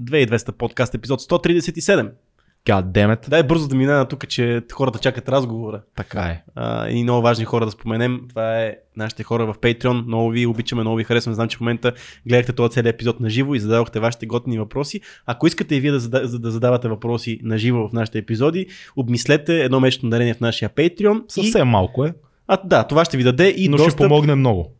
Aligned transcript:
2200 0.00 0.52
подкаст, 0.52 0.94
епизод 0.94 1.20
137. 1.20 2.10
God 2.66 2.84
damn 2.84 3.16
it. 3.16 3.28
Дай 3.28 3.42
бързо 3.42 3.68
да 3.68 3.76
мина 3.76 4.04
тук, 4.04 4.28
че 4.28 4.62
хората 4.72 4.98
чакат 4.98 5.28
разговора. 5.28 5.82
Така 5.96 6.20
е. 6.20 6.42
А, 6.54 6.88
и 6.88 7.02
много 7.02 7.22
важни 7.22 7.44
хора 7.44 7.64
да 7.64 7.70
споменем. 7.70 8.20
Това 8.28 8.62
е 8.62 8.76
нашите 8.96 9.22
хора 9.22 9.46
в 9.46 9.58
Patreon. 9.58 10.06
Много 10.06 10.30
ви 10.30 10.46
обичаме, 10.46 10.82
много 10.82 10.96
ви 10.96 11.04
харесваме. 11.04 11.34
Знам, 11.34 11.48
че 11.48 11.56
в 11.56 11.60
момента 11.60 11.92
гледахте 12.28 12.52
този 12.52 12.72
целият 12.72 12.94
епизод 12.94 13.20
на 13.20 13.30
живо 13.30 13.54
и 13.54 13.60
зададохте 13.60 14.00
вашите 14.00 14.26
готини 14.26 14.58
въпроси. 14.58 15.00
Ако 15.26 15.46
искате 15.46 15.74
и 15.74 15.80
вие 15.80 15.90
да, 15.90 16.00
зада, 16.00 16.38
да 16.38 16.50
задавате 16.50 16.88
въпроси 16.88 17.40
на 17.42 17.58
живо 17.58 17.88
в 17.88 17.92
нашите 17.92 18.18
епизоди, 18.18 18.66
обмислете 18.96 19.64
едно 19.64 19.80
месечно 19.80 20.10
дарение 20.10 20.34
в 20.34 20.40
нашия 20.40 20.70
Patreon. 20.70 21.22
Съвсем 21.28 21.68
И, 21.68 21.70
малко 21.70 22.04
е, 22.04 22.14
а, 22.46 22.58
да, 22.64 22.84
това 22.84 23.04
ще 23.04 23.16
ви 23.16 23.22
даде 23.22 23.54
и 23.56 23.68
но 23.68 23.76
достъп 23.76 23.92
ще 23.92 24.02
помогне 24.02 24.34
много. 24.34 24.70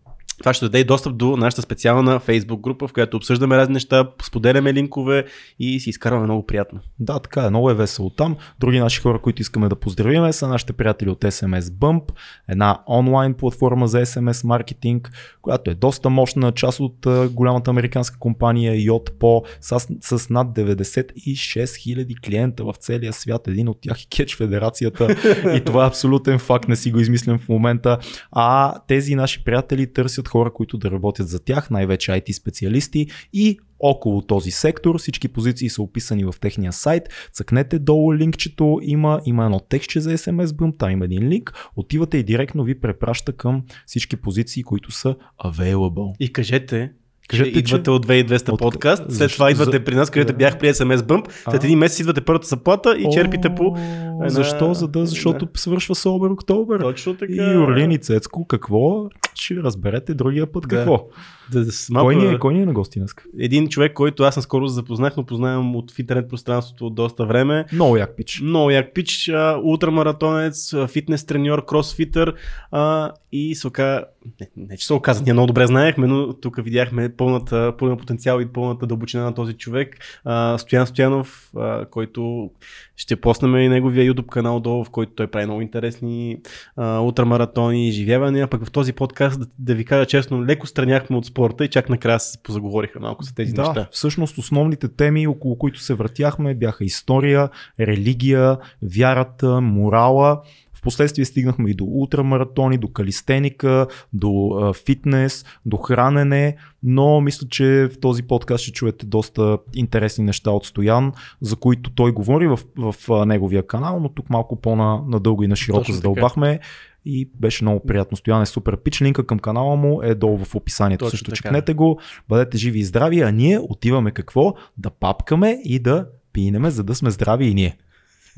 Това 0.42 0.54
ще 0.54 0.64
даде 0.64 0.84
достъп 0.84 1.16
до 1.16 1.36
нашата 1.36 1.62
специална 1.62 2.20
Facebook 2.20 2.60
група, 2.60 2.88
в 2.88 2.92
която 2.92 3.16
обсъждаме 3.16 3.56
разни 3.56 3.72
неща, 3.72 4.10
споделяме 4.22 4.74
линкове 4.74 5.24
и 5.58 5.80
си 5.80 5.90
изкарваме 5.90 6.24
много 6.24 6.46
приятно. 6.46 6.80
Да, 6.98 7.18
така 7.18 7.44
е, 7.44 7.50
много 7.50 7.70
е 7.70 7.74
весело 7.74 8.10
там. 8.10 8.36
Други 8.60 8.80
наши 8.80 9.00
хора, 9.00 9.18
които 9.18 9.42
искаме 9.42 9.68
да 9.68 9.76
поздравим 9.76 10.32
са 10.32 10.48
нашите 10.48 10.72
приятели 10.72 11.10
от 11.10 11.20
SMS 11.20 11.60
Bump, 11.60 12.02
една 12.48 12.78
онлайн 12.88 13.34
платформа 13.34 13.88
за 13.88 14.06
SMS 14.06 14.46
маркетинг, 14.46 15.10
която 15.42 15.70
е 15.70 15.74
доста 15.74 16.10
мощна, 16.10 16.52
част 16.52 16.80
от 16.80 17.06
голямата 17.30 17.70
американска 17.70 18.18
компания 18.18 18.74
YotPo 18.74 19.44
с, 19.60 19.80
с 20.18 20.30
над 20.30 20.48
96 20.48 21.04
000 21.14 22.20
клиента 22.20 22.64
в 22.64 22.74
целия 22.78 23.12
свят. 23.12 23.48
Един 23.48 23.68
от 23.68 23.80
тях 23.80 24.02
е 24.02 24.06
Кетч 24.06 24.36
Федерацията 24.36 25.16
и 25.56 25.60
това 25.64 25.84
е 25.84 25.88
абсолютен 25.88 26.38
факт, 26.38 26.68
не 26.68 26.76
си 26.76 26.90
го 26.90 27.00
измислям 27.00 27.38
в 27.38 27.48
момента. 27.48 27.98
А 28.32 28.74
тези 28.88 29.14
наши 29.14 29.44
приятели 29.44 29.92
търсят 29.92 30.28
хора, 30.28 30.52
които 30.52 30.78
да 30.78 30.90
работят 30.90 31.28
за 31.28 31.44
тях, 31.44 31.70
най-вече 31.70 32.10
IT 32.10 32.32
специалисти 32.32 33.06
и 33.32 33.58
около 33.82 34.22
този 34.22 34.50
сектор. 34.50 34.98
Всички 34.98 35.28
позиции 35.28 35.68
са 35.68 35.82
описани 35.82 36.24
в 36.24 36.34
техния 36.40 36.72
сайт. 36.72 37.02
Цъкнете 37.32 37.78
долу 37.78 38.14
линкчето, 38.14 38.78
има, 38.82 39.20
има 39.24 39.44
едно 39.44 39.60
текстче 39.60 40.00
за 40.00 40.10
SMS 40.10 40.46
Boom, 40.46 40.78
там 40.78 40.90
има 40.90 41.04
един 41.04 41.28
линк. 41.28 41.52
Отивате 41.76 42.18
и 42.18 42.22
директно 42.22 42.64
ви 42.64 42.80
препраща 42.80 43.32
към 43.32 43.62
всички 43.86 44.16
позиции, 44.16 44.62
които 44.62 44.90
са 44.90 45.14
available. 45.44 46.12
И 46.20 46.32
кажете, 46.32 46.90
Кажете, 47.28 47.52
че 47.52 47.58
идвате 47.58 47.90
от 47.90 48.06
2200 48.06 48.48
От- 48.48 48.58
подкаст, 48.60 49.02
след 49.02 49.12
защо- 49.12 49.36
това 49.36 49.50
идвате 49.50 49.76
за- 49.76 49.84
при 49.84 49.94
нас, 49.94 50.10
където 50.10 50.32
Да. 50.32 50.36
бях 50.36 50.58
при 50.58 50.68
SMS 50.68 50.96
Bump, 50.96 51.30
след 51.50 51.64
един 51.64 51.78
месец 51.78 51.98
идвате 52.00 52.20
първата 52.20 52.46
заплата 52.46 52.96
и 52.98 53.06
черпите 53.12 53.48
по... 53.50 53.76
Една- 53.76 54.28
Защо? 54.28 54.74
За 54.74 54.88
да, 54.88 55.06
защото 55.06 55.48
свършва 55.54 55.94
Собер 55.94 56.28
Октобер. 56.28 56.80
Точно 56.80 57.14
така. 57.14 57.32
И 57.32 57.56
Орлин 57.56 57.90
и 57.90 57.98
Цецко, 57.98 58.46
какво? 58.46 59.08
Ще 59.34 59.54
разберете 59.56 60.14
другия 60.14 60.52
път 60.52 60.62
Да. 60.62 60.68
какво. 60.68 61.06
Да, 61.50 61.64
да, 61.64 61.70
малко... 61.90 62.06
Кой, 62.06 62.16
ни 62.16 62.34
е, 62.34 62.38
кой 62.38 62.54
ни 62.54 62.62
е 62.62 62.66
на 62.66 62.72
гости 62.72 62.98
днес? 62.98 63.14
Един 63.38 63.68
човек, 63.68 63.92
който 63.92 64.22
аз 64.22 64.36
наскоро 64.36 64.66
запознах, 64.66 65.16
но 65.16 65.26
познавам 65.26 65.76
от 65.76 65.98
интернет 65.98 66.28
пространството 66.28 66.86
от 66.86 66.94
доста 66.94 67.26
време. 67.26 67.64
Много 67.72 67.96
як 67.96 68.16
пич. 68.16 68.40
Много 68.40 68.70
як 68.70 68.94
пич, 68.94 69.28
а, 69.28 69.60
ултрамаратонец, 69.64 70.74
фитнес 70.88 71.26
треньор, 71.26 71.64
кросфитър 71.64 72.34
а, 72.70 73.12
и 73.32 73.54
се 73.54 73.66
оказа, 73.66 74.04
не, 74.40 74.48
не 74.56 74.76
че 74.76 74.86
се 74.86 74.94
оказа, 74.94 75.22
ние 75.22 75.32
много 75.32 75.46
добре 75.46 75.66
знаехме, 75.66 76.06
но 76.06 76.32
тук 76.32 76.64
видяхме 76.64 77.16
пълната, 77.16 77.74
пълния 77.78 77.98
потенциал 77.98 78.40
и 78.40 78.46
пълната 78.46 78.86
дълбочина 78.86 79.24
на 79.24 79.34
този 79.34 79.52
човек. 79.52 79.96
А, 80.24 80.58
Стоян 80.58 80.86
Стоянов, 80.86 81.50
а, 81.56 81.86
който 81.86 82.50
ще 82.96 83.16
поснем 83.16 83.56
и 83.56 83.68
неговия 83.68 84.12
YouTube 84.12 84.26
канал 84.26 84.60
долу, 84.60 84.84
в 84.84 84.90
който 84.90 85.12
той 85.12 85.26
прави 85.26 85.46
много 85.46 85.60
интересни 85.60 86.38
а, 86.76 87.00
ултрамаратони, 87.00 87.88
изживявания, 87.88 88.48
пък 88.48 88.64
в 88.64 88.70
този 88.70 88.92
подкаст, 88.92 89.40
да, 89.40 89.46
да 89.58 89.74
ви 89.74 89.84
кажа 89.84 90.06
честно, 90.06 90.44
леко 90.44 90.66
страняхме 90.66 91.16
от 91.16 91.26
спорта 91.26 91.64
и 91.64 91.68
чак 91.68 91.88
накрая 91.88 92.20
се 92.20 92.42
позаговориха 92.42 93.00
малко 93.00 93.24
за 93.24 93.34
тези 93.34 93.52
да, 93.52 93.62
неща. 93.62 93.88
всъщност 93.90 94.38
основните 94.38 94.88
теми, 94.88 95.26
около 95.26 95.58
които 95.58 95.80
се 95.80 95.94
въртяхме, 95.94 96.54
бяха 96.54 96.84
история, 96.84 97.48
религия, 97.80 98.58
вярата, 98.82 99.60
морала. 99.60 100.42
Впоследствие 100.82 101.24
стигнахме 101.24 101.70
и 101.70 101.74
до 101.74 101.84
ултрамаратони, 101.84 102.78
до 102.78 102.88
калистеника, 102.88 103.86
до 104.12 104.58
а, 104.62 104.72
фитнес, 104.72 105.44
до 105.66 105.76
хранене, 105.76 106.56
но 106.82 107.20
мисля, 107.20 107.48
че 107.48 107.88
в 107.92 108.00
този 108.00 108.22
подкаст 108.22 108.62
ще 108.62 108.72
чуете 108.72 109.06
доста 109.06 109.58
интересни 109.74 110.24
неща 110.24 110.50
от 110.50 110.66
Стоян, 110.66 111.12
за 111.40 111.56
които 111.56 111.90
той 111.90 112.12
говори 112.12 112.46
в, 112.46 112.58
в 112.76 112.94
а, 113.10 113.26
неговия 113.26 113.66
канал, 113.66 114.00
но 114.00 114.08
тук 114.08 114.30
малко 114.30 114.56
по-надълго 114.56 115.42
и 115.42 115.48
на 115.48 115.56
широко 115.56 115.92
задълбахме 115.92 116.60
и 117.04 117.30
беше 117.40 117.64
много 117.64 117.86
приятно. 117.86 118.16
Стоян 118.16 118.42
е 118.42 118.46
супер 118.46 118.76
пич, 118.76 119.02
линка 119.02 119.26
към 119.26 119.38
канала 119.38 119.76
му 119.76 120.02
е 120.02 120.14
долу 120.14 120.38
в 120.38 120.54
описанието. 120.54 121.04
Точно 121.04 121.10
Също 121.10 121.30
така. 121.30 121.36
чекнете 121.36 121.74
го, 121.74 122.00
бъдете 122.28 122.58
живи 122.58 122.78
и 122.78 122.84
здрави, 122.84 123.20
а 123.20 123.30
ние 123.30 123.58
отиваме 123.58 124.10
какво? 124.10 124.54
Да 124.78 124.90
папкаме 124.90 125.60
и 125.64 125.78
да 125.78 126.06
пинеме, 126.32 126.70
за 126.70 126.84
да 126.84 126.94
сме 126.94 127.10
здрави 127.10 127.46
и 127.46 127.54
ние. 127.54 127.76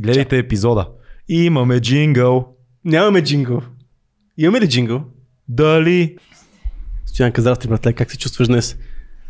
Гледайте 0.00 0.38
епизода. 0.38 0.88
И 1.28 1.44
имаме 1.44 1.80
джингъл. 1.80 2.48
Нямаме 2.84 3.22
джингъл. 3.22 3.62
Имаме 4.38 4.60
ли 4.60 4.68
джингъл? 4.68 5.02
Дали? 5.48 6.16
Стоянка, 7.06 7.40
здрасти, 7.40 7.68
братле, 7.68 7.92
как 7.92 8.10
се 8.10 8.18
чувстваш 8.18 8.48
днес? 8.48 8.76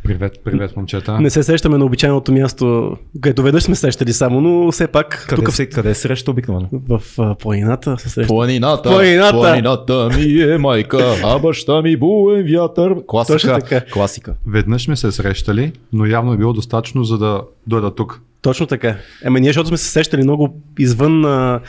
Привет, 0.05 0.33
привет, 0.45 0.77
момчета. 0.77 1.21
Не 1.21 1.31
се 1.31 1.43
срещаме 1.43 1.79
на 1.79 1.85
обичайното 1.85 2.33
място, 2.33 2.97
където 3.21 3.43
веднъж 3.43 3.63
сме 3.63 3.75
срещали 3.75 4.13
само, 4.13 4.41
но 4.41 4.73
все 4.73 4.87
пак 4.87 5.27
Къде, 5.29 5.43
тук 5.43 5.53
се, 5.53 5.67
къде 5.67 5.95
среща 5.95 6.31
обикновено? 6.31 6.69
в, 6.73 7.03
а, 7.19 7.35
планината 7.35 7.99
се 7.99 8.09
срещаме. 8.09 8.27
Планината, 8.29 8.83
Планината. 8.83 9.33
планината 9.33 10.11
ми 10.17 10.43
е 10.43 10.59
майка, 10.59 11.15
а 11.25 11.39
баща 11.39 11.83
ми 11.83 11.97
буен 11.97 12.47
вятър. 12.53 12.95
Точно 12.95 13.05
Класика. 13.07 13.59
така. 13.61 13.81
Класика. 13.93 14.35
Веднъж 14.47 14.85
сме 14.85 14.97
се 14.97 15.13
срещали, 15.13 15.73
но 15.93 16.07
явно 16.07 16.33
е 16.33 16.37
било 16.37 16.53
достатъчно, 16.53 17.05
за 17.05 17.19
да 17.19 17.43
дойда 17.67 17.95
тук. 17.95 18.21
Точно 18.45 18.67
така. 18.67 18.97
Ема 19.23 19.41
ние, 19.41 19.49
защото 19.49 19.69
сме 19.69 19.77
се 19.77 19.91
срещали 19.91 20.23
много 20.23 20.63
извън, 20.79 21.25
а, 21.25 21.61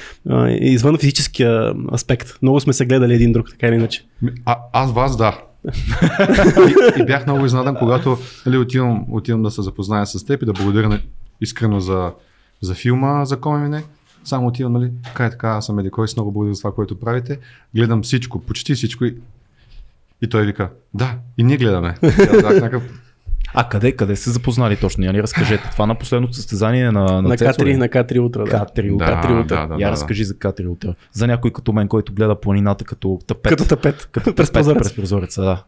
извън 0.49 0.97
физическия 0.97 1.73
аспект. 1.93 2.37
Много 2.41 2.59
сме 2.59 2.73
се 2.73 2.85
гледали 2.85 3.13
един 3.13 3.31
друг, 3.31 3.49
така 3.49 3.67
или 3.67 3.75
иначе. 3.75 4.05
А, 4.45 4.57
аз 4.73 4.91
вас 4.91 5.17
да. 5.17 5.41
и, 6.97 7.01
и 7.01 7.05
бях 7.05 7.25
много 7.25 7.45
изненадан, 7.45 7.75
когато 7.75 8.17
нали, 8.45 8.57
отивам, 8.57 9.05
отивам 9.11 9.43
да 9.43 9.51
се 9.51 9.61
запозная 9.61 10.05
с 10.05 10.25
теб 10.25 10.41
и 10.41 10.45
да 10.45 10.53
благодаря 10.53 10.89
на- 10.89 10.99
искрено 11.41 11.79
за, 11.79 12.11
за 12.61 12.73
филма 12.73 13.25
за 13.25 13.37
Комине. 13.37 13.83
Само 14.23 14.47
отивам, 14.47 14.73
нали, 14.73 14.91
така 15.03 15.25
и 15.25 15.29
така, 15.29 15.47
аз 15.49 15.65
съм 15.65 15.79
Еди 15.79 15.89
кой, 15.89 16.07
с 16.07 16.15
много 16.15 16.31
благодаря 16.31 16.53
за 16.53 16.61
това, 16.61 16.73
което 16.73 16.99
правите. 16.99 17.39
Гледам 17.75 18.03
всичко, 18.03 18.39
почти 18.39 18.75
всичко 18.75 19.05
и, 19.05 19.15
и 20.21 20.29
той 20.29 20.45
вика, 20.45 20.69
да, 20.93 21.15
и 21.37 21.43
ние 21.43 21.57
гледаме. 21.57 21.95
И 22.03 22.07
аз 22.07 22.41
бях 22.41 22.53
някакъв, 22.53 22.83
А 23.53 23.69
къде, 23.69 23.91
къде 23.91 24.15
се 24.15 24.29
запознали 24.29 24.77
точно? 24.77 25.05
Нали, 25.05 25.23
разкажете. 25.23 25.69
Това 25.71 25.85
на 25.85 25.95
последното 25.95 26.33
състезание 26.33 26.91
на, 26.91 27.03
на, 27.03 27.21
На, 27.21 27.37
Цецо 27.37 27.65
ли? 27.65 27.73
К3, 27.73 27.77
на 27.77 27.89
К3 27.89 28.19
утра. 28.19 28.43
Да. 28.43 28.49
Катри 28.49 28.91
утра. 28.91 29.05
Да, 29.05 29.11
Катри 29.11 29.33
утра. 29.33 29.43
да, 29.43 29.67
да, 29.67 29.73
Я 29.73 29.87
да, 29.87 29.91
разкажи 29.91 30.23
за 30.23 30.37
Катри 30.37 30.67
утра. 30.67 30.95
За 31.11 31.27
някой 31.27 31.51
като 31.51 31.73
мен, 31.73 31.87
който 31.87 32.13
гледа 32.13 32.39
планината 32.39 32.85
като 32.85 33.19
тъпет. 33.27 33.49
Като 33.49 33.67
тапет. 33.67 34.09
като 34.11 34.35
през 34.35 34.51
прозореца. 34.51 34.83
През 34.83 34.95
прозореца, 34.95 35.41
да. 35.41 35.63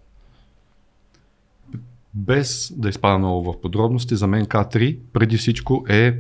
без 2.14 2.74
да 2.78 2.90
изпада 2.90 3.18
много 3.18 3.52
в 3.52 3.62
подробности, 3.62 4.16
за 4.16 4.28
мен 4.28 4.46
К3 4.46 4.98
преди 5.14 5.38
всичко 5.38 5.86
е 5.90 6.18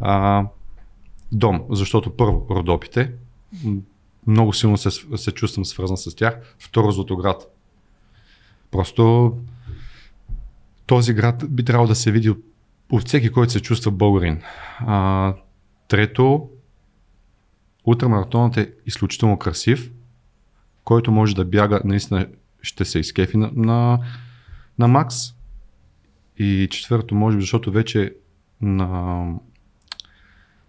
а, 0.00 0.44
дом, 1.32 1.64
защото 1.70 2.16
първо 2.16 2.46
Родопите, 2.50 3.12
много 4.26 4.52
силно 4.52 4.76
се, 4.76 4.90
се 5.16 5.30
чувствам 5.30 5.64
свързан 5.64 5.96
с 5.96 6.14
тях, 6.14 6.54
второ 6.58 6.90
Златоград. 6.90 7.54
Просто 8.70 9.32
този 10.88 11.14
град 11.14 11.44
би 11.48 11.64
трябвало 11.64 11.88
да 11.88 11.94
се 11.94 12.12
види 12.12 12.30
от, 12.30 12.38
от 12.90 13.08
всеки, 13.08 13.30
който 13.30 13.52
се 13.52 13.60
чувства 13.60 13.90
българин. 13.90 14.40
А, 14.80 15.34
трето, 15.88 16.48
ултрамаратонът 17.84 18.56
е 18.56 18.72
изключително 18.86 19.38
красив, 19.38 19.90
който 20.84 21.12
може 21.12 21.34
да 21.34 21.44
бяга, 21.44 21.80
наистина 21.84 22.26
ще 22.62 22.84
се 22.84 22.98
изкефи 22.98 23.36
на, 23.36 23.50
на, 23.54 23.98
на 24.78 24.88
Макс. 24.88 25.14
И 26.38 26.68
четвърто, 26.70 27.14
може 27.14 27.36
би, 27.36 27.40
защото 27.40 27.72
вече 27.72 28.14
на... 28.60 29.26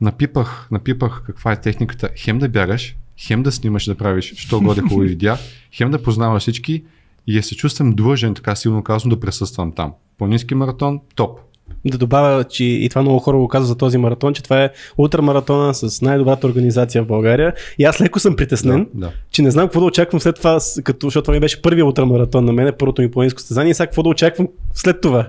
напипах, 0.01 0.67
напипах 0.71 1.23
каква 1.25 1.51
е 1.51 1.61
техниката. 1.61 2.09
Хем 2.17 2.39
да 2.39 2.49
бягаш, 2.49 2.95
хем 3.17 3.43
да 3.43 3.51
снимаш, 3.51 3.85
да 3.85 3.97
правиш, 3.97 4.33
що 4.35 4.61
годе 4.61 4.81
хубави 4.81 5.07
видеа, 5.07 5.37
хем 5.71 5.91
да 5.91 6.03
познаваш 6.03 6.41
всички 6.41 6.83
и 7.27 7.37
я 7.37 7.43
се 7.43 7.55
чувствам 7.55 7.91
длъжен, 7.91 8.35
така 8.35 8.55
силно 8.55 8.83
казано, 8.83 9.15
да 9.15 9.19
присъствам 9.19 9.71
там. 9.71 9.93
Планински 10.19 10.55
маратон, 10.55 10.99
топ. 11.15 11.39
Да 11.85 11.97
добавя, 11.97 12.43
че 12.43 12.63
и 12.63 12.89
това 12.89 13.01
много 13.01 13.19
хора 13.19 13.37
го 13.37 13.47
казват 13.47 13.67
за 13.67 13.75
този 13.75 13.97
маратон, 13.97 14.33
че 14.33 14.43
това 14.43 14.63
е 14.63 14.69
ултрамаратона 14.97 15.73
с 15.73 16.01
най-добрата 16.01 16.47
организация 16.47 17.03
в 17.03 17.07
България. 17.07 17.53
И 17.79 17.83
аз 17.83 18.01
леко 18.01 18.19
съм 18.19 18.35
притеснен, 18.35 18.87
Да, 18.93 19.07
да. 19.07 19.13
че 19.31 19.41
не 19.41 19.51
знам 19.51 19.65
какво 19.65 19.79
да 19.79 19.85
очаквам 19.85 20.19
след 20.19 20.35
това, 20.35 20.59
като, 20.83 21.07
защото 21.07 21.23
това 21.23 21.33
ми 21.33 21.39
беше 21.39 21.61
първия 21.61 21.85
ултрамаратон 21.85 22.45
на 22.45 22.53
мене, 22.53 22.71
първото 22.71 23.01
ми 23.01 23.11
планинско 23.11 23.39
състезание, 23.39 23.71
и 23.71 23.73
сега 23.73 23.87
какво 23.87 24.03
да 24.03 24.09
очаквам 24.09 24.47
след 24.73 25.01
това. 25.01 25.27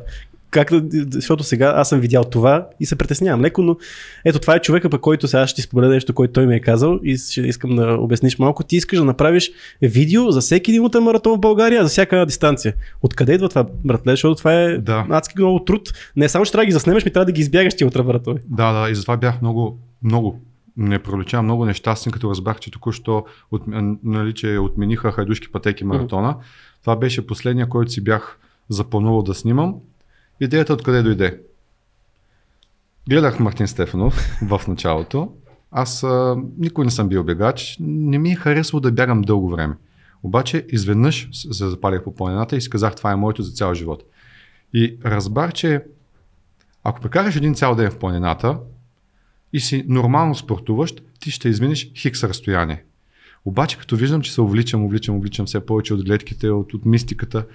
Как 0.51 0.71
да, 0.73 1.05
защото 1.11 1.45
сега 1.45 1.73
аз 1.77 1.89
съм 1.89 2.01
видял 2.01 2.25
това 2.25 2.67
и 2.81 2.87
се 2.87 2.97
притеснявам 2.97 3.41
леко, 3.41 3.63
но 3.63 3.77
ето 4.25 4.39
това 4.39 4.55
е 4.55 4.61
човека, 4.61 4.91
по 4.91 4.99
който 4.99 5.29
сега 5.29 5.47
ще 5.47 5.57
ти 5.57 5.63
споделя 5.63 5.91
нещо, 5.91 6.15
което 6.15 6.33
той 6.33 6.47
ми 6.47 6.55
е 6.55 6.61
казал 6.61 7.01
и 7.03 7.17
ще 7.17 7.41
искам 7.41 7.77
да 7.77 7.93
обясниш 8.01 8.39
малко. 8.39 8.65
Ти 8.65 8.77
искаш 8.77 8.99
да 8.99 9.05
направиш 9.05 9.51
видео 9.83 10.31
за 10.31 10.41
всеки 10.41 10.71
един 10.71 10.83
маратон 11.01 11.37
в 11.37 11.41
България, 11.41 11.83
за 11.83 11.89
всяка 11.89 12.17
една 12.17 12.27
дистанция. 12.27 12.75
Откъде 13.03 13.35
идва 13.35 13.49
това, 13.49 13.67
братле? 13.85 14.13
Защото 14.13 14.35
това 14.35 14.55
е 14.55 14.79
Да. 14.79 15.07
адски 15.11 15.35
много 15.39 15.65
труд. 15.65 15.93
Не 16.17 16.29
само 16.29 16.45
ще 16.45 16.53
трябва 16.53 16.63
да 16.63 16.67
ги 16.67 16.73
заснемеш, 16.73 17.05
ми 17.05 17.13
трябва 17.13 17.27
да 17.27 17.33
ги 17.33 17.41
избягаш 17.41 17.75
ти 17.75 17.85
ултрамаратони. 17.85 18.39
Да, 18.45 18.73
да, 18.73 18.91
и 18.91 18.95
затова 18.95 19.17
бях 19.17 19.43
много, 19.43 19.79
много, 20.03 20.41
не 20.77 20.99
пролича, 20.99 21.43
много 21.43 21.65
нещастен, 21.65 22.13
като 22.13 22.31
разбрах, 22.31 22.61
че 22.61 22.71
току-що 22.71 23.25
от, 23.51 23.63
нали, 24.05 24.35
че 24.35 24.59
отмениха 24.59 25.13
хайдушки 25.13 25.53
пътеки 25.53 25.85
маратона. 25.85 26.37
Това 26.81 26.97
беше 26.97 27.27
последния, 27.27 27.69
който 27.69 27.93
си 27.93 28.05
бях 28.05 28.39
запланувал 28.69 29.23
да 29.23 29.35
снимам. 29.35 29.75
Идеята 30.41 30.73
откъде 30.73 31.03
дойде? 31.03 31.41
Гледах 33.09 33.41
Мартин 33.41 33.69
Стефанов 33.69 34.39
в 34.49 34.61
началото. 34.69 35.33
Аз 35.71 36.03
а, 36.03 36.37
никой 36.59 36.85
не 36.85 36.91
съм 36.91 37.09
бил 37.09 37.25
бегач. 37.25 37.77
Не 37.81 38.19
ми 38.19 38.33
е 38.33 38.37
харесвало 38.37 38.81
да 38.81 38.93
бягам 38.93 39.23
дълго 39.23 39.51
време. 39.51 39.75
Обаче 40.23 40.67
изведнъж 40.69 41.29
се 41.33 41.69
запалих 41.69 42.03
по 42.03 42.15
планината 42.15 42.57
и 42.57 42.61
си 42.61 42.71
казах, 42.71 42.95
това 42.95 43.13
е 43.13 43.17
моето 43.17 43.43
за 43.43 43.53
цял 43.53 43.75
живот. 43.75 44.03
И 44.75 44.97
разбрах, 45.05 45.53
че 45.53 45.85
ако 46.85 47.01
прекараш 47.01 47.37
един 47.37 47.55
цял 47.55 47.75
ден 47.75 47.91
в 47.91 47.99
планината 47.99 48.59
и 49.53 49.61
си 49.61 49.85
нормално 49.89 50.35
спортуващ, 50.35 51.03
ти 51.21 51.31
ще 51.31 51.49
изминеш 51.49 51.93
хикс 51.97 52.25
разстояние. 52.25 52.85
Обаче 53.45 53.79
като 53.79 53.97
виждам, 53.97 54.23
че 54.23 54.33
се 54.33 54.41
увличам, 54.41 54.85
увличам, 54.85 55.17
увличам 55.17 55.47
все 55.47 55.67
повече 55.67 55.95
от 55.95 56.05
гледките, 56.05 56.51
от, 56.51 56.75
от 56.75 56.87
мистиката, 56.87 57.47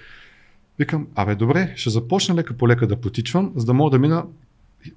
викам, 0.80 1.07
абе 1.16 1.36
добре, 1.36 1.74
ще 1.75 1.89
започна 1.89 2.36
лека 2.36 2.54
по 2.54 2.68
лека 2.68 2.88
да 2.88 3.01
потичвам, 3.01 3.51
за 3.56 3.66
да 3.66 3.74
мога 3.74 3.92
да 3.92 4.00
мина 4.00 4.25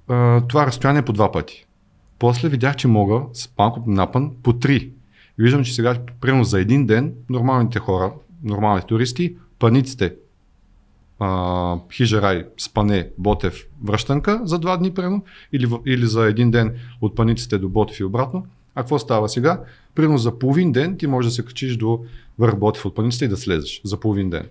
а, 0.07 0.41
това 0.47 0.65
разстояние 0.65 1.01
по 1.01 1.13
два 1.13 1.31
пъти. 1.31 1.65
После 2.19 2.49
видях, 2.49 2.75
че 2.75 2.87
мога 2.87 3.21
с 3.33 3.49
малко 3.57 3.83
напън 3.87 4.31
по 4.43 4.53
три. 4.53 4.91
Виждам, 5.37 5.63
че 5.63 5.73
сега, 5.73 5.97
примерно 6.21 6.43
за 6.43 6.59
един 6.59 6.85
ден, 6.85 7.13
нормалните 7.29 7.79
хора, 7.79 8.13
нормалните 8.43 8.87
туристи, 8.87 9.35
паниците, 9.59 10.15
а, 11.19 11.77
Хижерай, 11.93 12.45
Спане, 12.57 13.09
Ботев, 13.17 13.65
връщанка 13.83 14.41
за 14.43 14.59
два 14.59 14.77
дни, 14.77 14.93
примерно, 14.93 15.23
или, 15.53 15.67
или 15.85 16.05
за 16.05 16.25
един 16.25 16.51
ден 16.51 16.75
от 17.01 17.15
паниците 17.15 17.57
до 17.57 17.69
Ботев 17.69 17.99
и 17.99 18.03
обратно. 18.03 18.45
А 18.75 18.81
какво 18.81 18.99
става 18.99 19.29
сега? 19.29 19.63
Примерно 19.95 20.17
за 20.17 20.39
половин 20.39 20.71
ден 20.71 20.97
ти 20.97 21.07
можеш 21.07 21.31
да 21.31 21.35
се 21.35 21.45
качиш 21.45 21.77
до 21.77 22.05
върх 22.39 22.55
Ботев 22.55 22.85
от 22.85 22.95
паниците 22.95 23.25
и 23.25 23.27
да 23.27 23.37
слезеш 23.37 23.81
за 23.83 23.99
половин 23.99 24.29
ден. 24.29 24.49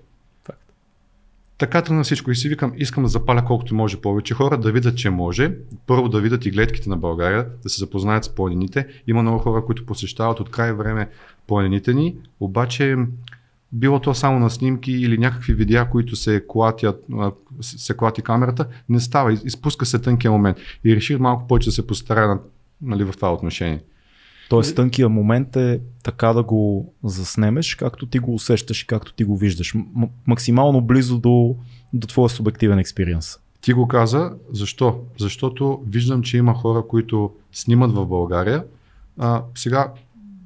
Така 1.58 1.82
тръгна 1.82 2.05
всичко 2.05 2.31
и 2.31 2.37
си 2.37 2.49
викам, 2.49 2.72
искам 2.76 3.02
да 3.02 3.08
запаля 3.08 3.44
колкото 3.44 3.75
може 3.75 4.00
повече 4.00 4.34
хора, 4.34 4.58
да 4.58 4.72
видят, 4.72 4.96
че 4.99 5.10
може. 5.10 5.55
Първо 5.87 6.08
да 6.08 6.20
видят 6.20 6.46
и 6.46 6.50
гледките 6.50 6.88
на 6.88 6.96
България, 6.96 7.46
да 7.62 7.69
се 7.69 7.78
запознаят 7.78 8.25
с 8.25 8.28
планините. 8.28 8.87
Има 9.06 9.22
много 9.22 9.38
хора, 9.38 9.64
които 9.64 9.87
посещават 9.87 10.40
от 10.40 10.50
край 10.50 10.72
време 10.72 11.08
планините 11.46 11.94
ни, 11.94 12.16
обаче 12.40 12.96
било 13.72 14.00
то 14.00 14.14
само 14.14 14.38
на 14.38 14.50
снимки 14.50 14.93
или 14.93 15.19
някакви 15.19 15.55
видеа, 15.55 15.90
които 15.90 16.16
се 16.16 16.44
клатят, 16.49 17.05
се 17.60 17.96
клати 17.96 18.22
камерата, 18.22 18.66
не 18.88 19.00
става, 19.00 19.32
из- 19.32 19.44
изпуска 19.44 19.87
се 19.87 19.99
тънкия 19.99 20.31
момент. 20.31 20.56
И 20.84 20.96
реших 20.96 21.19
малко 21.19 21.46
повече 21.46 21.69
да 21.69 21.72
се 21.72 21.87
постарая 21.87 22.28
на, 22.28 22.38
нали, 22.82 23.05
в 23.05 23.12
това 23.12 23.32
отношение. 23.32 23.81
Тоест 24.48 24.76
тънкия 24.76 25.08
момент 25.08 25.56
е 25.56 25.80
така 26.02 26.32
да 26.32 26.42
го 26.42 26.92
заснемеш, 27.04 27.74
както 27.74 28.06
ти 28.06 28.18
го 28.18 28.34
усещаш 28.34 28.82
и 28.82 28.86
както 28.86 29.12
ти 29.12 29.24
го 29.24 29.36
виждаш. 29.36 29.74
М- 29.74 30.08
максимално 30.26 30.80
близо 30.80 31.18
до, 31.18 31.56
до 31.92 32.06
твоя 32.06 32.28
субективен 32.28 32.78
експириенс. 32.78 33.38
Ти 33.60 33.72
го 33.72 33.88
каза, 33.88 34.32
защо? 34.52 35.00
Защото 35.18 35.82
виждам, 35.86 36.22
че 36.22 36.36
има 36.36 36.54
хора, 36.54 36.82
които 36.88 37.30
снимат 37.52 37.92
в 37.92 38.06
България. 38.06 38.64
А, 39.18 39.42
сега 39.54 39.92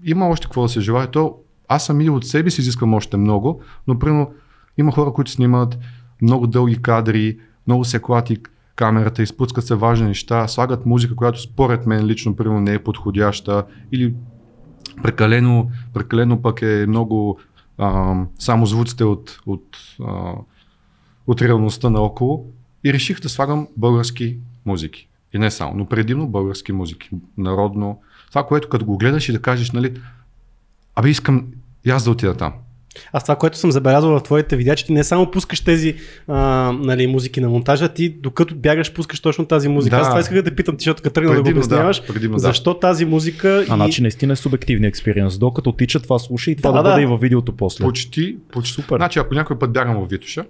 има 0.04 0.28
още 0.28 0.46
какво 0.46 0.62
да 0.62 0.68
се 0.68 0.80
желая. 0.80 1.10
То, 1.10 1.36
аз 1.68 1.86
съм 1.86 2.00
и 2.00 2.10
от 2.10 2.26
себе 2.26 2.50
си 2.50 2.60
изискам 2.60 2.94
още 2.94 3.16
много, 3.16 3.60
но 3.86 3.98
примерно 3.98 4.30
има 4.78 4.92
хора, 4.92 5.12
които 5.12 5.30
снимат 5.30 5.78
много 6.22 6.46
дълги 6.46 6.82
кадри, 6.82 7.38
много 7.66 7.84
се 7.84 7.98
клати 7.98 8.36
камерата, 8.76 9.22
изпускат 9.22 9.66
се 9.66 9.74
важни 9.74 10.06
неща, 10.06 10.48
слагат 10.48 10.86
музика, 10.86 11.16
която 11.16 11.40
според 11.40 11.86
мен 11.86 12.06
лично 12.06 12.36
примерно 12.36 12.60
не 12.60 12.74
е 12.74 12.82
подходяща 12.82 13.64
или 13.92 14.14
прекалено, 15.02 15.70
прекалено 15.94 16.42
пък 16.42 16.62
е 16.62 16.86
много 16.88 17.38
а, 17.78 18.14
само 18.38 18.66
звуците 18.66 19.04
от, 19.04 19.40
от, 19.46 19.78
а, 20.04 20.34
от 21.26 21.42
реалността 21.42 21.90
наоколо 21.90 22.46
и 22.84 22.92
реших 22.92 23.20
да 23.20 23.28
слагам 23.28 23.68
български 23.76 24.38
музики. 24.66 25.08
И 25.34 25.38
не 25.38 25.50
само, 25.50 25.74
но 25.76 25.86
предимно 25.86 26.28
български 26.28 26.72
музики. 26.72 27.10
Народно. 27.38 28.00
Това, 28.28 28.46
което 28.46 28.68
като 28.68 28.84
го 28.84 28.98
гледаш 28.98 29.28
и 29.28 29.32
да 29.32 29.42
кажеш, 29.42 29.70
нали, 29.70 30.00
абе 30.94 31.08
искам 31.08 31.46
и 31.84 31.90
аз 31.90 32.04
да 32.04 32.10
отида 32.10 32.36
там. 32.36 32.52
Аз 33.12 33.24
това, 33.24 33.36
което 33.36 33.58
съм 33.58 33.72
забелязал 33.72 34.18
в 34.18 34.22
твоите 34.22 34.56
видеа, 34.56 34.76
че 34.76 34.86
ти 34.86 34.92
не 34.92 35.04
само 35.04 35.30
пускаш 35.30 35.60
тези 35.60 35.94
а, 36.28 36.72
нали, 36.72 37.06
музики 37.06 37.40
на 37.40 37.48
монтажа, 37.48 37.88
ти 37.88 38.08
докато 38.08 38.54
бягаш 38.54 38.92
пускаш 38.92 39.20
точно 39.20 39.46
тази 39.46 39.68
музика. 39.68 39.96
Да. 39.96 40.02
Аз 40.02 40.08
това 40.08 40.20
исках 40.20 40.34
да 40.34 40.42
те 40.42 40.54
питам, 40.54 40.76
ти, 40.76 40.82
защото 40.82 41.02
като 41.02 41.14
тръгна 41.14 41.30
да 41.30 41.36
го 41.36 41.44
Предимно 41.44 41.60
да, 41.60 41.66
обясняваш, 41.66 42.06
предимно 42.06 42.36
да. 42.36 42.40
защо 42.40 42.74
тази 42.74 43.04
музика 43.04 43.58
А 43.58 43.62
и... 43.62 43.66
значи 43.66 44.02
наистина 44.02 44.32
е 44.32 44.36
субективния 44.36 44.88
експириенс. 44.88 45.38
Докато 45.38 45.72
тича 45.72 46.00
това 46.00 46.18
слуша 46.18 46.50
и 46.50 46.56
това 46.56 46.70
Да, 46.70 46.76
да, 46.76 46.82
да, 46.82 46.88
бъде 46.88 47.00
да. 47.00 47.02
и 47.02 47.06
във 47.06 47.20
видеото 47.20 47.52
после. 47.52 47.84
Почти, 47.84 48.36
почти. 48.52 48.72
Супер. 48.74 48.96
Значи, 48.96 49.18
ако 49.18 49.34
някой 49.34 49.58
път 49.58 49.72
бягам 49.72 50.06
в 50.06 50.10
Витуша, 50.10 50.44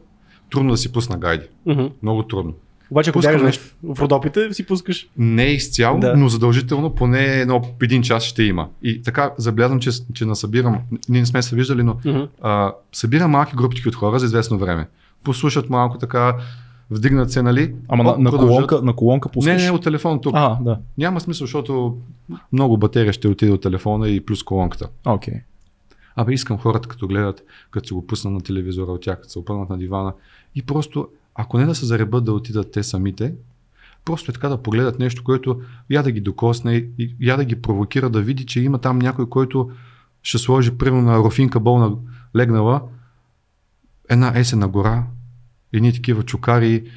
трудно 0.51 0.71
да 0.71 0.77
си 0.77 0.93
пусна 0.93 1.19
гайди. 1.19 1.45
Мгм. 1.67 1.87
Много 2.03 2.23
трудно. 2.23 2.55
Обаче 2.93 3.11
ако 3.11 3.21
бягаш 3.21 3.43
нещо. 3.43 3.65
в 3.85 4.01
Родопите, 4.01 4.55
си 4.55 4.67
пускаш. 4.67 5.09
Не 5.19 5.45
изцяло, 5.45 6.01
Да. 6.01 6.17
но 6.17 6.29
задължително 6.29 6.95
поне 6.95 7.25
едно, 7.25 7.63
един 7.83 8.03
час 8.03 8.23
ще 8.23 8.43
има. 8.43 8.69
И 8.83 9.03
така 9.03 9.31
забелязвам, 9.39 9.81
че, 9.81 9.91
че 10.15 10.25
насъбирам, 10.25 10.79
ние 11.09 11.21
не 11.21 11.27
сме 11.27 11.43
се 11.43 11.57
виждали, 11.57 11.83
но 11.83 11.97
Мгм. 12.05 12.21
а, 12.43 12.73
събирам 12.93 13.31
малки 13.31 13.57
групички 13.57 13.89
от 13.89 13.95
хора 13.95 14.19
за 14.19 14.27
известно 14.27 14.59
време. 14.59 14.89
Послушат 15.25 15.71
малко 15.71 15.99
така, 15.99 16.37
вдигнат 16.91 17.33
се, 17.33 17.43
нали? 17.43 17.75
Ама 17.89 18.11
Оп, 18.11 18.19
на, 18.19 18.31
на, 18.31 18.39
колонка, 18.39 18.83
на 18.83 18.93
колонка 18.97 19.29
Не, 19.29 19.33
пускаш? 19.33 19.63
не, 19.63 19.71
от 19.71 19.83
телефон 19.83 20.21
тук. 20.21 20.33
А, 20.37 20.59
да. 20.61 20.79
Няма 20.99 21.21
смисъл, 21.21 21.45
защото 21.47 21.97
много 22.53 22.77
батерия 22.77 23.13
ще 23.13 23.29
отиде 23.29 23.53
от 23.53 23.63
телефона 23.63 24.09
и 24.09 24.21
плюс 24.21 24.43
колонката. 24.43 24.89
Окей. 25.07 25.35
Абе, 26.17 26.33
искам 26.33 26.59
хората, 26.59 26.89
като 26.89 27.09
гледат, 27.09 27.45
като 27.71 27.87
си 27.87 27.95
го 27.95 28.07
пуснат 28.07 28.35
на 28.35 28.41
телевизора 28.41 28.93
от 28.93 29.03
тях, 29.03 29.21
като 29.21 29.33
се 29.33 29.39
опънат 29.39 29.71
на 29.71 29.79
дивана 29.79 30.15
и 30.55 30.63
просто, 30.63 31.09
ако 31.35 31.59
не 31.59 31.65
да 31.65 31.75
се 31.75 31.87
заребат 31.87 32.25
да 32.25 32.33
отидат 32.33 32.73
те 32.73 32.83
самите, 32.83 33.35
просто 34.05 34.31
е 34.31 34.35
така 34.35 34.49
да 34.49 34.63
погледат 34.63 34.99
нещо, 34.99 35.25
което 35.25 35.61
я 35.91 36.03
да 36.03 36.11
ги 36.11 36.21
докосне 36.21 36.87
я 37.21 37.37
да 37.37 37.45
ги 37.45 37.63
провокира 37.63 38.11
да 38.11 38.23
види, 38.23 38.47
че 38.47 38.61
има 38.61 38.79
там 38.79 38.99
някой, 38.99 39.29
който 39.29 39.71
ще 40.23 40.39
сложи 40.39 40.79
примерно 40.79 41.03
на 41.03 41.19
Рофинка 41.19 41.61
болна 41.61 41.97
легнала 42.37 42.83
една 44.11 44.39
есена 44.39 44.69
гора, 44.69 45.07
едни 45.73 45.93
такива 45.93 46.23
чукари, 46.23 46.91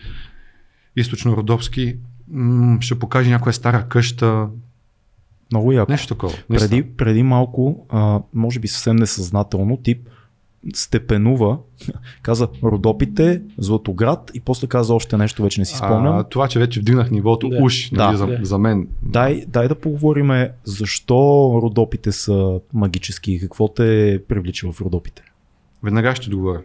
източно-родопски, 0.97 1.97
ще 2.79 2.99
покаже 2.99 3.29
някоя 3.29 3.53
стара 3.53 3.87
къща, 3.89 4.47
Много 5.51 5.71
яко. 5.71 5.91
нещо 5.91 6.07
такова. 6.07 6.33
Преди, 6.49 6.83
преди 6.83 7.23
малко, 7.23 7.85
а, 7.89 8.21
може 8.33 8.59
би 8.59 8.67
съвсем 8.67 8.95
несъзнателно, 8.95 9.77
тип 9.77 10.09
степенува, 10.73 11.57
каза 12.21 12.47
Родопите, 12.63 13.41
Златоград 13.57 14.31
и 14.33 14.39
после 14.39 14.67
каза 14.67 14.93
още 14.93 15.17
нещо, 15.17 15.43
вече 15.43 15.61
не 15.61 15.65
си 15.65 15.75
спомням. 15.77 16.17
А, 16.17 16.23
това, 16.23 16.47
че 16.47 16.59
вече 16.59 16.79
вдигнах 16.79 17.11
нивото, 17.11 17.49
Да. 17.49 17.57
да. 17.57 17.63
уж, 17.63 17.89
Да. 17.89 18.05
нали, 18.05 18.17
за, 18.17 18.27
Да. 18.27 18.39
за 18.41 18.57
мен. 18.57 18.87
Дай, 19.01 19.43
дай 19.47 19.67
да 19.67 19.75
поговорим 19.75 20.31
защо 20.63 21.15
Родопите 21.61 22.11
са 22.11 22.59
магически 22.73 23.31
и 23.31 23.39
какво 23.39 23.67
те 23.67 24.21
привлича 24.27 24.71
в 24.71 24.81
Родопите. 24.81 25.23
Веднага 25.83 26.15
ще 26.15 26.29
договоря. 26.29 26.61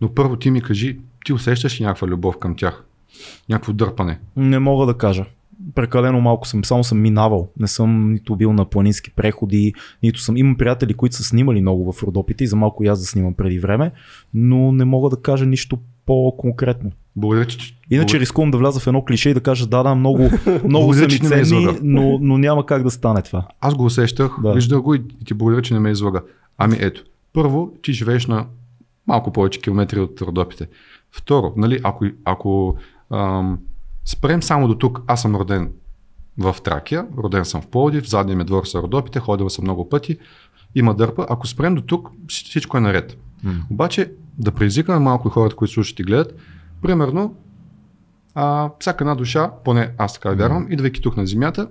Но 0.00 0.14
първо 0.14 0.36
ти 0.36 0.50
ми 0.50 0.62
кажи, 0.62 0.98
ти 1.24 1.32
усещаш 1.32 1.80
ли 1.80 1.84
някаква 1.84 2.08
любов 2.08 2.38
към 2.38 2.56
тях? 2.56 2.84
Някакво 3.48 3.72
дърпане? 3.72 4.18
Не 4.36 4.58
мога 4.58 4.86
да 4.86 4.94
кажа. 4.94 5.24
Прекалено 5.74 6.20
малко 6.20 6.48
съм, 6.48 6.64
само 6.64 6.84
съм 6.84 7.00
минавал. 7.00 7.48
Не 7.60 7.68
съм 7.68 8.12
нито 8.12 8.36
бил 8.36 8.52
на 8.52 8.64
планински 8.64 9.10
преходи, 9.10 9.74
нито 10.02 10.20
съм. 10.20 10.36
Имам 10.36 10.56
приятели, 10.56 10.94
които 10.94 11.16
са 11.16 11.24
снимали 11.24 11.60
много 11.60 11.92
в 11.92 12.02
Родопите 12.02 12.44
и 12.44 12.46
за 12.46 12.56
малко 12.56 12.84
и 12.84 12.86
аз 12.86 13.00
да 13.00 13.06
снимам 13.06 13.34
преди 13.34 13.58
време, 13.58 13.90
но 14.34 14.72
не 14.72 14.84
мога 14.84 15.10
да 15.10 15.16
кажа 15.16 15.46
нищо 15.46 15.78
по-конкретно. 16.06 16.90
Благодаря, 17.16 17.46
че... 17.46 17.58
Иначе 17.58 17.76
благодаря. 17.90 18.20
рискувам 18.20 18.50
да 18.50 18.58
вляза 18.58 18.80
в 18.80 18.86
едно 18.86 19.04
клише 19.04 19.30
и 19.30 19.34
да 19.34 19.40
кажа 19.40 19.66
да, 19.66 19.82
да, 19.82 19.94
много, 19.94 20.30
много 20.64 20.94
са 20.94 21.04
ми 21.04 21.18
ценни, 21.18 21.68
но, 21.82 22.18
но 22.20 22.38
няма 22.38 22.66
как 22.66 22.82
да 22.82 22.90
стане 22.90 23.22
това. 23.22 23.46
Аз 23.60 23.74
го 23.74 23.84
усещах, 23.84 24.36
Да. 24.42 24.48
да. 24.48 24.54
виждах 24.54 24.80
го 24.80 24.94
и 24.94 25.02
и 25.20 25.24
ти 25.24 25.34
благодаря, 25.34 25.62
че 25.62 25.74
не 25.74 25.80
ме 25.80 25.90
излага. 25.90 26.22
Ами 26.58 26.76
ето, 26.80 27.04
първо, 27.32 27.72
ти 27.82 27.92
живееш 27.92 28.26
на 28.26 28.46
малко 29.06 29.32
повече 29.32 29.60
километри 29.60 30.00
от 30.00 30.20
Родопите. 30.22 30.68
Второ, 31.12 31.52
нали, 31.56 31.80
ако, 31.82 32.04
ако 32.24 32.76
ам, 33.10 33.58
спрем 34.04 34.42
само 34.42 34.68
до 34.68 34.74
тук, 34.74 35.02
аз 35.06 35.22
съм 35.22 35.36
роден 35.36 35.72
в 36.38 36.56
Тракия, 36.64 37.06
роден 37.18 37.44
съм 37.44 37.62
в 37.62 37.66
Пловдив, 37.66 38.04
в 38.04 38.08
задния 38.08 38.36
ми 38.36 38.44
двор 38.44 38.64
са 38.64 38.82
Родопите, 38.82 39.20
ходил 39.20 39.50
съм 39.50 39.64
много 39.64 39.88
пъти, 39.88 40.18
има 40.74 40.94
дърпа. 40.94 41.26
Ако 41.30 41.46
спрем 41.46 41.74
до 41.74 41.82
тук, 41.82 42.10
вс- 42.26 42.48
всичко 42.48 42.76
е 42.76 42.80
наред. 42.80 43.18
М. 43.44 43.52
Обаче 43.70 44.12
да 44.38 44.52
предизвикаме 44.52 44.98
малко 44.98 45.28
хората, 45.28 45.56
които 45.56 45.74
слушат 45.74 45.98
и 45.98 46.02
гледат. 46.02 46.34
Примерно, 46.82 47.34
а, 48.34 48.70
всяка 48.80 49.04
една 49.04 49.14
душа, 49.14 49.50
поне 49.64 49.92
аз 49.98 50.12
така 50.14 50.30
вярвам, 50.30 50.66
идвайки 50.70 51.00
тук 51.00 51.16
на 51.16 51.26
Земята, 51.26 51.68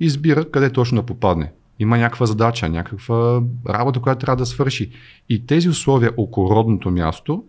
избира 0.00 0.50
къде 0.50 0.70
точно 0.70 0.96
да 0.96 1.06
попадне. 1.06 1.52
Има 1.78 1.98
някаква 1.98 2.26
задача, 2.26 2.68
някаква 2.68 3.42
работа, 3.68 4.00
която 4.00 4.20
трябва 4.20 4.36
да 4.36 4.46
свърши. 4.46 4.90
И 5.28 5.46
тези 5.46 5.68
условия 5.68 6.12
около 6.16 6.50
родното 6.50 6.90
място 6.90 7.44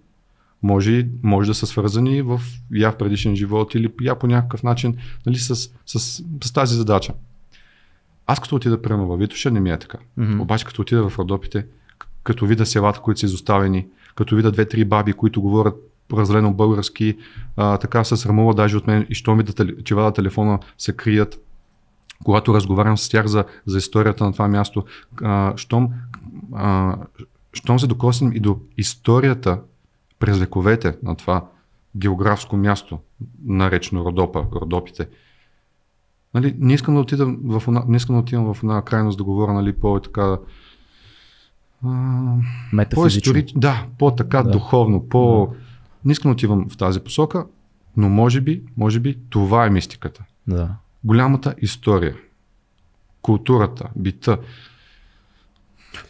може, 0.66 1.08
може 1.24 1.48
да 1.48 1.54
са 1.54 1.68
свързани 1.68 2.22
в 2.22 2.42
я 2.72 2.92
в 2.92 2.98
предишен 2.98 3.36
живот 3.36 3.76
или 3.76 3.90
я 4.02 4.16
по 4.20 4.28
някакъв 4.28 4.64
начин 4.64 4.98
нали, 5.26 5.38
с, 5.38 5.56
с, 5.56 5.70
с, 5.86 6.24
с 6.44 6.54
тази 6.54 6.76
задача. 6.76 7.14
Аз 8.28 8.40
като 8.40 8.56
отида 8.56 8.82
прямо 8.82 9.08
във 9.08 9.20
Витоша, 9.20 9.52
не 9.52 9.60
ми 9.60 9.72
е 9.72 9.80
така. 9.80 9.98
Мгм. 10.18 10.42
Обаче 10.42 10.66
като 10.66 10.82
отида 10.82 11.10
в 11.10 11.20
Родопите, 11.20 11.66
като 12.24 12.46
видя 12.46 12.66
селата, 12.66 13.00
които 13.00 13.20
са 13.20 13.26
изоставени, 13.26 13.88
като 14.16 14.36
видя 14.36 14.52
две-три 14.52 14.86
баби, 14.86 15.14
които 15.14 15.42
говорят 15.42 15.76
разлено 16.14 16.54
български, 16.54 17.18
а, 17.58 17.78
така 17.78 18.04
се 18.04 18.16
срамува 18.16 18.54
даже 18.54 18.78
от 18.78 18.88
мен 18.88 19.06
и 19.10 19.16
що 19.16 19.36
ми 19.36 19.44
да, 19.44 19.54
теле- 19.54 19.84
че 19.84 19.96
вада 19.96 20.14
телефона 20.14 20.60
се 20.78 20.94
крият. 20.94 21.40
Когато 22.24 22.54
разговарям 22.54 22.98
с 22.98 23.10
тях 23.10 23.28
за, 23.28 23.46
за 23.66 23.78
историята 23.78 24.24
на 24.24 24.34
това 24.34 24.48
място, 24.48 24.86
а, 25.24 25.54
щом, 25.58 25.90
а, 26.54 26.96
щом 27.54 27.80
се 27.80 27.88
докоснем 27.88 28.34
и 28.34 28.40
до 28.40 28.60
историята 28.78 29.60
през 30.20 30.38
вековете 30.38 30.98
на 31.04 31.16
това 31.16 31.48
географско 31.98 32.58
място, 32.58 33.00
наречено 33.46 34.06
Родопа, 34.06 34.46
Родопите, 34.56 35.08
Нали, 36.36 36.56
не 36.60 36.74
искам 36.74 36.94
да 36.94 37.00
отидам 37.00 37.40
в 37.44 37.64
една, 37.68 37.84
не 37.88 37.98
искам 37.98 38.16
да 38.16 38.20
отидам 38.20 38.54
в 38.54 38.64
една 38.64 38.82
крайност 38.82 39.18
да 39.18 39.24
говоря 39.24 39.54
нали, 39.54 39.74
по 39.74 40.00
така 40.00 40.38
Метафизично. 42.74 43.32
по-историч, 43.34 43.54
да, 43.56 43.86
по-така 44.00 44.38
Да. 44.38 44.44
да. 44.44 44.52
духовно, 44.52 45.10
по... 45.10 45.54
Не 46.06 46.12
искам 46.12 46.32
да 46.32 46.34
отивам 46.34 46.70
в 46.70 46.78
тази 46.78 47.00
посока, 47.00 47.46
но 47.98 48.10
може 48.10 48.42
би, 48.42 48.64
може 48.78 49.00
би 49.00 49.18
това 49.30 49.66
е 49.66 49.70
мистиката. 49.70 50.24
Да. 50.48 50.70
Голямата 51.04 51.56
история, 51.62 52.16
културата, 53.22 53.90
бита. 53.96 54.38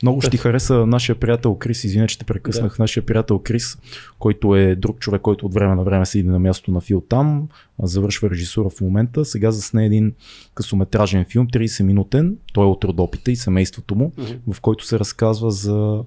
Много 0.01 0.21
ще 0.21 0.29
ти 0.29 0.37
хареса 0.37 0.85
нашия 0.85 1.15
приятел 1.15 1.55
Крис, 1.55 1.83
извиня, 1.83 2.07
че 2.07 2.17
те 2.17 2.25
прекъснах, 2.25 2.77
да. 2.77 2.83
нашия 2.83 3.05
приятел 3.05 3.39
Крис, 3.39 3.77
който 4.19 4.55
е 4.55 4.75
друг 4.75 4.99
човек, 4.99 5.21
който 5.21 5.45
от 5.45 5.53
време 5.53 5.75
на 5.75 5.83
време 5.83 6.05
седи 6.05 6.27
на 6.29 6.39
мястото 6.39 6.71
на 6.71 6.81
Фил 6.81 7.01
там, 7.01 7.47
завършва 7.83 8.29
режисура 8.29 8.69
в 8.69 8.81
момента, 8.81 9.25
сега 9.25 9.51
засне 9.51 9.85
един 9.85 10.13
късометражен 10.53 11.25
филм, 11.25 11.47
30 11.47 11.83
минутен, 11.83 12.37
той 12.53 12.65
е 12.65 12.69
от 12.69 12.83
Родопите 12.83 13.31
и 13.31 13.35
семейството 13.35 13.95
му, 13.95 14.11
Мгм. 14.17 14.53
в 14.53 14.61
който 14.61 14.85
се 14.85 14.99
разказва 14.99 15.51
за 15.51 16.03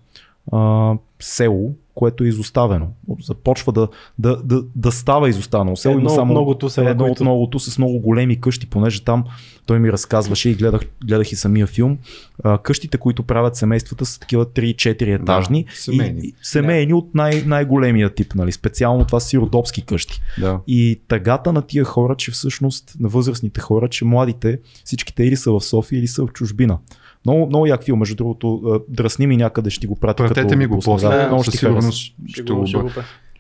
а, 0.53 0.95
село, 1.21 1.75
което 1.95 2.25
е 2.25 2.29
изоставено. 2.29 2.89
Започва 3.23 3.73
да, 3.73 3.89
да, 4.19 4.43
да, 4.45 4.63
да 4.77 4.93
става 4.93 5.29
изостанало. 5.29 5.77
Село 5.77 5.93
Едно 5.93 6.01
има 6.01 6.11
от 6.11 6.15
само 6.15 6.33
многото 6.33 6.71
села, 6.71 6.91
едно 6.91 7.05
от 7.05 7.09
които- 7.09 7.25
многото 7.25 7.59
с 7.61 7.79
много 7.79 7.99
големи 8.01 8.41
къщи, 8.41 8.67
понеже 8.67 9.05
там 9.05 9.25
той 9.69 9.79
ми 9.79 9.93
разказваше 9.93 10.51
и 10.51 10.55
гледах, 10.55 10.81
гледах 11.05 11.33
и 11.33 11.37
самия 11.37 11.67
филм. 11.67 11.99
А, 12.45 12.59
къщите, 12.59 12.99
които 12.99 13.23
правят 13.23 13.57
семействата 13.57 14.07
са 14.07 14.21
такива 14.21 14.47
3-4 14.47 15.23
етажни. 15.23 15.67
семейни. 15.75 16.21
И, 16.25 16.29
и, 16.29 16.35
семейни 16.43 16.93
от 16.93 17.15
най- 17.15 17.43
най-големия 17.47 18.15
тип, 18.15 18.35
нали? 18.35 18.53
специално 18.53 19.05
това 19.05 19.21
са 19.21 19.29
сиротопски 19.29 19.83
къщи. 19.87 20.21
Да. 20.41 20.61
И 20.67 21.01
тъгата 21.09 21.53
на 21.53 21.63
тия 21.63 21.85
хора, 21.85 22.15
че 22.15 22.31
всъщност 22.31 22.95
на 23.01 23.09
възрастните 23.09 23.61
хора, 23.61 23.89
че 23.89 24.05
младите, 24.05 24.59
всичките 24.85 25.25
или 25.25 25.37
са 25.37 25.53
в 25.53 25.61
София, 25.61 25.99
или 25.99 26.07
са 26.07 26.27
в 26.27 26.29
чужбина. 26.33 26.79
Много, 27.27 27.47
много 27.47 27.67
як 27.67 27.85
филм, 27.85 27.99
между 27.99 28.15
другото, 28.15 28.81
дръсни 28.89 29.27
ми 29.27 29.37
някъде, 29.37 29.71
ще 29.71 29.81
ти 29.81 29.87
го 29.87 29.97
пратя. 29.97 30.23
Пратете 30.25 30.43
като 30.43 30.57
ми 30.57 30.67
го 30.67 30.79
после, 30.85 31.09
Да, 31.09 31.17
Да, 31.17 31.27
много 31.27 31.43
ще 31.43 31.57
сигурност 31.57 32.15
Ще 32.29 32.43
го, 32.43 32.57
го 32.57 32.67
ще. 32.67 32.79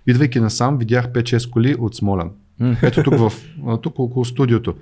Идвайки 0.06 0.40
насам, 0.40 0.78
видях 0.78 1.12
5-6 1.12 1.50
коли 1.50 1.74
от 1.74 1.94
Смолян. 1.94 2.30
Ето 2.82 3.02
тук, 3.02 3.14
в, 3.18 3.32
тук 3.82 3.98
около 3.98 4.24
студиото. 4.24 4.74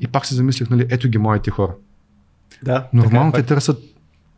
И 0.00 0.06
пак 0.06 0.26
се 0.26 0.34
замислях, 0.34 0.70
нали, 0.70 0.86
ето 0.90 1.08
ги 1.08 1.18
моите 1.18 1.50
хора. 1.50 1.74
Да, 2.62 2.88
Нормално 2.92 3.32
така 3.32 3.46
те 3.46 3.52
е, 3.52 3.56
търсят 3.56 3.82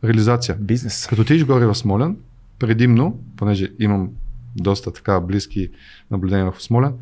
реализация. 0.05 0.57
Бизнес. 0.61 1.07
Като 1.07 1.23
отидеш 1.23 1.45
горе 1.45 1.67
в 1.67 1.75
Смолян, 1.75 2.17
предимно, 2.59 3.19
понеже 3.37 3.73
имам 3.79 4.11
доста 4.57 4.93
така 4.93 5.21
близки 5.21 5.71
наблюдения 6.11 6.53
в 6.53 6.63
Смолян, 6.63 6.95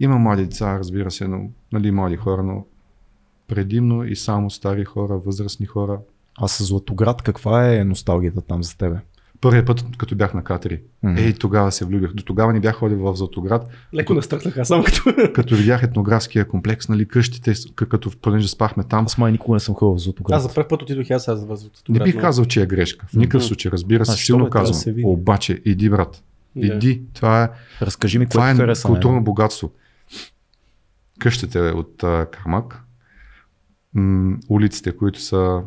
има 0.00 0.18
млади 0.18 0.44
деца, 0.44 0.78
разбира 0.78 1.10
се, 1.10 1.28
но, 1.28 1.50
нали, 1.72 1.90
млади 1.90 2.16
хора, 2.16 2.42
но 2.42 2.64
предимно 3.48 4.04
и 4.04 4.16
само 4.16 4.50
стари 4.50 4.84
хора, 4.84 5.18
възрастни 5.18 5.66
хора. 5.66 6.00
А 6.38 6.48
с 6.48 6.64
Златоград, 6.64 7.22
каква 7.22 7.74
е 7.74 7.84
носталгията 7.84 8.40
там 8.40 8.62
за 8.62 8.76
тебе? 8.76 8.96
Първият 9.42 9.66
път, 9.66 9.84
като 9.98 10.16
бях 10.16 10.34
на 10.34 10.44
Катери, 10.44 10.80
Мгм. 11.02 11.16
ей, 11.16 11.32
тогава 11.32 11.72
се 11.72 11.84
влюбих. 11.84 12.12
До 12.12 12.22
тогава 12.22 12.52
не 12.52 12.60
бях 12.60 12.76
ходил 12.76 12.98
в 12.98 13.16
Златоград, 13.16 13.68
Леко 13.94 14.14
настръхнах, 14.14 14.56
аз 14.58 14.68
само 14.68 14.84
като... 14.84 15.02
като 15.34 15.56
видях 15.56 15.82
етнографския 15.82 16.48
комплекс, 16.48 16.88
нали, 16.88 17.08
къщите, 17.08 17.52
като 17.76 18.10
понеже 18.12 18.48
спахме 18.48 18.84
там. 18.84 19.04
Аз 19.04 19.18
май 19.18 19.32
никога 19.32 19.56
не 19.56 19.60
съм 19.60 19.74
ходил 19.74 19.94
в 19.94 19.98
Златоград. 19.98 20.36
Аз 20.36 20.42
за 20.42 20.54
първ 20.54 20.68
път 20.68 20.82
отидох 20.82 21.10
аз 21.10 21.28
аз 21.28 21.44
в 21.44 21.56
Не 21.88 22.00
бих 22.00 22.20
казал, 22.20 22.44
че 22.44 22.62
е 22.62 22.66
грешка. 22.66 23.06
В 23.06 23.14
никакъв 23.14 23.44
случай, 23.44 23.70
разбира 23.70 24.06
се, 24.06 24.12
А, 24.12 24.16
що 24.16 24.24
силно 24.26 24.44
да 24.44 24.50
казвам. 24.50 24.74
се 24.74 24.92
види. 24.92 25.06
Обаче, 25.06 25.60
иди, 25.64 25.90
брат. 25.90 26.22
Иди. 26.56 27.02
Това 27.14 27.42
е, 27.44 27.48
Разкажи 27.82 28.18
ми, 28.18 28.26
това 28.26 28.50
е 28.50 28.54
хареса. 28.54 28.88
културно 28.88 29.14
мен. 29.14 29.24
богатство. 29.24 29.70
Къщите 31.18 31.60
от 31.60 32.02
а, 32.04 32.26
камък, 32.26 32.82
м- 33.94 34.36
улиците, 34.48 34.92
които 34.92 35.20
са, 35.20 35.60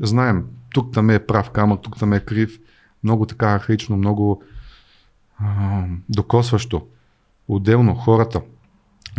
знаем, 0.00 0.44
тук 0.70 0.92
там 0.92 1.10
е 1.10 1.18
прав 1.18 1.50
камък, 1.50 1.82
тук 1.82 1.98
там 1.98 2.12
е 2.12 2.20
крив, 2.20 2.58
много 3.04 3.26
така 3.26 3.46
архаично, 3.46 3.96
много 3.96 4.42
а, 5.38 5.84
докосващо. 6.08 6.86
Отделно 7.48 7.94
хората. 7.94 8.40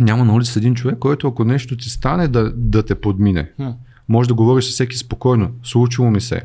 Няма 0.00 0.24
на 0.24 0.34
улица 0.34 0.58
един 0.58 0.74
човек, 0.74 0.98
който 0.98 1.28
ако 1.28 1.44
нещо 1.44 1.76
ти 1.76 1.90
стане 1.90 2.28
да, 2.28 2.52
да 2.56 2.82
те 2.82 2.94
подмине. 2.94 3.50
Хм. 3.56 3.68
Може 4.08 4.28
да 4.28 4.34
говориш 4.34 4.64
с 4.64 4.70
всеки 4.70 4.96
спокойно. 4.96 5.50
Случило 5.62 6.10
ми 6.10 6.20
се. 6.20 6.42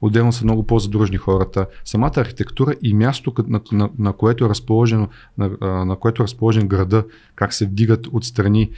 Отделно 0.00 0.32
са 0.32 0.44
много 0.44 0.66
по-задружни 0.66 1.16
хората. 1.16 1.66
Самата 1.84 2.12
архитектура 2.16 2.74
и 2.82 2.94
място, 2.94 3.34
на, 3.48 3.60
на, 3.72 3.90
на 3.98 4.12
което 4.12 4.44
е 4.44 4.48
разположено, 4.48 5.08
на, 5.38 5.50
на 5.84 5.96
което 5.96 6.22
е 6.22 6.24
разположен 6.24 6.68
града, 6.68 7.04
как 7.34 7.54
се 7.54 7.66
вдигат 7.66 8.06
отстрани 8.12 8.70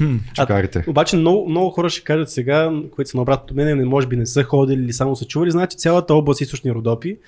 Хм. 0.00 0.16
чукарите. 0.34 0.84
Обаче 0.88 1.16
много, 1.16 1.48
много 1.48 1.70
хора 1.70 1.90
ще 1.90 2.04
кажат 2.04 2.30
сега, 2.30 2.72
които 2.90 3.10
са 3.10 3.16
на 3.16 3.22
обратното 3.22 3.54
мене, 3.54 3.74
не, 3.74 3.84
може 3.84 4.06
би 4.06 4.16
не 4.16 4.26
са 4.26 4.42
ходили 4.42 4.82
или 4.82 4.92
само 4.92 5.16
са 5.16 5.24
чували, 5.24 5.50
значи 5.50 5.76
цялата 5.76 6.14
област 6.14 6.40
източни 6.40 6.72
Родопи 6.72 7.18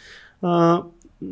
а, 0.43 0.83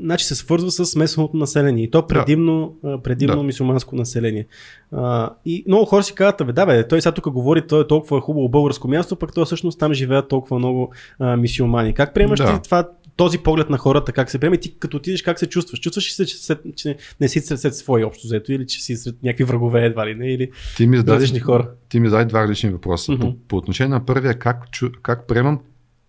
значи 0.00 0.24
се 0.24 0.34
свързва 0.34 0.70
с 0.70 0.96
местното 0.96 1.36
население. 1.36 1.84
И 1.84 1.90
то 1.90 2.06
предимно, 2.06 2.74
да. 2.84 3.02
предимно 3.02 3.36
Да. 3.36 3.42
мисюманско 3.42 3.96
население. 3.96 4.46
А, 4.92 5.30
и 5.46 5.64
много 5.66 5.84
хора 5.84 6.02
си 6.02 6.14
казват, 6.14 6.46
бе, 6.46 6.52
да 6.52 6.66
бе, 6.66 6.88
той 6.88 7.02
сега 7.02 7.12
тук 7.12 7.30
говори, 7.30 7.66
той 7.66 7.80
е 7.82 7.86
толкова 7.86 8.20
хубаво 8.20 8.48
българско 8.48 8.88
място, 8.88 9.16
пък 9.16 9.34
той 9.34 9.44
всъщност 9.44 9.78
там 9.78 9.92
живеят 9.92 10.28
толкова 10.28 10.58
много 10.58 10.92
а, 11.18 11.36
мисюмани. 11.36 11.94
Как 11.94 12.14
приемаш 12.14 12.38
Да. 12.38 12.54
ти 12.54 12.62
това, 12.62 12.88
този 13.20 13.38
поглед 13.38 13.70
на 13.70 13.78
хората, 13.78 14.12
как 14.12 14.30
се 14.30 14.38
приема 14.38 14.56
и 14.56 14.60
ти 14.60 14.78
като 14.78 14.96
отидеш, 14.96 15.22
как 15.22 15.38
се 15.38 15.46
чувстваш? 15.46 15.80
Чувстваш 15.80 16.06
ли 16.06 16.10
се, 16.10 16.26
че, 16.26 16.36
се, 16.36 16.58
че 16.76 16.96
не 17.20 17.28
си 17.28 17.40
сред, 17.40 17.74
свои 17.74 18.04
общо 18.04 18.26
взето 18.26 18.52
или 18.52 18.66
че 18.66 18.82
си 18.82 18.96
сред 18.96 19.22
някакви 19.22 19.44
врагове 19.44 19.84
едва 19.84 20.06
ли 20.06 20.14
не? 20.14 20.32
Или 20.32 20.50
Ти 20.76 20.86
ми 20.86 20.96
зададе, 20.96 21.16
различни 21.16 21.40
хора? 21.40 21.70
ти 21.88 22.00
ми 22.00 22.08
зададе 22.08 22.24
два 22.24 22.42
различни 22.42 22.70
въпроса. 22.70 23.12
Мгм. 23.12 23.20
По, 23.20 23.36
по 23.48 23.56
отношение 23.56 23.88
на 23.88 24.06
първия, 24.06 24.38
как, 24.38 24.70
чу, 24.70 24.90
как 25.02 25.26
приемам 25.26 25.60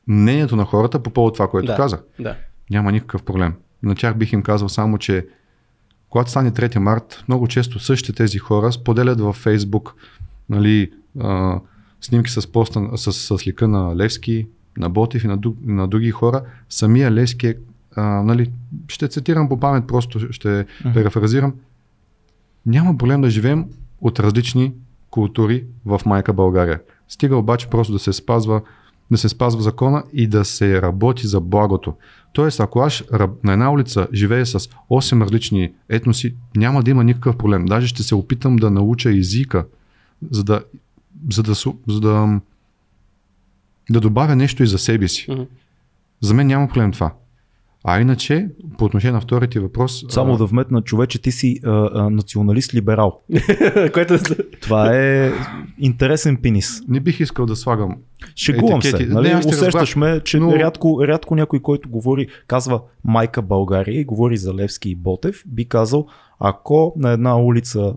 мнението 0.08 0.56
на 0.56 0.65
хората 0.65 1.03
по 1.03 1.10
повод 1.10 1.34
това, 1.34 1.48
което 1.48 1.68
Да. 1.68 1.75
казах. 1.75 2.03
Да. 2.20 2.36
Няма 2.70 2.91
никакъв 2.91 3.24
проблем. 3.24 3.53
На 3.84 3.96
тях 3.96 4.18
бих 4.18 4.34
им 4.34 4.44
казал 4.44 4.70
само, 4.70 4.98
че 4.98 5.25
когато 6.10 6.30
стане 6.30 6.51
3 6.51 6.77
март, 6.77 7.24
много 7.27 7.48
често 7.48 7.80
същите 7.80 8.13
тези 8.13 8.38
хора 8.38 8.72
споделят 8.72 9.20
във 9.20 9.36
Фейсбук 9.36 9.96
нали, 10.50 10.91
а, 11.20 11.60
снимки 12.01 12.32
с, 12.32 12.51
поста, 12.51 12.98
с, 12.98 13.13
с 13.13 13.48
лика 13.48 13.68
на 13.68 13.96
Левски, 13.96 14.48
на 14.77 14.89
Ботев 14.89 15.23
и 15.23 15.27
на, 15.27 15.37
друг, 15.37 15.57
на 15.65 15.87
други 15.87 16.11
хора. 16.11 16.41
Самия 16.69 17.11
Левски 17.11 17.47
е, 17.47 17.55
а, 17.95 18.01
нали, 18.03 18.51
ще 18.87 19.07
цитирам 19.07 19.49
по 19.49 19.59
памет, 19.59 19.87
просто 19.87 20.33
ще 20.33 20.65
Мгм. 20.85 20.93
перефразирам. 20.93 21.53
Няма 22.65 22.97
проблем 22.97 23.21
да 23.21 23.29
живеем 23.29 23.65
от 24.01 24.19
различни 24.19 24.73
култури 25.09 25.63
в 25.85 26.01
майка 26.05 26.33
България. 26.33 26.81
Стига 27.09 27.35
обаче 27.35 27.67
просто 27.67 27.93
да 27.93 27.99
се 27.99 28.13
спазва 28.13 28.61
да 29.11 29.17
се 29.17 29.29
спазва 29.29 29.61
закона 29.61 30.03
и 30.13 30.27
да 30.27 30.45
се 30.45 30.81
работи 30.81 31.27
за 31.27 31.39
благото. 31.39 31.93
Тоест, 32.33 32.59
ако 32.59 32.79
аз 32.79 33.03
на 33.43 33.53
една 33.53 33.71
улица 33.71 34.07
живея 34.13 34.45
с 34.45 34.59
8 34.59 35.21
различни 35.23 35.73
етноси, 35.89 36.35
няма 36.55 36.83
да 36.83 36.91
има 36.91 37.03
никакъв 37.03 37.37
проблем. 37.37 37.65
Даже 37.65 37.87
ще 37.87 38.03
се 38.03 38.15
опитам 38.15 38.55
да 38.55 38.71
науча 38.71 39.17
езика, 39.17 39.65
за 40.31 40.43
да, 40.43 40.63
за 41.31 41.43
да, 41.43 41.53
за 41.87 41.99
да, 42.01 42.39
да 43.91 44.00
добавя 44.00 44.36
нещо 44.36 44.63
и 44.63 44.67
за 44.67 44.77
себе 44.77 45.07
си. 45.07 45.25
Мгм. 45.31 45.41
За 46.21 46.33
мен 46.33 46.48
няма 46.48 46.67
проблем 46.67 46.91
това. 46.91 47.13
А 47.83 48.01
иначе, 48.01 48.48
по 48.77 48.86
отношение 48.86 49.13
на 49.13 49.21
втория 49.21 49.50
ти 49.50 49.60
въпрос. 49.60 50.05
Само 50.10 50.33
а, 50.33 50.38
да 50.38 50.45
вметна, 50.45 50.81
човече, 50.81 51.21
ти 51.21 51.31
си 51.31 51.60
а, 51.63 51.69
а, 51.69 52.10
националист-либерал. 52.10 53.13
Което 53.93 54.13
е... 54.13 54.19
Това 54.62 54.95
е 54.98 55.31
интересен 55.79 56.38
пенис. 56.38 56.81
Не 56.88 57.00
бих 57.00 57.19
искал 57.19 57.45
да 57.45 57.55
слагам. 57.55 57.98
Шегувам 58.36 58.81
се. 58.81 58.89
Етикети. 58.89 59.13
Нали? 59.13 59.33
Не, 59.33 59.39
Усещаш 59.39 59.95
ме, 59.95 60.19
че 60.24 60.39
но- 60.39 60.55
рядко, 60.55 61.07
рядко 61.07 61.36
някой, 61.36 61.60
който 61.60 61.89
говори, 61.89 62.27
казва 62.48 62.81
майка 63.03 63.41
България 63.41 64.00
и 64.00 64.05
говори 64.05 64.38
за 64.38 64.53
Левски 64.53 64.89
и 64.89 64.95
Ботев, 64.95 65.43
би 65.48 65.65
казал, 65.65 66.07
ако 66.39 66.93
на 66.98 67.12
една 67.12 67.39
улица 67.39 67.93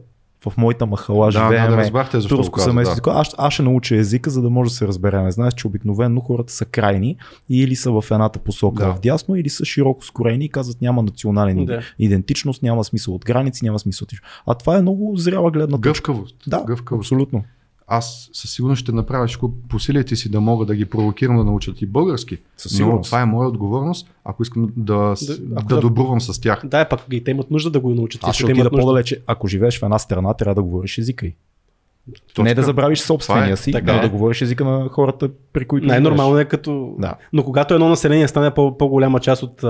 в 0.51 0.57
моята 0.57 0.87
махала 0.87 1.27
Да, 1.27 1.31
живееме 1.31 1.69
да, 1.71 1.77
разбрахте 1.77 2.21
защо 2.21 2.37
турско 2.37 2.53
каза, 2.53 2.65
семейство, 2.65 3.01
да. 3.05 3.11
аз, 3.11 3.35
аз 3.39 3.55
ще 3.55 3.63
науча 3.63 3.97
езика, 3.97 4.31
за 4.31 4.43
да 4.43 4.51
може 4.51 4.71
да 4.71 4.75
се 4.77 4.89
разбереме. 4.89 5.31
Знаеш, 5.31 5.55
че 5.55 5.67
обикновено 5.67 6.21
хората 6.21 6.53
са 6.53 6.65
крайни 6.65 7.17
и 7.49 7.63
или 7.63 7.77
са 7.77 7.91
в 7.93 8.05
едната 8.11 8.39
посока 8.39 8.85
Да. 8.85 8.95
в 8.95 9.01
дясно, 9.01 9.37
или 9.37 9.49
са 9.49 9.65
широко 9.65 10.05
скорени 10.05 10.45
и 10.45 10.49
казват 10.49 10.81
няма 10.83 11.03
национален 11.03 11.65
Да. 11.65 11.81
идентичност, 11.99 12.63
няма 12.63 12.85
смисъл 12.85 13.15
от 13.15 13.25
граници, 13.25 13.65
няма 13.65 13.79
смисъл 13.79 14.07
от. 14.07 14.13
А 14.47 14.55
това 14.55 14.79
е 14.79 14.83
много 14.83 15.17
зряла 15.17 15.51
гледна 15.51 15.79
точка. 15.79 16.13
Гъвкавост. 16.13 16.37
Да, 16.47 16.65
Гъвкавост. 16.67 17.07
абсолютно. 17.07 17.45
Аз 17.87 18.31
със 18.33 18.51
сигурност 18.51 18.81
ще 18.81 18.93
направя 18.93 19.27
всичко 19.27 19.53
по 19.69 19.79
силите 19.79 20.17
си 20.17 20.31
да 20.31 20.41
мога 20.41 20.67
да 20.67 20.75
ги 20.77 20.85
провокирам 20.85 21.37
да 21.37 21.45
научат 21.45 21.83
и 21.83 21.87
български. 21.87 22.39
Със 22.57 22.73
Но 22.73 22.77
сигурност. 22.77 23.09
това 23.09 23.21
е 23.21 23.27
моя 23.27 23.49
отговорност, 23.49 24.11
ако 24.25 24.43
искам 24.43 24.69
да, 24.77 24.95
да, 24.97 25.15
ако 25.57 25.69
да 25.69 25.75
да- 25.75 25.81
добрувам 25.81 26.21
с 26.21 26.41
тях. 26.41 26.61
Да, 26.65 26.89
пак 26.89 27.01
и 27.13 27.25
те 27.25 27.31
имат 27.31 27.51
нужда 27.51 27.71
да 27.71 27.81
го 27.81 27.95
научат. 27.95 28.25
Аз 28.25 28.37
ще 28.37 28.45
отида 28.45 28.71
по-далече. 28.71 29.23
Ако 29.27 29.49
живееш 29.49 29.81
в 29.81 29.83
една 29.83 29.99
страна, 29.99 30.35
трябва 30.35 30.55
да 30.55 30.63
говориш 30.63 30.99
езика 30.99 31.27
й. 31.27 31.35
Точка. 32.13 32.43
Не 32.43 32.55
да 32.55 32.63
забравиш 32.63 33.01
собствения 33.01 33.53
е. 33.53 33.57
си, 33.57 33.73
Така 33.73 33.93
но 33.93 33.99
е. 33.99 34.03
да 34.03 34.09
говориш 34.09 34.43
езика 34.43 34.65
на 34.65 34.89
хората, 34.89 35.29
при 35.53 35.65
които 35.65 35.87
Най-нормално 35.87 36.39
е 36.39 36.45
като... 36.45 36.95
Да. 36.99 37.15
Но 37.33 37.45
когато 37.45 37.75
едно 37.75 37.89
население 37.89 38.29
стане 38.29 38.51
по- 38.51 38.79
по-голяма 38.79 39.21
част 39.21 39.43
от, 39.43 39.63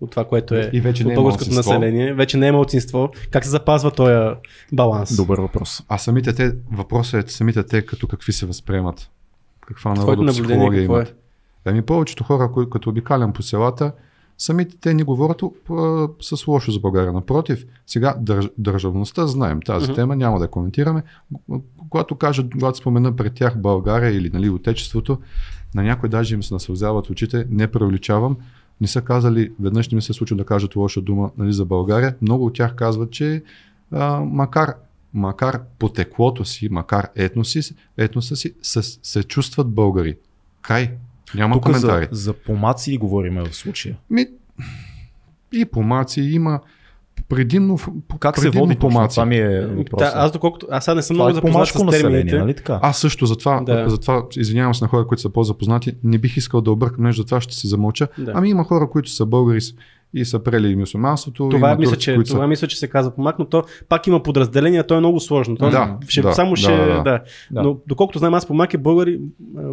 от 0.00 0.10
това, 0.10 0.24
което 0.24 0.54
е 0.54 0.70
И 0.72 0.80
вече 0.80 1.02
от 1.02 1.06
не 1.06 1.12
е 1.12 1.16
българското 1.16 1.50
малцинство. 1.50 1.72
население, 1.72 2.14
вече 2.14 2.36
не 2.36 2.46
е 2.46 2.52
малцинство, 2.52 3.10
как 3.30 3.44
се 3.44 3.50
запазва 3.50 3.90
този 3.90 4.34
баланс? 4.72 5.16
Добър 5.16 5.40
въпрос. 5.40 5.82
А 5.88 5.98
самите 5.98 6.32
те, 6.32 6.52
въпросът 6.72 7.28
е 7.28 7.32
самите 7.32 7.62
те 7.62 7.86
като 7.86 8.06
какви 8.06 8.32
се 8.32 8.46
възприемат. 8.46 9.10
Каква 9.60 9.94
народопсихология 9.94 10.82
какво 10.82 10.96
е? 10.96 11.00
имат. 11.00 11.16
Ами 11.64 11.82
повечето 11.82 12.24
хора, 12.24 12.50
кои, 12.52 12.70
като 12.70 12.90
обикалям 12.90 13.32
по 13.32 13.42
селата, 13.42 13.92
самите 14.38 14.76
те 14.76 14.94
ни 14.94 15.02
говорят 15.02 15.42
а, 15.70 16.08
с 16.20 16.46
лошо 16.46 16.70
за 16.70 16.80
България. 16.80 17.12
Напротив, 17.12 17.66
сега 17.86 18.14
държ, 18.20 18.48
държавността 18.58 19.26
знаем 19.26 19.60
тази 19.62 19.86
Мгм. 19.86 19.94
тема, 19.94 20.16
няма 20.16 20.38
да 20.38 20.48
коментираме. 20.48 21.02
Когато 21.90 22.14
кажат, 22.14 22.46
когато 22.52 22.78
спомена 22.78 23.16
пред 23.16 23.34
тях 23.34 23.58
България 23.58 24.10
или 24.10 24.30
нали, 24.32 24.50
Отечеството, 24.50 25.18
на 25.74 25.82
някой 25.82 26.08
даже 26.08 26.34
им 26.34 26.42
се 26.42 26.54
насълзяват 26.54 27.10
очите, 27.10 27.46
не 27.50 27.66
преувеличавам, 27.66 28.36
не 28.80 28.86
са 28.86 29.00
казали, 29.00 29.52
веднъж 29.60 29.88
не 29.90 29.96
ми 29.96 30.02
се 30.02 30.12
случва 30.12 30.36
да 30.36 30.44
кажат 30.44 30.76
лоша 30.76 31.00
дума 31.00 31.30
нали, 31.38 31.52
за 31.52 31.64
България. 31.64 32.16
Много 32.22 32.46
от 32.46 32.54
тях 32.54 32.74
казват, 32.74 33.10
че 33.10 33.42
а, 33.90 34.20
макар, 34.20 34.74
макар 35.14 35.60
потеклото 35.78 36.44
си, 36.44 36.68
макар 36.70 37.08
етноси, 37.16 37.74
етноса 37.96 38.36
си, 38.36 38.54
се, 38.62 38.82
се 38.82 39.22
чувстват 39.22 39.68
българи. 39.68 40.16
Край. 40.62 40.90
Няма 41.34 41.54
Тук 41.54 41.68
за, 41.68 41.72
коментари. 41.80 42.08
за 42.10 42.32
помаци 42.34 42.98
говориме 42.98 43.42
в 43.42 43.54
случая. 43.54 43.96
Ми, 44.10 44.26
и 45.52 45.64
помаци 45.64 46.20
има 46.22 46.60
предимно, 47.28 47.78
Как 48.18 48.38
се 48.38 48.42
предимно 48.42 48.64
води 48.64 48.74
точно? 48.74 48.88
помаци. 48.88 49.14
Това 49.14 49.26
ми 49.26 49.36
е 49.36 49.60
Да, 49.60 49.68
въпросът. 49.68 50.12
аз 50.14 50.32
доколкото... 50.32 50.66
Аз 50.70 50.84
сега 50.84 50.94
не 50.94 51.02
съм 51.02 51.14
Това 51.14 51.24
много 51.24 51.30
е 51.30 51.34
запознат 51.34 51.52
помашко 51.52 51.78
с 51.78 51.82
население, 51.82 52.10
термините. 52.10 52.38
нали 52.38 52.54
така? 52.54 52.78
Аз 52.82 52.98
също, 52.98 53.26
затова, 53.26 53.60
Да. 53.60 53.88
затова 53.88 54.22
извинявам 54.36 54.74
се 54.74 54.84
на 54.84 54.88
хора, 54.88 55.06
които 55.06 55.20
са 55.20 55.30
по-запознати, 55.30 55.92
не 56.04 56.18
бих 56.18 56.36
искал 56.36 56.60
да 56.60 56.70
объркам 56.70 57.04
нещо, 57.04 57.22
затова 57.22 57.40
ще 57.40 57.54
си 57.54 57.66
замълча. 57.66 58.08
Да. 58.18 58.32
Ами 58.34 58.50
има 58.50 58.64
хора, 58.64 58.90
които 58.90 59.10
са 59.10 59.26
българи 59.26 59.60
с- 59.60 59.74
и 60.14 60.24
са 60.24 60.38
прели 60.38 60.76
мусулманството. 60.76 61.48
Това, 61.48 61.68
има 61.68 61.78
мисля, 61.78 61.92
турци, 61.92 62.04
че, 62.04 62.14
които 62.14 62.28
това 62.28 62.44
са... 62.44 62.46
мисля, 62.48 62.66
че 62.66 62.78
се 62.78 62.88
казва 62.88 63.14
помак, 63.14 63.38
но 63.38 63.44
то 63.44 63.64
пак 63.88 64.06
има 64.06 64.22
подразделения, 64.22 64.86
то 64.86 64.94
е 64.94 64.98
много 64.98 65.20
сложно. 65.20 65.56
То 65.56 65.70
Да, 65.70 65.96
ще, 66.08 66.22
да, 66.22 66.32
само 66.32 66.50
да, 66.50 66.56
ще, 66.56 66.76
да, 66.76 66.86
да, 66.86 67.02
да. 67.02 67.62
Но 67.62 67.76
доколкото 67.88 68.18
знам, 68.18 68.34
аз 68.34 68.46
помак 68.46 68.74
е 68.74 68.78
българин, 68.78 69.20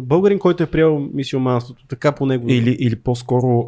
българин, 0.02 0.38
който 0.38 0.62
е 0.62 0.66
приел 0.66 1.08
мисиоманството. 1.14 1.84
Така 1.88 2.12
по 2.12 2.26
него. 2.26 2.46
Или, 2.48 2.76
или 2.80 2.96
по-скоро 2.96 3.66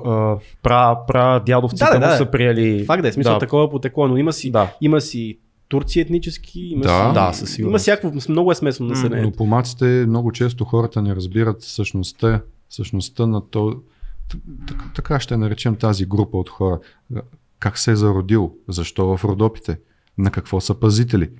пра, 0.62 0.98
пра 1.06 1.40
дядовците 1.46 1.84
Да, 1.84 1.90
да, 1.98 2.06
му 2.06 2.12
да. 2.12 2.16
са 2.16 2.26
приели... 2.26 2.84
Факт 2.84 3.02
да 3.02 3.08
е, 3.08 3.12
смисъл 3.12 3.32
да, 3.32 3.38
такова 3.38 3.70
потекло, 3.70 4.08
но 4.08 4.16
има 4.16 4.32
си, 4.32 4.50
Да. 4.50 4.72
има 4.80 5.00
си 5.00 5.38
турци 5.68 6.00
етнически, 6.00 6.60
има 6.60 6.82
Да. 6.82 7.08
си, 7.08 7.14
Да, 7.14 7.32
със 7.32 7.54
сигурност. 7.54 7.86
има 7.86 7.96
всяко, 7.96 8.12
много 8.28 8.52
е 8.52 8.54
смесно 8.54 8.86
М, 8.86 9.22
Но 9.22 9.32
помаците 9.32 9.84
много 9.84 10.32
често 10.32 10.64
хората 10.64 11.02
не 11.02 11.16
разбират 11.16 11.62
същността, 11.62 12.40
същността 12.70 13.26
на 13.26 13.40
то. 13.50 13.74
Така 14.94 15.20
ще 15.20 15.36
наречем 15.36 15.76
тази 15.76 16.06
група 16.06 16.38
от 16.38 16.48
хора. 16.48 16.78
Как 17.58 17.78
се 17.78 17.90
е 17.92 17.96
зародил? 17.96 18.52
Защо 18.68 19.16
в 19.16 19.24
Родопите? 19.24 19.78
На 20.18 20.30
какво 20.30 20.60
са 20.60 20.74
пазители? 20.74 21.30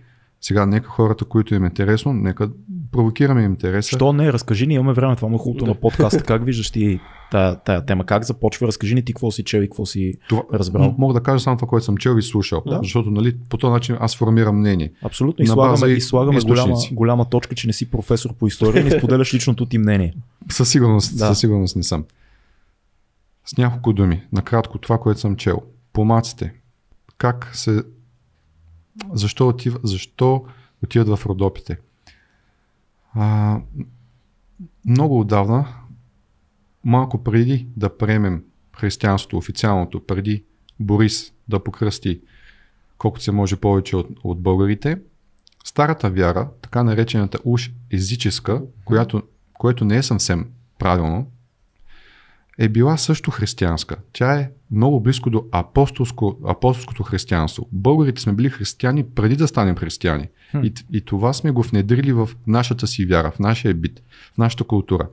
Сега 0.41 0.67
нека 0.67 0.89
хората, 0.89 1.25
които 1.25 1.55
им 1.55 1.65
е 1.65 1.67
интересно, 1.67 2.13
нека 2.13 2.51
провокираме 2.93 3.43
интереса. 3.43 3.89
Що 3.89 4.13
не? 4.13 4.33
Разкажи 4.33 4.67
ни, 4.67 4.75
имаме 4.75 4.93
време, 4.93 5.17
това 5.17 5.29
му 5.29 5.35
е 5.35 5.39
хубавото 5.39 5.65
Да. 5.65 5.71
на 5.71 5.75
подкаста. 5.75 6.23
Как 6.23 6.45
виждаш 6.45 6.71
ти 6.71 7.01
тая, 7.31 7.57
тая 7.57 7.85
тема? 7.87 8.07
Как 8.07 8.25
започва? 8.25 8.67
Разкажи 8.67 8.95
ни 8.95 9.05
ти 9.05 9.13
какво 9.13 9.31
си 9.31 9.45
чел 9.45 9.59
и 9.61 9.67
какво 9.67 9.87
си 9.87 10.15
Това, 10.29 10.43
разбрал. 10.55 10.95
Мога 10.99 11.15
да 11.15 11.23
кажа 11.23 11.41
само 11.41 11.57
това, 11.57 11.69
което 11.69 11.85
съм 11.85 11.97
чел 11.97 12.17
и 12.19 12.23
слушал. 12.23 12.63
Да. 12.67 12.81
Защото 12.83 13.11
нали, 13.11 13.37
по 13.49 13.57
този 13.59 13.71
начин 13.73 13.97
аз 14.01 14.17
формирам 14.17 14.59
мнение. 14.59 14.93
Абсолютно. 15.03 15.45
И 15.45 15.49
На 15.49 15.53
слагаме, 15.53 15.73
база 15.73 15.89
и 15.89 16.01
слагаме 16.01 16.41
голяма, 16.41 16.77
голяма 16.93 17.25
точка, 17.25 17.55
че 17.55 17.67
не 17.67 17.73
си 17.73 17.91
професор 17.91 18.35
по 18.35 18.47
история 18.47 18.81
и 18.81 18.85
не 18.85 18.91
споделяш 18.91 19.35
личното 19.35 19.67
ти 19.67 19.79
мнение. 19.79 20.15
Със 20.51 20.69
сигурност, 20.69 21.19
Да. 21.19 21.27
със 21.27 21.39
сигурност 21.39 21.77
не 21.77 21.83
съм. 21.83 22.05
С 23.53 23.57
няколко 23.57 23.93
думи, 23.93 24.27
накратко 24.33 24.79
това, 24.79 24.99
което 24.99 25.21
съм 25.21 25.37
чел. 25.37 25.63
Помаците. 25.93 26.55
Как 27.19 27.51
се... 27.57 27.83
Защо, 29.13 29.49
отива... 29.49 29.79
Защо 29.85 30.45
отиват 30.85 31.09
в 31.09 31.27
Родопите? 31.27 31.79
А, 33.15 33.61
много 34.85 35.21
отдавна, 35.21 35.75
малко 36.85 37.25
преди 37.25 37.69
да 37.77 37.97
приемем 37.97 38.45
християнството, 38.77 39.37
официалното, 39.37 40.07
преди 40.07 40.45
Борис 40.81 41.33
да 41.49 41.65
покръсти 41.65 42.21
колкото 42.99 43.25
се 43.25 43.33
може 43.33 43.57
повече 43.57 43.97
от, 43.97 44.09
от 44.25 44.43
българите, 44.43 45.01
старата 45.65 46.11
вяра, 46.11 46.49
така 46.63 46.83
наречената 46.83 47.39
уж 47.45 47.71
езическа, 47.91 48.63
която, 48.85 49.23
което 49.53 49.85
не 49.85 49.97
е 49.97 50.03
съвсем 50.03 50.51
правилно, 50.79 51.27
е 52.59 52.69
била 52.69 52.97
също 52.97 53.31
християнска. 53.31 53.97
Тя 54.13 54.35
е 54.35 54.51
много 54.71 55.01
близко 55.01 55.31
до 55.31 55.45
апостолско, 55.53 56.39
апостолското 56.47 57.03
християнство. 57.03 57.69
Българите 57.73 58.23
сме 58.23 58.33
били 58.33 58.51
християни 58.51 59.05
преди 59.05 59.37
да 59.37 59.49
станем 59.49 59.77
християни. 59.77 60.29
Хм. 60.51 60.65
И, 60.65 60.73
и 60.93 61.01
това 61.01 61.33
сме 61.33 61.51
го 61.51 61.63
внедрили 61.63 62.13
в 62.13 62.31
нашата 62.47 62.87
си 62.87 63.07
вяра, 63.07 63.31
в 63.31 63.39
нашия 63.39 63.75
бит, 63.75 64.03
в 64.35 64.39
нашата 64.39 64.65
култура. 64.65 65.09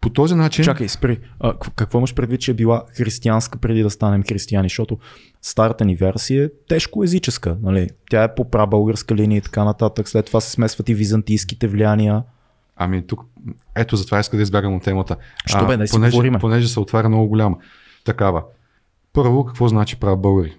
По 0.00 0.10
този 0.10 0.34
начин... 0.34 0.64
Чакай, 0.64 0.88
спри. 0.88 1.18
А, 1.40 1.54
какво 1.76 1.98
имаш 1.98 2.14
предвид, 2.14 2.40
че 2.40 2.50
е 2.50 2.54
била 2.54 2.84
християнска 2.96 3.58
преди 3.58 3.82
да 3.82 3.90
станем 3.90 4.22
християни? 4.22 4.68
Защото 4.68 4.98
старата 5.42 5.84
ни 5.84 5.96
вяра 5.96 6.18
си 6.18 6.36
е 6.36 6.50
тежко 6.68 7.04
езическа. 7.04 7.56
Нали? 7.62 7.88
Тя 8.10 8.22
е 8.22 8.34
по 8.34 8.50
прабългарска 8.50 9.14
линия 9.14 9.38
и 9.38 9.40
така 9.40 9.64
нататък. 9.64 10.08
След 10.08 10.26
това 10.26 10.40
се 10.40 10.50
смесват 10.50 10.88
и 10.88 10.94
византийските 10.94 11.68
влияния. 11.68 12.22
Ами 12.78 13.06
тук, 13.06 13.24
ето 13.76 13.96
затова 13.96 14.20
иска 14.20 14.36
да 14.36 14.42
избягам 14.42 14.74
от 14.74 14.82
темата. 14.82 15.16
Що 15.46 15.66
бе, 15.66 15.76
да 15.76 15.86
си 15.88 15.92
понеже, 15.92 16.10
говориме. 16.10 16.38
понеже 16.38 16.68
се 16.68 16.80
отваря 16.80 17.08
много 17.08 17.28
голяма 17.28 17.56
такава. 18.04 18.44
Първо, 19.12 19.44
какво 19.44 19.68
значи 19.68 19.96
прав 19.96 20.20
българи? 20.20 20.56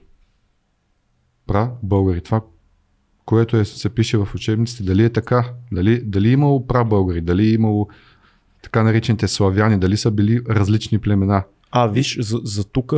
Прав 1.48 1.70
българи. 1.84 2.22
Това, 2.22 2.42
което 3.26 3.58
е, 3.58 3.66
се 3.66 3.90
пише 3.90 4.18
в 4.18 4.28
учебниците, 4.36 4.84
дали 4.84 5.04
е 5.04 5.10
така? 5.10 5.46
Дали, 5.72 6.02
дали 6.02 6.30
е 6.30 6.32
имало 6.32 6.68
прав 6.68 6.88
българи? 6.88 7.22
Дали 7.22 7.48
е 7.48 7.54
имало 7.54 7.88
така 8.64 8.84
наречените 8.84 9.28
славяни? 9.28 9.80
Дали 9.80 9.98
са 9.98 10.12
били 10.12 10.42
различни 10.50 11.00
племена? 11.00 11.44
А, 11.72 11.88
виж, 11.88 12.18
за, 12.20 12.40
за 12.44 12.64
тук 12.64 12.94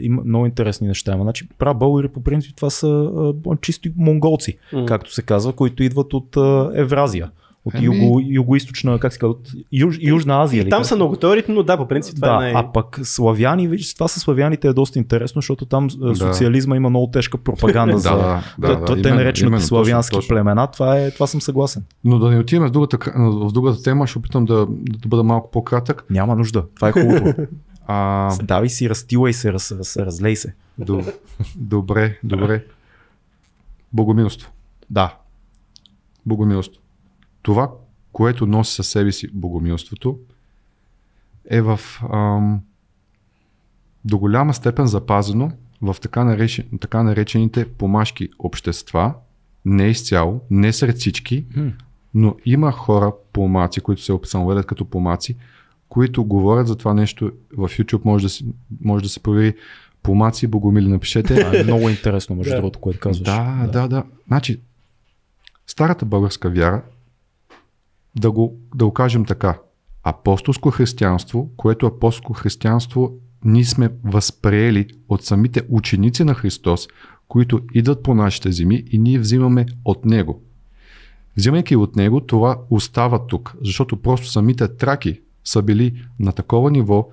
има 0.00 0.22
много 0.24 0.46
интересни 0.46 0.88
неща. 0.88 1.12
Има. 1.14 1.22
Значи, 1.22 1.48
пра 1.58 1.74
българи 1.74 2.08
по 2.08 2.22
принцип 2.22 2.56
това 2.56 2.70
са 2.70 3.10
а, 3.46 3.56
чисто 3.60 3.88
монголци, 3.96 4.58
М. 4.72 4.86
както 4.86 5.12
се 5.12 5.22
казва, 5.22 5.52
които 5.52 5.82
идват 5.82 6.14
от 6.14 6.36
а, 6.36 6.70
Евразия. 6.74 7.30
От 7.68 7.74
Еми- 7.74 7.84
юго, 7.84 8.20
юго-источна, 8.20 8.98
как 8.98 9.12
се 9.12 9.18
казва, 9.18 9.30
от 9.30 9.50
Юж, 9.72 9.98
Южна 10.00 10.42
Азия. 10.42 10.58
И 10.58 10.62
или 10.62 10.70
там 10.70 10.84
са 10.84 10.96
много 10.96 11.16
теориите, 11.16 11.52
но 11.52 11.62
да, 11.62 11.76
по 11.76 11.88
принцип 11.88 12.14
това 12.14 12.28
да, 12.28 12.34
е 12.48 12.52
най... 12.52 12.62
а 12.62 12.72
пък 12.72 13.00
славяни, 13.02 13.68
виж, 13.68 13.94
това 13.94 14.08
с 14.08 14.20
славяните 14.20 14.68
е 14.68 14.72
доста 14.72 14.98
интересно, 14.98 15.38
защото 15.38 15.66
там 15.66 15.88
да. 15.98 16.14
социализма 16.16 16.76
има 16.76 16.90
много 16.90 17.10
тежка 17.10 17.38
пропаганда 17.38 17.98
за 17.98 18.10
да, 18.10 18.42
да, 18.58 18.76
да, 18.76 19.02
те 19.02 19.10
наречените 19.14 19.62
славянски 19.62 20.10
точно, 20.10 20.20
точно. 20.20 20.34
племена. 20.34 20.66
Това, 20.66 20.98
е, 21.00 21.10
това 21.10 21.26
съм 21.26 21.40
съгласен. 21.40 21.84
Но 22.04 22.18
да 22.18 22.30
не 22.30 22.38
отиваме 22.38 22.68
в 22.68 22.72
другата, 22.72 22.98
в 23.16 23.52
другата 23.52 23.82
тема, 23.82 24.06
ще 24.06 24.18
опитам 24.18 24.44
да, 24.44 24.66
да 24.70 25.08
бъда 25.08 25.22
малко 25.22 25.50
по-кратък. 25.50 26.04
Няма 26.10 26.36
нужда. 26.36 26.64
Това 26.74 26.88
е 26.88 26.92
хубаво. 27.02 27.34
А, 27.86 28.30
Давай 28.42 28.68
си, 28.68 28.90
разтилай 28.90 29.32
се, 29.32 29.52
раз, 29.52 29.72
раз, 29.72 29.96
разлей 29.96 30.36
се. 30.36 30.54
До- 30.78 31.02
Добре, 31.56 32.18
добре. 32.24 32.64
Богомилство. 33.92 34.50
Да. 34.90 35.14
Богомилство. 36.26 36.82
Това, 37.48 37.70
което 38.12 38.46
носи 38.46 38.74
със 38.74 38.88
себе 38.88 39.12
си 39.12 39.28
богомилството, 39.32 40.18
е 41.50 41.60
в 41.60 41.80
ам, 42.12 42.60
до 44.04 44.18
голяма 44.18 44.54
степен 44.54 44.86
запазено 44.86 45.50
в 45.82 45.96
така, 46.02 46.24
наречен, 46.24 46.64
така 46.80 47.02
наречените 47.02 47.68
помашки 47.68 48.28
общества, 48.38 49.14
не 49.64 49.88
изцяло, 49.88 50.40
не 50.50 50.72
сред 50.72 50.96
всички, 50.96 51.44
но 52.14 52.36
има 52.44 52.72
хора, 52.72 53.12
помаци, 53.32 53.80
които 53.80 54.02
се 54.02 54.18
самоведат 54.24 54.66
като 54.66 54.84
помаци, 54.84 55.36
които 55.88 56.24
говорят 56.24 56.66
за 56.66 56.76
това 56.76 56.94
нещо. 56.94 57.32
В 57.56 57.68
YouTube 57.68 58.04
може 58.04 58.22
да, 58.22 58.28
си, 58.28 58.46
може 58.80 59.02
да 59.02 59.08
се 59.08 59.20
провери 59.20 59.54
помаци, 60.02 60.46
богомили, 60.46 60.88
напишете. 60.88 61.34
Това 61.40 61.58
е 61.58 61.64
много 61.64 61.88
интересно, 61.88 62.36
между 62.36 62.50
Да. 62.50 62.56
другото, 62.56 62.78
което 62.78 63.00
казваш. 63.00 63.24
Да, 63.24 63.68
да, 63.72 63.88
да. 63.88 64.04
Значи, 64.26 64.60
старата 65.66 66.04
българска 66.04 66.50
вяра, 66.50 66.82
да 68.16 68.30
го, 68.30 68.60
да 68.74 68.84
го 68.84 68.92
кажем 68.92 69.24
така, 69.24 69.58
апостолско 70.02 70.70
християнство, 70.70 71.50
което 71.56 71.86
апостолско 71.86 72.32
християнство 72.32 73.12
ние 73.44 73.64
сме 73.64 73.90
възприели 74.04 74.86
от 75.08 75.24
самите 75.24 75.62
ученици 75.68 76.24
на 76.24 76.34
Христос, 76.34 76.88
които 77.28 77.60
идват 77.74 78.02
по 78.02 78.14
нашите 78.14 78.52
земи 78.52 78.84
и 78.90 78.98
ние 78.98 79.18
взимаме 79.18 79.66
от 79.84 80.04
Него. 80.04 80.42
Взимайки 81.36 81.76
от 81.76 81.96
Него, 81.96 82.20
това 82.20 82.58
остава 82.70 83.26
тук, 83.26 83.54
защото 83.62 83.96
просто 83.96 84.26
самите 84.26 84.76
траки 84.76 85.20
са 85.44 85.62
били 85.62 86.02
на 86.20 86.32
такова 86.32 86.70
ниво, 86.70 87.08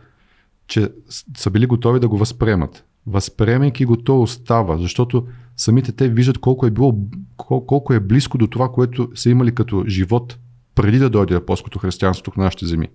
че 0.68 0.92
са 1.38 1.52
били 1.52 1.66
готови 1.66 2.00
да 2.00 2.08
го 2.08 2.18
възприемат. 2.18 2.86
Възприемайки 3.08 3.86
го, 3.86 3.98
то 3.98 4.22
остава, 4.22 4.78
защото 4.78 5.28
самите 5.58 5.92
те 5.92 6.10
виждат 6.10 6.38
колко 6.38 6.66
е 6.66 6.72
било, 6.72 6.92
кол- 7.38 7.66
колко 7.66 7.94
е 7.94 8.00
близко 8.00 8.38
до 8.38 8.48
това, 8.48 8.72
което 8.72 9.10
са 9.16 9.30
имали 9.30 9.56
като 9.56 9.84
живот 9.88 10.38
преди 10.76 11.00
да 11.00 11.10
дойде 11.10 11.36
апостолското 11.36 11.80
християнство 11.80 12.24
тук 12.24 12.38
на 12.38 12.44
нашите 12.44 12.66
земи. 12.66 12.88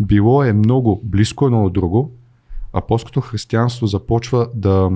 Било 0.00 0.44
е 0.44 0.52
много 0.52 1.00
близко 1.04 1.46
едно 1.46 1.64
от 1.64 1.72
друго. 1.72 2.12
Апостолското 2.72 3.20
християнство 3.20 3.86
започва 3.86 4.48
да 4.54 4.90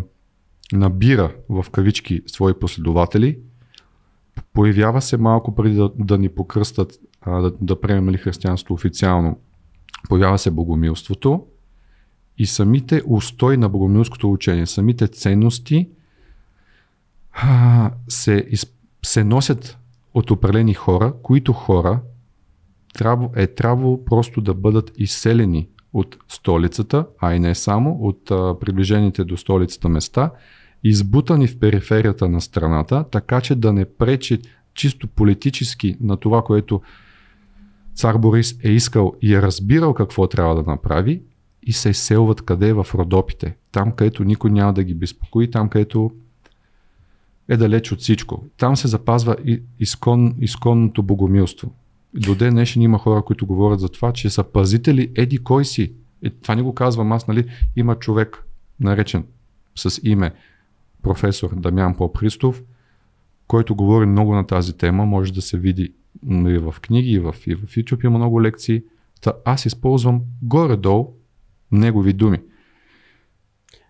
набира 0.73 1.35
в 1.49 1.67
кавички 1.71 2.23
свои 2.27 2.55
последователи. 2.55 3.39
Появява 4.53 5.03
се 5.03 5.17
малко 5.17 5.55
преди 5.55 5.75
да, 5.75 5.91
да 5.99 6.19
ни 6.19 6.29
покръстат, 6.29 6.93
а, 7.21 7.41
да, 7.41 7.53
да 7.61 7.81
приемем 7.81 8.11
ли 8.11 8.19
християнство 8.19 8.75
официално. 8.75 9.39
Появява 10.09 10.39
се 10.39 10.51
богомилството 10.51 11.47
и 12.39 12.47
самите 12.47 13.03
устои 13.07 13.57
на 13.57 13.69
богомилското 13.69 14.33
учение, 14.33 14.67
самите 14.67 15.09
ценности 15.09 15.89
а, 17.33 17.91
се, 18.09 18.47
из, 18.49 18.67
се 19.03 19.25
носят 19.25 19.79
от 20.15 20.31
определени 20.31 20.75
хора, 20.75 21.15
които 21.23 21.53
хора 21.53 22.01
е 23.37 23.47
трябвало 23.47 24.05
просто 24.05 24.41
да 24.41 24.55
бъдат 24.55 24.93
изселени 24.97 25.69
от 25.93 26.17
столицата, 26.29 27.07
а 27.21 27.35
и 27.35 27.39
не 27.41 27.55
само, 27.55 27.99
от 28.01 28.25
приближените 28.61 29.25
до 29.25 29.37
столицата 29.37 29.89
места, 29.89 30.31
избутани 30.85 31.47
в 31.47 31.59
периферията 31.59 32.29
на 32.29 32.41
страната, 32.41 33.05
така 33.11 33.41
че 33.41 33.55
да 33.55 33.73
не 33.73 33.85
пречи 33.85 34.39
чисто 34.75 35.09
политически 35.09 35.97
на 36.01 36.17
това, 36.17 36.43
което 36.43 36.83
цар 37.95 38.19
Борис 38.19 38.59
е 38.65 38.71
искал 38.71 39.13
и 39.23 39.35
е 39.35 39.43
разбирал 39.43 39.95
какво 39.95 40.27
трябва 40.27 40.55
да 40.55 40.71
направи 40.71 41.23
и 41.63 41.73
се 41.73 41.91
изселват 41.91 42.43
къде 42.43 42.73
в 42.73 42.87
Родопите. 42.95 43.57
Там, 43.73 43.93
където 43.93 44.25
никой 44.25 44.51
няма 44.51 44.73
да 44.73 44.85
ги 44.85 44.95
безпокои, 44.95 45.51
там, 45.51 45.69
където 45.69 46.11
е 47.53 47.57
далеч 47.57 47.93
от 47.93 48.01
всичко. 48.01 48.45
Там 48.57 48.77
се 48.77 48.89
запазва 48.89 49.37
изкон, 49.79 50.35
изконното 50.41 51.03
богомилство. 51.03 51.73
До 52.15 52.35
ден 52.35 52.55
днешен 52.55 52.83
има 52.83 52.99
хора, 52.99 53.23
които 53.23 53.47
говорят 53.47 53.81
за 53.81 53.89
това, 53.89 54.13
че 54.13 54.31
са 54.31 54.45
пазители 54.45 55.11
еди 55.15 55.39
кой 55.39 55.65
си. 55.65 55.93
Е, 56.23 56.31
това 56.31 56.55
не 56.55 56.63
го 56.63 56.75
казвам 56.75 57.13
аз, 57.13 57.29
нали? 57.29 57.49
Има 57.77 57.99
човек, 57.99 58.45
наречен 58.81 59.25
с 59.75 60.01
име 60.03 60.33
професор 61.03 61.55
Дамян 61.57 61.97
Поп 61.97 62.19
Христов, 62.19 62.63
който 63.47 63.75
говори 63.75 64.07
много 64.07 64.35
на 64.35 64.47
тази 64.47 64.73
тема, 64.73 65.07
може 65.07 65.33
да 65.33 65.43
се 65.43 65.59
види 65.59 65.93
и 66.27 66.59
в 66.59 66.75
книги, 66.83 67.11
и 67.11 67.19
в, 67.19 67.35
и 67.47 67.55
в 67.55 67.63
YouTube 67.63 68.05
има 68.05 68.19
много 68.19 68.43
лекции. 68.43 68.83
Та 69.21 69.33
аз 69.45 69.67
използвам 69.67 70.21
горе-долу 70.43 71.15
негови 71.73 72.13
думи. 72.13 72.39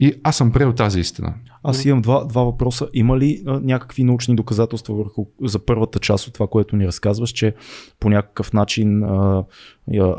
И 0.02 0.14
аз 0.22 0.36
съм 0.36 0.52
приел 0.52 0.72
тази 0.72 1.00
истина. 1.00 1.34
Аз 1.62 1.84
имам 1.84 2.02
два, 2.02 2.24
два 2.24 2.42
въпроса. 2.42 2.88
Има 2.94 3.18
ли 3.18 3.42
а, 3.46 3.60
някакви 3.60 4.04
научни 4.04 4.36
доказателства 4.36 4.94
върху 4.94 5.26
за 5.42 5.58
първата 5.58 5.98
част 5.98 6.26
от 6.26 6.34
това, 6.34 6.46
което 6.46 6.76
ни 6.76 6.86
разказваш, 6.86 7.30
че 7.30 7.54
по 8.00 8.10
някакъв 8.10 8.52
начин 8.52 9.04
а, 9.04 9.44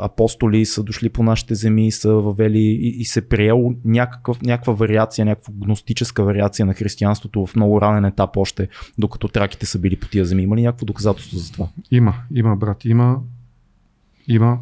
апостоли 0.00 0.66
са 0.66 0.82
дошли 0.82 1.08
по 1.08 1.22
нашите 1.22 1.54
земи, 1.54 1.90
са 1.90 2.14
въвели 2.14 2.58
и, 2.58 2.88
и 3.00 3.04
се 3.04 3.28
приело 3.28 3.74
някакъв, 3.84 4.42
някаква 4.42 4.72
вариация, 4.72 5.24
някаква 5.24 5.52
гностическа 5.56 6.24
вариация 6.24 6.66
на 6.66 6.74
християнството 6.74 7.46
в 7.46 7.56
много 7.56 7.80
ранен 7.80 8.04
етап 8.04 8.36
още, 8.36 8.68
докато 8.98 9.28
траките 9.28 9.66
са 9.66 9.78
били 9.78 9.96
по 9.96 10.08
тия 10.08 10.24
земи. 10.24 10.42
Има 10.42 10.56
ли 10.56 10.62
някакво 10.62 10.86
доказателство 10.86 11.38
за 11.38 11.52
това? 11.52 11.68
Има, 11.90 12.14
има, 12.34 12.56
брат, 12.56 12.84
има. 12.84 13.20
Има. 14.28 14.58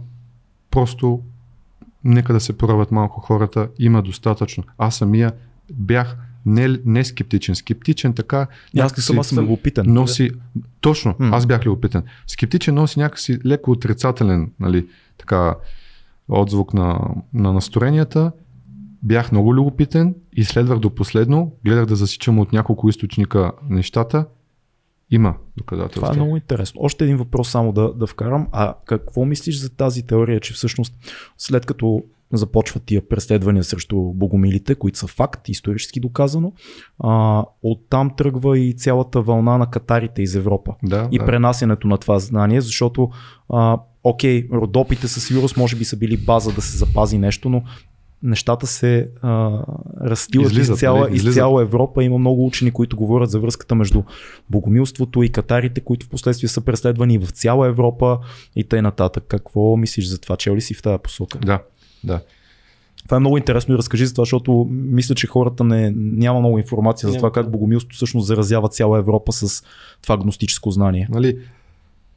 Просто 0.71 1.23
нека 2.05 2.33
да 2.33 2.41
се 2.41 2.59
проявят 2.59 2.93
малко 2.93 3.21
хората. 3.21 3.69
Има 3.79 4.03
достатъчно. 4.03 4.65
Аз 4.79 4.97
самия 4.97 5.33
бях 5.73 6.17
не, 6.47 6.79
не 6.85 7.05
скептичен. 7.05 7.55
Скептичен 7.55 8.15
така. 8.15 8.47
Аз 8.79 8.97
не 8.97 9.03
съм, 9.03 9.19
аз 9.19 9.27
съм 9.27 9.45
любопитен. 9.45 9.85
Носи, 9.89 10.31
точно, 10.81 11.15
М. 11.19 11.37
аз 11.37 11.47
бях 11.47 11.67
любопитен. 11.67 12.03
Скептичен 12.27 12.75
носи 12.75 12.99
някакси 12.99 13.39
леко 13.47 13.71
отрицателен 13.71 14.51
нали, 14.61 14.87
така, 15.19 15.55
отзвук 16.29 16.75
на, 16.75 17.01
на 17.35 17.53
настроенията. 17.53 18.33
Бях 19.03 19.33
много 19.33 19.55
любопитен, 19.55 20.15
изследвах 20.33 20.79
до 20.79 20.91
последно, 20.91 21.53
гледах 21.65 21.87
да 21.87 21.97
засичам 21.97 22.39
от 22.39 22.53
няколко 22.53 22.89
източника 22.89 23.53
нещата. 23.69 24.27
Има 25.13 25.35
доказателства. 25.57 26.01
Това 26.01 26.13
е 26.13 26.17
много 26.17 26.37
интересно. 26.37 26.81
Още 26.85 27.05
един 27.05 27.17
въпрос 27.17 27.51
само 27.51 27.73
да, 27.73 27.93
да 27.95 28.07
вкарам. 28.07 28.49
А 28.53 28.75
какво 28.85 29.25
мислиш 29.25 29.61
за 29.61 29.77
тази 29.77 30.07
теория, 30.07 30.41
че 30.41 30.55
всъщност 30.55 30.95
след 31.39 31.67
като 31.67 32.03
започват 32.33 32.83
тия 32.83 33.09
преследвания 33.09 33.65
срещу 33.65 33.97
богомилите, 33.97 34.75
които 34.75 34.99
са 34.99 35.07
факт, 35.07 35.49
исторически 35.49 36.01
доказано, 36.01 36.53
а, 36.99 37.45
оттам 37.63 38.11
тръгва 38.17 38.59
и 38.59 38.73
цялата 38.73 39.23
вълна 39.23 39.59
на 39.59 39.71
катарите 39.71 40.23
из 40.23 40.35
Европа 40.35 40.75
Да, 40.83 41.09
и 41.13 41.19
да. 41.19 41.25
пренасенето 41.25 41.89
на 41.89 41.99
това 41.99 42.19
знание, 42.19 42.61
защото 42.61 43.11
а, 43.49 43.79
окей, 44.05 44.49
родопите 44.53 45.09
със 45.09 45.27
сигурност 45.27 45.57
може 45.57 45.77
би 45.77 45.85
са 45.85 45.97
били 45.97 46.17
база 46.17 46.53
да 46.53 46.63
се 46.63 46.77
запази 46.79 47.19
нещо, 47.19 47.49
но 47.49 47.63
нещата 48.23 48.67
се 48.67 49.09
а, 49.23 49.61
Излизат, 50.35 50.77
из, 50.77 50.81
цяла, 50.81 51.01
нали? 51.01 51.17
из 51.17 51.35
цяла 51.35 51.63
Европа. 51.63 52.05
Има 52.05 52.19
много 52.19 52.47
учени, 52.47 52.71
които 52.71 52.97
говорят 52.97 53.31
за 53.31 53.41
връзката 53.41 53.75
между 53.75 54.03
богомилството 54.51 55.23
и 55.23 55.29
катарите, 55.29 55.81
които 55.81 56.07
в 56.07 56.09
последствие 56.09 56.49
са 56.49 56.61
преследвани 56.61 57.19
в 57.19 57.31
цяла 57.31 57.67
Европа 57.67 58.19
и 58.57 58.65
т.н. 58.65 58.83
нататък. 58.83 59.25
Какво 59.29 59.77
мислиш 59.77 60.07
за 60.07 60.21
това? 60.21 60.37
Чел 60.37 60.57
ли 60.57 60.61
си 60.61 60.75
в 60.75 60.83
тази 60.83 60.99
посока? 61.03 61.39
Да, 61.39 61.63
да. 62.05 62.21
Това 63.05 63.17
е 63.17 63.21
много 63.21 63.37
интересно 63.37 63.75
и 63.75 63.79
разкажи 63.79 64.07
за 64.07 64.15
това, 64.15 64.23
защото 64.23 64.67
мисля, 64.71 65.15
че 65.15 65.27
хората 65.27 65.65
не, 65.65 65.93
няма 65.97 66.41
много 66.41 66.59
информация 66.59 67.11
за 67.11 67.17
това 67.17 67.33
как 67.33 67.51
богомилството 67.51 67.97
всъщност 67.97 68.27
заразява 68.27 68.69
цяла 68.69 68.99
Европа 68.99 69.33
с 69.33 69.65
това 70.03 70.17
гностическо 70.17 70.71
знание. 70.71 71.09
Нали, 71.11 71.39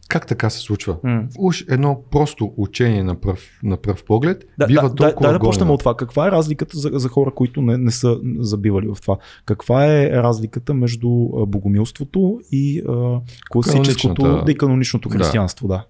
как 0.09 0.27
така 0.27 0.49
се 0.49 0.59
случва? 0.59 0.97
М. 1.03 1.23
Уж 1.37 1.65
едно 1.69 2.01
просто 2.11 2.53
учение 2.57 3.03
на 3.03 3.15
пръв, 3.15 3.59
на 3.63 3.77
пръв 3.77 4.03
поглед 4.03 4.45
Да, 4.57 4.67
бива 4.67 4.81
да, 4.81 4.89
да, 4.89 4.95
толкова 4.95 5.27
да, 5.27 5.33
да 5.33 5.39
почнем 5.39 5.69
от 5.69 5.79
това. 5.79 5.97
Каква 5.97 6.27
е 6.27 6.31
разликата 6.31 6.77
за, 6.77 6.89
за 6.93 7.09
хора, 7.09 7.31
които 7.31 7.61
не, 7.61 7.77
не 7.77 7.91
са 7.91 8.19
забивали 8.39 8.87
в 8.87 9.01
това? 9.01 9.17
Каква 9.45 9.85
е 9.85 10.09
разликата 10.09 10.73
между 10.73 11.09
богомилството 11.47 12.39
и 12.51 12.83
а, 12.89 13.19
класическото 13.49 14.43
да, 14.45 14.51
и 14.51 14.55
каноничното 14.57 15.09
Да. 15.09 15.17
християнство? 15.17 15.67
Да. 15.67 15.85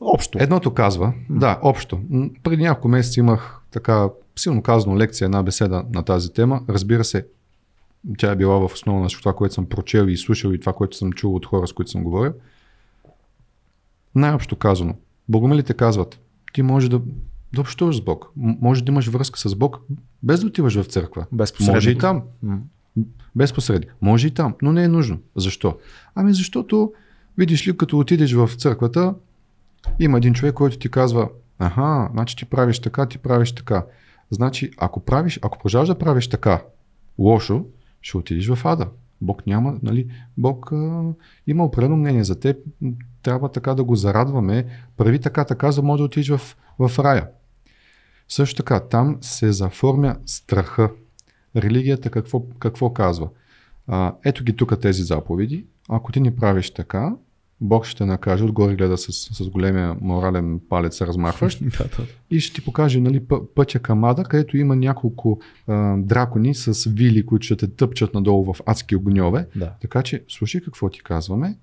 Общо. 0.00 0.38
Едното 0.40 0.74
казва, 0.74 1.12
да, 1.30 1.58
общо. 1.62 2.00
Преди 2.42 2.62
няколко 2.62 2.88
месеца 2.88 3.20
имах 3.20 3.60
така 3.70 4.08
силно 4.36 4.62
казано 4.62 4.96
лекция, 4.96 5.26
една 5.26 5.42
беседа 5.42 5.84
на 5.92 6.02
тази 6.02 6.32
тема. 6.32 6.60
Разбира 6.68 7.04
се, 7.04 7.26
тя 8.18 8.30
е 8.30 8.36
била 8.36 8.68
в 8.68 8.72
основа 8.72 9.00
на 9.00 9.08
това, 9.08 9.32
което 9.32 9.54
съм 9.54 9.66
прочел 9.66 10.04
и 10.08 10.16
слушал 10.16 10.50
и 10.50 10.60
това, 10.60 10.72
което 10.72 10.96
съм 10.96 11.12
чул 11.12 11.34
от 11.34 11.46
хора, 11.46 11.66
с 11.66 11.72
които 11.72 11.90
съм 11.90 12.04
говорил. 12.04 12.32
Най-общо 14.14 14.56
казано, 14.56 14.94
богомилите 15.28 15.74
казват, 15.74 16.20
ти 16.52 16.62
може 16.62 16.90
да, 16.90 17.00
да 17.54 17.60
общуваш 17.60 17.96
с 17.96 18.00
Бог, 18.00 18.32
може 18.36 18.84
да 18.84 18.92
имаш 18.92 19.08
връзка 19.08 19.38
с 19.38 19.54
Бог, 19.54 19.80
без 20.22 20.40
да 20.40 20.46
отиваш 20.46 20.74
в 20.74 20.84
църква. 20.84 21.26
Без 21.32 21.60
Може 21.60 21.90
и 21.90 21.94
посредник. 21.94 22.00
там. 22.00 22.22
Без 23.36 23.52
посредник. 23.52 23.94
Може 24.00 24.26
и 24.26 24.30
там, 24.30 24.54
но 24.62 24.72
не 24.72 24.84
е 24.84 24.88
нужно. 24.88 25.18
Защо? 25.36 25.78
Ами 26.14 26.34
защото, 26.34 26.92
видиш 27.38 27.68
ли, 27.68 27.76
като 27.76 27.98
отидеш 27.98 28.32
в 28.32 28.50
църквата, 28.56 29.14
има 29.98 30.18
един 30.18 30.34
човек, 30.34 30.54
който 30.54 30.78
ти 30.78 30.88
казва, 30.88 31.28
аха, 31.58 32.08
значи 32.12 32.36
ти 32.36 32.44
правиш 32.44 32.78
така, 32.78 33.06
ти 33.06 33.18
правиш 33.18 33.52
така. 33.52 33.84
Значи, 34.30 34.70
ако 34.78 35.00
правиш, 35.00 35.38
ако 35.42 35.58
продължаваш 35.58 35.88
да 35.88 35.98
правиш 35.98 36.28
така, 36.28 36.62
лошо, 37.18 37.64
ще 38.02 38.16
отидеш 38.16 38.48
в 38.48 38.66
ада. 38.66 38.88
Бог 39.20 39.46
няма, 39.46 39.78
нали, 39.82 40.10
Бог 40.36 40.72
а, 40.72 41.02
има 41.46 41.64
определено 41.64 41.96
мнение 41.96 42.24
за 42.24 42.40
теб, 42.40 42.56
трябва 43.22 43.52
така 43.52 43.74
да 43.74 43.84
го 43.84 43.96
зарадваме, 43.96 44.66
прави 44.96 45.20
така, 45.20 45.44
така, 45.44 45.72
за 45.72 45.80
да 45.80 45.86
може 45.86 46.00
да 46.00 46.04
отидеш 46.04 46.28
в, 46.28 46.56
в 46.78 46.98
рая. 46.98 47.28
Също 48.28 48.56
така, 48.56 48.80
там 48.80 49.18
се 49.20 49.52
заформя 49.52 50.16
страха. 50.26 50.90
Религията 51.56 52.10
какво, 52.10 52.42
какво 52.58 52.92
казва? 52.92 53.28
А, 53.86 54.14
ето 54.24 54.44
ги 54.44 54.56
тук 54.56 54.80
тези 54.80 55.02
заповеди. 55.02 55.66
Ако 55.88 56.12
ти 56.12 56.20
не 56.20 56.36
правиш 56.36 56.70
така, 56.70 57.16
Бог 57.64 57.84
ще 57.86 57.98
те 57.98 58.04
накаже, 58.04 58.44
отгоре 58.44 58.76
гледа 58.76 58.98
с, 58.98 59.12
с 59.12 59.48
големия 59.48 59.96
морален 60.00 60.60
палец 60.68 60.96
се 60.96 61.06
размахваш 61.06 61.58
Да, 61.60 61.68
да. 61.78 62.06
и 62.30 62.40
ще 62.40 62.54
ти 62.54 62.64
покаже 62.64 63.00
нали, 63.00 63.20
пъ- 63.20 63.46
пътя 63.54 63.78
към 63.78 64.04
Ада, 64.04 64.24
където 64.24 64.56
има 64.56 64.76
няколко 64.76 65.40
а, 65.68 65.96
дракони 65.96 66.54
с 66.54 66.90
вили, 66.90 67.26
които 67.26 67.44
ще 67.44 67.56
те 67.56 67.68
тъпчат 67.68 68.14
надолу 68.14 68.52
в 68.52 68.60
адски 68.66 68.96
огньове. 68.96 69.46
да. 69.56 69.72
Така 69.80 70.02
че 70.02 70.24
слушай 70.28 70.60
какво 70.60 70.88
ти 70.88 71.02
казваме 71.02 71.56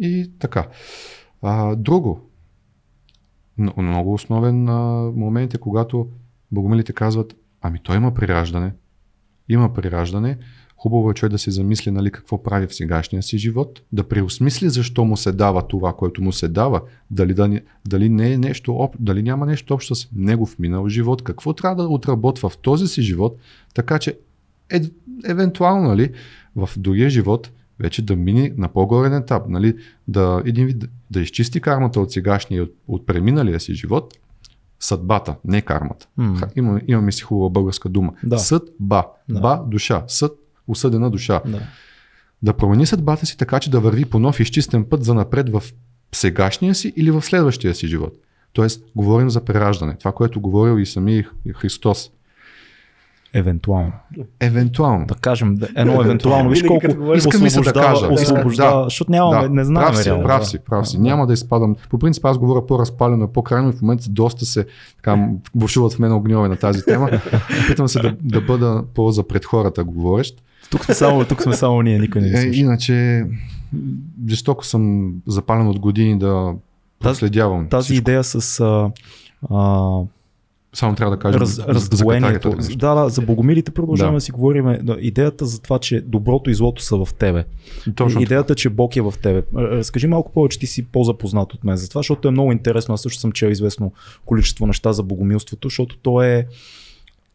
и 0.00 0.30
така. 0.38 0.68
А, 1.42 1.74
друго, 1.76 2.30
много 3.76 4.14
основен 4.14 4.68
а, 4.68 4.72
момент 5.16 5.54
е 5.54 5.58
когато 5.58 6.08
богомилите 6.52 6.92
казват, 6.92 7.36
ами 7.60 7.78
той 7.82 7.96
има 7.96 8.14
прираждане. 8.14 8.72
Има 9.48 9.74
прираждане. 9.74 10.38
Хубаво 10.82 11.10
е 11.10 11.14
човек 11.14 11.32
да 11.32 11.38
се 11.38 11.50
замисли 11.50 11.90
нали, 11.90 12.10
какво 12.10 12.42
прави 12.42 12.66
в 12.66 12.74
сегашния 12.74 13.22
си 13.22 13.38
живот, 13.38 13.82
да 13.92 14.08
преосмисли 14.08 14.70
защо 14.70 15.04
му 15.04 15.16
се 15.16 15.32
дава 15.32 15.68
това, 15.68 15.92
което 15.92 16.22
му 16.22 16.32
се 16.32 16.48
дава, 16.48 16.80
дали, 17.10 17.34
да, 17.34 17.60
дали 17.88 18.08
не 18.08 18.32
е 18.32 18.38
нещо, 18.38 18.90
дали 18.98 19.22
няма 19.22 19.46
нещо 19.46 19.74
общо 19.74 19.94
с 19.94 20.08
негов 20.16 20.58
минал 20.58 20.88
живот, 20.88 21.22
какво 21.22 21.52
трябва 21.52 21.82
да 21.82 21.88
отработва 21.88 22.48
в 22.48 22.58
този 22.58 22.86
си 22.86 23.02
живот, 23.02 23.38
така 23.74 23.98
че 23.98 24.18
е, 24.70 24.80
евентуално 25.24 25.88
нали, 25.88 26.12
в 26.56 26.70
другия 26.76 27.10
живот 27.10 27.50
вече 27.78 28.02
да 28.02 28.16
мине 28.16 28.54
на 28.56 28.68
по-горен 28.68 29.14
етап, 29.14 29.48
нали, 29.48 29.76
да, 30.08 30.42
един 30.44 30.66
вид, 30.66 30.84
да, 31.10 31.20
изчисти 31.20 31.60
кармата 31.60 32.00
от 32.00 32.12
сегашния 32.12 32.58
и 32.58 32.60
от, 32.60 32.74
от 32.88 33.06
преминалия 33.06 33.60
си 33.60 33.74
живот, 33.74 34.14
съдбата, 34.80 35.36
не 35.44 35.62
кармата. 35.62 36.08
М. 36.16 36.36
Ха, 36.36 36.48
Има, 36.56 36.80
имаме 36.86 37.12
си 37.12 37.22
хубава 37.22 37.50
българска 37.50 37.88
дума. 37.88 38.12
Да. 38.22 38.38
Съдба. 38.38 39.06
Да. 39.28 39.40
Ба, 39.40 39.62
душа. 39.66 40.04
Съд, 40.06 40.32
осъдена 40.68 41.10
душа. 41.10 41.42
Да. 41.46 41.60
Да 42.42 42.52
промени 42.52 42.86
съдбата 42.86 43.26
си 43.26 43.36
така, 43.36 43.60
че 43.60 43.70
да 43.70 43.80
върви 43.80 44.04
по 44.04 44.18
нов 44.18 44.40
изчистен 44.40 44.84
път 44.84 45.04
за 45.04 45.14
напред 45.14 45.48
в 45.48 45.62
сегашния 46.12 46.74
си 46.74 46.92
или 46.96 47.10
в 47.10 47.22
следващия 47.22 47.74
си 47.74 47.88
живот. 47.88 48.14
Тоест, 48.52 48.84
говорим 48.96 49.30
за 49.30 49.44
прераждане. 49.44 49.96
Това, 49.98 50.12
което 50.12 50.40
говорил 50.40 50.80
и 50.80 50.86
самия 50.86 51.30
Христос. 51.54 52.10
Евентуално. 53.34 53.92
Евентуално. 54.40 55.06
Да 55.06 55.14
кажем, 55.14 55.54
да- 55.54 55.68
едно 55.76 56.00
евентуално. 56.02 56.50
Виж 56.50 56.62
колко 56.62 56.86
Искам 57.16 57.46
и 57.46 57.50
се 57.50 57.60
да 57.60 57.72
кажа. 57.72 58.06
Освобождава, 58.06 58.78
да. 58.78 58.84
защото 58.84 59.10
нямаме, 59.10 59.48
не 59.48 59.64
знаем 59.64 59.86
прав 59.86 59.98
си, 59.98 60.08
реално. 60.08 60.24
прав 60.24 60.40
да. 60.40 60.46
си, 60.46 60.58
прав 60.60 60.88
си. 60.88 60.96
Да, 60.96 61.02
Няма 61.02 61.26
да 61.26 61.32
изпадам. 61.32 61.76
По 61.90 61.98
принцип 61.98 62.24
аз 62.24 62.38
говоря 62.38 62.66
по-разпалено, 62.66 63.28
по-крайно 63.28 63.68
и 63.68 63.72
в 63.72 63.82
момента 63.82 64.04
доста 64.08 64.46
се 64.46 64.66
така, 64.96 65.28
бушуват 65.54 65.92
в 65.92 65.98
мен 65.98 66.12
огньове 66.12 66.48
на 66.48 66.56
тази 66.56 66.84
тема. 66.84 67.10
Опитвам 67.64 67.88
се 67.88 68.00
да, 68.00 68.16
да 68.22 68.40
бъда 68.40 68.84
по-за 68.94 69.22
пред 69.22 69.44
хората 69.44 69.84
говорещ. 69.84 70.42
Тук 70.70 70.84
сме 70.84 70.94
само, 70.94 71.24
тук 71.24 71.42
сме 71.42 71.54
само 71.54 71.82
ние, 71.82 71.98
никой 71.98 72.20
не 72.20 72.28
ни 72.28 72.34
Е, 72.34 72.42
слуша. 72.42 72.60
иначе, 72.60 73.24
жестоко 74.28 74.66
съм 74.66 75.12
запален 75.26 75.68
от 75.68 75.78
години 75.78 76.18
да 76.18 76.52
проследявам. 77.00 77.68
Тази 77.68 77.84
всичко. 77.84 77.98
идея 77.98 78.24
с 78.24 78.60
а, 78.60 78.90
а, 79.50 79.90
Само 80.72 80.94
трябва 80.94 81.16
да 81.16 81.22
кажем 81.22 81.40
раз, 81.40 81.50
за 81.50 81.66
раздвоението. 81.66 82.56
нещо. 82.56 82.76
Да, 82.76 82.94
да, 82.94 83.08
за 83.08 83.22
богомилите 83.22 83.70
продължаваме 83.70 84.14
Да. 84.14 84.16
да 84.16 84.20
си 84.20 84.32
говорим. 84.32 84.78
Идеята 84.98 85.46
за 85.46 85.62
това, 85.62 85.78
че 85.78 86.00
доброто 86.00 86.50
и 86.50 86.54
злото 86.54 86.82
са 86.82 87.04
в 87.04 87.08
тебе. 87.18 87.44
Точно 87.94 88.20
идеята, 88.20 88.54
че 88.54 88.68
Бог 88.70 88.96
е 88.96 89.00
в 89.00 89.14
тебе. 89.22 89.42
Разкажи 89.56 90.06
малко 90.06 90.32
повече, 90.32 90.58
ти 90.58 90.66
си 90.66 90.86
по-запознат 90.86 91.54
от 91.54 91.64
мен 91.64 91.76
за 91.76 91.88
това, 91.88 91.98
защото 91.98 92.28
е 92.28 92.30
много 92.30 92.52
интересно. 92.52 92.94
Аз 92.94 93.02
също 93.02 93.20
съм 93.20 93.32
чел 93.32 93.48
известно 93.48 93.92
количество 94.24 94.66
неща 94.66 94.92
за 94.92 95.02
богомилството, 95.02 95.68
защото 95.68 95.96
то 95.96 96.22
е 96.22 96.46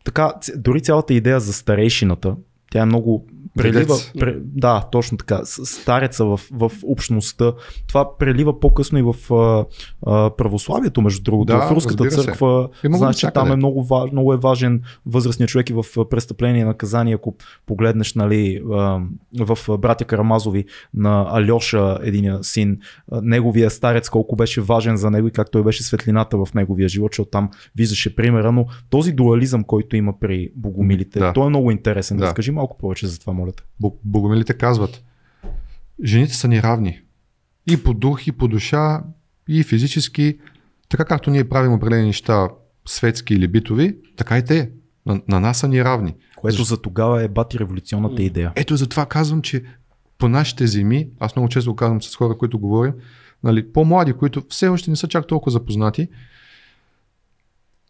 така, 0.03 0.33
дори 0.55 0.81
цялата 0.81 1.13
идея 1.13 1.39
за 1.39 1.53
старейшината, 1.53 2.35
тя 2.71 2.81
е 2.81 2.85
много 2.85 3.25
прелива. 3.57 3.95
Пре, 4.19 4.35
да, 4.39 4.87
точно 4.91 5.17
така. 5.17 5.41
Стареца 5.45 6.25
в, 6.25 6.39
в 6.51 6.71
общността. 6.83 7.53
Това 7.87 8.17
прелива 8.17 8.59
по-късно 8.59 8.99
и 8.99 9.01
в 9.01 9.33
а, 9.33 9.65
а, 10.05 10.29
православието, 10.35 11.01
между 11.01 11.23
другото. 11.23 11.53
Да, 11.53 11.67
в 11.67 11.71
руската 11.71 12.07
църква. 12.07 12.69
Знаеш, 12.85 13.15
че 13.15 13.31
там 13.31 13.51
е 13.51 13.55
много, 13.55 13.87
много 14.11 14.33
е 14.33 14.37
важен 14.37 14.81
възрастният 15.05 15.49
човек 15.49 15.69
и 15.69 15.73
в 15.73 15.85
престъпление 16.09 16.61
и 16.61 16.65
наказание, 16.65 17.15
ако 17.15 17.35
погледнеш 17.65 18.13
нали, 18.13 18.61
в 19.39 19.57
братя 19.77 20.05
Карамазови 20.05 20.65
на 20.93 21.25
Алеша, 21.29 21.97
единия 22.03 22.43
син, 22.43 22.79
неговия 23.11 23.69
старец, 23.69 24.09
колко 24.09 24.35
беше 24.35 24.61
важен 24.61 24.97
за 24.97 25.11
него 25.11 25.27
и 25.27 25.31
как 25.31 25.51
той 25.51 25.63
беше 25.63 25.83
светлината 25.83 26.37
в 26.37 26.53
неговия 26.53 26.89
живот, 26.89 27.11
защото 27.11 27.29
там 27.29 27.49
виждаше 27.75 28.15
примера, 28.15 28.51
но 28.51 28.65
този 28.89 29.11
дуализъм, 29.11 29.63
който 29.63 29.95
има 29.95 30.19
при 30.19 30.49
богомилите, 30.55 31.19
Да. 31.19 31.33
той 31.33 31.45
е 31.45 31.49
много 31.49 31.71
интересен. 31.71 32.17
Да. 32.17 32.25
Разкажи 32.25 32.51
малко 32.51 32.77
повече 32.77 33.07
за 33.07 33.19
това, 33.19 33.33
Бог- 33.79 33.99
Богомилите 34.03 34.53
казват, 34.53 35.03
жените 36.03 36.33
са 36.33 36.47
ни 36.47 36.63
равни. 36.63 37.01
И 37.71 37.83
по 37.83 37.93
дух, 37.93 38.27
и 38.27 38.31
по 38.31 38.47
душа, 38.47 39.03
и 39.49 39.63
физически. 39.63 40.39
Така 40.89 41.05
както 41.05 41.29
ние 41.29 41.49
правим 41.49 41.73
определени 41.73 42.07
неща, 42.07 42.49
светски 42.87 43.33
или 43.33 43.47
битови, 43.47 43.97
така 44.17 44.37
и 44.37 44.45
те. 44.45 44.71
На, 45.05 45.21
на 45.27 45.39
нас 45.39 45.59
са 45.59 45.67
ни 45.67 45.83
равни. 45.83 46.15
Което 46.35 46.57
Защо? 46.57 46.75
за 46.75 46.81
тогава 46.81 47.23
е 47.23 47.27
бати 47.27 47.59
революционната 47.59 48.23
идея. 48.23 48.51
Ето 48.55 48.75
затова 48.77 49.05
казвам, 49.05 49.41
че 49.41 49.63
по 50.17 50.29
нашите 50.29 50.67
земи, 50.67 51.09
аз 51.19 51.35
много 51.35 51.49
често 51.49 51.71
го 51.71 51.75
казвам 51.75 52.01
с 52.01 52.15
хора, 52.15 52.37
които 52.37 52.59
говорим, 52.59 52.93
нали, 53.43 53.71
по-млади, 53.71 54.13
които 54.13 54.43
все 54.49 54.67
още 54.67 54.89
не 54.89 54.95
са 54.95 55.07
чак 55.07 55.27
толкова 55.27 55.51
запознати, 55.51 56.07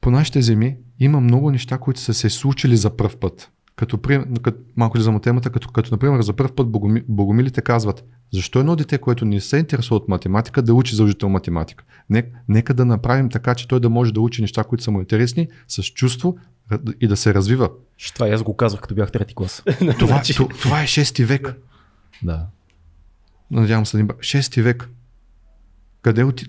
по 0.01 0.11
нашите 0.11 0.41
земи 0.41 0.77
има 0.99 1.19
много 1.19 1.51
неща, 1.51 1.77
които 1.77 1.99
са 1.99 2.13
се 2.13 2.29
случили 2.29 2.77
за 2.77 2.97
пръв 2.97 3.17
път. 3.17 3.51
Като, 3.75 3.97
като 4.41 4.57
малко 4.75 4.97
ли 4.97 5.01
за 5.01 5.19
темата, 5.19 5.49
като, 5.49 5.69
като 5.69 5.89
например 5.91 6.21
за 6.21 6.33
първ 6.33 6.55
път 6.55 6.67
богоми, 6.71 7.03
богомилите 7.07 7.61
казват, 7.61 8.03
защо 8.33 8.59
едно 8.59 8.75
дете, 8.75 8.97
което 8.97 9.25
не 9.25 9.41
се 9.41 9.57
интересува 9.57 9.95
от 9.95 10.07
математика, 10.07 10.61
да 10.61 10.73
учи 10.73 10.95
задължително 10.95 11.33
математика? 11.33 11.83
Нека, 12.09 12.29
нека 12.47 12.73
да 12.73 12.85
направим 12.85 13.29
така, 13.29 13.55
че 13.55 13.67
той 13.67 13.79
да 13.79 13.89
може 13.89 14.13
да 14.13 14.21
учи 14.21 14.41
неща, 14.41 14.63
които 14.63 14.83
са 14.83 14.91
му 14.91 14.99
интересни, 14.99 15.47
с 15.67 15.83
чувство 15.83 16.37
и 17.01 17.07
да 17.07 17.17
се 17.17 17.33
развива. 17.33 17.69
Това 18.13 18.27
и 18.27 18.31
аз 18.31 18.43
го 18.43 18.57
казах, 18.57 18.79
като 18.79 18.95
бях 18.95 19.11
трети 19.11 19.35
клас. 19.35 19.63
Това, 19.99 20.21
това, 20.21 20.47
това 20.47 20.81
е 20.81 20.87
6 20.87 21.25
век. 21.25 21.55
да. 22.23 22.47
Надявам 23.51 23.85
се 23.85 23.97
да 23.97 24.03
ни 24.03 24.07
бъ- 24.07 24.13
6 24.13 24.61
век. 24.61 24.89
Къде 26.01 26.23
оти... 26.23 26.45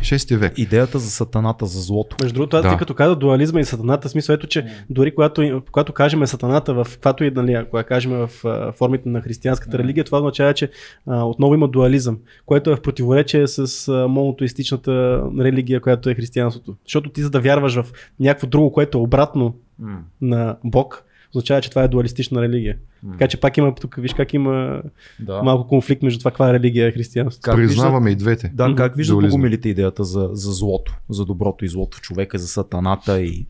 6 0.00 0.36
век. 0.36 0.58
Идеята 0.58 0.98
за 0.98 1.10
сатаната, 1.10 1.66
за 1.66 1.80
злото. 1.80 2.16
Между 2.22 2.34
другото, 2.34 2.56
аз 2.56 2.62
Да. 2.62 2.70
ти 2.70 2.76
като 2.76 2.94
каза 2.94 3.16
дуализма 3.16 3.60
и 3.60 3.64
сатаната, 3.64 4.08
смисъл 4.08 4.34
ето, 4.34 4.46
че 4.46 4.66
дори 4.90 5.14
когато, 5.14 5.62
когато 5.72 5.92
кажем 5.92 6.26
сатаната 6.26 6.74
в 6.74 6.86
каквато 6.92 7.24
и, 7.24 7.30
нали, 7.30 7.52
ако 7.52 7.78
я 7.78 7.84
кажем 7.84 8.10
в 8.12 8.30
формите 8.78 9.08
на 9.08 9.20
християнската 9.20 9.78
религия, 9.78 10.04
това 10.04 10.18
означава, 10.18 10.54
че 10.54 10.70
а, 11.06 11.24
отново 11.24 11.54
има 11.54 11.68
дуализъм, 11.68 12.18
което 12.46 12.70
е 12.70 12.76
в 12.76 12.82
противоречие 12.82 13.46
с 13.46 13.88
а, 13.88 14.08
монотоистичната 14.08 15.22
религия, 15.40 15.80
която 15.80 16.10
е 16.10 16.14
християнството. 16.14 16.76
Защото 16.84 17.10
ти 17.10 17.22
за 17.22 17.30
да 17.30 17.40
вярваш 17.40 17.74
в 17.74 17.86
някакво 18.20 18.46
друго, 18.46 18.72
което 18.72 18.98
е 18.98 19.00
обратно 19.00 19.54
на 20.20 20.56
Бог, 20.64 21.04
означава, 21.34 21.60
че 21.60 21.70
това 21.70 21.82
е 21.82 21.88
дуалистична 21.88 22.42
религия. 22.42 22.76
Така 23.12 23.28
че 23.28 23.40
пак 23.40 23.56
има, 23.56 23.74
тук 23.74 23.96
виж 23.98 24.14
как 24.14 24.34
има 24.34 24.82
Да. 25.20 25.42
малко 25.42 25.68
конфликт 25.68 26.02
между 26.02 26.18
това 26.18 26.30
каква 26.30 26.52
религия 26.52 26.88
е 26.88 26.92
християнството. 26.92 27.44
Как 27.44 27.54
Признаваме 27.56 28.10
и 28.10 28.16
двете. 28.16 28.50
Да, 28.54 28.74
как 28.76 28.96
виждат 28.96 29.20
богомилите 29.20 29.68
идеята 29.68 30.04
за, 30.04 30.28
за 30.32 30.52
злото, 30.52 30.94
за 31.08 31.24
доброто 31.24 31.64
и 31.64 31.68
злото 31.68 31.96
в 31.96 32.00
човека, 32.00 32.38
за 32.38 32.48
сатаната 32.48 33.20
и... 33.20 33.46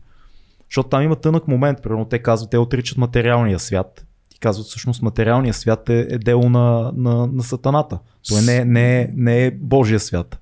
Защото 0.69 0.89
там 0.89 1.01
има 1.03 1.15
тънък 1.15 1.47
момент, 1.47 1.81
примерно 1.83 2.05
те 2.05 2.19
казват, 2.19 2.49
те 2.49 2.57
отричат 2.57 2.97
материалния 2.97 3.59
свят. 3.59 4.05
Ти 4.29 4.39
казват, 4.39 4.67
всъщност 4.67 5.01
материалният 5.01 5.55
свят 5.55 5.89
е, 5.89 6.07
е 6.09 6.17
дело 6.17 6.49
на, 6.49 6.91
на, 6.95 7.27
на 7.27 7.43
сатаната. 7.43 7.99
Той 8.29 8.41
не, 8.41 8.57
е- 8.57 8.65
не, 8.65 9.01
е- 9.01 9.09
не 9.15 9.45
е 9.45 9.51
Божия 9.51 9.99
свят. 9.99 10.39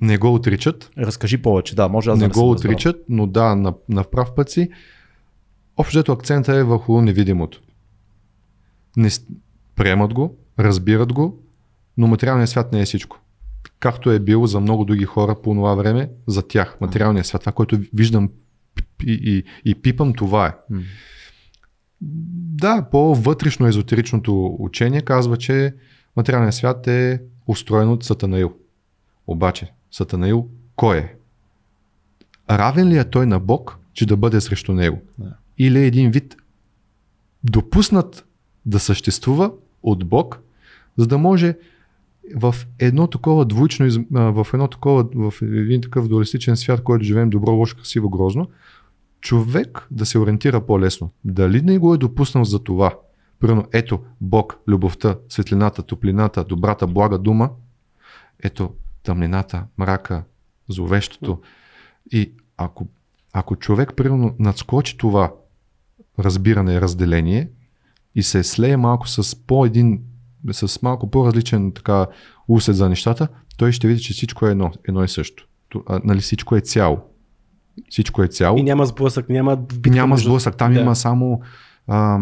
Не 0.00 0.18
го 0.18 0.34
отричат, 0.34 0.90
Разкажи 0.98 1.38
повече, 1.38 1.76
да, 1.76 1.88
може 1.88 2.10
аз 2.10 2.18
да 2.18 2.22
не 2.22 2.28
не 2.28 2.32
го 2.32 2.40
разбрал. 2.40 2.50
отричат, 2.50 2.96
но 3.08 3.26
да, 3.26 3.56
на, 3.56 3.74
на 3.88 4.04
прав 4.04 4.34
път 4.34 4.50
си. 4.50 4.68
Общо 5.76 5.98
взето 5.98 6.12
акцента 6.12 6.56
е 6.56 6.64
върху 6.64 7.00
невидимото. 7.00 7.62
Не, 8.96 9.10
приемат 9.76 10.14
го, 10.14 10.36
разбират 10.58 11.12
го, 11.12 11.42
но 11.96 12.06
материалният 12.06 12.50
свят 12.50 12.72
не 12.72 12.80
е 12.80 12.84
всичко. 12.84 13.20
Както 13.78 14.10
е 14.10 14.18
било 14.18 14.46
за 14.46 14.60
много 14.60 14.84
други 14.84 15.04
хора 15.04 15.36
по 15.42 15.54
това 15.54 15.74
време, 15.74 16.10
за 16.26 16.48
тях. 16.48 16.80
Материалният 16.80 17.26
свят, 17.26 17.42
това, 17.42 17.52
което 17.52 17.78
виждам 17.94 18.30
и, 19.06 19.12
и, 19.12 19.70
и 19.70 19.74
пипам, 19.74 20.14
това 20.14 20.46
е. 20.46 20.54
Да, 22.00 22.88
по-вътрешно 22.90 23.66
езотеричното 23.66 24.56
учение 24.58 25.02
казва, 25.02 25.36
че 25.36 25.74
материалният 26.16 26.54
свят 26.54 26.86
е 26.86 27.22
устроен 27.46 27.88
от 27.88 28.04
Сатанаил. 28.04 28.52
Обаче, 29.26 29.72
Сатанаил 29.90 30.48
кой 30.76 30.98
е? 30.98 31.14
Равен 32.50 32.88
ли 32.88 32.98
е 32.98 33.10
той 33.10 33.26
на 33.26 33.40
Бог, 33.40 33.78
че 33.92 34.06
да 34.06 34.16
бъде 34.16 34.40
срещу 34.40 34.72
него? 34.72 34.98
Да. 35.18 35.36
Или 35.62 35.78
един 35.78 36.10
вид 36.10 36.36
допуснат 37.44 38.24
да 38.66 38.78
съществува 38.78 39.52
от 39.82 40.06
Бог, 40.08 40.40
за 40.96 41.06
да 41.06 41.18
може 41.18 41.56
в 42.36 42.54
едно 42.78 43.06
такова 43.06 43.44
двоично, 43.44 44.06
в 44.10 44.46
едно 44.54 44.68
такова, 44.68 45.08
в 45.14 45.42
един 45.42 45.80
такъв 45.80 46.08
дуалистичен 46.08 46.56
свят, 46.56 46.82
който 46.82 47.04
живеем 47.04 47.30
добро, 47.30 47.52
лошо, 47.52 47.76
красиво, 47.76 48.10
грозно, 48.10 48.50
човек 49.20 49.86
да 49.90 50.06
се 50.06 50.18
ориентира 50.18 50.66
по-лесно. 50.66 51.10
Дали 51.24 51.62
не 51.62 51.78
го 51.78 51.94
е 51.94 51.98
допуснал 51.98 52.44
за 52.44 52.58
това? 52.58 52.94
Примерно, 53.40 53.64
ето 53.72 54.00
Бог, 54.20 54.58
любовта, 54.68 55.16
светлината, 55.28 55.82
топлината, 55.82 56.44
добрата, 56.44 56.86
блага 56.86 57.18
дума, 57.18 57.50
ето 58.42 58.74
тъмнината, 59.02 59.64
мрака, 59.78 60.24
зловещото. 60.68 61.40
И 62.12 62.32
ако, 62.56 62.86
ако 63.32 63.56
човек, 63.56 63.92
примерно, 63.96 64.34
надскочи 64.38 64.96
това 64.98 65.32
разбиране 66.20 66.80
разделение 66.80 67.48
и 68.14 68.22
се 68.22 68.42
слее 68.42 68.76
малко 68.76 69.08
с 69.08 69.36
по 69.46 69.66
един, 69.66 70.00
с 70.52 70.82
малко 70.82 71.10
по-различен 71.10 71.72
така 71.72 72.06
усет 72.48 72.76
за 72.76 72.88
нещата, 72.88 73.28
той 73.56 73.72
ще 73.72 73.88
види, 73.88 74.02
че 74.02 74.12
всичко 74.12 74.46
е 74.46 74.50
едно, 74.50 74.72
едно 74.88 75.04
и 75.04 75.08
също. 75.08 75.46
А, 75.86 76.00
нали, 76.04 76.20
всичко 76.20 76.56
е 76.56 76.60
цяло. 76.60 76.98
Всичко 77.90 78.22
е 78.22 78.28
цяло. 78.28 78.58
И 78.58 78.62
няма 78.62 78.86
сблъсък, 78.86 79.28
няма 79.28 79.56
битка 79.56 79.90
Няма 79.90 80.16
сблъсък, 80.16 80.56
там 80.56 80.72
Да. 80.72 80.80
има 80.80 80.96
само. 80.96 81.40
А, 81.86 82.18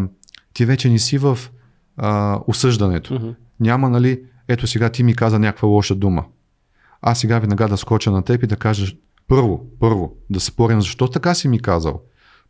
ти 0.53 0.65
вече 0.65 0.91
не 0.91 0.99
си 0.99 1.19
в 1.19 1.39
а, 1.97 2.41
осъждането. 2.47 3.15
Мгм. 3.15 3.29
Няма, 3.61 3.91
нали, 3.91 4.23
ето 4.49 4.67
сега 4.67 4.89
ти 4.91 5.03
ми 5.03 5.15
каза 5.15 5.39
някаква 5.39 5.69
лоша 5.69 5.95
дума. 5.95 6.25
Аз 7.03 7.21
сега 7.21 7.39
веднага 7.39 7.69
да 7.69 7.77
скоча 7.77 8.11
на 8.11 8.23
теб 8.23 8.43
и 8.43 8.47
да 8.47 8.57
кажа, 8.57 8.93
първо, 9.29 9.67
първо, 9.81 10.17
да 10.31 10.41
спорим, 10.41 10.81
защо 10.81 11.09
така 11.09 11.35
си 11.35 11.49
ми 11.49 11.61
казал. 11.61 12.03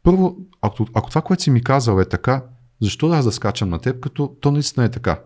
Първо, 0.03 0.37
ако, 0.63 0.87
ако 0.95 1.09
това, 1.09 1.23
което 1.23 1.43
си 1.43 1.51
ми 1.51 1.65
казал 1.65 2.01
е 2.01 2.05
така, 2.05 2.45
защо 2.81 3.09
да 3.09 3.17
аз 3.17 3.25
да 3.25 3.33
скачам 3.33 3.69
на 3.69 3.79
теб, 3.79 4.01
като 4.01 4.37
то 4.41 4.51
наистина 4.51 4.87
е 4.87 4.91
така? 4.91 5.21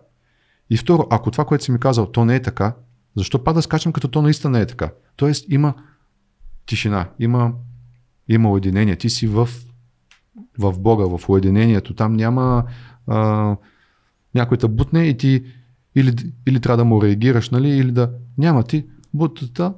И 0.69 0.77
второ, 0.77 1.07
ако 1.09 1.31
това, 1.31 1.45
което 1.45 1.63
си 1.63 1.71
ми 1.71 1.79
казал, 1.79 2.11
то 2.11 2.25
не 2.25 2.35
е 2.35 2.41
така, 2.41 2.75
защо 3.15 3.43
пак 3.43 3.55
да 3.55 3.61
скачам, 3.61 3.93
като 3.93 4.07
то 4.07 4.21
наистина 4.21 4.59
е 4.59 4.65
така? 4.65 4.91
Тоест 5.15 5.45
има 5.49 5.73
тишина, 6.65 7.09
има, 7.19 7.53
има 8.27 8.51
уединение. 8.51 8.95
Ти 8.95 9.09
си 9.09 9.27
в, 9.27 9.49
в 10.59 10.79
Бога, 10.79 11.17
в 11.17 11.29
уединението. 11.29 11.95
Там 11.95 12.13
няма 12.13 12.63
а, 13.07 13.55
някой 14.35 14.57
те 14.57 14.67
бутне 14.67 15.07
и 15.07 15.17
ти 15.17 15.45
или, 15.95 16.33
или 16.47 16.59
трябва 16.59 16.77
да 16.77 16.85
му 16.85 17.03
реагираш, 17.03 17.49
нали, 17.49 17.69
или 17.69 17.91
да 17.91 18.11
няма 18.37 18.63
ти 18.63 18.85
бутата. 19.13 19.73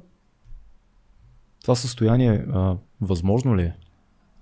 Това 1.62 1.74
състояние 1.74 2.46
а, 2.52 2.76
възможно 3.00 3.56
ли 3.56 3.62
е? 3.62 3.76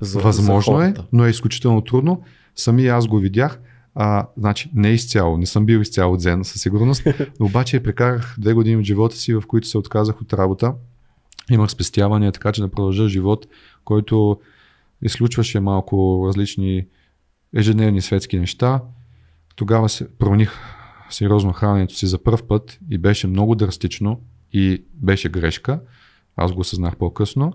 За, 0.00 0.20
Възможно 0.20 0.78
за 0.78 0.86
е, 0.86 0.94
но 1.12 1.26
е 1.26 1.30
изключително 1.30 1.80
трудно. 1.80 2.22
Сами 2.56 2.86
аз 2.86 3.06
го 3.06 3.18
видях. 3.18 3.60
А, 3.94 4.26
значи, 4.36 4.70
не 4.74 4.88
изцяло, 4.88 5.38
не 5.38 5.46
съм 5.46 5.66
бил 5.66 5.78
изцяло 5.78 6.16
дзен 6.16 6.44
със 6.44 6.62
сигурност, 6.62 7.06
но 7.40 7.46
обаче 7.46 7.82
прекарах 7.82 8.34
две 8.38 8.52
години 8.52 8.76
от 8.76 8.84
живота 8.84 9.16
си, 9.16 9.34
в 9.34 9.42
които 9.48 9.68
се 9.68 9.78
отказах 9.78 10.20
от 10.20 10.32
работа. 10.32 10.74
Имах 11.50 11.70
спестявания, 11.70 12.32
така 12.32 12.52
че 12.52 12.60
да 12.60 12.70
продължа 12.70 13.08
живот, 13.08 13.46
който 13.84 14.40
изключваше 15.02 15.60
малко 15.60 16.24
различни 16.28 16.86
ежедневни 17.56 18.00
светски 18.00 18.38
неща. 18.38 18.82
Тогава 19.56 19.88
се 19.88 20.18
промених 20.18 20.52
сериозно 21.10 21.52
храненето 21.52 21.94
си 21.94 22.06
за 22.06 22.22
първ 22.22 22.46
път 22.48 22.78
и 22.90 22.98
беше 22.98 23.26
много 23.26 23.54
драстично 23.54 24.20
и 24.52 24.84
беше 24.94 25.28
грешка. 25.28 25.80
Аз 26.36 26.52
го 26.52 26.60
осъзнах 26.60 26.96
по-късно 26.96 27.52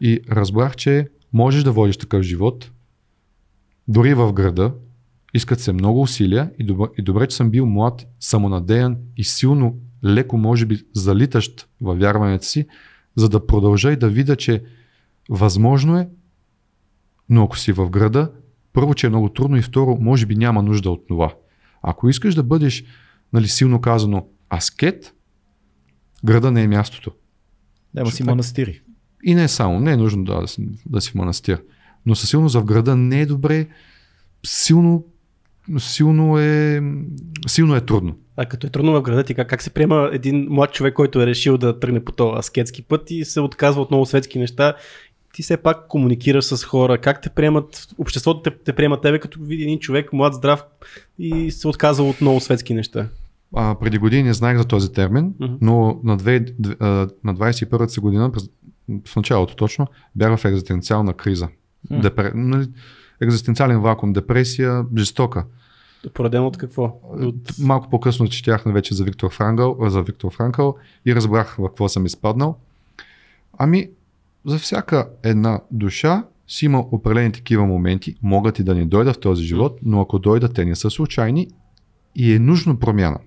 и 0.00 0.20
разбрах, 0.30 0.76
че 0.76 1.08
можеш 1.32 1.62
да 1.62 1.72
водиш 1.72 1.96
такъв 1.96 2.22
живот, 2.22 2.70
дори 3.88 4.14
в 4.14 4.32
града, 4.32 4.74
искат 5.34 5.60
се 5.60 5.72
много 5.72 6.02
усилия 6.02 6.50
и 6.58 6.64
добре, 6.64 6.86
и 6.98 7.02
добре, 7.02 7.26
че 7.26 7.36
съм 7.36 7.50
бил 7.50 7.66
млад, 7.66 8.06
самонадеян 8.20 8.96
и 9.16 9.24
силно, 9.24 9.78
леко, 10.04 10.36
може 10.36 10.66
би, 10.66 10.78
залитащ 10.94 11.68
във 11.80 11.98
вярването 11.98 12.46
си, 12.46 12.66
за 13.16 13.28
да 13.28 13.46
продължа 13.46 13.92
и 13.92 13.96
да 13.96 14.08
видя, 14.08 14.36
че 14.36 14.62
възможно 15.30 15.98
е, 15.98 16.08
но 17.28 17.44
ако 17.44 17.58
си 17.58 17.72
в 17.72 17.90
града, 17.90 18.32
първо, 18.72 18.94
че 18.94 19.06
е 19.06 19.10
много 19.10 19.28
трудно 19.28 19.56
и 19.56 19.62
второ, 19.62 19.96
може 20.00 20.26
би 20.26 20.36
няма 20.36 20.62
нужда 20.62 20.90
от 20.90 21.06
това. 21.08 21.34
Ако 21.82 22.08
искаш 22.08 22.34
да 22.34 22.42
бъдеш, 22.42 22.84
нали, 23.32 23.48
силно 23.48 23.80
казано, 23.80 24.28
аскет, 24.54 25.14
града 26.24 26.50
не 26.50 26.62
е 26.62 26.68
мястото. 26.68 27.12
Няма 27.94 28.10
си 28.10 28.22
манастири. 28.22 28.82
И 29.24 29.34
не 29.34 29.48
само, 29.48 29.80
не 29.80 29.92
е 29.92 29.96
нужно 29.96 30.24
да, 30.24 30.40
да, 30.40 30.48
си, 30.48 30.68
да 30.86 31.00
си 31.00 31.10
в 31.10 31.14
манастир. 31.14 31.62
Но 32.06 32.14
със 32.14 32.30
сигурност 32.30 32.54
в 32.54 32.64
града 32.64 32.96
не 32.96 33.20
е 33.20 33.26
добре, 33.26 33.66
силно, 34.46 35.04
силно 35.78 36.38
е, 36.38 36.82
силно 37.46 37.76
е 37.76 37.80
трудно. 37.80 38.16
А 38.36 38.46
като 38.46 38.66
е 38.66 38.70
трудно 38.70 38.92
в 38.92 39.02
града 39.02 39.24
ти, 39.24 39.34
как, 39.34 39.48
как 39.48 39.62
се 39.62 39.70
приема 39.70 40.10
един 40.12 40.46
млад 40.50 40.72
човек, 40.72 40.94
който 40.94 41.22
е 41.22 41.26
решил 41.26 41.58
да 41.58 41.80
тръгне 41.80 42.04
по 42.04 42.12
този 42.12 42.38
аскетски 42.38 42.82
път 42.82 43.10
и 43.10 43.24
се 43.24 43.40
отказва 43.40 43.82
от 43.82 43.90
много 43.90 44.06
светски 44.06 44.38
неща, 44.38 44.74
ти 45.32 45.42
все 45.42 45.56
пак 45.56 45.88
комуникираш 45.88 46.44
с 46.44 46.64
хора, 46.64 46.98
как 46.98 47.22
те 47.22 47.30
приемат, 47.30 47.88
обществото 47.98 48.42
те, 48.42 48.50
те 48.64 48.72
приема 48.72 49.00
тебе, 49.00 49.18
като 49.18 49.40
види 49.42 49.62
един 49.62 49.78
човек, 49.78 50.12
млад, 50.12 50.34
здрав 50.34 50.64
и 51.18 51.50
се 51.50 51.68
отказва 51.68 52.08
от 52.08 52.20
много 52.20 52.40
светски 52.40 52.74
неща. 52.74 53.08
А, 53.56 53.74
преди 53.74 53.98
години 53.98 54.22
не 54.22 54.34
знаех 54.34 54.58
за 54.58 54.64
този 54.64 54.92
термин, 54.92 55.34
Мгм. 55.40 55.54
но 55.60 56.00
на, 56.04 56.16
две, 56.16 56.44
на 57.24 57.34
21-та 57.34 57.88
си 57.88 58.00
година, 58.00 58.32
през, 58.32 58.50
в 59.06 59.16
началото 59.16 59.56
точно, 59.56 59.86
бях 60.16 60.38
в 60.38 60.44
екзистенциална 60.44 61.14
криза. 61.14 61.48
Депре, 61.90 62.32
нали, 62.34 62.68
екзистенциален 63.20 63.80
вакуум, 63.80 64.12
депресия, 64.12 64.84
жестока. 64.96 65.44
Поредено 66.14 66.46
от 66.46 66.56
какво? 66.56 67.00
От... 67.02 67.58
Малко 67.58 67.90
по-късно 67.90 68.28
четях 68.28 68.62
вече 68.66 68.94
за 68.94 69.04
Виктор 69.04 69.30
Франкъл, 69.32 69.76
а, 69.82 69.90
за 69.90 70.02
Виктор 70.02 70.32
Франкъл 70.32 70.76
и 71.06 71.14
разбрах 71.14 71.56
в 71.58 71.68
какво 71.68 71.88
съм 71.88 72.06
изпаднал. 72.06 72.58
Ами, 73.58 73.90
за 74.46 74.58
всяка 74.58 75.08
една 75.22 75.60
душа 75.70 76.24
си 76.48 76.64
има 76.64 76.78
определени 76.92 77.32
такива 77.32 77.66
моменти, 77.66 78.14
могат 78.22 78.58
и 78.58 78.64
да 78.64 78.74
ни 78.74 78.86
дойдат 78.86 79.16
в 79.16 79.20
този 79.20 79.44
живот, 79.44 79.78
но 79.82 80.00
ако 80.00 80.18
дойдат, 80.18 80.54
те 80.54 80.64
не 80.64 80.76
са 80.76 80.90
случайни 80.90 81.48
и 82.14 82.34
е 82.34 82.38
нужно 82.38 82.78
промяна. 82.78 83.18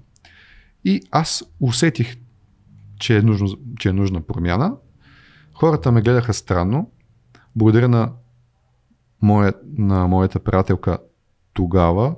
И 0.85 1.01
аз 1.11 1.43
усетих, 1.59 2.17
че 2.99 3.17
е, 3.17 3.21
нужно, 3.21 3.47
че 3.79 3.89
е 3.89 3.93
нужна 3.93 4.21
промяна. 4.21 4.75
Хората 5.53 5.91
ме 5.91 6.01
гледаха 6.01 6.33
странно. 6.33 6.89
Благодаря 7.55 7.87
на, 7.87 8.11
моя, 9.21 9.53
на 9.77 10.07
моята 10.07 10.39
приятелка 10.39 10.97
тогава. 11.53 12.15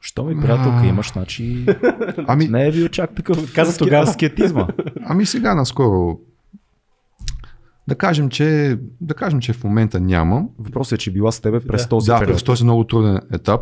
Що 0.00 0.24
ми 0.24 0.40
приятелка 0.40 0.86
имаш, 0.86 1.12
значи 1.12 1.66
Ами, 2.26 2.48
не 2.48 2.66
е 2.66 2.72
бил 2.72 2.88
чак 2.88 3.14
такъв 3.14 3.52
Каза 3.54 3.78
тогава. 3.78 4.02
аскетизма. 4.02 4.68
Ами 5.04 5.26
сега 5.26 5.54
наскоро. 5.54 6.18
Да 7.88 7.94
кажем, 7.94 8.28
че, 8.28 8.78
да 9.00 9.14
кажем, 9.14 9.40
че 9.40 9.52
в 9.52 9.64
момента 9.64 10.00
нямам. 10.00 10.48
Въпросът 10.58 10.92
е, 10.92 10.98
че 10.98 11.12
била 11.12 11.32
с 11.32 11.40
тебе 11.40 11.60
през 11.60 11.82
Да. 11.82 11.88
този 11.88 12.06
да, 12.06 12.18
период. 12.18 12.34
през 12.34 12.42
този 12.42 12.64
много 12.64 12.84
труден 12.84 13.20
етап. 13.32 13.60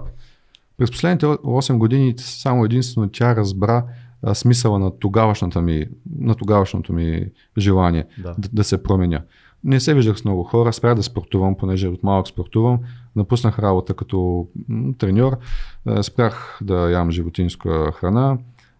През 0.79 0.91
последните 0.91 1.27
8 1.27 1.79
години 1.79 2.15
само 2.19 2.65
единствено 2.65 3.09
тя 3.13 3.37
разбра 3.37 3.85
а, 4.23 4.35
смисъла 4.35 4.79
на 4.79 4.99
тогавашната 4.99 5.63
ми, 5.63 5.87
на 6.19 6.35
тогавашното 6.35 6.93
ми 6.93 7.27
желание 7.59 8.05
Да. 8.23 8.35
да, 8.39 8.49
да 8.53 8.65
се 8.65 8.83
променя. 8.83 9.21
Не 9.65 9.81
се 9.81 9.95
виждах 9.95 10.19
с 10.19 10.25
много 10.25 10.45
хора, 10.45 10.73
спрях 10.73 10.95
да 10.95 11.03
спортувам, 11.03 11.57
понеже 11.57 11.89
от 11.89 12.03
малък 12.03 12.29
спортувам. 12.29 12.79
Напуснах 13.17 13.59
работа 13.59 13.95
като 13.95 14.47
треньор, 14.99 15.39
спрях 16.03 16.59
да 16.63 16.91
ям 16.91 17.11
животинска 17.11 17.93
храна. 17.93 18.39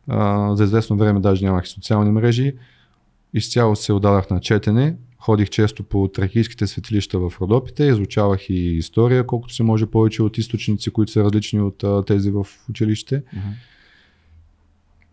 А, 0.09 0.57
за 0.57 0.65
известно 0.65 0.97
време 0.97 1.21
даже 1.21 1.45
нямах 1.45 1.65
и 1.65 1.69
социални 1.69 2.11
мрежи. 2.11 2.55
Изцяло 3.35 3.77
се 3.77 3.93
отдадах 3.93 4.31
на 4.31 4.41
четене. 4.41 4.97
Ходих 5.19 5.51
често 5.51 5.83
по 5.83 6.09
тракийските 6.09 6.67
светилища 6.67 7.19
в 7.19 7.33
Родопите, 7.41 7.85
изучавах 7.85 8.51
и 8.51 8.77
история, 8.77 9.27
колкото 9.27 9.55
се 9.55 9.63
може 9.63 9.87
повече 9.87 10.23
от 10.23 10.39
източници, 10.39 10.91
които 10.91 11.13
са 11.13 11.25
различни 11.25 11.61
от 11.61 11.85
а, 11.85 12.03
тези 12.03 12.31
в 12.31 12.47
училище. 12.71 13.23
Мгм. 13.33 13.49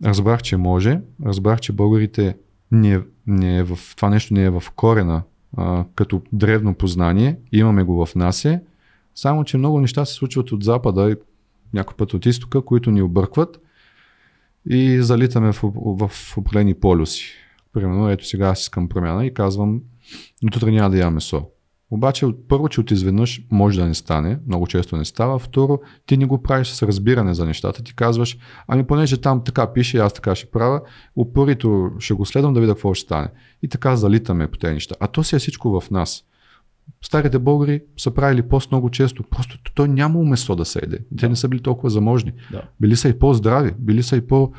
Разбрах, 0.03 0.41
че 0.41 0.57
може. 0.57 0.99
Разбрах, 1.25 1.59
че 1.59 1.71
българите 1.71 2.37
не, 2.71 3.01
не 3.27 3.57
е 3.57 3.63
в, 3.63 3.79
това 3.95 4.09
нещо 4.09 4.33
не 4.33 4.43
е 4.43 4.49
в 4.49 4.63
корена 4.75 5.23
а, 5.57 5.85
като 5.95 6.21
древно 6.33 6.73
познание. 6.73 7.39
Имаме 7.51 7.83
го 7.83 8.05
в 8.05 8.15
нас 8.15 8.45
е. 8.45 8.61
Само, 9.15 9.43
че 9.43 9.57
много 9.57 9.81
неща 9.81 10.05
се 10.05 10.13
случват 10.13 10.51
от 10.51 10.63
запада 10.63 11.11
и 11.11 11.15
някой 11.73 11.95
път 11.97 12.13
от 12.13 12.25
изтока, 12.25 12.61
които 12.61 12.91
ни 12.91 13.01
объркват 13.01 13.61
и 14.69 15.01
залитаме 15.01 15.51
в, 15.51 15.63
в 16.09 16.37
определени 16.37 16.73
полюси. 16.73 17.33
Примерно, 17.73 18.09
ето 18.09 18.25
сега 18.25 18.47
аз 18.47 18.61
искам 18.61 18.89
промяна 18.89 19.25
и 19.25 19.33
казвам, 19.33 19.81
но 20.41 20.47
утре 20.55 20.71
няма 20.71 20.89
да 20.89 20.97
ям 20.97 21.13
месо. 21.13 21.45
Обаче, 21.91 22.25
от- 22.25 22.47
първо, 22.47 22.69
че 22.69 22.81
от 22.81 22.91
изведнъж 22.91 23.41
може 23.51 23.79
да 23.79 23.85
не 23.85 23.93
стане, 23.93 24.39
много 24.47 24.67
често 24.67 24.97
не 24.97 25.05
става. 25.05 25.39
Второ, 25.39 25.79
ти 26.05 26.17
не 26.17 26.25
го 26.25 26.41
правиш 26.41 26.67
с 26.67 26.83
разбиране 26.83 27.33
за 27.33 27.45
нещата. 27.45 27.83
Ти 27.83 27.95
казваш, 27.95 28.37
ами 28.67 28.87
понеже 28.87 29.21
там 29.21 29.43
така 29.43 29.73
пише, 29.73 29.97
аз 29.97 30.13
така 30.13 30.35
ще 30.35 30.45
правя, 30.51 30.81
упорито 31.15 31.91
ще 31.99 32.13
го 32.13 32.25
следвам 32.25 32.53
да 32.53 32.59
видя 32.59 32.73
какво 32.73 32.93
ще 32.93 33.05
стане. 33.05 33.27
И 33.61 33.67
така 33.67 33.95
залитаме 33.95 34.47
по 34.47 34.57
тези 34.57 34.73
неща. 34.73 34.95
А 34.99 35.07
то 35.07 35.23
си 35.23 35.35
е 35.35 35.39
всичко 35.39 35.81
в 35.81 35.91
нас. 35.91 36.23
Старите 37.01 37.39
българи 37.39 37.81
са 37.97 38.11
правили 38.11 38.41
пост 38.41 38.71
много 38.71 38.89
често. 38.89 39.23
Просто 39.23 39.59
той 39.75 39.87
нямало 39.87 40.25
месо 40.25 40.55
да 40.55 40.65
се 40.65 40.79
еде. 40.83 40.99
Те 41.19 41.29
не 41.29 41.35
са 41.35 41.47
били 41.47 41.61
толкова 41.61 41.89
заможни. 41.89 42.33
Да. 42.51 42.61
Били 42.79 42.95
са 42.95 43.09
и 43.09 43.19
по-здрави, 43.19 43.71
били 43.79 44.03
са 44.03 44.15
и 44.15 44.27
по 44.27 44.51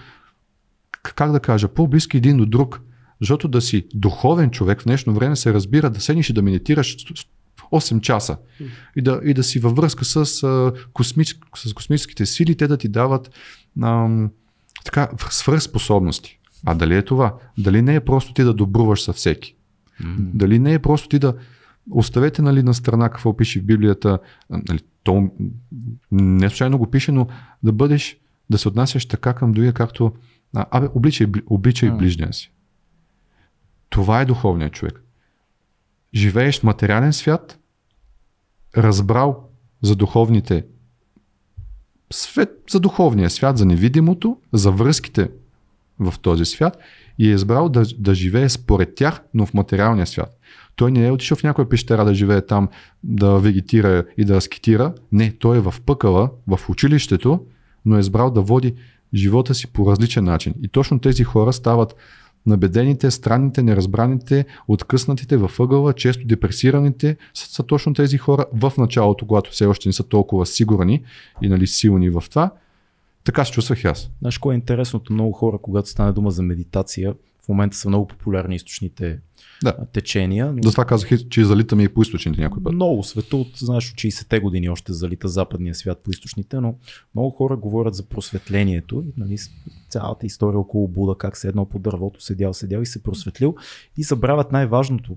как 1.03 1.33
да 1.33 1.41
кажа, 1.41 1.69
по-близки 1.69 2.17
един 2.17 2.37
до 2.37 2.47
друг. 2.47 2.81
Защото 3.21 3.49
да 3.49 3.61
си 3.61 3.87
духовен 3.95 4.51
човек 4.51 4.81
в 4.81 4.85
днешно 4.85 5.15
време 5.15 5.37
се 5.37 5.55
разбира 5.55 5.91
да 5.91 6.01
седнеш 6.01 6.31
и 6.31 6.33
да 6.33 6.43
медитираш 6.43 6.97
8 7.73 8.01
часа 8.01 8.37
и 8.97 9.03
да, 9.03 9.21
и 9.25 9.35
да 9.35 9.43
си 9.43 9.59
във 9.59 9.77
връзка 9.77 10.05
с, 10.05 10.43
а, 10.43 10.73
космич, 10.93 11.39
с 11.57 11.75
космическите 11.75 12.27
сили, 12.27 12.57
те 12.57 12.67
да 12.67 12.77
ти 12.77 12.89
дават 12.89 13.31
ам, 13.83 14.31
така, 14.85 15.09
свръхспособности. 15.31 16.39
А 16.67 16.75
дали 16.75 16.97
е 16.97 17.03
това? 17.03 17.35
Дали 17.59 17.83
не 17.83 17.95
е 17.95 18.01
просто 18.01 18.33
ти 18.33 18.43
да 18.43 18.55
добруваш 18.55 19.03
със 19.03 19.17
всеки? 19.17 19.57
Mm-hmm. 20.03 20.31
Дали 20.35 20.59
не 20.59 20.73
е 20.73 20.79
просто 20.79 21.09
ти 21.09 21.19
да 21.19 21.35
оставете 21.91 22.43
нали, 22.43 22.63
на 22.63 22.75
страна 22.75 23.09
какво 23.09 23.37
пише 23.37 23.61
в 23.61 23.65
Библията, 23.65 24.19
нали, 24.51 24.81
то 25.03 25.31
не 26.13 26.49
случайно 26.49 26.79
го 26.79 26.91
пише, 26.91 27.13
но 27.13 27.27
да 27.63 27.73
бъдеш, 27.73 28.17
да 28.51 28.59
се 28.59 28.69
отнасяш 28.69 29.07
така 29.07 29.35
към 29.35 29.53
другия, 29.53 29.73
както 29.73 30.13
а, 30.55 30.67
абе, 30.71 30.89
обличай, 30.95 31.27
обличай 31.47 31.91
ближния 31.91 32.33
си. 32.33 32.53
Това 33.89 34.21
е 34.21 34.25
духовният 34.25 34.73
човек. 34.73 35.03
Живееш 36.15 36.61
в 36.61 36.65
материален 36.65 37.13
свят, 37.13 37.59
разбрал 38.77 39.49
за 39.83 39.97
духовните 39.97 40.65
свет, 42.11 42.51
за 42.71 42.81
духовния 42.81 43.31
свят, 43.31 43.59
за 43.59 43.67
невидимото, 43.67 44.37
за 44.53 44.71
връзките 44.71 45.31
в 46.01 46.15
този 46.23 46.45
свят 46.45 46.79
и 47.19 47.31
е 47.31 47.35
избрал 47.35 47.69
да, 47.69 47.85
да 47.99 48.15
живее 48.15 48.49
според 48.49 48.95
тях, 48.95 49.21
но 49.35 49.47
в 49.47 49.55
материалния 49.55 50.07
свят. 50.07 50.39
Той 50.77 50.93
не 50.93 51.07
е 51.07 51.11
отишъл 51.11 51.37
в 51.37 51.43
някоя 51.43 51.69
пещера 51.69 52.05
да 52.05 52.15
живее 52.15 52.47
там, 52.47 52.69
да 53.05 53.39
вегетира 53.39 54.05
и 54.17 54.25
да 54.25 54.41
скитира. 54.41 54.95
Не, 55.13 55.33
той 55.33 55.57
е 55.57 55.61
в 55.61 55.75
пъкъла, 55.87 56.31
в 56.47 56.61
училището, 56.69 57.47
но 57.85 57.97
е 57.97 58.01
избрал 58.01 58.31
да 58.31 58.41
води 58.41 58.75
живота 59.15 59.55
си 59.55 59.67
по 59.67 59.91
различен 59.91 60.25
начин. 60.25 60.55
И 60.63 60.69
точно 60.69 60.99
тези 60.99 61.25
хора 61.25 61.53
стават 61.53 61.95
набедените, 62.49 63.11
странните, 63.11 63.63
неразбраните, 63.63 64.45
откъснатите 64.69 65.37
във 65.37 65.61
ъгъла, 65.61 65.93
често 65.93 66.27
депресираните 66.27 67.17
са, 67.35 67.47
са 67.47 67.63
точно 67.63 67.95
тези 67.95 68.19
хора 68.19 68.47
в 68.53 68.73
началото, 68.79 69.27
когато 69.27 69.51
все 69.51 69.67
още 69.67 69.89
не 69.89 69.93
са 69.93 70.05
толкова 70.05 70.47
сигурни 70.47 71.03
и 71.43 71.49
нали, 71.49 71.67
силни 71.67 72.11
в 72.11 72.25
това. 72.31 72.51
Така 73.25 73.45
се 73.45 73.53
чувствах 73.53 73.85
аз. 73.85 74.11
Знаеш, 74.21 74.39
кое 74.39 74.55
е 74.55 74.57
интересното? 74.57 75.13
Много 75.13 75.33
хора, 75.33 75.59
когато 75.63 75.89
стане 75.89 76.13
дума 76.13 76.31
за 76.31 76.43
медитация, 76.43 77.15
в 77.49 77.51
момента 77.51 77.77
са 77.77 77.89
много 77.89 78.07
популярни 78.07 78.57
източните 78.57 79.19
да. 79.63 79.77
течения. 79.93 80.53
Но... 80.53 80.71
това 80.71 80.85
казах, 80.85 81.11
че 81.31 81.45
залитаме 81.45 81.83
и 81.83 81.89
по 81.89 82.03
източните 82.03 82.41
някой 82.41 82.63
път. 82.63 82.75
Много 82.75 83.03
света 83.03 83.37
от, 83.37 83.49
знаеш, 83.57 83.91
от 83.91 83.99
60-те 83.99 84.41
години 84.41 84.69
още 84.69 84.93
залита 84.93 85.29
западния 85.29 85.75
свят 85.75 86.01
по 86.05 86.11
източните, 86.11 86.61
но 86.61 86.75
много 87.15 87.31
хора 87.31 87.57
говорят 87.57 87.95
за 87.95 88.09
просветлението. 88.09 89.05
Нали, 89.17 89.37
цялата 89.89 90.27
история 90.27 90.59
около 90.59 90.89
Буда, 90.89 91.15
как 91.19 91.37
се 91.37 91.49
едно 91.49 91.65
по 91.65 91.79
дървото, 91.79 92.23
седял, 92.23 92.55
седял 92.55 92.81
и 92.81 92.87
се 92.87 93.03
просветлил 93.03 93.55
и 93.97 94.03
забравят 94.03 94.53
най-важното. 94.53 95.17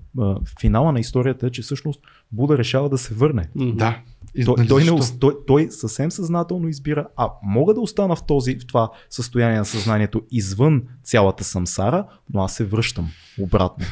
Финала 0.60 0.92
на 0.92 1.00
историята 1.00 1.46
е, 1.46 1.50
че 1.50 1.62
всъщност 1.62 2.00
Буда 2.32 2.58
решава 2.58 2.88
да 2.88 2.98
се 2.98 3.14
върне. 3.14 3.48
Да. 3.56 4.02
И, 4.34 4.44
той, 4.44 4.54
нали, 4.58 4.68
той, 4.68 4.84
не, 4.84 5.00
той, 5.20 5.34
той 5.46 5.68
съвсем 5.70 6.10
съзнателно 6.10 6.68
избира, 6.68 7.06
а 7.16 7.30
мога 7.42 7.74
да 7.74 7.80
остана 7.80 8.16
в, 8.16 8.26
този, 8.26 8.58
в 8.58 8.66
това 8.66 8.90
състояние 9.10 9.58
на 9.58 9.64
съзнанието 9.64 10.22
извън 10.30 10.82
цялата 11.02 11.44
самсара, 11.44 12.06
но 12.34 12.42
аз 12.42 12.54
се 12.54 12.64
връщам 12.64 13.08
обратно. 13.40 13.86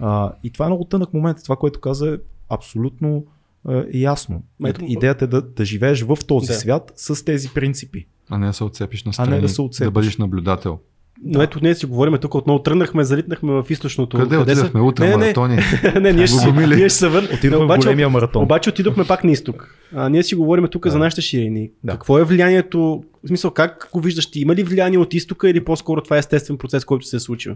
А, 0.00 0.32
и 0.44 0.50
това 0.50 0.64
е 0.64 0.68
много 0.68 0.84
тънък 0.84 1.14
момент. 1.14 1.38
Това, 1.44 1.56
което 1.56 1.80
каза 1.80 2.08
е 2.08 2.16
абсолютно 2.48 3.26
е, 3.68 3.98
ясно. 3.98 4.42
Ето, 4.66 4.84
Идеята 4.84 5.24
е 5.24 5.28
да, 5.28 5.42
да 5.42 5.64
живееш 5.64 6.02
в 6.02 6.18
този 6.26 6.46
да. 6.46 6.54
свят 6.54 6.92
с 6.96 7.24
тези 7.24 7.48
принципи. 7.54 8.06
А 8.30 8.38
не 8.38 8.46
да 8.46 8.52
се 8.52 8.64
отцепиш 8.64 9.04
на 9.04 9.12
страни, 9.12 9.32
а 9.32 9.34
не 9.34 9.40
да, 9.40 9.48
се 9.48 9.62
отцепиш. 9.62 9.86
да 9.86 9.90
бъдеш 9.90 10.16
наблюдател. 10.16 10.78
Но 11.24 11.42
ето 11.42 11.58
ние 11.62 11.74
си 11.74 11.86
говорим 11.86 12.18
тук 12.18 12.34
отново 12.34 12.62
тръгнахме, 12.62 13.04
залитнахме 13.04 13.52
в 13.52 13.64
източното. 13.70 14.16
Къде, 14.16 14.36
къде 14.36 14.52
отидахме? 14.52 14.80
Утре 14.80 15.08
не, 15.08 15.16
маратони. 15.16 15.56
Не, 15.94 16.00
не, 16.00 16.12
ние, 16.12 16.26
ще, 16.26 16.52
ние 16.52 16.88
ще 16.88 16.98
се 16.98 17.08
върнем. 17.08 17.30
Отидохме 17.34 17.64
обаче, 17.64 17.86
големия 17.86 18.08
маратон. 18.08 18.42
Обаче 18.42 18.70
отидохме 18.70 19.04
пак 19.04 19.24
на 19.24 19.30
изток. 19.30 19.74
А, 19.94 20.08
ние 20.08 20.22
си 20.22 20.34
говорим 20.34 20.68
тук 20.68 20.84
да. 20.84 20.90
за 20.90 20.98
нашите 20.98 21.22
ширини. 21.22 21.70
Да. 21.84 21.92
Какво 21.92 22.18
е 22.18 22.24
влиянието, 22.24 23.04
в 23.24 23.28
смисъл 23.28 23.50
как 23.50 23.88
го 23.92 24.00
виждаш 24.00 24.30
ти? 24.30 24.40
Има 24.40 24.54
ли 24.54 24.62
влияние 24.62 24.98
от 24.98 25.14
изтока 25.14 25.50
или 25.50 25.64
по-скоро 25.64 26.00
това 26.00 26.16
е 26.16 26.18
естествен 26.18 26.58
процес, 26.58 26.84
който 26.84 27.06
се 27.06 27.16
е 27.16 27.20
случил? 27.20 27.54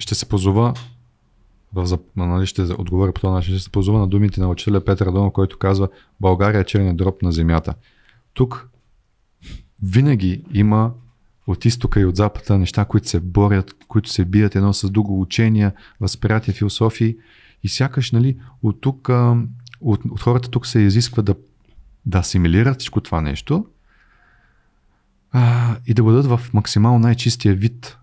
ще 0.00 0.14
се 0.14 0.26
позова 0.26 0.74
в, 1.72 1.98
нали, 2.16 2.46
ще 2.46 2.62
отговоря 2.62 3.12
по 3.12 3.20
този 3.20 3.32
начин, 3.32 3.54
ще 3.54 3.64
се 3.64 3.70
позова 3.70 3.98
на 3.98 4.06
думите 4.06 4.40
на 4.40 4.48
учителя 4.48 4.84
Петър 4.84 5.06
Донов, 5.06 5.32
който 5.32 5.58
казва 5.58 5.88
България 6.20 6.60
е 6.60 6.64
черният 6.64 6.96
дроб 6.96 7.22
на 7.22 7.32
земята. 7.32 7.74
Тук 8.34 8.68
винаги 9.82 10.42
има 10.54 10.92
от 11.50 11.64
изтока 11.64 12.00
и 12.00 12.04
от 12.04 12.16
запада 12.16 12.58
неща, 12.58 12.84
които 12.84 13.08
се 13.08 13.20
борят, 13.20 13.74
които 13.88 14.10
се 14.10 14.24
бият 14.24 14.56
едно 14.56 14.72
с 14.72 14.90
друго 14.90 15.20
учения, 15.20 15.72
възприятия, 16.00 16.54
философии 16.54 17.16
и 17.62 17.68
сякаш 17.68 18.12
нали, 18.12 18.38
от 18.62 18.80
тук, 18.80 19.08
от, 19.80 20.00
от 20.10 20.20
хората 20.20 20.50
тук 20.50 20.66
се 20.66 20.80
изисква 20.80 21.22
да, 21.22 21.34
да 22.06 22.18
асимилират 22.18 22.78
всичко 22.78 23.00
това 23.00 23.20
нещо 23.20 23.66
а, 25.32 25.76
и 25.86 25.94
да 25.94 26.02
дадат 26.02 26.26
в 26.26 26.40
максимално 26.54 26.98
най-чистия 26.98 27.54
вид, 27.54 27.98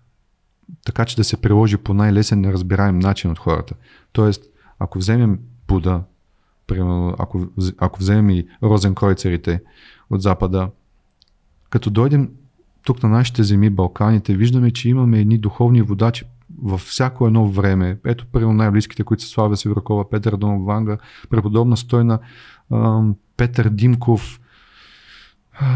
така 0.84 1.04
че 1.04 1.16
да 1.16 1.24
се 1.24 1.36
приложи 1.36 1.76
по 1.76 1.94
най-лесен, 1.94 2.40
неразбираем 2.40 2.98
начин 2.98 3.30
от 3.30 3.38
хората. 3.38 3.74
Тоест, 4.12 4.44
ако 4.78 4.98
вземем 4.98 5.38
Буда, 5.68 6.02
примерно, 6.66 7.14
ако, 7.18 7.46
ако 7.78 7.98
вземем 7.98 8.30
и 8.30 8.48
розенкройцерите 8.62 9.60
от 10.10 10.22
Запада, 10.22 10.70
като 11.70 11.90
дойдем 11.90 12.30
тук 12.84 13.02
на 13.02 13.08
нашите 13.08 13.42
земи, 13.42 13.70
Балканите, 13.70 14.36
виждаме, 14.36 14.70
че 14.70 14.88
имаме 14.88 15.20
едни 15.20 15.38
духовни 15.38 15.82
водачи 15.82 16.24
във 16.62 16.80
всяко 16.80 17.26
едно 17.26 17.48
време. 17.48 17.98
Ето, 18.04 18.26
първо 18.32 18.52
най-близките, 18.52 19.04
които 19.04 19.22
са 19.22 19.28
Славя 19.28 19.56
Севракова, 19.56 20.10
Петър 20.10 20.36
Донов 20.36 20.64
Ванга, 20.64 20.98
преподобна 21.30 21.76
стойна 21.76 22.18
Петър 23.36 23.68
Димков, 23.68 24.40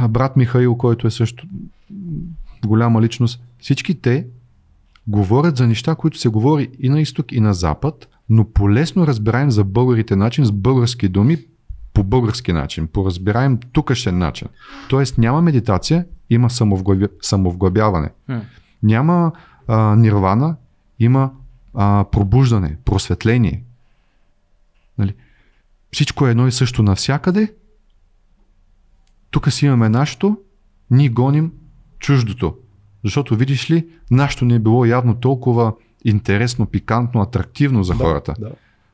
брат 0.09 0.37
Михаил, 0.37 0.77
който 0.77 1.07
е 1.07 1.11
също 1.11 1.47
голяма 2.67 3.03
личност. 3.03 3.43
Всички 3.59 4.01
те 4.01 4.27
говорят 5.07 5.57
за 5.57 5.67
неща, 5.67 5.95
които 5.95 6.19
се 6.19 6.29
говори 6.29 6.71
и 6.79 6.89
на 6.89 7.01
изток, 7.01 7.33
и 7.33 7.41
на 7.41 7.55
запад, 7.55 8.09
но 8.29 8.45
по 8.45 8.71
лесно 8.71 9.07
разбираем 9.07 9.51
за 9.51 9.65
българите 9.65 10.17
начин, 10.17 10.45
с 10.45 10.53
български 10.53 11.09
думи, 11.09 11.39
по 11.93 12.05
български 12.05 12.53
начин, 12.53 12.87
по 12.87 13.07
разбираем 13.07 13.59
тукашен 13.73 14.19
начин. 14.19 14.49
Тоест 14.89 15.19
няма 15.19 15.43
медитация, 15.43 16.07
има 16.31 16.51
самовглъбя, 16.51 17.09
самовглъбяване. 17.23 18.11
Hmm. 18.31 18.41
Няма 18.83 19.33
а, 19.69 19.97
нирвана, 19.97 20.57
има 20.99 21.31
а, 21.75 22.05
пробуждане, 22.13 22.77
просветление. 22.85 23.65
Нали? 24.99 25.15
Всичко 25.93 26.27
е 26.27 26.31
едно 26.31 26.47
и 26.47 26.53
също 26.53 26.83
навсякъде. 26.83 27.55
Тук 29.31 29.53
си 29.53 29.67
имаме 29.67 29.89
нашето, 29.89 30.39
ние 30.91 31.09
гоним 31.09 31.53
чуждото. 31.99 32.57
Защото 33.05 33.37
видиш 33.37 33.71
ли, 33.71 33.89
нашето 34.11 34.45
не 34.45 34.55
е 34.55 34.59
било 34.59 34.85
явно 34.85 35.15
толкова 35.15 35.73
интересно, 36.05 36.67
пикантно, 36.67 37.23
атрактивно 37.23 37.85
за 37.85 37.93
да, 37.93 38.05
хората. 38.05 38.35
Да. 38.39 38.51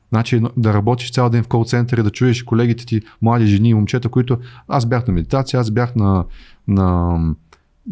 Значи 0.09 0.41
да 0.57 0.73
работиш 0.73 1.11
цял 1.11 1.29
ден 1.29 1.43
в 1.43 1.47
кол 1.47 1.65
център 1.65 1.97
и 1.97 2.03
да 2.03 2.09
чуеш 2.09 2.43
колегите 2.43 2.85
ти, 2.85 3.01
млади 3.21 3.45
жени 3.45 3.69
и 3.69 3.73
момчета, 3.73 4.09
които 4.09 4.37
аз 4.67 4.85
бях 4.85 5.07
на 5.07 5.13
медитация, 5.13 5.59
аз 5.59 5.71
бях 5.71 5.95
на, 5.95 6.25
на 6.67 7.17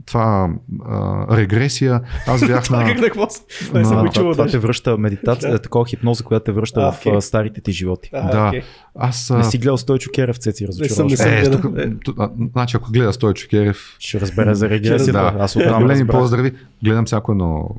това 0.06 0.50
а, 0.86 1.38
регресия. 1.38 2.02
Аз 2.28 2.48
бях 2.48 2.70
на... 2.70 2.86
как 2.86 3.00
какво? 3.00 3.28
На... 3.74 3.84
Това, 3.84 4.10
това, 4.10 4.32
това 4.32 4.48
те 4.48 4.58
връща 4.58 4.98
медитация, 4.98 5.60
такова 5.60 5.86
хипноза, 5.86 6.24
която 6.24 6.44
те 6.44 6.52
връща 6.52 6.82
а, 6.82 6.92
в 6.92 7.04
okay. 7.04 7.20
старите 7.20 7.62
ти 7.62 7.72
животи. 7.72 8.10
А, 8.14 8.32
да. 8.32 8.38
Okay. 8.38 8.64
Аз, 9.00 9.30
не 9.30 9.44
си 9.44 9.58
гледал 9.58 9.78
Стойчо 9.78 10.10
Керев, 10.16 10.38
цеци, 10.38 10.68
разочароваш. 10.68 11.20
Е, 11.20 11.44
е, 11.78 11.90
тук, 12.04 12.20
значи 12.52 12.78
ако 12.78 12.92
гледа 12.92 13.14
Стойчо 13.14 13.48
Керев... 13.50 13.96
Ще 14.00 14.20
разбере 14.20 14.56
за 14.56 14.70
регресията. 14.70 15.12
Да. 15.12 15.34
Аз 15.40 15.56
оттам 15.56 15.82
Големи 15.82 16.08
поздрави. 16.08 16.54
Гледам 16.84 17.06
всяко 17.06 17.32
едно, 17.32 17.70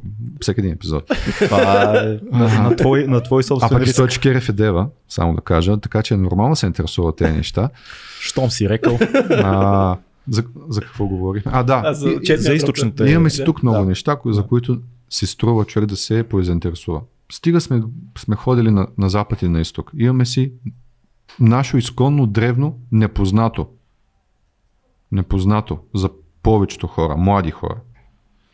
всеки 0.40 0.60
един 0.60 0.72
епизод. 0.72 1.04
Това 1.38 1.92
е 1.94 2.18
на, 2.32 2.76
твой, 2.76 3.04
на 3.06 3.22
твой 3.22 3.42
собствен 3.42 3.76
А 3.76 3.84
пък 3.84 3.88
Стойчо 3.88 4.20
Керев 4.20 4.48
е 4.48 4.52
дева, 4.52 4.86
само 5.08 5.34
да 5.34 5.40
кажа, 5.40 5.80
така 5.80 6.02
че 6.02 6.14
е 6.14 6.16
нормално 6.16 6.56
се 6.56 6.66
интересува 6.66 7.16
тези 7.16 7.32
неща. 7.32 7.70
Щом 8.20 8.50
си 8.50 8.68
рекал. 8.68 8.98
А, 9.30 9.96
за, 10.30 10.44
за 10.68 10.80
какво 10.80 11.06
говорих? 11.06 11.42
А, 11.46 11.62
да. 11.62 11.82
А, 11.84 11.94
за, 11.94 12.10
и, 12.10 12.36
за 12.36 12.54
източната. 12.54 13.10
Имаме 13.10 13.30
си 13.30 13.44
тук 13.44 13.62
много 13.62 13.78
да. 13.78 13.84
неща, 13.84 14.18
за 14.26 14.42
които 14.42 14.80
си 15.10 15.26
струва 15.26 15.64
човек 15.64 15.88
да 15.88 15.96
се 15.96 16.22
поизаинтересува. 16.22 17.00
Стига 17.32 17.60
сме, 17.60 17.82
сме 18.18 18.36
ходили 18.36 18.70
на, 18.70 18.86
на 18.98 19.10
запад 19.10 19.42
и 19.42 19.48
на 19.48 19.60
изток. 19.60 19.90
Имаме 19.98 20.26
си 20.26 20.52
нашо 21.40 21.76
изконно 21.76 22.26
древно 22.26 22.78
непознато. 22.92 23.68
Непознато 25.12 25.78
за 25.94 26.10
повечето 26.42 26.86
хора, 26.86 27.16
млади 27.16 27.50
хора. 27.50 27.76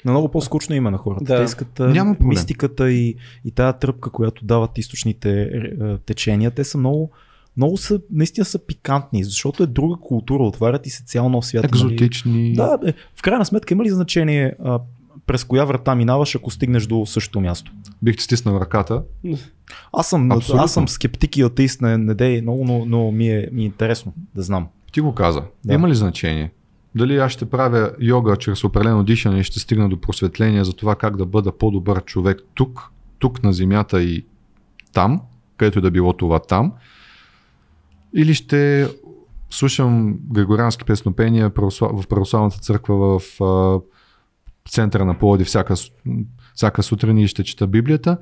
На 0.05 0.11
много 0.11 0.31
по-скучно 0.31 0.75
има 0.75 0.91
на 0.91 0.99
хората. 0.99 1.25
Да. 1.25 1.37
Те 1.37 1.45
искат 1.45 1.79
Няма 1.79 2.17
мистиката 2.21 2.91
и, 2.91 3.17
и 3.45 3.51
тая 3.51 3.73
тръпка, 3.73 4.11
която 4.11 4.45
дават 4.45 4.79
източните 4.79 5.43
е, 5.43 5.99
течения. 5.99 6.51
Те 6.51 6.65
са 6.65 6.79
много, 6.79 7.11
много 7.57 7.77
са, 7.77 8.01
наистина 8.11 8.45
са 8.45 8.59
пикантни, 8.59 9.25
защото 9.25 9.63
е 9.63 9.67
друга 9.67 9.97
култура, 10.01 10.43
отварят 10.43 10.87
и 10.87 10.91
се 10.91 11.05
цял 11.05 11.29
нов 11.29 11.47
свят. 11.47 11.65
Екзотични. 11.65 12.43
Нали? 12.43 12.55
Да, 12.55 12.79
бе, 12.79 12.95
в 13.17 13.23
крайна 13.23 13.45
сметка 13.45 13.75
има 13.75 13.85
ли 13.85 13.91
значение 13.91 14.55
а, 14.65 14.81
през 15.27 15.45
коя 15.45 15.65
врата 15.65 15.95
минаваш, 15.95 16.35
ако 16.35 16.51
стигнеш 16.51 16.87
до 16.87 17.07
същото 17.07 17.41
място. 17.41 17.73
Бих 18.03 18.17
ти 18.17 18.25
стиснал 18.25 18.61
ръката. 18.61 19.03
Аз 19.93 20.09
съм, 20.09 20.33
Абсолютно. 20.33 20.65
аз 20.65 20.73
съм 20.73 20.89
скептик 20.89 21.37
и 21.37 21.43
атеист 21.43 21.81
на 21.81 21.99
не 21.99 22.15
дей 22.15 22.43
много, 22.43 22.65
но, 22.65 22.85
но 22.85 23.11
ми, 23.11 23.29
е, 23.29 23.49
ми 23.53 23.63
е 23.63 23.67
интересно 23.67 24.13
да 24.35 24.43
знам. 24.43 24.69
Ти 24.93 25.01
го 25.01 25.15
каза. 25.15 25.43
Да. 25.65 25.75
Има 25.75 25.89
ли 25.89 25.95
значение? 25.95 26.51
Дали 26.95 27.17
аз 27.17 27.33
ще 27.33 27.51
правя 27.51 27.93
йога 28.01 28.37
чрез 28.37 28.65
определено 28.65 29.05
дишане 29.05 29.41
и 29.41 29.45
ще 29.45 29.61
стигна 29.61 29.89
до 29.89 30.01
просветление 30.01 30.65
за 30.65 30.73
това 30.73 30.95
как 30.95 31.17
да 31.17 31.27
бъда 31.27 31.59
по-добър 31.59 32.05
човек 32.05 32.43
тук, 32.55 32.91
тук 33.19 33.43
на 33.43 33.53
земята 33.53 34.03
и 34.03 34.25
там, 34.93 35.21
където 35.57 35.81
да 35.81 35.91
било 35.91 36.13
това 36.13 36.39
там, 36.39 36.73
или 38.17 38.35
ще 38.35 38.89
слушам 39.51 40.19
григориански 40.33 40.85
песнопения 40.85 41.51
в 41.81 42.07
православната 42.09 42.59
църква 42.59 43.19
в 43.19 43.81
центъра 44.69 45.05
на 45.05 45.19
Плоди 45.19 45.45
всяка, 45.45 45.75
всяка 46.55 46.83
сутрин 46.83 47.19
и 47.19 47.29
ще 47.29 47.45
чета 47.45 47.67
Библията. 47.67 48.19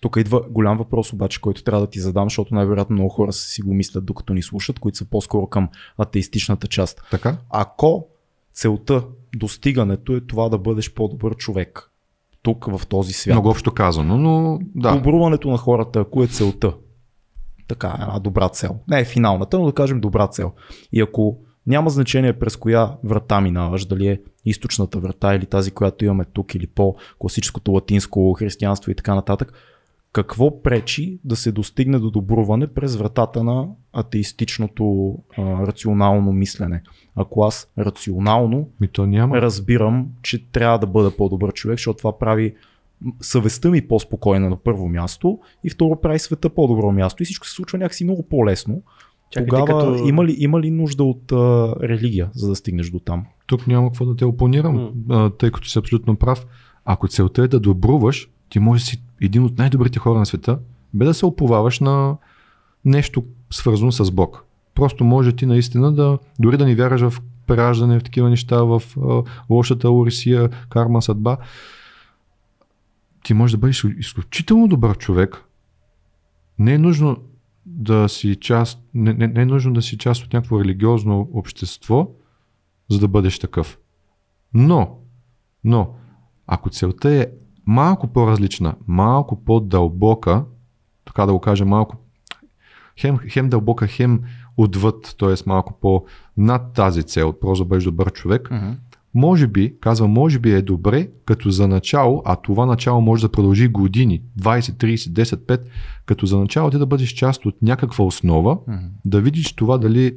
Тук 0.00 0.16
идва 0.16 0.42
голям 0.50 0.78
въпрос 0.78 1.12
обаче, 1.12 1.40
който 1.40 1.64
трябва 1.64 1.80
да 1.80 1.90
ти 1.90 2.00
задам, 2.00 2.26
защото 2.26 2.54
най-вероятно 2.54 2.94
много 2.94 3.08
хора 3.08 3.32
си 3.32 3.62
го 3.62 3.74
мислят 3.74 4.04
докато 4.04 4.34
ни 4.34 4.42
слушат, 4.42 4.78
които 4.78 4.98
са 4.98 5.04
по-скоро 5.04 5.46
към 5.46 5.68
атеистичната 5.98 6.66
част. 6.66 7.02
Така? 7.10 7.36
Ако 7.50 8.06
целта, 8.52 9.04
достигането 9.36 10.16
е 10.16 10.20
това 10.20 10.48
да 10.48 10.58
бъдеш 10.58 10.94
по-добър 10.94 11.36
човек, 11.36 11.90
тук 12.42 12.66
в 12.66 12.86
този 12.86 13.12
свят. 13.12 13.34
Много 13.34 13.48
общо 13.48 13.72
казано, 13.72 14.16
но 14.16 14.58
да. 14.74 14.96
Добруването 14.96 15.50
на 15.50 15.56
хората, 15.56 16.00
ако 16.00 16.22
е 16.22 16.26
целта, 16.26 16.74
така, 17.68 17.98
една 18.00 18.18
добра 18.18 18.48
цел. 18.48 18.78
Не 18.88 19.00
е 19.00 19.04
финалната, 19.04 19.58
но 19.58 19.66
да 19.66 19.72
кажем 19.72 20.00
добра 20.00 20.28
цел. 20.28 20.52
И 20.92 21.00
ако 21.00 21.38
няма 21.66 21.90
значение 21.90 22.32
през 22.32 22.56
коя 22.56 22.92
врата 23.04 23.40
минаваш, 23.40 23.84
дали 23.86 24.06
е 24.06 24.20
източната 24.44 24.98
врата 24.98 25.34
или 25.34 25.46
тази, 25.46 25.70
която 25.70 26.04
имаме 26.04 26.24
тук, 26.24 26.54
или 26.54 26.66
по-класическото 26.66 27.72
латинско 27.72 28.32
християнство 28.32 28.90
и 28.90 28.94
така 28.94 29.14
нататък, 29.14 29.52
какво 30.12 30.62
пречи 30.62 31.18
да 31.24 31.36
се 31.36 31.52
достигне 31.52 31.98
до 31.98 32.10
добруване 32.10 32.66
през 32.66 32.96
вратата 32.96 33.44
на 33.44 33.66
атеистичното 33.92 35.16
а, 35.38 35.42
рационално 35.66 36.32
мислене? 36.32 36.82
Ако 37.16 37.44
аз 37.44 37.68
рационално 37.78 38.68
Ми 38.80 38.88
то 38.88 39.06
няма. 39.06 39.42
разбирам, 39.42 40.06
че 40.22 40.50
трябва 40.50 40.78
да 40.78 40.86
бъда 40.86 41.16
по-добър 41.16 41.52
човек, 41.52 41.78
защото 41.78 41.98
това 41.98 42.18
прави 42.18 42.54
съвестта 43.20 43.70
ми 43.70 43.88
по-спокойна 43.88 44.50
на 44.50 44.56
първо 44.56 44.88
място 44.88 45.38
и 45.64 45.70
второ 45.70 46.00
прави 46.00 46.18
света 46.18 46.50
по-добро 46.50 46.92
място 46.92 47.22
и 47.22 47.26
всичко 47.26 47.46
се 47.46 47.52
случва 47.52 47.78
някакси 47.78 48.04
много 48.04 48.28
по-лесно. 48.28 48.82
Чакайте, 49.30 49.48
Тогава 49.50 49.66
като- 49.66 50.08
има, 50.08 50.24
ли, 50.24 50.36
има 50.38 50.60
ли 50.60 50.70
нужда 50.70 51.04
от 51.04 51.32
а, 51.32 51.74
религия, 51.82 52.30
за 52.34 52.48
да 52.48 52.56
стигнеш 52.56 52.90
до 52.90 52.98
там? 52.98 53.24
Тук 53.46 53.66
няма 53.66 53.88
какво 53.88 54.04
да 54.04 54.16
те 54.16 54.24
опонирам, 54.24 54.90
а, 55.10 55.30
тъй 55.30 55.50
като 55.50 55.68
си 55.68 55.78
абсолютно 55.78 56.16
прав. 56.16 56.46
Ако 56.84 57.08
целта 57.08 57.42
е 57.42 57.48
да 57.48 57.60
добруваш, 57.60 58.28
ти 58.48 58.58
можеш 58.58 58.84
да 58.84 58.90
си 58.90 59.02
един 59.22 59.44
от 59.44 59.58
най-добрите 59.58 59.98
хора 59.98 60.18
на 60.18 60.26
света, 60.26 60.58
без 60.94 61.08
да 61.08 61.14
се 61.14 61.26
оповаваш 61.26 61.80
на 61.80 62.16
нещо 62.84 63.24
свързано 63.50 63.92
с 63.92 64.10
Бог. 64.10 64.44
Просто 64.74 65.04
може 65.04 65.32
ти 65.32 65.46
наистина 65.46 65.92
да, 65.92 66.18
дори 66.38 66.56
да 66.56 66.66
ни 66.66 66.74
вярваш 66.74 67.00
в 67.00 67.22
прераждане, 67.46 67.98
в 67.98 68.02
такива 68.02 68.30
неща, 68.30 68.62
в 68.62 68.82
а, 69.02 69.22
лошата 69.50 69.90
урисия, 69.90 70.48
карма, 70.70 71.02
съдба, 71.02 71.36
ти 73.24 73.34
можеш 73.34 73.52
да 73.52 73.58
бъдеш 73.58 73.84
изключително 73.84 74.68
добър 74.68 74.98
човек. 74.98 75.44
Не 76.58 76.74
е 76.74 76.78
нужно 76.78 77.16
да 77.66 78.08
си 78.08 78.36
част, 78.36 78.82
не, 78.94 79.12
не, 79.12 79.26
не 79.26 79.42
е 79.42 79.46
нужно 79.46 79.72
да 79.72 79.82
си 79.82 79.98
част 79.98 80.24
от 80.24 80.32
някакво 80.32 80.60
религиозно 80.60 81.28
общество, 81.32 82.10
за 82.90 82.98
да 82.98 83.08
бъдеш 83.08 83.38
такъв. 83.38 83.78
Но, 84.54 84.98
но, 85.64 85.94
ако 86.46 86.70
целта 86.70 87.10
е 87.10 87.26
малко 87.66 88.06
по-различна, 88.06 88.74
малко 88.86 89.44
по-дълбока, 89.44 90.44
така 91.04 91.26
да 91.26 91.32
го 91.32 91.40
кажа, 91.40 91.64
малко 91.64 91.96
хем, 93.00 93.18
хем 93.18 93.48
дълбока, 93.48 93.86
хем 93.86 94.22
отвъд, 94.56 95.16
т.е. 95.18 95.34
малко 95.46 95.80
по-над 95.80 96.72
тази 96.72 97.02
цел, 97.02 97.32
просто 97.32 97.64
да 97.64 97.68
бъдеш 97.68 97.84
добър 97.84 98.12
човек, 98.12 98.50
може 99.14 99.46
би, 99.46 99.74
казвам, 99.80 100.10
може 100.10 100.38
би 100.38 100.52
е 100.52 100.62
добре, 100.62 101.08
като 101.24 101.50
за 101.50 101.68
начало, 101.68 102.22
а 102.24 102.36
това 102.36 102.66
начало 102.66 103.00
може 103.00 103.22
да 103.22 103.32
продължи 103.32 103.68
години, 103.68 104.22
20, 104.40 104.60
30, 104.60 104.96
10, 104.96 105.36
5, 105.36 105.60
като 106.06 106.26
за 106.26 106.38
начало 106.38 106.70
ти 106.70 106.78
да 106.78 106.86
бъдеш 106.86 107.08
част 107.08 107.46
от 107.46 107.62
някаква 107.62 108.04
основа, 108.04 108.58
да 109.04 109.20
видиш 109.20 109.52
това 109.52 109.78
дали 109.78 110.16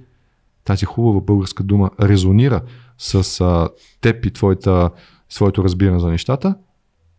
тази 0.64 0.86
хубава 0.86 1.22
българска 1.22 1.64
дума 1.64 1.89
резонира 2.02 2.62
с 2.98 3.41
а, 3.41 3.70
теб 4.02 4.26
и 4.26 4.32
твоята, 4.32 4.89
своето 5.30 5.64
разбиране 5.64 6.00
за 6.00 6.08
нещата 6.08 6.56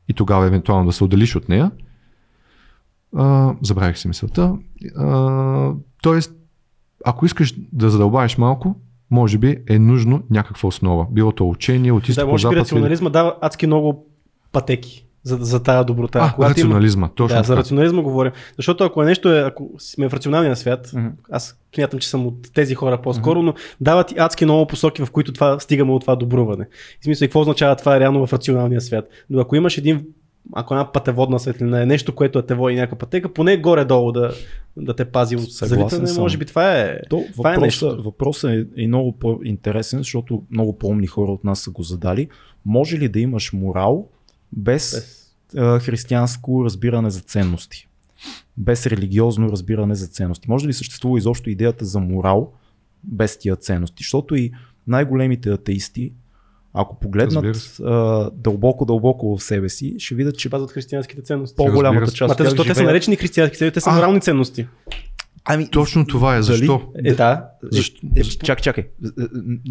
и 0.09 0.15
тогава 0.15 0.47
евентуално 0.47 0.87
да 0.87 0.93
се 0.93 1.05
отделиш 1.05 1.37
от 1.37 1.49
нея. 1.49 1.71
А, 3.17 3.55
забравих 3.63 3.99
си 3.99 4.09
мисълта. 4.09 4.57
А, 4.97 5.73
тоест, 6.03 6.35
ако 7.05 7.27
искаш 7.27 7.55
да 7.73 7.91
задълбаеш 7.91 8.39
малко, 8.39 8.81
може 9.11 9.39
би 9.39 9.57
е 9.69 9.79
нужно 9.79 10.23
някаква 10.31 10.67
основа. 10.67 11.07
Било 11.11 11.33
то 11.33 11.49
учение 11.49 11.93
от 11.93 12.03
Да, 12.03 12.11
изток, 12.11 12.29
може 12.29 12.49
би 12.49 12.57
рационализма 12.57 13.11
дава 13.11 13.35
адски 13.41 13.67
много 13.67 14.07
пътеки 14.53 15.05
за, 15.23 15.37
за 15.37 15.63
тая 15.63 15.85
доброта. 15.85 16.19
А, 16.23 16.33
Когато 16.35 16.61
има- 16.61 16.69
рационализма, 16.69 17.09
точно 17.09 17.37
да, 17.37 17.43
за 17.43 17.57
рационализма 17.57 18.03
говорим. 18.03 18.33
Защото 18.57 18.85
ако 18.85 19.03
е 19.03 19.07
нещо 19.07 19.35
е, 19.35 19.41
ако 19.41 19.71
сме 19.79 20.09
в 20.09 20.15
рационалния 20.15 20.57
свят, 20.57 20.91
Мгм. 20.95 21.07
аз 21.31 21.59
смятам, 21.75 21.99
че 22.01 22.09
съм 22.09 22.27
от 22.27 22.53
тези 22.55 22.75
хора 22.75 23.03
по-скоро, 23.03 23.43
но 23.43 23.55
дават 23.81 24.13
и 24.13 24.15
адски 24.19 24.45
много 24.45 24.67
посоки, 24.67 25.03
в 25.05 25.11
които 25.11 25.33
това, 25.33 25.61
стигаме 25.61 25.93
от 25.93 26.01
това 26.01 26.17
добруване. 26.17 26.67
В 27.01 27.05
смисъл, 27.05 27.25
и 27.25 27.29
какво 27.29 27.41
означава 27.41 27.77
това 27.77 28.01
реално 28.01 28.27
в 28.27 28.33
рационалния 28.33 28.81
свят. 28.81 29.09
Но 29.31 29.41
ако 29.41 29.57
имаш 29.57 29.79
един 29.79 30.07
ако 30.53 30.75
една 30.75 30.93
пътеводна 30.93 31.39
светлина 31.39 31.83
е 31.83 31.87
нещо, 31.87 32.15
което 32.15 32.43
те 32.43 32.55
води 32.55 32.75
някаква 32.75 32.99
пътека, 32.99 33.33
поне 33.33 33.57
горе-долу 33.57 34.13
да, 34.13 34.33
да 34.77 34.97
те 34.97 35.05
пази 35.05 35.37
от 35.37 35.53
съм. 36.15 36.23
може 36.23 36.39
би 36.39 36.45
това 36.45 36.79
е. 36.81 37.01
То 37.11 37.25
Това 37.33 37.53
е 37.53 37.57
въпросът, 37.57 37.89
нещо. 37.89 38.03
въпросът 38.03 38.51
е 38.51 38.67
и 38.77 38.87
много 38.87 39.13
по-интересен, 39.13 39.99
защото 39.99 40.43
много 40.51 40.79
по-умни 40.79 41.07
хора 41.07 41.33
от 41.33 41.45
нас 41.45 41.61
са 41.61 41.71
го 41.71 41.83
задали. 41.83 42.29
Може 42.65 42.99
ли 42.99 43.09
да 43.09 43.21
имаш 43.21 43.53
морал 43.53 44.09
без, 44.53 44.95
Без- 45.55 45.85
християнско 45.85 46.65
разбиране 46.65 47.11
за 47.11 47.21
ценности? 47.21 47.89
Без 48.57 48.87
религиозно 48.87 49.53
разбиране 49.53 49.95
за 49.95 50.07
ценности. 50.07 50.51
Може 50.51 50.69
ли 50.69 50.73
съществува 50.73 51.19
изобщо 51.19 51.51
идеята 51.51 51.85
за 51.85 52.01
морал 52.01 52.53
без 53.05 53.39
тия 53.39 53.57
ценности? 53.57 54.03
Защото 54.03 54.35
и 54.35 54.53
най-големите 54.87 55.51
атеисти, 55.51 56.13
ако 56.75 57.01
погледнат 57.01 57.57
се. 57.57 57.83
а, 57.83 58.31
дълбоко-дълбоко 58.31 59.37
в 59.37 59.43
себе 59.43 59.69
си, 59.69 59.95
ще 59.99 60.15
видят, 60.15 60.39
че 60.39 60.51
Пазват 60.51 60.71
християнските 60.71 61.23
ценности. 61.23 61.57
по-голямата 61.57 62.13
част 62.13 62.39
Ма 62.39 62.45
защо 62.45 62.63
те 62.63 62.69
са 62.69 62.75
живеят- 62.75 62.87
наречени 62.87 63.17
християнски 63.17 63.57
ценности? 63.59 63.75
Те 63.75 63.81
са 63.81 63.91
морални 63.93 64.21
ценности. 64.21 64.67
Ами, 65.45 65.71
Точно 65.71 66.07
това 66.07 66.37
е. 66.37 66.43
Защо? 66.43 66.81
Е, 67.05 67.15
да. 67.15 67.45
Защо? 67.63 68.07
Е, 68.17 68.23
чакай, 68.23 68.63
чакай. 68.63 68.85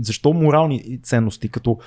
Защо 0.01 0.33
морални 0.33 0.99
ценности? 1.03 1.49
Като 1.49 1.77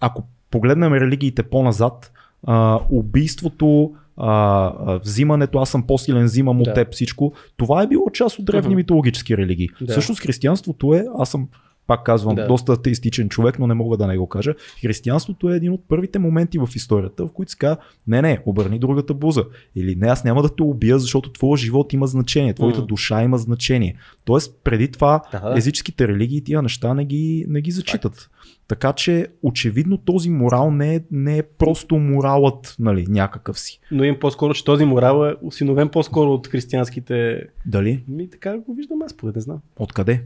ако 0.00 0.22
погледнем 0.50 0.92
религиите 0.92 1.42
по-назад, 1.42 2.12
а, 2.46 2.80
убийството, 2.90 3.92
а, 4.16 4.98
взимането, 4.98 5.58
аз 5.58 5.70
съм 5.70 5.86
по-силен, 5.86 6.24
взимам 6.24 6.60
от 6.60 6.74
теб 6.74 6.92
всичко, 6.92 7.32
това 7.56 7.82
е 7.82 7.86
било 7.86 8.10
част 8.10 8.38
от 8.38 8.44
древни 8.44 8.74
митологически 8.74 9.36
религии. 9.36 9.68
Да. 9.80 9.92
Всъщност 9.92 10.20
християнството 10.20 10.94
е, 10.94 11.04
аз 11.18 11.30
съм 11.30 11.48
пак 11.90 12.04
казвам, 12.04 12.34
Да. 12.34 12.46
доста 12.46 12.72
атеистичен 12.72 13.28
човек, 13.28 13.58
но 13.58 13.66
не 13.66 13.74
мога 13.74 13.96
да 13.96 14.06
не 14.06 14.18
го 14.18 14.28
кажа. 14.28 14.54
Християнството 14.82 15.50
е 15.50 15.56
един 15.56 15.72
от 15.72 15.84
първите 15.88 16.18
моменти 16.18 16.58
в 16.58 16.68
историята, 16.74 17.26
в 17.26 17.32
които 17.32 17.52
се 17.52 17.58
казва, 17.58 17.76
не, 18.06 18.22
не, 18.22 18.38
обърни 18.46 18.78
другата 18.78 19.14
буза. 19.14 19.44
Или 19.76 19.96
не, 19.96 20.06
аз 20.06 20.24
няма 20.24 20.42
да 20.42 20.54
те 20.56 20.62
убия, 20.62 20.98
защото 20.98 21.32
твоя 21.32 21.56
живот 21.56 21.92
има 21.92 22.06
значение, 22.06 22.54
твоята 22.54 22.80
М. 22.80 22.86
душа 22.86 23.22
има 23.22 23.38
значение. 23.38 23.96
Тоест, 24.24 24.60
преди 24.64 24.88
това 24.88 25.22
да. 25.32 25.54
езическите 25.56 26.08
религии 26.08 26.44
тия 26.44 26.62
неща 26.62 26.94
не 26.94 27.04
ги, 27.04 27.44
не 27.48 27.60
ги 27.60 27.70
зачитат. 27.70 28.30
Така 28.68 28.92
че 28.92 29.26
очевидно 29.42 29.98
този 29.98 30.30
морал 30.30 30.70
не 30.70 30.94
е, 30.94 31.00
не 31.10 31.38
е 31.38 31.42
просто 31.42 31.96
моралът 31.96 32.76
нали, 32.78 33.06
някакъв 33.08 33.60
си. 33.60 33.80
Но 33.90 34.04
им 34.04 34.16
по-скоро, 34.20 34.54
че 34.54 34.64
този 34.64 34.84
морал 34.84 35.26
е 35.26 35.34
осиновен 35.42 35.88
по-скоро 35.88 36.32
от 36.32 36.46
християнските. 36.46 37.42
Дали? 37.66 38.04
Ми 38.08 38.30
така 38.30 38.58
го 38.58 38.74
виждам 38.74 39.02
аз, 39.02 39.16
поне 39.16 39.32
не 39.34 39.40
знам. 39.40 39.58
Откъде? 39.78 40.22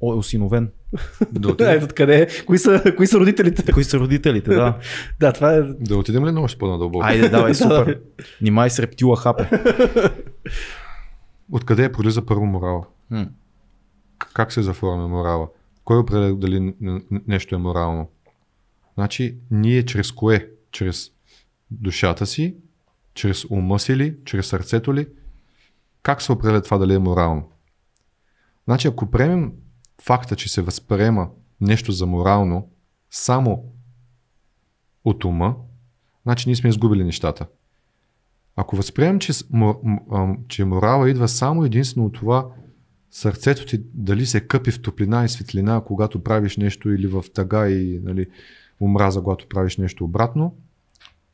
О, 0.00 0.12
е 0.12 0.16
осиновен. 0.16 0.70
Да 1.32 1.48
отидем, 1.52 1.72
ето 1.72 1.84
откъде 1.84 2.22
е. 2.22 2.44
Кои 2.46 2.58
са, 2.58 2.94
кои 2.96 3.06
са 3.06 3.18
родителите? 3.20 3.72
Кои 3.72 3.84
са 3.84 3.98
родителите, 3.98 4.54
да. 4.54 4.78
да, 5.20 5.32
това 5.32 5.54
е. 5.54 5.62
да 5.62 5.96
отидем 5.96 6.26
ли 6.26 6.38
още 6.38 6.58
по-надълбоко? 6.58 7.04
Айде, 7.06 7.28
давай, 7.28 7.52
Да, 7.52 7.54
супер. 7.54 8.00
Нимай 8.40 8.70
с 8.70 8.78
рептила 8.78 9.16
хапе. 9.16 9.50
Откъде 11.52 11.84
е 11.84 11.92
пролиза 11.92 12.26
първо 12.26 12.46
морала? 12.46 12.86
М. 13.10 13.26
Как 14.34 14.52
се 14.52 14.62
заформя 14.62 15.08
морала? 15.08 15.48
Кой 15.84 15.98
определя 15.98 16.34
дали 16.34 16.74
нещо 17.26 17.54
е 17.54 17.58
морално? 17.58 18.08
Значи, 18.94 19.36
ние 19.50 19.84
чрез 19.84 20.12
кое? 20.12 20.48
Чрез 20.72 21.10
душата 21.70 22.26
си, 22.26 22.56
чрез 23.14 23.44
ума 23.50 23.78
си 23.78 23.96
ли, 23.96 24.16
чрез 24.24 24.46
сърцето 24.46 24.94
ли? 24.94 25.06
Как 26.02 26.22
се 26.22 26.32
определя 26.32 26.62
това 26.62 26.78
дали 26.78 26.94
е 26.94 26.98
морално? 26.98 27.50
Значи, 28.64 28.88
ако 28.88 29.10
приемем 29.10 29.52
факта, 30.02 30.36
че 30.36 30.48
се 30.48 30.62
възприема 30.62 31.28
нещо 31.60 31.92
за 31.92 32.06
морално, 32.06 32.68
само 33.10 33.64
от 35.04 35.24
ума, 35.24 35.56
значи 36.22 36.48
ние 36.48 36.56
сме 36.56 36.70
изгубили 36.70 37.04
нещата. 37.04 37.46
Ако 38.56 38.76
възприемем, 38.76 39.18
че, 39.18 39.32
че 40.48 40.64
морала 40.64 41.10
идва 41.10 41.28
само 41.28 41.64
единствено 41.64 42.06
от 42.06 42.12
това 42.12 42.46
сърцето 43.10 43.66
ти 43.66 43.80
дали 43.94 44.26
се 44.26 44.40
къпи 44.40 44.70
в 44.70 44.82
топлина 44.82 45.24
и 45.24 45.28
светлина, 45.28 45.82
когато 45.86 46.22
правиш 46.22 46.56
нещо 46.56 46.90
или 46.90 47.06
в 47.06 47.24
тъга 47.34 47.68
и 47.68 48.00
нали, 48.04 48.26
омраза, 48.80 49.22
когато 49.22 49.46
правиш 49.46 49.76
нещо 49.76 50.04
обратно, 50.04 50.54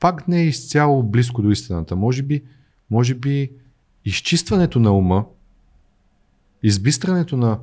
пак 0.01 0.29
не 0.29 0.41
е 0.41 0.47
изцяло 0.47 1.03
близко 1.03 1.43
до 1.43 1.51
истината. 1.51 1.97
Може 1.97 2.23
би, 2.23 2.43
може 2.91 3.15
би 3.15 3.51
изчистването 4.05 4.79
на 4.79 4.93
ума, 4.93 5.25
избистрането 6.63 7.37
на 7.37 7.59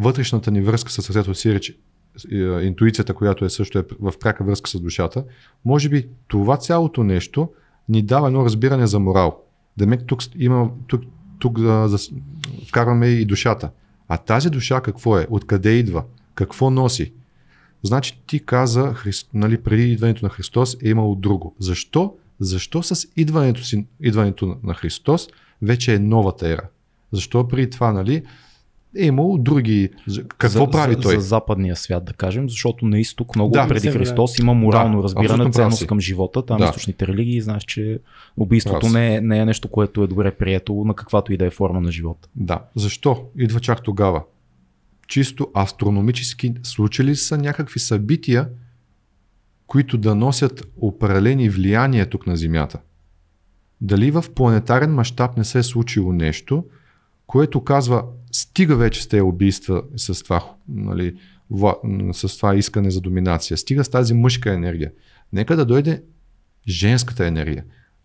вътрешната 0.00 0.50
ни 0.50 0.60
връзка 0.60 0.90
с 0.90 1.02
сърцето 1.02 1.34
си, 1.34 1.54
реч, 1.54 1.78
интуицията, 2.62 3.14
която 3.14 3.44
е 3.44 3.50
също 3.50 3.78
е 3.78 3.84
в 4.00 4.12
пряка 4.20 4.44
връзка 4.44 4.70
с 4.70 4.80
душата, 4.80 5.24
може 5.64 5.88
би 5.88 6.08
това 6.28 6.56
цялото 6.56 7.04
нещо 7.04 7.48
ни 7.88 8.02
дава 8.02 8.26
едно 8.26 8.44
разбиране 8.44 8.86
за 8.86 8.98
морал. 8.98 9.42
Демек 9.78 10.06
тук 10.06 10.22
има, 10.38 10.70
тук, 10.86 11.02
тук 11.38 11.58
а, 11.58 11.88
за, 11.88 11.98
вкарваме 12.68 13.06
и 13.06 13.24
душата. 13.24 13.70
А 14.08 14.16
тази 14.16 14.50
душа 14.50 14.80
какво 14.80 15.18
е? 15.18 15.26
Откъде 15.30 15.70
идва? 15.70 16.04
Какво 16.34 16.70
носи? 16.70 17.12
Значи 17.82 18.22
ти 18.26 18.44
каза, 18.44 18.94
Христ, 18.94 19.28
нали, 19.34 19.62
преди 19.62 19.92
идването 19.92 20.24
на 20.24 20.30
Христос 20.30 20.76
е 20.82 20.88
имало 20.88 21.14
друго. 21.14 21.54
Защо? 21.58 22.14
Защо 22.40 22.82
с 22.82 23.08
идването, 23.16 23.64
си, 23.64 23.86
идването 24.00 24.58
на- 24.62 24.74
Христос 24.74 25.28
вече 25.62 25.94
е 25.94 25.98
новата 25.98 26.48
ера? 26.48 26.68
Защо 27.12 27.48
преди 27.48 27.70
това, 27.70 27.92
нали, 27.92 28.22
е 28.96 29.06
имало 29.06 29.38
други... 29.38 29.90
за- 30.06 30.24
Какво 30.28 30.64
за, 30.64 30.70
прави 30.70 30.94
за, 30.94 31.00
той? 31.00 31.14
За 31.14 31.20
западния 31.20 31.76
свят, 31.76 32.04
да 32.04 32.12
кажем, 32.12 32.48
защото 32.48 32.86
на 32.86 32.98
изток 33.00 33.34
много 33.34 33.52
Да. 33.52 33.68
преди. 33.68 33.90
Христос 33.90 34.38
има 34.38 34.54
морално 34.54 34.96
Да, 34.98 35.02
разбиране, 35.04 35.50
ценност 35.50 35.86
към 35.86 36.00
живота. 36.00 36.46
Там 36.46 36.58
Да. 36.58 36.64
източните 36.64 37.06
религии, 37.06 37.40
знаеш, 37.40 37.64
че 37.64 38.00
убийството 38.36 38.88
не 38.88 39.14
е, 39.14 39.20
не 39.20 39.38
е 39.38 39.44
нещо, 39.44 39.68
което 39.68 40.02
е 40.02 40.06
добре 40.06 40.30
прието 40.30 40.74
на 40.86 40.94
каквато 40.94 41.32
и 41.32 41.36
да 41.36 41.46
е 41.46 41.50
форма 41.50 41.80
на 41.80 41.92
живота. 41.92 42.28
Да. 42.36 42.62
Защо? 42.74 43.24
Идва 43.38 43.60
чак 43.60 43.82
тогава. 43.82 44.22
Чисто 45.08 45.48
астрономически 45.54 46.54
случили 46.62 47.16
са 47.16 47.38
някакви 47.38 47.80
събития, 47.80 48.48
които 49.66 49.98
да 49.98 50.14
носят 50.14 50.68
определени 50.76 51.48
влияния 51.48 52.06
тук 52.06 52.26
на 52.26 52.36
Земята. 52.36 52.78
Дали 53.80 54.10
в 54.10 54.24
планетарен 54.34 54.94
мащаб 54.94 55.36
не 55.36 55.44
се 55.44 55.58
е 55.58 55.62
случило 55.62 56.12
нещо, 56.12 56.64
което 57.26 57.60
казва, 57.60 58.04
стига 58.40 58.76
вече 58.76 59.02
с 59.02 59.08
тези 59.08 59.20
убийства 59.22 59.82
с 59.96 60.22
това, 60.22 60.44
нали, 60.68 61.14
вла- 61.52 61.76
с 62.12 62.36
това 62.36 62.54
искане 62.54 62.90
за 62.90 63.00
доминация, 63.00 63.56
стига 63.56 63.84
с 63.84 63.88
тази 63.88 64.14
мъжка 64.14 64.52
енергия. 64.52 64.90
Нека 65.32 65.56
да 65.56 65.64
дойде 65.64 66.02
женската 66.68 67.26
енергия, 67.26 67.64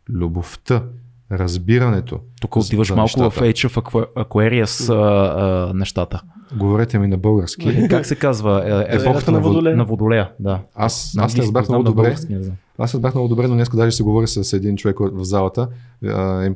любовта, 0.09 0.83
разбирането. 1.31 2.19
Тук 2.41 2.55
отиваш 2.55 2.87
за 2.87 2.95
малко 2.95 3.11
в 3.11 3.23
нещата. 3.23 3.41
Age 3.41 3.69
of 3.69 3.81
Aqua- 3.81 4.13
Aquarius 4.17 4.89
а, 4.89 5.69
а, 5.69 5.73
нещата. 5.73 6.21
Говорете 6.53 6.99
ми 6.99 7.07
на 7.07 7.17
български. 7.17 7.69
Е, 7.69 7.87
Как 7.87 8.05
се 8.05 8.15
казва? 8.15 8.63
Е, 8.89 8.95
е, 8.95 8.97
Епохата 8.97 9.31
на 9.31 9.37
на 9.37 9.43
Водолея. 9.43 9.77
на 9.77 9.85
Водолея, 9.85 10.31
да. 10.39 10.61
Аз, 10.75 11.13
На 11.15 11.23
аз 11.23 11.35
не 11.35 11.41
разбрах 11.41 11.67
много 11.69 11.83
на 11.83 11.89
добре. 11.89 12.01
български 12.01 12.33
не 12.33 12.43
знам. 12.43 12.55
Аз 12.77 12.93
разбрах 12.93 13.13
много 13.13 13.27
добре, 13.27 13.47
но 13.47 13.53
днес 13.55 13.69
даже 13.69 13.91
се 13.91 14.03
говори 14.03 14.27
с 14.27 14.53
един 14.53 14.77
човек 14.77 14.97
в 14.99 15.23
залата, 15.23 15.67
а, 16.05 16.45
им- 16.45 16.55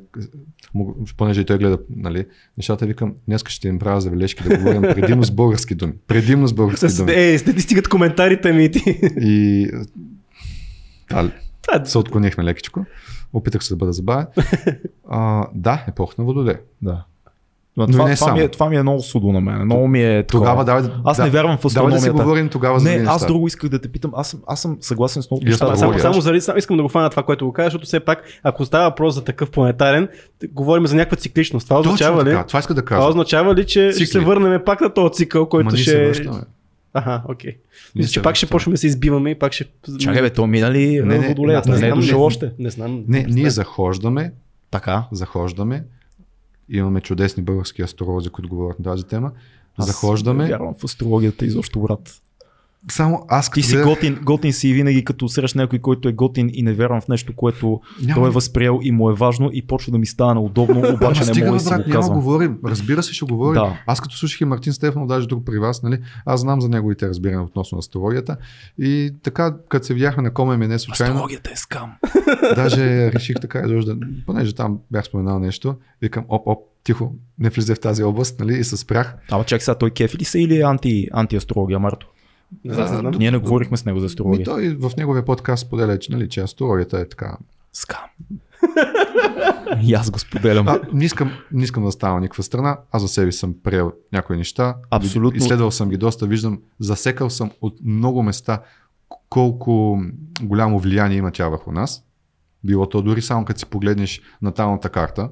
му- 0.74 0.96
понеже 1.18 1.42
и 1.42 1.46
той 1.46 1.58
гледа 1.58 1.78
нали, 1.90 2.26
нещата, 2.58 2.86
викам, 2.86 3.14
днес 3.28 3.44
ще 3.48 3.68
им 3.68 3.80
правя 3.80 4.02
забележки 4.02 4.44
да 4.44 4.58
говорим 4.58 4.82
предимно 4.82 5.24
с 5.24 5.32
български 5.32 5.76
думи. 5.76 5.94
Предимно 6.08 6.48
с 6.48 6.54
български 6.54 6.86
думи. 6.98 7.12
е, 7.12 7.38
стигат 7.38 7.88
коментарите 7.88 8.52
ми 8.52 8.66
и 8.66 8.72
ти. 8.72 9.00
И 9.18 9.68
да, 11.12 11.32
Да, 11.74 11.86
се 11.86 11.98
отклонихме 11.98 12.44
лекичко. 12.44 12.86
Опитах 13.34 13.64
се 13.64 13.74
да 13.74 13.78
бъда 13.78 13.94
забавен. 13.94 14.26
А, 15.10 15.48
да, 15.56 15.86
епоха 15.88 16.16
на 16.18 16.24
Водоле. 16.24 16.60
Да. 16.82 17.06
Но 17.80 17.88
Но 17.88 17.92
това, 17.94 18.06
не 18.06 18.16
това, 18.16 18.34
ми 18.34 18.40
е, 18.40 18.42
само. 18.42 18.50
това 18.50 18.70
ми 18.70 18.76
е 18.76 18.82
много 18.82 19.02
судо 19.02 19.28
на 19.28 19.42
мен. 19.42 19.62
Много 19.62 19.88
ми 19.88 20.04
е 20.04 20.24
такова. 20.24 20.46
Тогава 20.46 20.66
давай, 20.66 20.84
Аз 21.04 21.18
да, 21.18 21.24
не 21.24 21.30
вярвам 21.30 21.58
в 21.58 21.62
давай 21.64 21.92
да 21.92 21.92
си 21.92 21.98
астрономията. 21.98 22.14
говорим 22.14 22.50
тогава 22.50 22.80
за 22.80 22.90
Не, 22.90 23.06
аз 23.08 23.26
друго 23.26 23.48
исках 23.48 23.70
да 23.70 23.80
те 23.80 23.88
питам. 23.88 24.12
Аз, 24.16 24.28
съм- 24.28 24.40
аз 24.48 24.62
съм 24.62 24.78
съгласен 24.82 25.22
с 25.24 25.32
много 25.32 25.46
неща. 25.46 25.66
това 25.66 25.76
само, 25.76 25.90
говоря. 25.90 26.02
само, 26.04 26.22
заради, 26.22 26.42
само 26.42 26.58
искам 26.58 26.78
да 26.78 26.84
го 26.84 26.90
фана 26.90 27.10
това, 27.10 27.24
което 27.24 27.46
го 27.46 27.54
кажа, 27.54 27.66
защото 27.66 27.86
все 27.86 28.00
пак, 28.00 28.24
ако 28.44 28.66
става 28.66 28.84
въпрос 28.86 29.16
за 29.16 29.24
такъв 29.24 29.52
планетарен, 29.52 30.08
говорим 30.46 30.88
за 30.88 30.96
някаква 30.96 31.18
цикличност. 31.18 31.68
Това 31.68 31.80
означава 31.80 32.18
Точно 32.18 32.30
ли? 32.30 32.34
така, 32.34 32.48
това 32.48 32.60
иска 32.60 32.74
да 32.74 32.86
кажа. 32.86 33.00
Това 33.00 33.10
означава 33.10 33.56
ли, 33.56 33.66
че 33.66 33.90
Цикли. 33.90 34.06
ще 34.06 34.12
се 34.12 34.20
върнем 34.20 34.62
пак 34.66 34.82
на 34.82 34.90
този 34.90 35.14
цикъл, 35.14 35.46
който 35.46 35.66
Ма 35.66 35.78
ще... 35.78 35.90
се 35.92 36.06
връщаме. 36.06 36.38
Аха, 36.94 37.22
окей. 37.28 37.52
Ние 37.52 37.60
Мисля, 37.96 38.12
че 38.12 38.22
пак 38.22 38.36
ще 38.36 38.46
почнем 38.46 38.72
да 38.74 38.78
се 38.78 38.88
избиваме 38.88 39.30
и 39.30 39.36
пак 39.36 39.54
ще... 39.54 39.66
Чакай 40.00 40.22
бе, 40.22 40.30
то 40.30 40.48
мина 40.48 40.72
ли 40.72 41.02
Не, 41.02 41.18
не, 41.18 41.28
водолея? 41.28 41.60
аз 41.60 41.66
Не, 41.66 41.74
не 41.74 41.80
не 41.80 41.86
е 41.86 41.90
знам, 41.90 42.00
дошъл 42.00 42.20
не- 42.20 42.26
още. 42.26 42.52
Не 42.60 42.70
знам. 42.70 43.04
Не, 43.08 43.20
ние 43.20 43.32
знам. 43.32 43.50
захождаме, 43.50 44.32
Така. 44.72 45.04
захождаме. 45.12 45.84
Имаме 46.70 47.02
чудесни 47.02 47.44
български 47.44 47.82
астролози, 47.82 48.30
които 48.30 48.50
говорят 48.50 48.80
на 48.80 48.84
тази 48.84 49.04
тема. 49.04 49.32
Аз 49.78 49.88
захождаме. 49.88 50.48
Вярвам 50.48 50.74
в 50.74 50.84
астрологията 50.84 51.46
изобщо, 51.46 51.80
брат. 51.80 52.22
Само 52.92 53.26
аз 53.28 53.46
Ти 53.46 53.52
като 53.52 53.68
си 53.68 53.74
гледах- 53.74 53.86
готин, 53.86 54.20
готин 54.24 54.54
си 54.54 54.70
и 54.70 54.74
винаги 54.74 55.04
като 55.04 55.30
срещаш 55.30 55.54
някой, 55.54 55.80
който 55.80 56.10
е 56.10 56.14
готин 56.14 56.50
и 56.54 56.64
не 56.64 56.74
вярвам 56.74 57.02
в 57.02 57.08
нещо, 57.08 57.34
което 57.36 57.82
Няма- 58.02 58.16
той 58.16 58.28
е 58.28 58.32
възприел 58.32 58.80
и 58.84 58.92
му 58.92 59.10
е 59.10 59.14
важно 59.14 59.50
и 59.54 59.62
почва 59.62 59.92
да 59.92 59.98
ми 59.98 60.06
става 60.06 60.34
неудобно, 60.34 60.80
обаче 60.94 61.22
не 61.24 61.42
мога 61.42 61.54
да 61.54 61.60
си 61.60 61.66
го 61.66 61.72
няма 61.72 61.84
казвам. 61.86 62.18
говорим. 62.18 62.58
Разбира 62.66 63.04
се, 63.04 63.14
ще 63.14 63.26
говорим. 63.26 63.62
Да. 63.62 63.80
Аз 63.86 64.02
като 64.02 64.18
слушах 64.18 64.42
и 64.42 64.46
Мартин 64.46 64.74
Стефанов, 64.74 65.08
даже 65.08 65.28
друг 65.28 65.46
при 65.46 65.60
вас, 65.60 65.84
нали, 65.84 65.98
аз 66.26 66.40
знам 66.42 66.62
за 66.62 66.70
неговите 66.70 67.08
разбирания 67.08 67.42
относно 67.42 67.78
астрологията. 67.78 68.38
И 68.78 69.12
така, 69.24 69.56
като 69.70 69.86
се 69.86 69.94
видяхме 69.94 70.24
на 70.24 70.34
Коме 70.34 70.58
не 70.60 70.80
случайно, 70.80 71.14
Астрологията 71.14 71.52
е 71.52 71.56
скам. 71.56 71.92
даже 72.56 73.12
реших 73.12 73.36
така, 73.36 73.62
да, 73.62 73.96
понеже 74.26 74.56
там 74.56 74.80
бях 74.92 75.06
споменал 75.06 75.40
нещо, 75.40 75.76
викам, 76.02 76.26
оп, 76.30 76.48
оп, 76.48 76.60
тихо, 76.84 77.16
не 77.40 77.50
влизай 77.50 77.76
в 77.76 77.80
тази 77.80 78.04
област, 78.04 78.40
нали, 78.40 78.54
и 78.54 78.64
се 78.64 78.78
спрях. 78.78 79.16
Ама 79.32 79.44
чак 79.44 79.62
сега, 79.62 79.76
той 79.76 79.90
кефи 79.90 80.18
ли 80.18 80.26
се 80.26 80.40
или 80.40 80.58
е 80.58 80.62
анти, 80.62 81.08
антиастрология, 81.14 81.80
Марто? 81.80 82.08
Не 82.66 82.74
знам, 82.74 82.88
знам. 82.88 83.14
Ние 83.18 83.32
не 83.32 83.38
говорихме 83.38 83.78
с 83.78 83.86
него 83.86 84.00
за 84.00 84.04
Ми 84.04 84.08
астрология. 84.08 84.46
той 84.46 84.70
в 84.70 84.92
неговия 84.98 85.26
подкаст 85.26 85.68
споделя, 85.68 86.00
че, 86.00 86.12
нали, 86.12 86.30
че 86.30 86.42
астрологията 86.42 87.00
е 87.00 87.10
така. 87.10 87.38
Скам. 87.74 88.00
и 89.84 89.94
аз 89.94 90.12
го 90.12 90.20
споделям. 90.20 90.68
А, 90.68 90.80
не, 90.94 91.06
искам, 91.06 91.32
не 91.52 91.64
искам 91.64 91.86
да 91.86 91.92
ставам 91.92 92.22
никаква 92.22 92.44
страна. 92.44 92.78
Аз 92.92 93.02
за 93.02 93.08
себе 93.08 93.32
съм 93.32 93.56
приел 93.64 93.92
някои 94.14 94.38
неща. 94.38 94.76
Абсолютно. 94.92 95.38
Изследвал 95.38 95.72
съм 95.72 95.90
ги 95.90 95.98
доста, 95.98 96.26
виждам, 96.28 96.60
засекал 96.80 97.30
съм 97.30 97.52
от 97.62 97.78
много 97.84 98.24
места 98.24 98.62
колко 99.30 100.02
голямо 100.42 100.80
влияние 100.80 101.18
има 101.18 101.32
тя 101.32 101.50
върху 101.50 101.72
нас. 101.72 102.04
Било 102.64 102.90
то 102.90 103.02
дори 103.02 103.22
само 103.22 103.46
като 103.46 103.60
си 103.60 103.66
погледнеш 103.66 104.22
наталната 104.42 104.90
карта. 104.90 105.30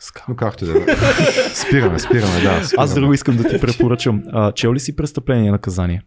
Скам. 0.00 0.24
Но 0.28 0.36
както 0.36 0.64
да 0.64 0.72
е. 0.72 0.74
Спираме, 1.54 1.98
спираме, 1.98 2.32
да. 2.32 2.64
Спираме. 2.64 2.64
Аз 2.78 2.94
друго 2.94 3.12
искам 3.12 3.36
да 3.36 3.48
ти 3.48 3.60
препоръчам. 3.60 4.22
А, 4.32 4.52
чел 4.52 4.74
ли 4.74 4.80
си 4.80 4.96
престъпление 4.96 5.48
и 5.48 5.50
наказание? 5.50 6.02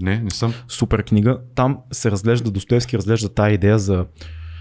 Не, 0.00 0.20
не 0.20 0.30
съм. 0.30 0.54
Супер 0.68 1.02
книга. 1.02 1.40
Там 1.54 1.78
се 1.92 2.10
разглежда, 2.10 2.50
Достоевски 2.50 2.98
разглежда 2.98 3.28
тая 3.28 3.54
идея 3.54 3.78
за 3.78 4.06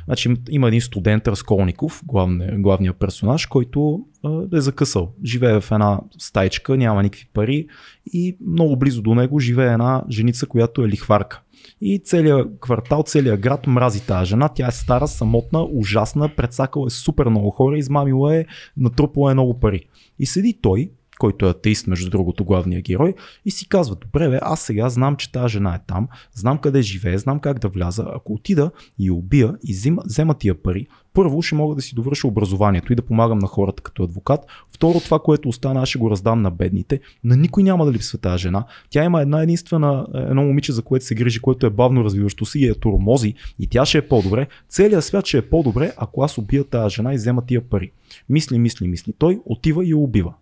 Значи 0.05 0.29
им- 0.29 0.37
има 0.49 0.67
един 0.67 0.81
студент 0.81 1.27
Разколников, 1.27 2.01
главния, 2.05 2.57
главният 2.57 2.97
персонаж, 2.97 3.45
който 3.45 4.05
а, 4.23 4.41
е 4.53 4.61
закъсал. 4.61 5.13
Живее 5.25 5.61
в 5.61 5.71
една 5.71 5.99
стайчка, 6.17 6.77
няма 6.77 7.03
никакви 7.03 7.27
пари 7.33 7.67
и 8.13 8.37
много 8.47 8.75
близо 8.75 9.01
до 9.01 9.15
него 9.15 9.39
живее 9.39 9.73
една 9.73 10.03
женица, 10.09 10.45
която 10.45 10.83
е 10.83 10.87
лихварка. 10.87 11.41
И 11.81 12.01
целият 12.05 12.59
квартал, 12.59 13.03
целият 13.03 13.39
град 13.39 13.67
мрази 13.67 14.05
тази 14.05 14.29
жена. 14.29 14.49
Тя 14.49 14.67
е 14.67 14.71
стара, 14.71 15.07
самотна, 15.07 15.63
ужасна, 15.63 16.29
предсакала 16.35 16.87
е 16.87 16.89
супер 16.89 17.25
много 17.25 17.49
хора, 17.49 17.77
измамила 17.77 18.35
е, 18.35 18.45
натрупала 18.77 19.31
е 19.31 19.33
много 19.33 19.59
пари. 19.59 19.85
И 20.19 20.25
седи 20.25 20.57
той, 20.61 20.91
който 21.19 21.45
е 21.45 21.49
атеист, 21.49 21.87
между 21.87 22.09
другото, 22.09 22.45
главният 22.45 22.85
герой, 22.85 23.13
и 23.45 23.51
си 23.51 23.67
казва, 23.67 23.95
добре 23.95 24.29
бе, 24.29 24.39
аз 24.41 24.61
сега 24.61 24.89
знам, 24.89 25.15
че 25.15 25.31
тази 25.31 25.51
жена 25.51 25.75
е 25.75 25.79
там, 25.87 26.07
знам 26.33 26.57
къде 26.57 26.81
живее, 26.81 27.17
знам 27.17 27.39
как 27.39 27.59
да 27.59 27.67
вляза. 27.67 28.05
Ако 28.15 28.33
отида 28.33 28.71
и 28.99 29.11
убия 29.11 29.55
и 29.67 29.73
взема, 29.73 30.01
взема 30.05 30.33
тия 30.33 30.61
пари, 30.61 30.87
първо 31.13 31.41
ще 31.41 31.55
мога 31.55 31.75
да 31.75 31.81
си 31.81 31.95
довърша 31.95 32.27
образованието 32.27 32.93
и 32.93 32.95
да 32.95 33.01
помагам 33.01 33.39
на 33.39 33.47
хората 33.47 33.83
като 33.83 34.03
адвокат. 34.03 34.45
Второ, 34.73 34.99
това, 34.99 35.19
което 35.19 35.49
остана, 35.49 35.81
аз 35.81 35.89
ще 35.89 35.97
го 35.97 36.11
раздам 36.11 36.41
на 36.41 36.51
бедните. 36.51 36.99
На 37.23 37.37
никой 37.37 37.63
няма 37.63 37.85
да 37.85 37.93
липсва 37.93 38.17
тази 38.17 38.41
жена. 38.41 38.65
Тя 38.89 39.03
има 39.03 39.21
една 39.21 39.41
единствена, 39.43 40.07
едно 40.13 40.43
момиче, 40.43 40.71
за 40.71 40.81
което 40.81 41.05
се 41.05 41.15
грижи, 41.15 41.39
което 41.39 41.65
е 41.65 41.69
бавно 41.69 42.03
развиващо 42.03 42.45
се 42.45 42.59
и 42.59 42.65
е 42.65 42.73
турмози 42.73 43.33
и 43.59 43.67
тя 43.67 43.85
ще 43.85 43.97
е 43.97 44.07
по-добре. 44.07 44.47
Целият 44.69 45.05
свят 45.05 45.25
ще 45.25 45.37
е 45.37 45.49
по-добре, 45.49 45.93
ако 45.97 46.23
аз 46.23 46.37
убия 46.37 46.63
тази 46.63 46.95
жена 46.95 47.13
и 47.13 47.17
взема 47.17 47.45
тия 47.45 47.61
пари. 47.61 47.91
Мисли, 48.29 48.59
мисли, 48.59 48.87
мисли. 48.87 49.13
Той 49.17 49.39
отива 49.45 49.85
и 49.85 49.89
я 49.89 49.97
убива. 49.97 50.33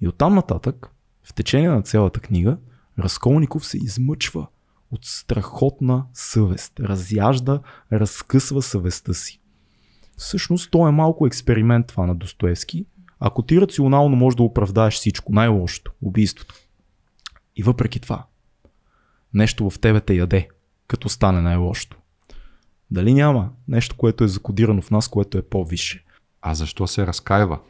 И 0.00 0.08
оттам 0.08 0.34
нататък, 0.34 0.90
в 1.22 1.34
течение 1.34 1.68
на 1.68 1.82
цялата 1.82 2.20
книга, 2.20 2.58
Разколников 3.00 3.66
се 3.66 3.76
измъчва 3.76 4.46
от 4.90 5.04
страхотна 5.04 6.06
съвест. 6.14 6.80
Разяжда, 6.80 7.60
разкъсва 7.92 8.62
съвестта 8.62 9.14
си. 9.14 9.40
Всъщност, 10.16 10.70
то 10.70 10.88
е 10.88 10.90
малко 10.90 11.26
експеримент 11.26 11.86
това 11.86 12.06
на 12.06 12.14
Достоевски. 12.14 12.86
Ако 13.20 13.42
ти 13.42 13.60
рационално 13.60 14.16
можеш 14.16 14.36
да 14.36 14.42
оправдаеш 14.42 14.94
всичко, 14.94 15.32
най-лошото, 15.32 15.92
убийството. 16.02 16.54
И 17.56 17.62
въпреки 17.62 18.00
това, 18.00 18.26
нещо 19.34 19.70
в 19.70 19.78
тебе 19.78 20.00
те 20.00 20.14
яде. 20.14 20.48
като 20.86 21.08
стане 21.08 21.40
най-лошото? 21.40 21.96
Дали 22.90 23.14
няма 23.14 23.50
нещо, 23.68 23.96
което 23.96 24.24
е 24.24 24.28
закодирано 24.28 24.82
в 24.82 24.90
нас, 24.90 25.08
което 25.08 25.38
е 25.38 25.42
по-висше? 25.42 26.04
А 26.42 26.54
защо 26.54 26.86
се 26.86 27.06
разкаива? 27.06 27.60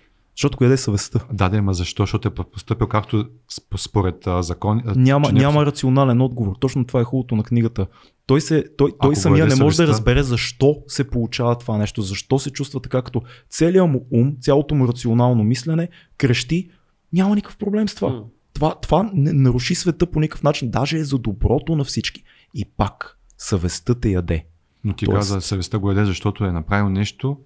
Защото 0.41 0.59
къде 0.59 0.75
е 0.75 0.79
съвестта? 0.79 1.21
Да, 1.33 1.49
да, 1.49 1.63
ма 1.63 1.75
защо? 1.75 2.03
Защото 2.03 2.29
е 2.29 2.45
поступил 2.45 2.87
както 2.87 3.17
сп- 3.51 3.77
според 3.79 4.27
а, 4.27 4.43
закон. 4.43 4.83
а, 4.87 4.95
Няма, 4.95 5.27
че 5.27 5.33
не 5.33 5.41
е 5.41 5.43
няма 5.43 5.67
рационален 5.67 6.21
отговор. 6.21 6.57
Точно 6.61 6.85
това 6.85 7.01
е 7.01 7.05
хубавото 7.05 7.37
на 7.37 7.43
книгата. 7.43 7.87
Той, 8.27 8.41
се, 8.41 8.65
той, 8.69 8.91
той 8.93 9.09
Ако 9.09 9.15
самия 9.17 9.45
го 9.45 9.49
не 9.49 9.55
може 9.55 9.77
да 9.77 9.83
съвестта- 9.83 9.89
разбере 9.89 10.23
защо 10.23 10.77
се 10.89 11.11
получава 11.11 11.59
това 11.59 11.79
нещо, 11.79 12.03
защо 12.03 12.39
се 12.39 12.51
чувства 12.51 12.81
така, 12.81 13.03
като 13.03 13.23
целият 13.51 13.89
му 13.89 14.07
ум, 14.11 14.37
цялото 14.41 14.75
му 14.75 14.89
рационално 14.89 15.45
мислене 15.45 15.89
крещи, 16.17 16.71
няма 17.13 17.35
никакъв 17.35 17.57
проблем 17.57 17.89
с 17.89 17.95
това. 17.95 18.09
М. 18.09 18.23
Това, 18.53 18.75
това 18.75 19.11
не 19.15 19.33
наруши 19.33 19.75
света 19.75 20.07
по 20.07 20.21
никакъв 20.21 20.43
начин, 20.43 20.71
даже 20.71 20.97
е 20.97 21.05
за 21.05 21.19
доброто 21.19 21.77
на 21.77 21.85
всички. 21.85 22.23
И 22.55 22.65
пак, 22.67 23.19
съвестта 23.39 23.95
те 23.95 24.09
яде. 24.09 24.45
Но 24.85 24.93
ти 24.93 25.07
Тоест- 25.07 25.15
каза, 25.15 25.41
съвестта 25.41 25.79
го 25.79 25.89
яде, 25.89 26.05
защото 26.05 26.45
е 26.45 26.53
направил 26.53 26.89
нещо 26.89 27.39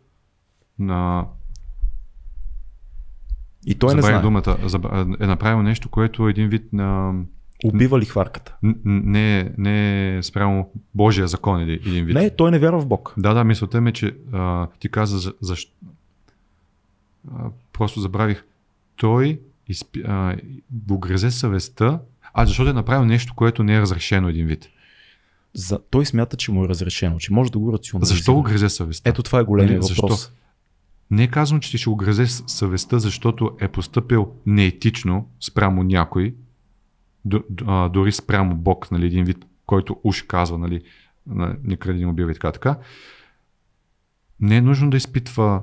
на... 0.78 1.26
И 3.66 3.74
той 3.74 3.94
не 3.94 4.02
забравих 4.02 4.20
знае. 4.20 4.42
думата. 4.62 5.16
Е 5.20 5.26
направил 5.26 5.62
нещо, 5.62 5.88
което 5.88 6.26
е 6.26 6.30
един 6.30 6.48
вид 6.48 6.72
на... 6.72 7.12
Убива 7.64 7.98
ли 7.98 8.04
хварката? 8.04 8.56
Не, 8.84 9.52
не 9.58 10.16
е 10.16 10.22
спрямо 10.22 10.70
Божия 10.94 11.28
закон 11.28 11.60
един 11.60 11.74
един 11.86 12.04
вид. 12.04 12.14
Не, 12.14 12.30
той 12.30 12.50
не 12.50 12.58
вярва 12.58 12.80
в 12.80 12.86
Бог. 12.86 13.14
Да, 13.16 13.34
да, 13.34 13.44
мисълта 13.44 13.80
ми 13.80 13.90
е, 13.90 13.92
че 13.92 14.16
а, 14.32 14.66
ти 14.78 14.88
каза 14.88 15.18
за, 15.18 15.32
защо. 15.40 15.72
А, 17.34 17.44
просто 17.72 18.00
забравих. 18.00 18.44
Той 18.96 19.40
изпи, 19.68 20.02
а, 20.06 20.36
го 20.70 20.98
грезе 20.98 21.30
съвестта, 21.30 22.00
а 22.34 22.46
защото 22.46 22.70
е 22.70 22.72
направил 22.72 23.04
нещо, 23.04 23.34
което 23.36 23.62
не 23.62 23.76
е 23.76 23.80
разрешено 23.80 24.28
един 24.28 24.46
вид. 24.46 24.68
За, 25.54 25.78
той 25.90 26.06
смята, 26.06 26.36
че 26.36 26.52
му 26.52 26.64
е 26.64 26.68
разрешено, 26.68 27.18
че 27.18 27.32
може 27.32 27.52
да 27.52 27.58
го 27.58 27.72
рационализира. 27.72 28.16
Защо 28.16 28.34
го 28.34 28.42
грезе 28.42 28.68
съвестта? 28.68 29.10
Ето 29.10 29.22
това 29.22 29.40
е 29.40 29.44
големия 29.44 29.78
Нали, 29.78 29.86
защо? 29.86 30.08
Не 31.10 31.22
е 31.22 31.28
казвам, 31.28 31.60
че 31.60 31.70
ти 31.70 31.78
ще 31.78 31.90
с- 32.26 32.44
съвестта, 32.46 32.98
защото 32.98 33.56
е 33.60 33.68
поступил 33.68 34.32
неетично 34.46 35.28
спрямо 35.40 35.82
някой, 35.82 36.34
дори 37.90 38.12
спрямо 38.12 38.56
Бог, 38.56 38.90
нали, 38.90 39.06
един 39.06 39.24
вид, 39.24 39.46
който 39.66 40.00
уж 40.04 40.22
казва, 40.22 40.58
нали, 40.58 40.82
на- 41.26 41.56
не 41.64 41.76
кради 41.76 42.00
не 42.00 42.06
убива 42.06 42.30
и 42.30 42.34
така, 42.34 42.52
така. 42.52 42.78
Не 44.40 44.56
е 44.56 44.60
нужно 44.60 44.90
да 44.90 44.96
изпитва 44.96 45.62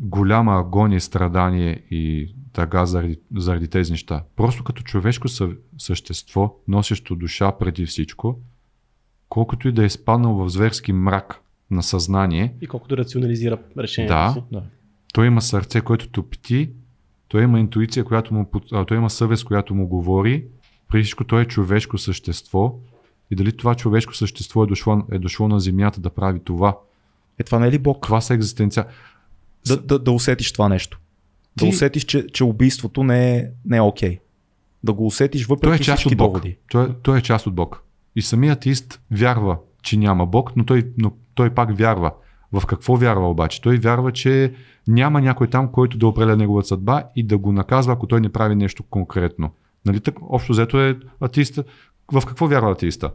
голяма 0.00 0.58
агония, 0.58 1.00
страдание 1.00 1.84
и 1.90 2.34
тъга 2.52 2.86
заради, 2.86 3.20
заради 3.36 3.68
тези 3.68 3.90
неща. 3.92 4.24
Просто 4.36 4.64
като 4.64 4.82
човешко 4.82 5.28
съ- 5.28 5.56
същество, 5.78 6.56
носещо 6.68 7.16
душа 7.16 7.52
преди 7.58 7.86
всичко, 7.86 8.38
колкото 9.28 9.68
и 9.68 9.72
да 9.72 9.84
е 9.84 9.88
спаднал 9.88 10.34
в 10.34 10.48
зверски 10.48 10.92
мрак 10.92 11.41
на 11.72 11.82
съзнание, 11.82 12.54
И 12.60 12.66
колкото 12.66 12.96
рационализира 12.96 13.58
решението 13.78 14.14
Да. 14.14 14.32
си. 14.32 14.42
Да. 14.52 14.62
той 15.14 15.26
има 15.26 15.42
сърце, 15.42 15.80
което 15.80 16.08
топти, 16.08 16.70
той 17.28 17.42
има 17.42 17.60
интуиция, 17.60 18.04
която 18.04 18.34
му, 18.34 18.46
той 18.86 18.96
има 18.96 19.10
съвест, 19.10 19.44
която 19.44 19.74
му 19.74 19.86
говори. 19.86 20.44
Преди 20.88 21.02
всичко 21.02 21.24
той 21.24 21.42
е 21.42 21.46
човешко 21.46 21.98
същество. 21.98 22.74
И 23.30 23.34
дали 23.34 23.56
това 23.56 23.74
човешко 23.74 24.14
същество 24.14 24.64
е 24.64 24.66
дошло, 24.66 25.02
е 25.12 25.18
дошло 25.18 25.48
на 25.48 25.60
земята 25.60 26.00
да 26.00 26.10
прави 26.10 26.40
това? 26.40 26.76
Е, 27.38 27.42
това 27.42 27.58
не 27.58 27.66
е 27.66 27.72
ли 27.72 27.78
Бог? 27.78 28.02
Това 28.02 28.20
са 28.20 28.34
екзистенция. 28.34 28.86
Да, 29.66 29.76
да, 29.76 29.98
да 29.98 30.12
усетиш 30.12 30.52
това 30.52 30.68
нещо. 30.68 31.00
Да 31.56 31.64
Ти- 31.64 31.68
усетиш, 31.68 32.04
че, 32.04 32.26
че 32.26 32.44
убийството 32.44 33.04
не 33.04 33.36
е, 33.36 33.48
не 33.64 33.76
е 33.76 33.80
окей. 33.80 34.18
Да 34.84 34.92
го 34.92 35.06
усетиш 35.06 35.46
въпреки 35.46 35.68
Той 35.68 35.76
е 35.76 35.78
част 35.78 35.98
всички 35.98 36.14
от 36.14 36.18
Бог. 36.18 36.32
доводи. 36.32 36.56
Той, 36.70 36.84
е- 36.84 36.92
той 37.02 37.18
е 37.18 37.22
част 37.22 37.46
от 37.46 37.54
Бог. 37.54 37.82
И 38.16 38.22
самият 38.22 38.56
атеист 38.56 39.00
вярва, 39.10 39.58
че 39.82 39.96
няма 39.96 40.26
Бог, 40.26 40.56
но 40.56 40.64
той, 40.64 40.90
но 40.98 41.12
той 41.34 41.50
пак 41.50 41.78
вярва. 41.78 42.12
В 42.52 42.66
какво 42.66 42.96
вярва 42.96 43.30
обаче? 43.30 43.60
Той 43.60 43.76
вярва, 43.76 44.12
че 44.12 44.54
няма 44.88 45.20
някой 45.20 45.46
там, 45.46 45.68
който 45.68 45.98
да 45.98 46.06
определя 46.06 46.36
неговата 46.36 46.68
съдба 46.68 47.04
и 47.16 47.26
да 47.26 47.38
го 47.38 47.52
наказва, 47.52 47.92
ако 47.92 48.06
той 48.06 48.20
не 48.20 48.32
прави 48.32 48.54
нещо 48.54 48.82
конкретно. 48.82 49.50
Нали 49.86 50.00
так? 50.00 50.14
Общо 50.22 50.52
взето 50.52 50.80
е 50.80 50.98
атеиста. 51.20 51.64
В 52.12 52.26
какво 52.26 52.46
вярва 52.46 52.72
атеиста? 52.72 53.12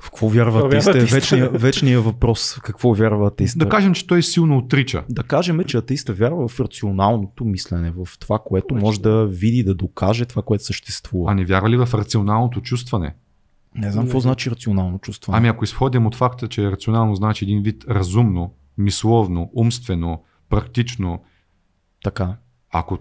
В 0.00 0.10
какво 0.10 0.28
вярва 0.28 0.66
атеиста 0.66 0.90
е 0.90 0.92
вярва 0.92 1.04
атеиста? 1.04 1.16
вечния, 1.16 1.50
вечния 1.50 2.00
въпрос. 2.00 2.58
Какво 2.62 2.94
вярва 2.94 3.28
атеиста? 3.28 3.58
Да 3.58 3.68
кажем, 3.68 3.94
че 3.94 4.06
той 4.06 4.22
силно 4.22 4.58
отрича. 4.58 5.04
да 5.08 5.22
кажем, 5.22 5.64
че 5.64 5.76
атеиста 5.76 6.12
вярва 6.12 6.48
в 6.48 6.60
рационалното 6.60 7.44
мислене, 7.44 7.90
в 7.90 8.18
това, 8.18 8.38
което 8.38 8.74
може 8.74 9.00
да 9.00 9.26
види, 9.26 9.64
да 9.64 9.74
докаже 9.74 10.24
това, 10.24 10.42
което 10.42 10.64
съществува. 10.64 11.32
А 11.32 11.34
не 11.34 11.44
вярва 11.44 11.70
ли 11.70 11.76
в 11.76 11.88
рационалното 11.94 12.60
чувстване? 12.60 13.14
Не 13.74 13.92
знам 13.92 14.04
какво 14.04 14.16
Не. 14.18 14.22
значи 14.22 14.50
рационално 14.50 14.98
чувство. 14.98 15.32
Ами 15.36 15.48
ако 15.48 15.64
изходим 15.64 16.06
от 16.06 16.14
факта, 16.14 16.48
че 16.48 16.70
рационално 16.70 17.14
значи 17.14 17.44
един 17.44 17.62
вид 17.62 17.84
разумно, 17.88 18.54
мисловно, 18.78 19.50
умствено, 19.54 20.22
практично, 20.48 21.22
Така. 22.04 22.36
ако 22.72 22.98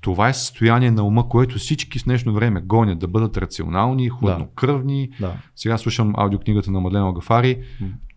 това 0.00 0.28
е 0.28 0.34
състояние 0.34 0.90
на 0.90 1.02
ума, 1.02 1.28
което 1.28 1.58
всички 1.58 1.98
в 1.98 2.04
днешно 2.04 2.32
време 2.32 2.60
гонят 2.60 2.98
да 2.98 3.08
бъдат 3.08 3.36
рационални, 3.36 4.08
хладнокръвни. 4.08 5.10
Да. 5.20 5.36
Сега 5.56 5.78
слушам 5.78 6.14
аудиокнигата 6.16 6.70
на 6.70 6.80
Мадлена 6.80 7.12
Гафари, 7.12 7.62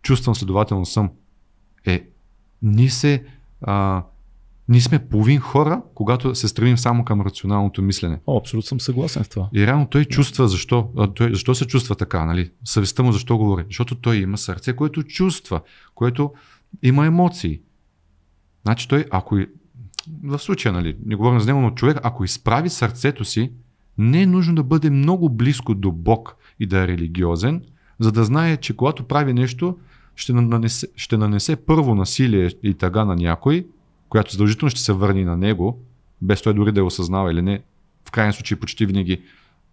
чувствам 0.02 0.36
следователно 0.36 0.86
съм. 0.86 1.12
Е, 1.86 2.08
ние 2.62 2.90
се 2.90 3.24
а, 3.62 4.04
ние 4.70 4.82
сме 4.82 5.08
половин 5.08 5.40
хора, 5.40 5.82
когато 5.96 6.36
се 6.36 6.48
стремим 6.48 6.78
само 6.78 7.06
към 7.06 7.22
рационалното 7.22 7.82
мислене. 7.82 8.20
О, 8.28 8.38
абсолютно 8.38 8.68
съм 8.68 8.80
съгласен 8.80 9.24
с 9.24 9.30
това. 9.30 9.50
И 9.54 9.68
реално 9.68 9.88
той 9.88 10.06
чувства 10.06 10.48
защо. 10.48 10.90
Той, 11.16 11.30
защо 11.32 11.56
се 11.56 11.68
чувства 11.68 11.96
така, 11.96 12.26
нали? 12.26 12.52
Съвестта 12.66 13.04
му 13.04 13.12
защо 13.12 13.38
говори? 13.38 13.64
Защото 13.68 13.96
той 13.96 14.18
има 14.18 14.38
сърце, 14.38 14.76
което 14.76 15.04
чувства, 15.04 15.62
което 15.96 16.34
има 16.84 17.06
емоции. 17.06 17.60
Значи 18.66 18.88
той, 18.88 19.06
ако 19.12 19.38
в 20.24 20.40
случая, 20.40 20.74
нали, 20.74 20.98
не 21.06 21.16
говорим 21.16 21.40
за 21.40 21.46
него, 21.46 21.62
но 21.62 21.72
човек, 21.72 21.98
ако 22.04 22.24
изправи 22.24 22.70
сърцето 22.70 23.26
си, 23.26 23.52
не 23.98 24.22
е 24.22 24.26
нужно 24.26 24.56
да 24.56 24.64
бъде 24.64 24.90
много 24.90 25.30
близко 25.30 25.76
до 25.76 25.92
Бог 25.92 26.36
и 26.60 26.66
да 26.66 26.80
е 26.80 26.88
религиозен, 26.88 27.62
за 28.00 28.12
да 28.12 28.24
знае, 28.24 28.58
че 28.58 28.76
когато 28.76 29.04
прави 29.04 29.34
нещо, 29.34 29.78
ще 30.16 30.34
нанесе, 30.34 30.88
ще 30.96 31.18
нанесе 31.18 31.56
първо 31.56 31.96
насилие 31.96 32.50
и 32.64 32.74
тъга 32.74 33.06
на 33.06 33.16
някой, 33.16 33.68
която 34.10 34.32
задължително 34.32 34.70
ще 34.70 34.82
се 34.82 34.94
върне 34.94 35.26
на 35.26 35.38
него, 35.38 35.86
без 36.22 36.42
той 36.42 36.54
дори 36.54 36.72
да 36.72 36.80
е 36.80 36.84
осъзнава 36.84 37.32
или 37.32 37.42
не. 37.42 37.62
В 38.08 38.12
крайен 38.12 38.34
случай 38.34 38.60
почти 38.60 38.86
винаги 38.86 39.22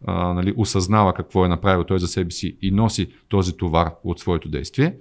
а, 0.06 0.32
нали, 0.32 0.54
осъзнава 0.56 1.14
какво 1.14 1.44
е 1.44 1.48
направил 1.48 1.84
той 1.84 1.98
за 1.98 2.08
себе 2.08 2.30
си 2.30 2.56
и 2.62 2.70
носи 2.70 3.12
този 3.28 3.56
товар 3.56 3.90
от 4.04 4.20
своето 4.20 4.48
действие. 4.48 4.94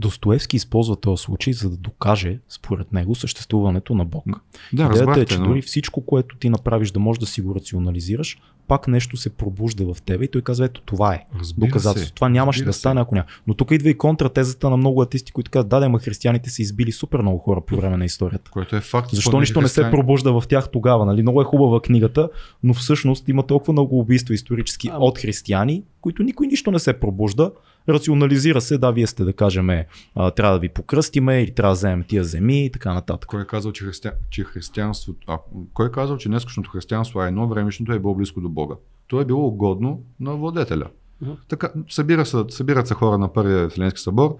Достоевски 0.00 0.56
използва 0.56 0.96
този 0.96 1.22
случай, 1.22 1.52
за 1.52 1.70
да 1.70 1.76
докаже, 1.76 2.38
според 2.48 2.92
него, 2.92 3.14
съществуването 3.14 3.94
на 3.94 4.04
Бог. 4.04 4.24
Да, 4.26 4.40
Идеята 4.72 4.92
е, 4.92 5.00
разбрахте, 5.00 5.26
че 5.26 5.38
но... 5.38 5.46
дори 5.46 5.62
всичко, 5.62 6.06
което 6.06 6.36
ти 6.36 6.48
направиш 6.50 6.90
да 6.90 7.00
можеш 7.00 7.20
да 7.20 7.26
си 7.26 7.40
го 7.40 7.54
рационализираш, 7.54 8.38
пак 8.70 8.88
нещо 8.88 9.16
се 9.16 9.30
пробужда 9.30 9.94
в 9.94 10.02
тебе 10.02 10.24
и 10.24 10.28
той 10.28 10.42
казва, 10.42 10.64
ето 10.64 10.80
това 10.80 11.14
е. 11.14 11.24
Разбира 11.40 11.66
доказателство. 11.66 12.08
се, 12.08 12.14
Това 12.14 12.28
нямаше 12.28 12.64
да 12.64 12.72
стане, 12.72 13.00
ако 13.00 13.14
няма. 13.14 13.26
Но 13.46 13.54
тук 13.54 13.70
идва 13.70 13.90
и 13.90 13.98
контратезата 13.98 14.70
на 14.70 14.76
много 14.76 15.02
атисти, 15.02 15.32
които 15.32 15.50
казват, 15.50 15.68
да, 15.68 15.80
да, 15.80 15.88
ма 15.88 15.98
християните 15.98 16.50
са 16.50 16.62
избили 16.62 16.92
супер 16.92 17.20
много 17.20 17.38
хора 17.38 17.60
по 17.60 17.76
време 17.76 17.96
на 17.96 18.04
историята. 18.04 18.50
Което 18.50 18.76
е 18.76 18.80
факт. 18.80 19.10
Защо 19.12 19.40
нищо 19.40 19.60
не 19.60 19.68
се 19.68 19.90
пробужда 19.90 20.40
в 20.40 20.48
тях 20.48 20.68
тогава? 20.68 21.06
Нали? 21.06 21.22
Много 21.22 21.40
е 21.40 21.44
хубава 21.44 21.80
книгата, 21.80 22.28
но 22.62 22.74
всъщност 22.74 23.28
има 23.28 23.46
толкова 23.46 23.72
много 23.72 23.98
убийства 23.98 24.34
исторически 24.34 24.88
Ама- 24.88 24.98
от 25.04 25.18
християни, 25.18 25.82
които 26.00 26.22
никой 26.22 26.46
нищо 26.46 26.70
не 26.70 26.78
се 26.78 26.92
пробужда. 26.92 27.52
Рационализира 27.90 28.60
се, 28.60 28.78
да, 28.78 28.90
вие 28.90 29.06
сте 29.06 29.24
да 29.24 29.32
кажем, 29.32 29.70
а, 29.70 30.30
трябва 30.30 30.54
да 30.54 30.60
ви 30.60 30.68
покръстиме 30.68 31.42
или 31.42 31.54
трябва 31.54 31.72
да 31.72 31.76
вземем 31.76 32.04
тия 32.08 32.24
земи 32.24 32.64
и 32.64 32.72
така 32.72 32.94
нататък. 32.94 33.28
Кой 33.30 33.42
е 33.42 33.46
казал, 33.46 33.72
че, 33.72 33.84
христия... 33.84 34.12
че 34.30 34.44
християнството... 34.44 35.20
А, 35.26 35.38
кой 35.74 35.86
е 35.86 35.90
казал, 35.90 36.16
че 36.16 36.28
днескашното 36.28 36.70
християнство, 36.70 37.20
а 37.20 37.26
едно 37.26 37.48
времешното 37.48 37.92
е 37.92 37.98
било 37.98 38.14
близко 38.14 38.40
до 38.40 38.48
Бога? 38.48 38.74
То 39.06 39.20
е 39.20 39.24
било 39.24 39.46
угодно 39.46 40.02
на 40.20 40.36
владетеля. 40.36 40.86
Така, 41.48 41.72
събира 41.88 42.26
се, 42.26 42.44
събират 42.48 42.86
се 42.86 42.94
хора 42.94 43.18
на 43.18 43.32
първия 43.32 43.68
Вселенски 43.68 44.00
събор 44.00 44.36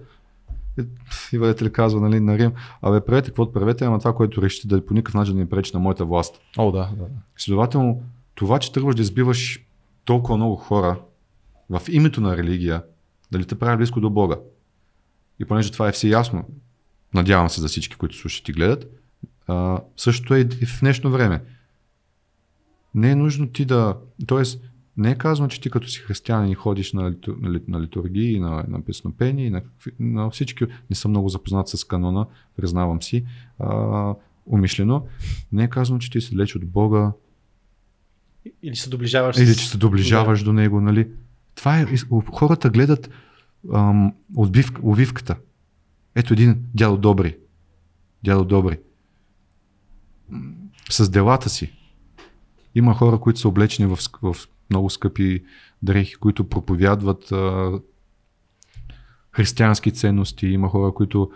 и, 0.78 0.84
и 1.32 1.38
владетел 1.38 1.70
казва 1.72 2.00
нали, 2.00 2.20
на 2.20 2.38
Рим, 2.38 2.52
абе 2.82 3.00
правете 3.00 3.26
каквото 3.28 3.52
правете, 3.52 3.84
ама 3.84 3.98
това, 3.98 4.14
което 4.14 4.42
решите 4.42 4.68
да 4.68 4.86
по 4.86 4.94
никакъв 4.94 5.14
начин 5.14 5.36
не 5.36 5.48
пречи 5.48 5.70
на 5.74 5.80
моята 5.80 6.04
власт. 6.04 6.40
О, 6.58 6.72
да, 6.72 6.90
да. 6.98 7.04
Следователно, 7.36 8.02
това, 8.34 8.58
че 8.58 8.72
тръгваш 8.72 8.94
да 8.94 9.02
избиваш 9.02 9.66
толкова 10.04 10.36
много 10.36 10.56
хора 10.56 10.98
в 11.70 11.82
името 11.88 12.20
на 12.20 12.36
религия, 12.36 12.82
дали 13.32 13.44
те 13.44 13.58
прави 13.58 13.76
близко 13.76 14.00
до 14.00 14.10
Бога. 14.10 14.36
И 15.40 15.44
понеже 15.44 15.72
това 15.72 15.88
е 15.88 15.92
все 15.92 16.08
ясно, 16.08 16.44
надявам 17.14 17.48
се 17.50 17.60
за 17.60 17.68
всички, 17.68 17.96
които 17.96 18.16
слушат 18.16 18.48
и 18.48 18.52
гледат, 18.52 19.00
а, 19.46 19.80
също 19.96 20.34
е 20.34 20.40
и 20.40 20.66
в 20.66 20.80
днешно 20.80 21.10
време. 21.10 21.42
Не 22.94 23.10
е 23.10 23.16
нужно 23.16 23.48
ти 23.48 23.64
да... 23.64 23.96
Тоест, 24.26 24.62
не 24.96 25.10
е 25.10 25.14
казано, 25.18 25.48
че 25.48 25.60
ти 25.60 25.70
като 25.70 25.88
си 25.88 26.00
християнин 26.00 26.52
и 26.52 26.54
ходиш 26.54 26.92
на, 26.92 27.10
литу, 27.10 27.36
на, 27.40 27.50
ли- 27.50 27.62
на 27.68 27.80
литургии, 27.80 28.40
на, 28.40 28.64
на 28.68 28.84
песнопения, 28.84 29.46
и 29.46 29.50
на, 29.50 29.62
на 30.00 30.30
всички... 30.30 30.64
Не 30.90 30.96
съм 30.96 31.10
много 31.10 31.28
запознат 31.28 31.68
с 31.68 31.84
канона, 31.84 32.26
признавам 32.56 33.02
си, 33.02 33.26
а, 33.58 34.14
умишлено. 34.46 35.06
Не 35.52 35.64
е 35.64 35.68
казано, 35.68 35.98
че 35.98 36.10
ти 36.10 36.20
се 36.20 36.36
лечи 36.36 36.58
от 36.58 36.66
Бога, 36.66 37.12
Или 38.62 38.76
се 38.76 38.90
доближаваш 38.90 39.36
или 39.36 39.56
че 39.56 39.68
се 39.68 39.78
доближаваш 39.78 40.42
до 40.42 40.52
него, 40.52 40.80
нали? 40.80 41.08
Това 41.54 41.78
е, 41.78 41.86
хората 42.32 42.70
гледат 42.70 43.10
ам, 43.74 44.14
отбив, 44.36 44.72
увивката. 44.82 45.36
Ето 46.14 46.32
един 46.32 46.64
дядо 46.74 46.96
Добри. 46.96 47.36
Дядо 48.24 48.44
Добри. 48.44 48.78
С 50.90 51.10
делата 51.10 51.50
си. 51.50 51.72
Има 52.74 52.94
хора, 52.94 53.18
които 53.18 53.40
са 53.40 53.48
облечени 53.48 53.96
в, 53.96 53.98
в 54.22 54.36
много 54.70 54.90
скъпи 54.90 55.44
дрехи, 55.82 56.14
които 56.14 56.48
проповядват 56.48 57.32
а, 57.32 57.72
християнски 59.32 59.92
ценности. 59.92 60.46
Има 60.46 60.68
хора, 60.68 60.94
които 60.94 61.30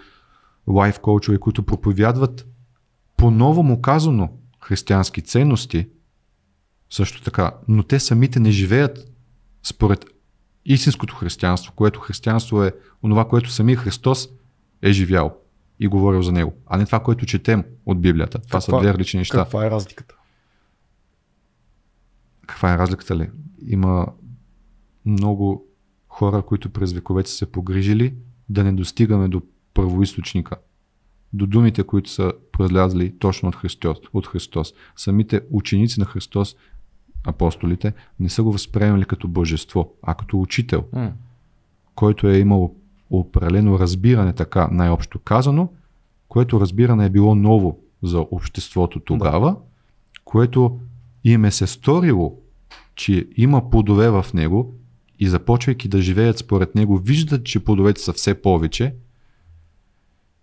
лайф 0.68 1.00
коучове, 1.00 1.38
които 1.38 1.62
проповядват 1.62 2.46
по-новому 3.16 3.82
казано 3.82 4.28
християнски 4.60 5.22
ценности, 5.22 5.88
също 6.90 7.22
така, 7.22 7.52
но 7.68 7.82
те 7.82 8.00
самите 8.00 8.40
не 8.40 8.50
живеят 8.50 9.13
според 9.64 10.04
истинското 10.64 11.14
християнство, 11.14 11.72
което 11.76 12.00
християнство 12.00 12.62
е 12.62 12.72
онова, 13.02 13.28
което 13.28 13.50
самия 13.50 13.76
Христос 13.76 14.28
е 14.82 14.92
живял 14.92 15.36
и 15.80 15.88
говорил 15.88 16.22
за 16.22 16.32
него, 16.32 16.54
а 16.66 16.76
не 16.76 16.86
това, 16.86 17.00
което 17.00 17.26
четем 17.26 17.64
от 17.86 18.00
Библията. 18.00 18.38
Това 18.38 18.42
каква, 18.42 18.60
са 18.60 18.78
две 18.78 18.92
различни 18.92 19.18
неща. 19.18 19.38
Каква 19.38 19.66
е 19.66 19.70
разликата? 19.70 20.14
Каква 22.46 22.74
е 22.74 22.78
разликата 22.78 23.16
ли? 23.16 23.30
Има 23.66 24.06
много 25.06 25.66
хора, 26.08 26.42
които 26.42 26.70
през 26.70 26.92
вековете 26.92 27.30
са 27.30 27.36
се 27.36 27.52
погрижили 27.52 28.14
да 28.48 28.64
не 28.64 28.72
достигаме 28.72 29.28
до 29.28 29.42
първоисточника, 29.74 30.56
до 31.32 31.46
думите, 31.46 31.82
които 31.82 32.10
са 32.10 32.32
произлязли 32.52 33.18
точно 33.18 33.48
от 33.48 33.56
Христос, 33.56 33.98
от 34.12 34.26
Христос. 34.26 34.74
Самите 34.96 35.40
ученици 35.50 36.00
на 36.00 36.06
Христос, 36.06 36.56
апостолите, 37.24 37.92
не 38.20 38.28
са 38.28 38.42
го 38.42 38.52
възприемали 38.52 39.04
като 39.04 39.28
божество, 39.28 39.92
а 40.02 40.14
като 40.14 40.40
учител, 40.40 40.84
mm. 40.94 41.10
който 41.94 42.28
е 42.28 42.38
имал 42.38 42.74
определено 43.10 43.78
разбиране, 43.78 44.32
така 44.32 44.68
най-общо 44.72 45.18
казано, 45.18 45.68
което 46.28 46.60
разбиране 46.60 47.06
е 47.06 47.10
било 47.10 47.34
ново 47.34 47.78
за 48.02 48.20
обществото 48.20 49.00
тогава, 49.00 49.50
да. 49.50 49.56
което 50.24 50.78
им 51.24 51.44
е 51.44 51.50
се 51.50 51.66
сторило, 51.66 52.38
че 52.94 53.28
има 53.36 53.70
плодове 53.70 54.10
в 54.10 54.26
него 54.34 54.74
и 55.18 55.28
започвайки 55.28 55.88
да 55.88 56.02
живеят 56.02 56.38
според 56.38 56.74
него, 56.74 56.96
виждат, 56.96 57.44
че 57.44 57.64
плодовете 57.64 58.00
са 58.00 58.12
все 58.12 58.42
повече 58.42 58.94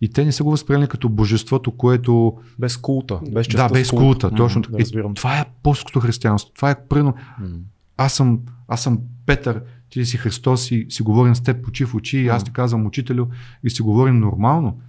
и 0.02 0.10
те 0.10 0.26
не 0.26 0.32
са 0.32 0.44
го 0.44 0.52
възприели 0.52 0.88
като 0.88 1.10
божеството, 1.10 1.72
което... 1.72 2.38
Без 2.60 2.78
култа. 2.78 3.20
Без 3.32 3.48
да, 3.48 3.70
без 3.70 3.90
култа. 3.90 4.04
култа 4.04 4.36
точно 4.36 4.62
така. 4.62 4.78
Да 4.78 5.14
това 5.14 5.38
е 5.38 5.42
апостолското 5.42 6.00
християнство. 6.00 6.52
Това 6.54 6.72
е 6.72 6.88
прено. 6.88 7.14
Mm. 7.42 7.60
Аз, 7.98 8.14
съм, 8.14 8.40
аз 8.68 8.84
съм 8.84 9.00
Петър, 9.26 9.62
ти 9.90 10.06
си 10.06 10.18
Христос 10.18 10.72
и 10.72 10.86
си 10.90 11.04
говорим 11.04 11.36
с 11.36 11.42
теб 11.42 11.68
очи 11.68 11.86
в 11.86 11.96
очи 11.96 12.18
и 12.18 12.28
аз 12.28 12.44
ти 12.44 12.52
казвам 12.54 12.86
учителю 12.86 13.26
и 13.64 13.70
си 13.70 13.82
говорим 13.82 14.20
нормално. 14.20 14.82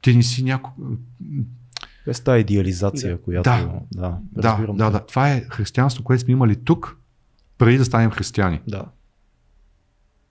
Ти 0.00 0.16
не 0.16 0.22
си 0.22 0.44
някой... 0.44 0.72
Без 2.06 2.20
тази 2.20 2.40
идеализация, 2.40 3.16
да. 3.16 3.22
която... 3.22 3.50
Да, 3.50 3.80
да, 3.92 4.18
да, 4.32 4.72
да, 4.72 4.90
да. 4.90 5.06
Това 5.06 5.30
е 5.30 5.44
християнство, 5.50 6.04
което 6.04 6.22
сме 6.22 6.32
имали 6.32 6.56
тук, 6.56 6.96
преди 7.58 7.78
да 7.78 7.84
станем 7.84 8.10
християни. 8.10 8.60
Да. 8.68 8.84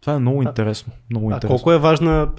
Това 0.03 0.15
е 0.15 0.19
много 0.19 0.41
интересно. 0.41 0.93
Много 1.09 1.31
а 1.31 1.33
интересно. 1.33 1.49
колко 1.49 1.71
е 1.71 1.79
важна 1.79 2.29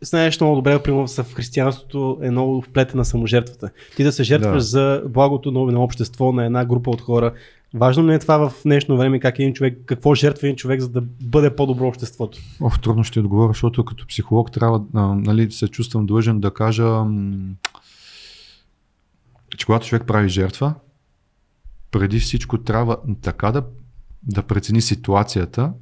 знаеш 0.00 0.40
много 0.40 0.56
добре, 0.56 0.82
примерно 0.82 1.08
в 1.08 1.34
християнството 1.34 2.18
е 2.22 2.30
много 2.30 2.62
вплетена 2.62 3.04
саможертвата. 3.04 3.70
Ти 3.96 4.04
да 4.04 4.12
се 4.12 4.22
жертваш 4.22 4.62
да. 4.62 4.68
за 4.68 5.02
благото 5.08 5.50
на, 5.50 5.72
на 5.72 5.80
общество, 5.80 6.32
на 6.32 6.44
една 6.44 6.64
група 6.64 6.90
от 6.90 7.00
хора. 7.00 7.32
Важно 7.74 8.08
ли 8.08 8.14
е 8.14 8.18
това 8.18 8.48
в 8.48 8.52
днешно 8.62 8.96
време, 8.96 9.20
как 9.20 9.38
един 9.38 9.54
човек, 9.54 9.78
какво 9.86 10.14
жертва 10.14 10.46
един 10.46 10.56
човек, 10.56 10.80
за 10.80 10.88
да 10.88 11.00
бъде 11.22 11.56
по-добро 11.56 11.86
обществото? 11.86 12.38
Ох, 12.60 12.80
трудно 12.80 13.04
ще 13.04 13.20
отговоря, 13.20 13.48
защото 13.48 13.84
като 13.84 14.06
психолог 14.06 14.52
трябва, 14.52 14.84
а, 14.94 15.00
нали, 15.14 15.50
се 15.50 15.68
чувствам 15.68 16.06
длъжен 16.06 16.40
да 16.40 16.54
кажа, 16.54 17.04
че 19.56 19.66
когато 19.66 19.86
човек 19.86 20.06
прави 20.06 20.28
жертва, 20.28 20.74
преди 21.90 22.20
всичко 22.20 22.58
трябва 22.58 22.96
така 23.22 23.52
да, 23.52 23.62
да 24.22 24.42
прецени 24.42 24.80
ситуацията, 24.80 25.72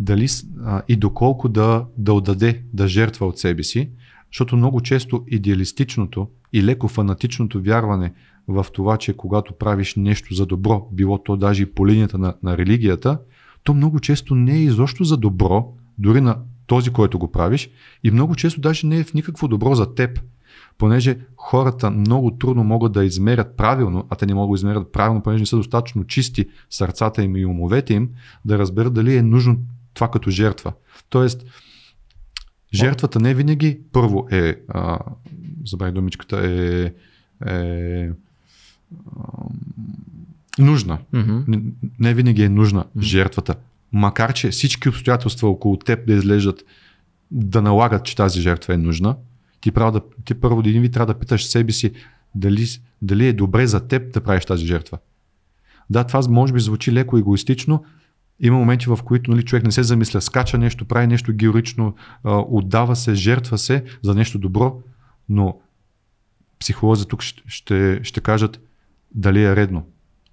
дали 0.00 0.26
а, 0.64 0.82
и 0.88 0.96
доколко 0.96 1.48
да, 1.48 1.84
да 1.96 2.12
отдаде, 2.12 2.62
да 2.72 2.88
жертва 2.88 3.26
от 3.26 3.38
себе 3.38 3.62
си, 3.62 3.90
защото 4.32 4.56
много 4.56 4.80
често 4.80 5.24
идеалистичното 5.28 6.28
и 6.52 6.64
леко 6.64 6.88
фанатичното 6.88 7.62
вярване 7.62 8.12
в 8.48 8.66
това, 8.72 8.96
че 8.96 9.16
когато 9.16 9.54
правиш 9.54 9.94
нещо 9.96 10.34
за 10.34 10.46
добро, 10.46 10.88
било 10.92 11.18
то 11.18 11.36
даже 11.36 11.62
и 11.62 11.74
по 11.74 11.86
линията 11.86 12.18
на, 12.18 12.34
на 12.42 12.58
религията, 12.58 13.18
то 13.64 13.74
много 13.74 14.00
често 14.00 14.34
не 14.34 14.52
е 14.52 14.62
изобщо 14.62 15.04
за 15.04 15.16
добро, 15.16 15.72
дори 15.98 16.20
на 16.20 16.36
този, 16.66 16.90
който 16.90 17.18
го 17.18 17.32
правиш, 17.32 17.70
и 18.04 18.10
много 18.10 18.34
често 18.34 18.60
даже 18.60 18.86
не 18.86 18.98
е 18.98 19.04
в 19.04 19.14
никакво 19.14 19.48
добро 19.48 19.74
за 19.74 19.94
теб. 19.94 20.20
Понеже 20.78 21.18
хората 21.36 21.90
много 21.90 22.30
трудно 22.30 22.64
могат 22.64 22.92
да 22.92 23.04
измерят 23.04 23.56
правилно, 23.56 24.04
а 24.10 24.16
те 24.16 24.26
не 24.26 24.34
могат 24.34 24.54
да 24.54 24.58
измерят 24.58 24.92
правилно, 24.92 25.22
понеже 25.22 25.42
не 25.42 25.46
са 25.46 25.56
достатъчно 25.56 26.04
чисти 26.04 26.46
сърцата 26.70 27.22
им 27.22 27.36
и 27.36 27.46
умовете 27.46 27.94
им, 27.94 28.08
да 28.44 28.58
разберат 28.58 28.94
дали 28.94 29.16
е 29.16 29.22
нужно 29.22 29.56
това 30.00 30.10
като 30.10 30.30
жертва. 30.30 30.72
Тоест, 31.08 31.44
жертвата 32.74 33.20
не 33.20 33.34
винаги 33.34 33.80
първо 33.92 34.28
е, 34.30 34.56
а, 34.68 34.98
думичката, 35.92 36.36
е, 36.46 36.92
е 37.46 38.08
а, 38.08 38.12
нужна. 40.58 40.98
Mm-hmm. 41.14 41.44
Не, 41.48 41.62
не 41.98 42.14
винаги 42.14 42.42
е 42.42 42.48
нужна 42.48 42.84
mm-hmm. 42.84 43.02
жертвата. 43.02 43.54
Макар, 43.92 44.32
че 44.32 44.50
всички 44.50 44.88
обстоятелства 44.88 45.48
около 45.48 45.76
теб 45.76 46.06
да 46.06 46.12
изглеждат 46.12 46.64
да 47.30 47.62
налагат, 47.62 48.04
че 48.04 48.16
тази 48.16 48.40
жертва 48.40 48.74
е 48.74 48.76
нужна, 48.76 49.16
ти, 49.60 49.70
да, 49.70 50.00
ти 50.24 50.34
първо 50.34 50.60
един 50.60 50.82
ви 50.82 50.90
трябва 50.90 51.14
да 51.14 51.18
питаш 51.18 51.46
себе 51.46 51.72
си 51.72 51.92
дали, 52.34 52.66
дали 53.02 53.26
е 53.26 53.32
добре 53.32 53.66
за 53.66 53.88
теб 53.88 54.12
да 54.12 54.20
правиш 54.20 54.44
тази 54.44 54.66
жертва. 54.66 54.98
Да, 55.90 56.04
това 56.04 56.20
може 56.28 56.52
би 56.52 56.60
звучи 56.60 56.92
леко 56.92 57.18
егоистично, 57.18 57.84
има 58.40 58.58
моменти, 58.58 58.86
в 58.86 58.98
които 59.04 59.30
нали, 59.30 59.44
човек 59.44 59.64
не 59.64 59.72
се 59.72 59.82
замисля, 59.82 60.20
скача 60.20 60.58
нещо, 60.58 60.84
прави 60.84 61.06
нещо 61.06 61.32
героично, 61.32 61.94
отдава 62.24 62.96
се, 62.96 63.14
жертва 63.14 63.58
се 63.58 63.84
за 64.02 64.14
нещо 64.14 64.38
добро, 64.38 64.82
но 65.28 65.58
психолози 66.60 67.06
тук 67.06 67.22
ще, 67.22 68.00
ще, 68.02 68.20
кажат 68.20 68.60
дали 69.14 69.44
е 69.44 69.56
редно, 69.56 69.86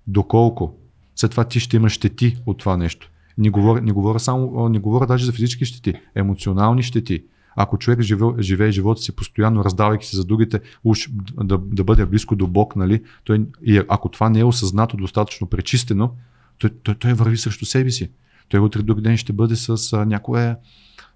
доколко. 0.07 0.77
След 1.15 1.31
това 1.31 1.43
ти 1.43 1.59
ще 1.59 1.77
имаш 1.77 1.93
щети 1.93 2.37
от 2.45 2.57
това 2.57 2.77
нещо. 2.77 3.11
Не 3.37 3.49
говоря, 3.49 3.81
не 3.81 3.91
говоря, 3.91 4.19
само, 4.19 4.69
не 4.69 4.79
говоря 4.79 5.05
даже 5.05 5.25
за 5.25 5.31
физически 5.31 5.65
щети, 5.65 5.93
емоционални 6.15 6.83
щети. 6.83 7.23
Ако 7.55 7.77
човек 7.77 8.01
живее, 8.01 8.29
живее 8.39 8.71
живота 8.71 9.01
си 9.01 9.15
постоянно, 9.15 9.63
раздавайки 9.63 10.05
се 10.05 10.15
за 10.15 10.25
другите, 10.25 10.59
уж 10.83 11.09
да, 11.43 11.57
да 11.57 11.83
бъде 11.83 12.05
близко 12.05 12.35
до 12.35 12.47
Бог, 12.47 12.75
нали, 12.75 13.03
той, 13.23 13.45
и 13.65 13.81
ако 13.87 14.09
това 14.09 14.29
не 14.29 14.39
е 14.39 14.43
осъзнато 14.43 14.97
достатъчно 14.97 15.47
пречистено, 15.47 16.11
той, 16.57 16.69
той, 16.83 16.95
той 16.95 17.13
върви 17.13 17.37
срещу 17.37 17.65
себе 17.65 17.91
си. 17.91 18.11
Той 18.49 18.59
утре 18.59 18.81
друг 18.81 19.01
ден 19.01 19.17
ще 19.17 19.33
бъде 19.33 19.55
с 19.55 19.93
а, 19.93 20.05
някоя 20.05 20.57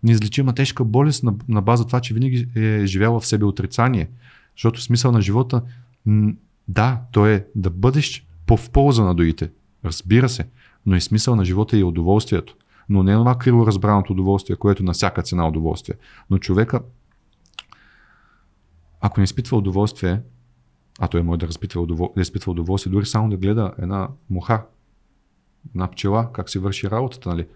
неизлечима 0.04 0.54
тежка 0.54 0.86
болест 0.86 1.24
на, 1.24 1.34
на 1.48 1.62
база 1.62 1.86
това, 1.88 2.00
че 2.00 2.14
винаги 2.14 2.48
е 2.56 2.86
живял 2.86 3.20
в 3.20 3.26
себе 3.26 3.46
отрицание. 3.46 4.10
Защото 4.56 4.82
смисъл 4.82 5.12
на 5.12 5.22
живота, 5.22 5.62
да, 6.68 7.02
то 7.12 7.26
е 7.26 7.46
да 7.56 7.70
бъдеш 7.70 8.26
по 8.46 8.58
в 8.58 8.70
полза 8.70 9.04
на 9.04 9.16
другите. 9.16 9.52
Разбира 9.86 10.30
се, 10.30 10.48
но 10.86 10.96
и 10.96 11.02
смисъл 11.02 11.36
на 11.36 11.46
живота 11.46 11.78
е 11.78 11.84
удоволствието. 11.84 12.56
Но 12.89 13.04
не 13.04 13.12
е 13.12 13.16
това 13.16 13.38
криво 13.38 13.68
разбраното 13.68 14.14
удоволствие, 14.14 14.56
което 14.56 14.84
на 14.84 14.94
всяка 14.94 15.22
цена 15.22 15.48
удоволствие. 15.48 15.96
Но 16.30 16.38
човека, 16.38 16.82
ако 19.02 19.20
не 19.20 19.24
изпитва 19.24 19.58
удоволствие, 19.58 20.22
а 21.00 21.08
той 21.08 21.24
може 21.24 21.39
да, 21.39 21.48
разпитва 21.48 21.82
удовол... 21.82 22.14
да 22.16 22.22
изпитва 22.22 22.52
удоволствие, 22.52 22.92
дори 22.92 23.06
само 23.06 23.30
да 23.30 23.38
гледа 23.38 23.74
една 23.78 24.10
муха 24.30 24.66
на 25.76 25.91
пчела, 25.91 26.30
как 26.34 26.49
си 26.49 26.59
върши 26.59 26.89
работата, 26.89 27.30
нали? 27.30 27.47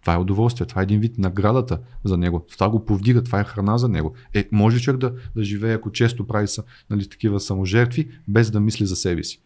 Това 0.00 0.14
е 0.14 0.18
удоволствие, 0.18 0.66
това 0.66 0.80
е 0.80 0.84
един 0.84 1.00
вид 1.00 1.18
наградата 1.18 1.78
за 2.04 2.16
него. 2.16 2.46
Това 2.52 2.70
го 2.70 2.84
повдига, 2.84 3.22
това 3.22 3.40
е 3.40 3.44
храна 3.44 3.78
за 3.78 3.88
него. 3.88 4.14
Е, 4.34 4.48
може 4.52 4.76
ли 4.76 4.80
човек 4.80 5.00
да, 5.00 5.12
да 5.36 5.44
живее, 5.44 5.74
ако 5.74 5.92
често 5.92 6.26
прави 6.26 6.48
са, 6.48 6.64
нали, 6.90 7.08
такива 7.08 7.40
саможертви, 7.40 8.08
без 8.28 8.50
да 8.50 8.60
мисли 8.60 8.86
за 8.86 8.96
себе 8.96 9.24
си? 9.24 9.40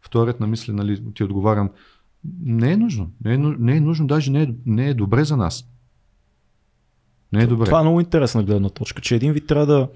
Вторият 0.00 0.40
на 0.40 0.46
мисли, 0.46 0.72
нали, 0.72 1.02
ти 1.14 1.24
отговарям, 1.24 1.70
не 2.42 2.72
е 2.72 2.76
нужно. 2.76 3.10
Не 3.24 3.34
е, 3.34 3.38
не 3.38 3.76
е 3.76 3.80
нужно, 3.80 4.06
даже 4.06 4.30
не 4.30 4.42
е, 4.42 4.54
не 4.66 4.88
е 4.88 4.94
добре 4.94 5.24
за 5.24 5.36
нас. 5.36 5.68
Не 7.32 7.42
е 7.42 7.46
добре. 7.46 7.64
Това 7.64 7.80
е 7.80 7.82
много 7.82 8.00
интересна 8.00 8.44
гледна 8.44 8.68
точка, 8.68 9.02
че 9.02 9.14
един 9.14 9.32
вид 9.32 9.46
трябва 9.46 9.66
да 9.66 9.88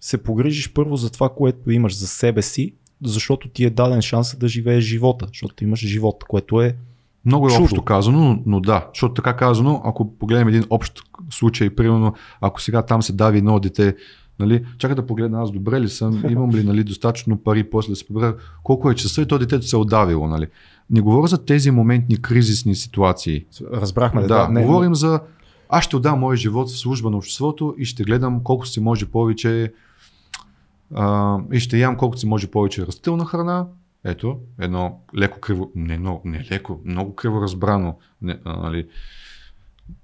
се 0.00 0.22
погрижиш 0.22 0.72
първо 0.72 0.96
за 0.96 1.10
това, 1.10 1.28
което 1.28 1.70
имаш 1.70 1.98
за 1.98 2.06
себе 2.06 2.42
си, 2.42 2.74
защото 3.04 3.48
ти 3.48 3.64
е 3.64 3.70
даден 3.70 4.02
шанс 4.02 4.36
да 4.36 4.48
живееш 4.48 4.84
живота, 4.84 5.26
защото 5.28 5.64
имаш 5.64 5.80
живот, 5.80 6.24
което 6.28 6.60
е 6.60 6.76
много 7.24 7.46
е 7.46 7.50
Чудо. 7.50 7.62
общо 7.62 7.82
казано, 7.82 8.42
но 8.46 8.60
да, 8.60 8.86
защото 8.94 9.14
така 9.14 9.36
казано, 9.36 9.82
ако 9.84 10.18
погледнем 10.18 10.48
един 10.48 10.64
общ 10.70 11.02
случай, 11.30 11.70
примерно, 11.70 12.14
ако 12.40 12.60
сега 12.60 12.82
там 12.82 13.02
се 13.02 13.12
дави 13.12 13.38
едно 13.38 13.60
дете, 13.60 13.96
нали, 14.38 14.64
чакай 14.78 14.94
да 14.94 15.06
погледна 15.06 15.42
аз 15.42 15.50
добре 15.50 15.80
ли 15.80 15.88
съм, 15.88 16.24
имам 16.30 16.50
ли 16.50 16.64
нали, 16.64 16.84
достатъчно 16.84 17.36
пари 17.36 17.70
после 17.70 17.92
да 17.92 17.96
се 17.96 18.06
прибера, 18.06 18.36
колко 18.62 18.90
е 18.90 18.94
часа 18.94 19.22
и 19.22 19.26
то 19.26 19.38
детето 19.38 19.66
се 19.66 19.76
е 19.76 19.78
отдавило. 19.78 20.28
Нали. 20.28 20.46
не 20.90 21.00
говоря 21.00 21.26
за 21.26 21.44
тези 21.44 21.70
моментни 21.70 22.22
кризисни 22.22 22.74
ситуации. 22.74 23.44
Разбрахме. 23.72 24.20
Да, 24.20 24.26
Да, 24.28 24.48
не, 24.48 24.64
говорим 24.64 24.94
за 24.94 25.20
аз 25.68 25.84
ще 25.84 25.96
отдам 25.96 26.18
моя 26.18 26.36
живот 26.36 26.68
в 26.68 26.78
служба 26.78 27.10
на 27.10 27.16
обществото 27.16 27.74
и 27.78 27.84
ще 27.84 28.04
гледам 28.04 28.40
колко 28.42 28.66
си 28.66 28.80
може 28.80 29.06
повече 29.06 29.72
а, 30.94 31.38
и 31.52 31.60
ще 31.60 31.78
ям 31.78 31.96
колкото 31.96 32.20
си 32.20 32.26
може 32.26 32.50
повече 32.50 32.86
растителна 32.86 33.24
храна. 33.24 33.66
Ето, 34.04 34.40
едно 34.58 35.00
леко 35.16 35.40
криво, 35.40 35.72
не, 35.74 35.98
но, 35.98 36.20
не 36.24 36.44
леко, 36.52 36.80
много 36.84 37.14
криво 37.14 37.42
разбрано 37.42 37.98
не, 38.22 38.40
а, 38.44 38.56
нали, 38.56 38.88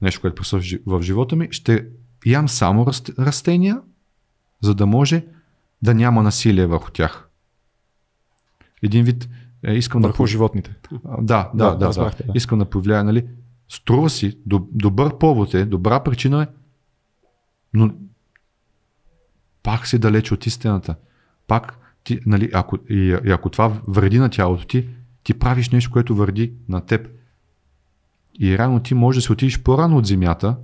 нещо, 0.03 0.20
което 0.20 0.34
присъства 0.34 0.59
в 0.59 0.62
жи- 0.62 0.82
в 0.86 1.03
живота 1.03 1.36
ми. 1.36 1.49
Ще 1.51 1.86
ям 2.26 2.49
само 2.49 2.86
раст, 2.86 3.11
растения, 3.18 3.80
за 4.61 4.74
да 4.74 4.86
може 4.86 5.26
да 5.82 5.95
няма 5.95 6.22
насилие 6.22 6.66
върху 6.66 6.91
тях. 6.91 7.28
Един 8.82 9.05
вид, 9.05 9.28
е, 9.64 9.72
искам 9.72 10.03
да 10.03 10.09
върху 10.09 10.26
животните. 10.26 10.74
а, 11.05 11.16
Да, 11.16 11.22
да, 11.22 11.51
Да, 11.55 11.70
да, 11.70 11.76
да, 11.76 11.86
разбрахте, 11.86 12.22
да. 12.22 12.32
Искам 12.34 12.59
да 12.59 12.64
повлияе, 12.64 13.03
нали? 13.03 13.26
Струва 13.68 14.11
си, 14.11 14.39
доб- 14.49 14.68
добър 14.72 15.18
повод 15.18 15.55
е, 15.55 15.64
добра 15.64 16.03
причина 16.03 16.43
е, 16.43 16.47
но 17.74 17.91
пак 19.63 19.87
си 19.87 19.99
далеч 19.99 20.33
от 20.33 20.47
истината. 20.47 20.95
Пак, 21.47 21.79
ти, 22.05 22.21
нали, 22.27 22.51
ако, 22.55 22.79
и, 22.91 23.19
и 23.25 23.31
ако 23.31 23.51
това 23.51 23.81
вреди 23.89 24.19
на 24.19 24.29
тялото 24.29 24.67
ти, 24.67 24.89
ти 25.23 25.35
правиш 25.35 25.71
нещо, 25.71 25.91
което 25.91 26.15
вреди 26.15 26.53
на 26.69 26.81
теб. 26.81 27.09
И 28.41 28.59
рано 28.59 28.81
ти 28.81 28.95
можеш 28.95 29.23
да 29.23 29.27
се 29.27 29.33
отидеш 29.33 29.63
по-рано 29.63 29.97
от 29.97 30.07
земята, 30.07 30.57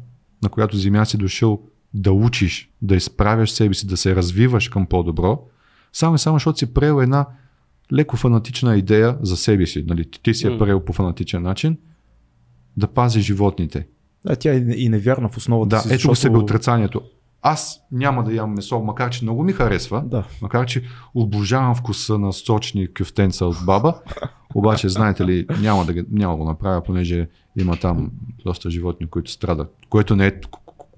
на 0.42 0.48
която 0.48 0.76
земя 0.76 1.04
си 1.04 1.18
дошъл 1.18 1.62
да 1.94 2.12
учиш, 2.12 2.70
да 2.82 2.96
изправяш 2.96 3.50
себе 3.50 3.74
си, 3.74 3.86
да 3.86 3.96
се 3.96 4.16
развиваш 4.16 4.68
към 4.68 4.86
по-добро, 4.86 5.42
само 5.92 6.14
и 6.14 6.18
само 6.18 6.36
защото 6.36 6.58
си 6.58 6.74
приел 6.74 7.02
една 7.02 7.26
леко 7.92 8.16
фанатична 8.16 8.76
идея 8.76 9.18
за 9.22 9.36
себе 9.36 9.66
си. 9.66 9.84
Нали, 9.86 10.10
ти- 10.10 10.34
си 10.34 10.46
я 10.46 10.52
М. 10.52 10.58
приел 10.58 10.84
по 10.84 10.92
фанатичен 10.92 11.42
начин 11.42 11.78
да 12.76 12.86
пази 12.86 13.20
животните. 13.20 13.86
Да, 14.26 14.36
тя 14.36 14.52
е 14.52 14.56
и 14.56 14.88
невярна 14.88 15.28
в 15.28 15.36
основата 15.36 15.76
Да, 15.76 15.80
си. 15.80 15.88
ето 15.88 15.94
защото... 15.94 16.08
го 16.10 16.16
себе 16.16 16.36
отрицанието. 16.38 17.02
Аз 17.46 17.80
няма 17.92 18.24
да 18.24 18.34
ям 18.34 18.54
месо, 18.54 18.80
макар 18.80 19.10
че 19.10 19.24
много 19.24 19.42
ми 19.42 19.52
харесва, 19.52 20.02
Да. 20.06 20.24
макар 20.42 20.66
че 20.66 20.82
обожавам 21.14 21.74
вкуса 21.74 22.18
на 22.18 22.32
сочни 22.32 22.88
кюфтенца 22.98 23.44
от 23.46 23.56
баба, 23.66 23.94
обаче 24.54 24.88
знаете 24.88 25.24
ли, 25.24 25.46
няма 25.60 25.84
да, 25.84 26.04
няма 26.10 26.36
го 26.36 26.44
направя, 26.44 26.82
понеже 26.82 27.28
има 27.58 27.76
там 27.76 28.10
доста 28.44 28.70
животни, 28.70 29.06
които 29.06 29.30
страдат. 29.30 29.74
Което, 29.88 30.16
не 30.16 30.26
е, 30.26 30.32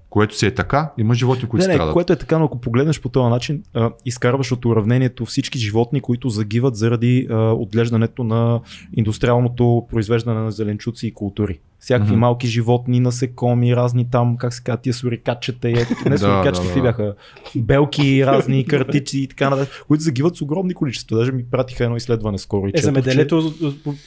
което 0.09 0.37
си 0.37 0.45
е 0.45 0.55
така, 0.55 0.91
има 0.97 1.13
животни, 1.13 1.49
които 1.49 1.63
Не, 1.63 1.67
не, 1.67 1.73
страдат. 1.73 1.93
което 1.93 2.13
е 2.13 2.15
така, 2.15 2.39
но 2.39 2.45
ако 2.45 2.61
погледнеш 2.61 3.01
по 3.01 3.09
този 3.09 3.29
начин, 3.29 3.63
а, 3.73 3.91
изкарваш 4.05 4.51
от 4.51 4.65
уравнението 4.65 5.25
всички 5.25 5.59
животни, 5.59 6.01
които 6.01 6.29
загиват 6.29 6.75
заради 6.75 7.27
а, 7.29 7.35
отглеждането 7.51 8.23
на 8.23 8.61
индустриалното 8.93 9.85
произвеждане 9.89 10.39
на 10.39 10.51
зеленчуци 10.51 11.07
и 11.07 11.13
култури. 11.13 11.59
Всякакви 11.79 12.11
Мгм. 12.11 12.19
малки 12.19 12.47
животни, 12.47 12.99
насекоми, 12.99 13.75
разни 13.75 14.09
там, 14.11 14.37
как 14.37 14.53
се 14.53 14.63
казва, 14.63 14.77
тия 14.81 14.93
сурикатчета, 14.93 15.69
и 15.69 15.73
е, 15.73 15.75
не 16.09 16.17
сурикатчета, 16.17 16.73
да, 16.75 16.81
бяха, 16.81 17.13
белки, 17.55 18.25
разни 18.25 18.65
картици 18.65 19.19
и 19.19 19.27
така 19.27 19.49
нататък, 19.49 19.83
които 19.87 20.03
загиват 20.03 20.35
с 20.35 20.41
огромни 20.41 20.73
количества. 20.73 21.17
Даже 21.17 21.31
ми 21.31 21.43
пратиха 21.51 21.83
едно 21.83 21.95
изследване 21.95 22.37
скоро. 22.37 22.67
и 22.67 22.71
Е, 22.75 22.81
земеделието 22.81 23.53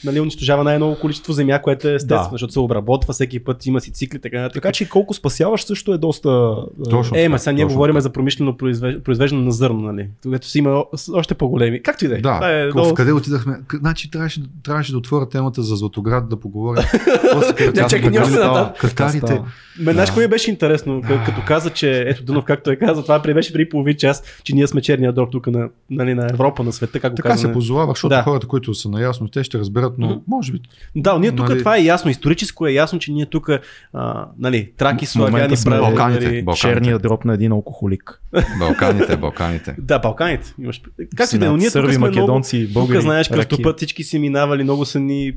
нали, 0.04 0.20
унищожава 0.20 0.64
най-много 0.64 0.96
количество 1.00 1.32
земя, 1.32 1.62
което 1.62 1.88
е 1.88 1.94
естествено, 1.94 2.22
Да. 2.24 2.28
защото 2.32 2.52
се 2.52 2.60
обработва 2.60 3.12
всеки 3.12 3.44
път, 3.44 3.66
има 3.66 3.80
си 3.80 3.92
цикли, 3.92 4.18
така 4.20 4.36
че... 4.36 4.40
нататък. 4.40 4.62
Така 4.62 4.72
че 4.72 4.88
колко 4.88 5.14
спасяваш 5.14 5.62
също 5.64 5.92
е 5.92 5.98
доста... 5.98 6.28
а, 6.28 6.90
Точно. 6.90 7.16
Е, 7.16 7.28
ма 7.28 7.38
сега 7.38 7.52
ние 7.52 7.64
говорим 7.64 7.94
така. 7.94 8.00
за 8.00 8.10
промишлено 8.10 8.56
произвеж... 8.56 8.96
произвеждане 9.04 9.42
на 9.42 9.50
зърно, 9.52 9.80
нали? 9.80 10.08
Когато 10.22 10.46
си 10.46 10.58
има 10.58 10.84
още 11.14 11.34
по-големи. 11.34 11.82
Както 11.82 12.04
и 12.04 12.08
да 12.08 12.14
е. 12.16 12.20
Да, 12.20 12.40
е 12.52 12.68
долу... 12.72 12.94
къде 12.94 13.12
отидахме? 13.12 13.60
Значи 13.74 14.10
трябваше, 14.10 14.42
трябваше 14.62 14.92
да 14.92 14.98
отворя 14.98 15.28
темата 15.28 15.62
за 15.62 15.76
Златоград, 15.76 16.28
да 16.28 16.36
поговоря. 16.40 16.80
Не, 17.66 17.86
чакай, 17.88 18.10
ние 18.10 18.20
още 18.20 18.38
нататък. 18.38 18.80
Катарите. 18.80 19.18
става. 19.18 19.44
Ме, 19.78 19.92
знаеш, 19.92 20.08
Да. 20.08 20.14
кое 20.14 20.28
беше 20.28 20.50
интересно, 20.50 21.02
като 21.26 21.42
каза, 21.46 21.70
че 21.70 22.00
ето 22.00 22.24
Дунов, 22.24 22.44
както 22.44 22.70
е 22.70 22.76
казал, 22.76 23.02
това 23.02 23.22
при 23.22 23.34
беше 23.34 23.52
преди 23.52 23.68
половин 23.68 23.96
час, 23.96 24.22
че 24.44 24.54
ние 24.54 24.66
сме 24.66 24.80
черния 24.80 25.12
дроб 25.12 25.30
тук 25.32 25.46
на, 25.46 25.68
нали, 25.90 26.14
на 26.14 26.26
Европа, 26.30 26.62
на 26.62 26.72
света, 26.72 27.00
как 27.00 27.12
го 27.12 27.16
Така 27.16 27.28
се 27.28 27.32
казваме. 27.32 27.54
позовавах, 27.54 27.94
защото 27.94 28.08
Да. 28.08 28.22
хората, 28.22 28.46
които 28.46 28.74
са 28.74 28.88
наясно, 28.88 29.28
те 29.28 29.44
ще 29.44 29.58
разберат, 29.58 29.92
но 29.98 30.06
Мгм. 30.06 30.18
може 30.28 30.52
би 30.52 30.60
Да, 30.96 31.18
ние 31.18 31.32
тук 31.32 31.48
Нали- 31.48 31.58
това 31.58 31.76
е 31.76 31.82
ясно, 31.82 32.10
историческо 32.10 32.66
е 32.66 32.72
ясно, 32.72 32.98
че 32.98 33.12
ние 33.12 33.26
тук, 33.26 33.50
а, 33.92 34.26
нали, 34.38 34.72
траки, 34.76 35.06
славяни, 35.06 35.54
нали, 35.66 35.80
Балканите. 35.80 36.44
Черния 36.56 36.98
дроп 36.98 37.24
на 37.24 37.34
един 37.34 37.52
алкохолик. 37.52 38.20
Балканите, 38.58 39.16
Балканите. 39.16 39.76
Да, 39.80 39.98
Балканите. 39.98 40.54
Имаш... 40.62 40.80
Както 41.16 41.24
и 41.24 41.26
Си 41.26 41.38
да 41.38 41.46
е, 41.46 41.50
ние 41.50 41.66
тук 41.66 41.72
сме 41.72 41.82
много... 41.82 42.00
македонци, 42.00 42.66
българи, 42.66 42.96
Тук, 42.96 43.02
знаеш, 43.02 43.28
кръстопът 43.28 43.76
всички 43.76 44.04
си 44.04 44.18
минавали, 44.18 44.62
много 44.62 44.84
са 44.84 45.00
ни 45.00 45.32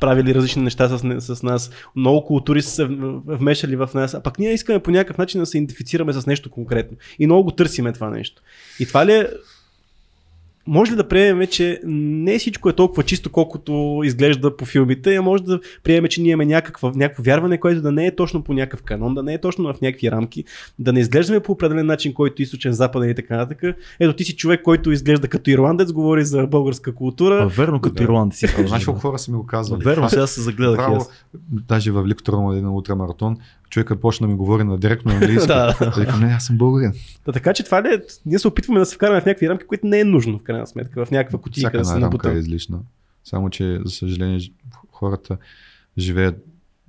правили 0.00 0.34
различни 0.34 0.62
неща 0.62 0.88
с, 0.88 1.20
с 1.20 1.42
нас. 1.42 1.70
Много 1.96 2.24
култури 2.24 2.62
са 2.62 2.70
се 2.70 2.84
вмешали 3.26 3.76
в 3.76 3.90
нас, 3.94 4.14
а 4.14 4.20
пък 4.20 4.38
ние 4.38 4.52
искаме 4.52 4.78
по 4.78 4.90
някакъв 4.90 5.18
начин 5.18 5.40
да 5.40 5.46
се 5.46 5.58
идентифицираме 5.58 6.12
с 6.12 6.26
нещо 6.26 6.50
конкретно. 6.50 6.96
И 7.18 7.26
много 7.26 7.44
го 7.44 7.50
търсиме 7.50 7.92
това 7.92 8.10
нещо. 8.10 8.42
И 8.80 8.86
това 8.86 9.06
ли 9.06 9.12
е 9.12 9.28
може 10.66 10.92
ли 10.92 10.96
да 10.96 11.08
приемем, 11.08 11.46
че 11.46 11.80
не 11.84 12.38
всичко 12.38 12.68
е 12.68 12.72
толкова 12.72 13.02
чисто, 13.02 13.30
колкото 13.30 14.00
изглежда 14.04 14.56
по 14.56 14.64
филмите, 14.64 15.16
а 15.16 15.22
може 15.22 15.42
да 15.42 15.60
приемем, 15.82 16.08
че 16.08 16.22
ние 16.22 16.32
имаме 16.32 16.46
някаква, 16.46 16.92
някакво 16.94 17.22
вярване, 17.22 17.60
което 17.60 17.82
да 17.82 17.92
не 17.92 18.06
е 18.06 18.14
точно 18.16 18.42
по 18.42 18.52
някакъв 18.54 18.82
канон, 18.82 19.14
да 19.14 19.22
не 19.22 19.34
е 19.34 19.40
точно 19.40 19.72
в 19.72 19.80
някакви 19.80 20.10
рамки, 20.10 20.44
да 20.78 20.92
не 20.92 21.00
изглеждаме 21.00 21.40
по 21.40 21.52
определен 21.52 21.86
начин, 21.86 22.14
който 22.14 22.34
е 22.38 22.44
източен, 22.44 22.72
западен 22.72 23.10
и 23.10 23.14
така 23.14 23.36
нататък. 23.36 23.76
Ето 24.00 24.12
ти 24.16 24.24
си 24.24 24.36
човек, 24.36 24.62
който 24.62 24.92
изглежда 24.92 25.28
като 25.28 25.50
ирландец, 25.50 25.92
говори 25.92 26.24
за 26.24 26.46
българска 26.46 26.90
А, 26.90 26.94
култура. 26.94 27.46
верно, 27.46 27.80
като 27.80 27.94
Да. 27.94 28.04
ирландци. 28.04 28.46
Знаеш 28.66 28.84
колко 28.84 29.00
хора 29.00 29.18
са 29.18 29.30
ми 29.32 29.36
го 29.36 29.46
казвали? 29.46 29.84
Верно, 29.84 30.08
сега 30.08 30.26
се 30.26 30.40
загледах. 30.40 30.76
Право, 30.76 30.96
аз. 30.96 31.10
даже 31.68 31.90
в 31.90 32.02
Велико 32.02 32.22
Търново 32.22 32.52
един 32.52 32.68
ултрамаратон, 32.68 33.36
човека 33.70 34.00
почна 34.00 34.26
да 34.26 34.30
ми 34.32 34.38
говори 34.38 34.64
на 34.64 34.78
директно 34.78 35.12
на 35.12 35.18
английски. 35.18 35.46
Да. 35.46 35.76
да. 35.80 36.00
Викам, 36.00 36.20
не, 36.20 36.26
аз 36.26 36.46
съм 36.46 36.58
българин. 36.58 36.92
Да, 37.24 37.32
така 37.32 37.54
че 37.54 37.64
това 37.64 37.82
ли 37.82 37.88
е, 37.88 38.02
ние 38.26 38.38
се 38.38 38.48
опитваме 38.48 38.80
да 38.80 38.86
се 38.86 38.94
вкараме 38.94 39.20
в 39.20 39.26
някакви 39.26 39.48
рамки, 39.48 39.66
които 39.66 39.86
не 39.86 40.00
е 40.00 40.04
нужно 40.04 40.38
в 40.38 40.42
крайна 40.42 40.66
сметка, 40.66 41.04
в 41.04 41.10
някаква 41.10 41.38
кутийка 41.38 41.82
Всяка 41.82 42.08
да 42.08 42.22
се 42.22 42.36
е 42.36 42.38
излишна. 42.38 42.78
Само, 43.24 43.50
че, 43.50 43.80
за 43.84 43.90
съжаление, 43.90 44.40
хората 44.92 45.36
живеят, 45.98 46.44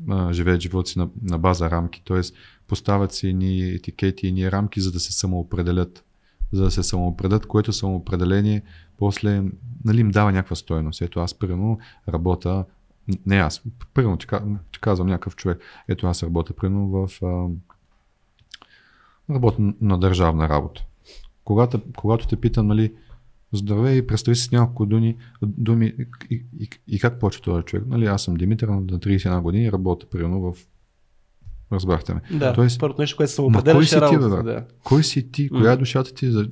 а, 0.09 0.33
живеят 0.33 0.61
живота 0.61 0.89
си 0.89 0.99
на, 0.99 1.09
на 1.23 1.37
база 1.37 1.69
рамки. 1.69 2.01
Тоест, 2.05 2.35
поставят 2.67 3.13
си 3.13 3.33
ни 3.33 3.69
етикети 3.69 4.27
и 4.27 4.31
ни 4.31 4.51
рамки, 4.51 4.81
за 4.81 4.91
да 4.91 4.99
се 4.99 5.13
самоопределят. 5.13 6.03
За 6.51 6.63
да 6.63 6.71
се 6.71 6.83
самоопределят, 6.83 7.45
което 7.45 7.73
самоопределение 7.73 8.61
после 8.97 9.43
нали, 9.85 10.01
им 10.01 10.11
дава 10.11 10.31
някаква 10.31 10.55
стоеност. 10.55 11.01
Ето 11.01 11.19
аз, 11.19 11.33
примерно, 11.33 11.79
работя, 12.09 12.65
не 13.25 13.35
аз, 13.35 13.61
примерно, 13.93 14.17
ти, 14.17 14.27
ка- 14.27 14.43
ти 14.71 14.79
казвам 14.79 15.07
някакъв 15.07 15.35
човек, 15.35 15.59
ето 15.87 16.07
аз 16.07 16.23
работя, 16.23 16.53
примерно, 16.53 16.87
в 16.87 17.23
а, 17.23 17.47
работя 19.33 19.73
на 19.81 19.99
държавна 19.99 20.49
работа. 20.49 20.83
Когато, 21.43 21.81
когато 21.95 22.27
те 22.27 22.35
питам, 22.35 22.67
нали, 22.67 22.93
Здравей, 23.53 24.07
представи 24.07 24.35
си 24.35 24.43
с 24.43 24.51
няколко 24.51 24.85
думи, 24.85 25.17
думи 25.41 25.93
и, 26.29 26.43
и, 26.59 26.69
и 26.87 26.99
как 26.99 27.19
почва 27.19 27.41
този 27.41 27.63
човек. 27.63 27.85
Нали, 27.87 28.05
аз 28.05 28.23
съм 28.23 28.35
Димитър 28.35 28.67
на 28.67 28.81
31 28.81 29.41
години 29.41 29.71
работя 29.71 30.05
примерно 30.09 30.41
в... 30.41 30.57
Разбрахте 31.71 32.13
ме. 32.13 32.21
Да, 32.31 32.53
Тоест, 32.53 32.79
първото 32.79 33.01
нещо, 33.01 33.17
което 33.17 33.31
се 33.31 33.41
ма 33.41 33.47
кой 33.47 33.61
определяше 33.61 33.89
си 33.89 33.95
ти, 33.95 34.01
работата. 34.01 34.43
Да. 34.43 34.65
Кой 34.83 35.03
си 35.03 35.31
ти? 35.31 35.49
Коя 35.49 35.71
е 35.71 35.77
душата 35.77 36.13
ти? 36.13 36.31
За, 36.31 36.49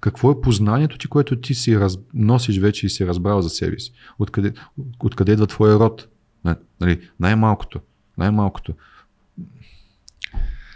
какво 0.00 0.30
е 0.30 0.40
познанието 0.40 0.98
ти, 0.98 1.08
което 1.08 1.40
ти 1.40 1.54
си 1.54 1.80
раз, 1.80 1.98
носиш 2.14 2.58
вече 2.58 2.86
и 2.86 2.90
си 2.90 3.06
разбрал 3.06 3.42
за 3.42 3.50
себе 3.50 3.78
си? 3.78 3.92
Откъде, 4.18 4.52
откъде 5.00 5.32
идва 5.32 5.46
твоя 5.46 5.78
род? 5.78 6.08
Нали, 6.80 7.00
най-малкото. 7.20 7.80
Най-малкото. 8.18 8.72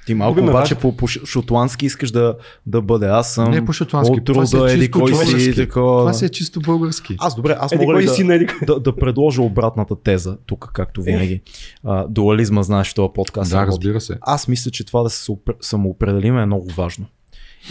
Ти 0.07 0.15
малко 0.15 0.35
Губим 0.35 0.49
обаче 0.49 0.75
по, 0.75 0.97
по 0.97 1.07
шотландски 1.07 1.87
искаш 1.87 2.11
да, 2.11 2.35
да 2.67 2.83
бъде. 2.83 3.07
Аз 3.07 3.35
съм 3.35 3.51
не 3.51 3.65
по 3.65 3.73
шотландски. 3.73 4.19
от 4.19 4.25
Това 4.25 4.47
си 4.47 4.53
труда, 4.53 4.71
е 4.71 4.75
еди 4.75 4.81
чисто 4.81 4.99
кой 5.01 5.15
си, 5.15 5.25
български. 5.25 5.55
такова. 5.55 6.01
Това 6.01 6.13
си 6.13 6.25
е 6.25 6.29
чисто 6.29 6.61
български. 6.61 7.17
Аз 7.19 7.37
добре, 7.37 7.57
аз 7.61 7.73
Еди, 7.73 7.87
мога 7.87 8.01
ли 8.01 8.05
да, 8.05 8.11
си, 8.13 8.23
еди 8.31 8.47
да, 8.67 8.81
да 8.81 8.97
предложа 8.97 9.43
обратната 9.43 10.03
теза, 10.03 10.37
тук 10.47 10.71
както 10.75 11.03
винаги. 11.03 11.41
А, 11.85 12.09
дуализма, 12.09 12.63
знаеш, 12.63 12.91
в 12.91 12.95
този 12.95 13.09
подкаст. 13.15 13.51
да, 13.51 13.57
работи. 13.57 13.71
разбира 13.71 14.01
се. 14.01 14.19
Аз 14.21 14.49
мисля, 14.49 14.71
че 14.71 14.87
това 14.87 15.03
да 15.03 15.11
се 15.11 15.33
самоопределиме 15.61 16.43
е 16.43 16.47
много 16.47 16.67
важно. 16.73 17.07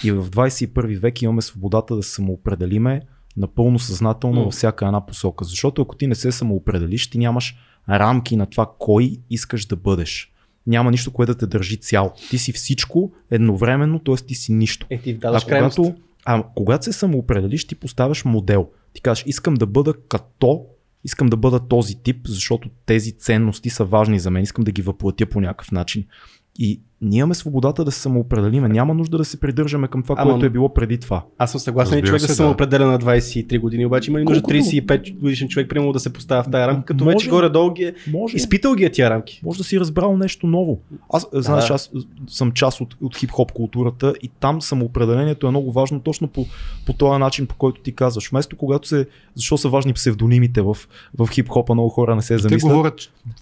И 0.03 0.11
в 0.11 0.29
21 0.29 0.99
век 0.99 1.21
имаме 1.21 1.41
свободата 1.41 1.95
да 1.95 2.03
се 2.03 2.11
самоопределиме 2.11 3.01
напълно 3.37 3.79
съзнателно 3.79 4.39
М. 4.39 4.43
във 4.43 4.53
всяка 4.53 4.85
една 4.85 5.05
посока. 5.05 5.45
Защото 5.45 5.81
ако 5.81 5.95
ти 5.95 6.07
не 6.07 6.15
се 6.15 6.31
самоопределиш, 6.31 7.09
ти 7.09 7.17
нямаш 7.17 7.55
рамки 7.89 8.35
на 8.35 8.45
това 8.45 8.71
кой 8.79 9.17
искаш 9.29 9.65
да 9.65 9.75
бъдеш. 9.75 10.31
Няма 10.67 10.91
нищо, 10.91 11.11
което 11.11 11.31
да 11.31 11.37
те 11.37 11.47
държи 11.47 11.77
цял. 11.77 12.13
Ти 12.29 12.37
си 12.37 12.51
всичко 12.51 13.11
едновременно, 13.31 13.99
т.е. 13.99 14.15
ти 14.15 14.35
си 14.35 14.53
нищо. 14.53 14.87
Е, 14.89 14.97
ти 14.97 15.19
А 15.23 15.41
когато, 15.41 15.95
а 16.25 16.43
когато 16.55 16.85
се 16.85 16.93
самоопределиш, 16.93 17.67
ти 17.67 17.75
поставяш 17.75 18.25
модел. 18.25 18.69
Ти 18.93 19.01
кажеш, 19.01 19.23
искам 19.27 19.53
да 19.53 19.65
бъда 19.65 19.93
като, 20.07 20.65
искам 21.03 21.27
да 21.27 21.37
бъда 21.37 21.59
този 21.59 21.95
тип, 21.95 22.27
защото 22.27 22.69
тези 22.85 23.11
ценности 23.11 23.69
са 23.69 23.85
важни 23.85 24.19
за 24.19 24.31
мен, 24.31 24.43
искам 24.43 24.63
да 24.63 24.71
ги 24.71 24.81
въплатя 24.81 25.25
по 25.25 25.41
някакъв 25.41 25.71
начин. 25.71 26.05
И 26.59 26.81
ние 27.01 27.19
имаме 27.19 27.35
свободата 27.35 27.83
да 27.83 27.91
се 27.91 27.99
самоопределиме. 27.99 28.69
Няма 28.69 28.93
нужда 28.93 29.17
да 29.17 29.25
се 29.25 29.39
придържаме 29.39 29.87
към 29.87 30.03
това, 30.03 30.15
Ама- 30.17 30.31
което 30.31 30.45
е 30.45 30.49
било 30.49 30.73
преди 30.73 30.97
това. 30.97 31.23
Аз 31.37 31.51
съм 31.51 31.59
съгласен, 31.59 32.01
човек 32.01 32.13
да 32.13 32.19
се, 32.19 32.27
да. 32.27 32.33
самоопределя 32.33 32.85
на 32.85 32.99
23 32.99 33.59
години, 33.59 33.85
обаче 33.85 34.11
има 34.11 34.19
ли 34.19 34.23
нужда 34.23 34.41
Колкото- 34.41 34.53
35 34.55 35.13
годишен 35.13 35.47
човек, 35.47 35.69
примерно 35.69 35.93
да 35.93 35.99
се 35.99 36.13
поставя 36.13 36.43
в 36.43 36.51
тази 36.51 36.67
рамка, 36.67 36.85
като 36.85 37.03
Може. 37.03 37.15
вече 37.15 37.29
горе-долу 37.29 37.71
ги 37.71 37.83
е 37.83 37.93
Може. 38.11 38.37
изпитал 38.37 38.75
ги 38.75 38.83
е 38.85 38.91
тия 38.91 39.09
рамки. 39.09 39.41
Може 39.43 39.57
да 39.57 39.63
си 39.63 39.79
разбрал 39.79 40.17
нещо 40.17 40.47
ново. 40.47 40.79
Аз, 41.09 41.27
да. 41.31 41.41
знаеш, 41.41 41.69
аз 41.69 41.91
съм 42.27 42.51
част 42.51 42.81
от, 42.81 42.95
от 43.01 43.15
хип-хоп 43.15 43.51
културата 43.51 44.13
и 44.21 44.29
там 44.29 44.61
самоопределението 44.61 45.47
е 45.47 45.49
много 45.49 45.71
важно 45.71 45.99
точно 45.99 46.27
по, 46.27 46.45
по 46.85 46.93
този 46.93 47.19
начин, 47.19 47.47
по 47.47 47.55
който 47.55 47.81
ти 47.81 47.91
казваш. 47.91 48.29
Вместо 48.29 48.57
когато 48.57 48.87
се... 48.87 49.07
Защо 49.35 49.57
са 49.57 49.69
важни 49.69 49.93
псевдонимите 49.93 50.61
в, 50.61 50.77
в 51.17 51.27
хип-хопа, 51.27 51.73
много 51.73 51.89
хора 51.89 52.15
не 52.15 52.21
се 52.21 52.33
Те 52.33 52.37
замислят. 52.39 52.71
говорят. 52.71 52.95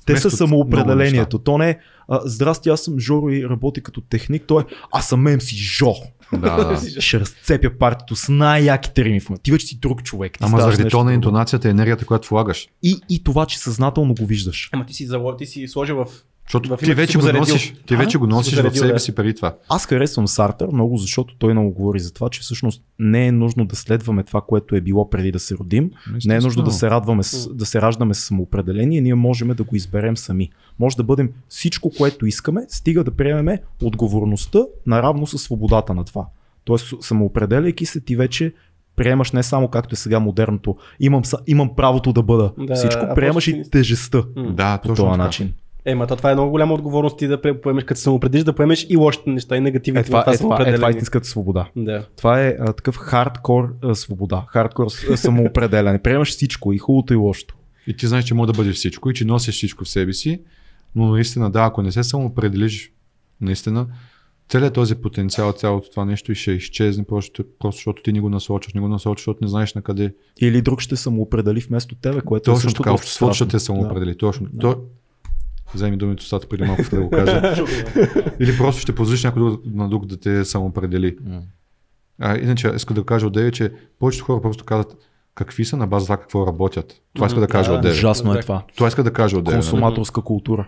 Те 0.05 0.17
са 0.17 0.31
самоопределението. 0.31 1.39
То 1.39 1.57
не 1.57 1.69
е 1.69 1.77
здрасти, 2.25 2.69
аз 2.69 2.81
съм 2.81 2.99
Жоро 2.99 3.29
и 3.29 3.42
работя 3.49 3.81
като 3.81 4.01
техник. 4.01 4.43
Той 4.47 4.61
е 4.61 4.65
аз 4.91 5.07
съм 5.07 5.25
MC 5.25 5.55
Жо. 5.55 5.93
Да, 6.33 6.63
да. 6.63 7.01
Ще 7.01 7.19
разцепя 7.19 7.69
партито 7.79 8.15
с 8.15 8.29
най-яките 8.29 9.05
рими. 9.05 9.21
Ти 9.43 9.51
вече 9.51 9.67
си 9.67 9.79
друг 9.79 10.03
човек. 10.03 10.33
Ти 10.33 10.39
Ама 10.41 10.61
заради 10.61 10.83
нещо 10.83 10.97
тона, 10.97 11.13
интонацията, 11.13 11.69
енергията, 11.69 12.05
която 12.05 12.29
влагаш. 12.29 12.67
И, 12.83 12.99
и 13.09 13.23
това, 13.23 13.45
че 13.45 13.59
съзнателно 13.59 14.13
го 14.13 14.25
виждаш. 14.25 14.69
Ама 14.71 14.85
ти 14.85 14.93
си 14.93 15.07
ти 15.37 15.45
си 15.45 15.67
сложил 15.67 15.95
в... 15.95 16.07
Защото 16.53 16.85
ти 16.85 16.93
вече 16.93 17.17
го 17.17 17.31
носиш, 17.31 17.73
ти 17.85 17.93
А? 17.93 17.97
вече 17.97 18.17
го 18.17 18.27
носиш 18.27 18.53
в 18.53 18.77
себе 18.77 18.93
да. 18.93 18.99
си 18.99 19.15
преди 19.15 19.33
това. 19.33 19.55
Аз 19.69 19.85
харесвам 19.85 20.27
Сартър 20.27 20.67
много, 20.67 20.97
защото 20.97 21.35
той 21.37 21.53
много 21.53 21.71
говори 21.71 21.99
за 21.99 22.13
това, 22.13 22.29
че 22.29 22.41
всъщност 22.41 22.83
не 22.99 23.27
е 23.27 23.31
нужно 23.31 23.65
да 23.65 23.75
следваме 23.75 24.23
това, 24.23 24.41
което 24.41 24.75
е 24.75 24.81
било 24.81 25.09
преди 25.09 25.31
да 25.31 25.39
се 25.39 25.55
родим. 25.55 25.91
Не 26.25 26.35
е 26.35 26.39
нужно 26.39 26.63
да 26.63 26.71
се, 26.71 26.89
радваме, 26.89 27.23
да 27.49 27.65
се 27.65 27.81
раждаме 27.81 28.13
с 28.13 28.19
самоопределение, 28.19 29.01
ние 29.01 29.15
можем 29.15 29.47
да 29.47 29.63
го 29.63 29.75
изберем 29.75 30.17
сами. 30.17 30.49
Може 30.79 30.97
да 30.97 31.03
бъдем 31.03 31.29
всичко, 31.49 31.91
което 31.97 32.25
искаме, 32.25 32.65
стига 32.69 33.03
да 33.03 33.11
приемеме 33.11 33.61
отговорността 33.83 34.59
наравно 34.85 35.27
с 35.27 35.37
свободата 35.37 35.93
на 35.93 36.03
това. 36.03 36.25
Тоест, 36.63 36.93
самоопределяйки 37.01 37.85
се, 37.85 37.99
ти 37.99 38.15
вече 38.15 38.53
приемаш 38.95 39.31
не 39.31 39.43
само 39.43 39.67
както 39.67 39.93
е 39.93 39.95
сега 39.95 40.19
модерното, 40.19 40.77
имам, 40.99 41.23
имам 41.47 41.75
правото 41.75 42.13
да 42.13 42.23
бъда 42.23 42.51
Да, 42.57 42.75
всичко, 42.75 43.01
приемаш 43.15 43.47
и 43.47 43.63
тежестта. 43.71 44.23
Да, 44.35 44.77
по 44.77 44.87
точно 44.87 45.05
този 45.05 45.11
така. 45.11 45.23
начин. 45.23 45.53
Е, 45.85 45.95
ма 45.95 46.07
това 46.07 46.31
е 46.31 46.33
много 46.33 46.51
голяма 46.51 46.73
отговорност 46.73 47.17
ти 47.17 47.27
да 47.27 47.61
поемеш, 47.61 47.83
като 47.83 47.97
се 47.97 48.03
самоопределиш, 48.03 48.43
да 48.43 48.53
поемеш 48.53 48.85
и 48.89 48.97
лошите 48.97 49.29
неща, 49.29 49.57
и 49.57 49.59
негативните 49.59 50.01
Е, 50.01 50.05
това, 50.05 50.17
на 50.17 50.23
това 50.23 50.33
е, 50.33 50.37
това, 50.37 50.69
е, 50.69 50.75
това 50.75 50.87
е 50.87 50.89
истинската 50.89 51.27
свобода. 51.27 51.69
Да. 51.75 52.05
Това 52.17 52.41
е 52.41 52.55
а, 52.59 52.73
такъв 52.73 52.95
хардкор 52.97 53.75
а, 53.83 53.95
свобода, 53.95 54.45
хардкор 54.49 54.87
самоопределяне. 55.15 56.01
Приемаш 56.01 56.29
всичко, 56.29 56.73
и 56.73 56.77
хубавото 56.77 57.13
и 57.13 57.15
лошото. 57.15 57.55
И 57.87 57.97
ти 57.97 58.07
знаеш, 58.07 58.25
че 58.25 58.33
може 58.33 58.51
да 58.51 58.57
бъдеш 58.57 58.75
всичко 58.75 59.09
и 59.09 59.13
че 59.13 59.25
носиш 59.25 59.55
всичко 59.55 59.83
в 59.83 59.89
себе 59.89 60.13
си, 60.13 60.41
но 60.95 61.05
наистина 61.05 61.51
да, 61.51 61.63
ако 61.63 61.81
не 61.81 61.91
се 61.91 62.03
самоопределиш, 62.03 62.91
наистина, 63.41 63.87
целият 64.49 64.73
този 64.73 64.95
потенциал, 64.95 65.51
цялото 65.51 65.89
това 65.89 66.05
нещо 66.05 66.31
и 66.31 66.35
ще 66.35 66.51
изчезне, 66.51 67.03
просто, 67.03 67.43
просто 67.59 67.77
защото 67.77 68.03
ти 68.03 68.13
не 68.13 68.19
го 68.19 68.29
насочваш, 68.29 68.73
не 68.73 68.81
го 68.81 68.87
насочваш, 68.87 69.19
защото 69.19 69.39
не 69.41 69.47
знаеш 69.47 69.73
на 69.73 69.81
къде. 69.81 70.13
Или 70.41 70.61
друг 70.61 70.81
ще 70.81 70.95
самоопредели 70.95 71.59
вместо 71.59 71.95
тебе, 71.95 72.21
което 72.21 72.51
е 72.51 72.53
Точно 72.53 72.61
също 72.61 72.83
така, 72.83 72.91
доста 72.91 73.03
обществото 73.03 73.33
ще 73.33 73.47
те 73.47 73.59
самоопредели. 73.59 74.17
Точно. 74.17 74.47
То... 74.61 74.75
Вземи 75.73 75.97
думите 75.97 76.13
от 76.13 76.21
устата 76.21 76.47
преди 76.47 76.63
малко 76.63 76.83
да 76.91 77.01
го 77.01 77.09
кажа. 77.09 77.41
Или 78.39 78.57
просто 78.57 78.81
ще 78.81 78.95
позволиш 78.95 79.23
някой 79.23 79.41
друг, 79.41 79.61
на 79.65 79.89
друг 79.89 80.05
да 80.05 80.17
те 80.17 80.45
самоопредели. 80.45 81.17
А, 82.19 82.37
иначе 82.37 82.71
иска 82.75 82.93
да 82.93 83.03
кажа 83.03 83.27
от 83.27 83.33
Деви, 83.33 83.51
че 83.51 83.71
повечето 83.99 84.25
хора 84.25 84.41
просто 84.41 84.63
казват 84.63 84.95
какви 85.35 85.65
са 85.65 85.77
на 85.77 85.87
база 85.87 86.05
това 86.05 86.17
какво 86.17 86.47
работят. 86.47 87.01
Това 87.13 87.27
иска 87.27 87.39
да 87.39 87.47
кажа 87.47 87.69
Да, 87.71 87.75
от 87.75 87.81
Деви. 87.81 87.93
Ужасно 87.93 88.31
е 88.31 88.35
Да. 88.35 88.41
това. 88.41 88.63
Това 88.75 88.87
иска 88.87 89.03
да 89.03 89.13
кажа 89.13 89.37
от 89.37 89.43
Деви. 89.43 89.55
нали? 89.55 89.63
Консуматорска 89.63 90.21
култура. 90.21 90.67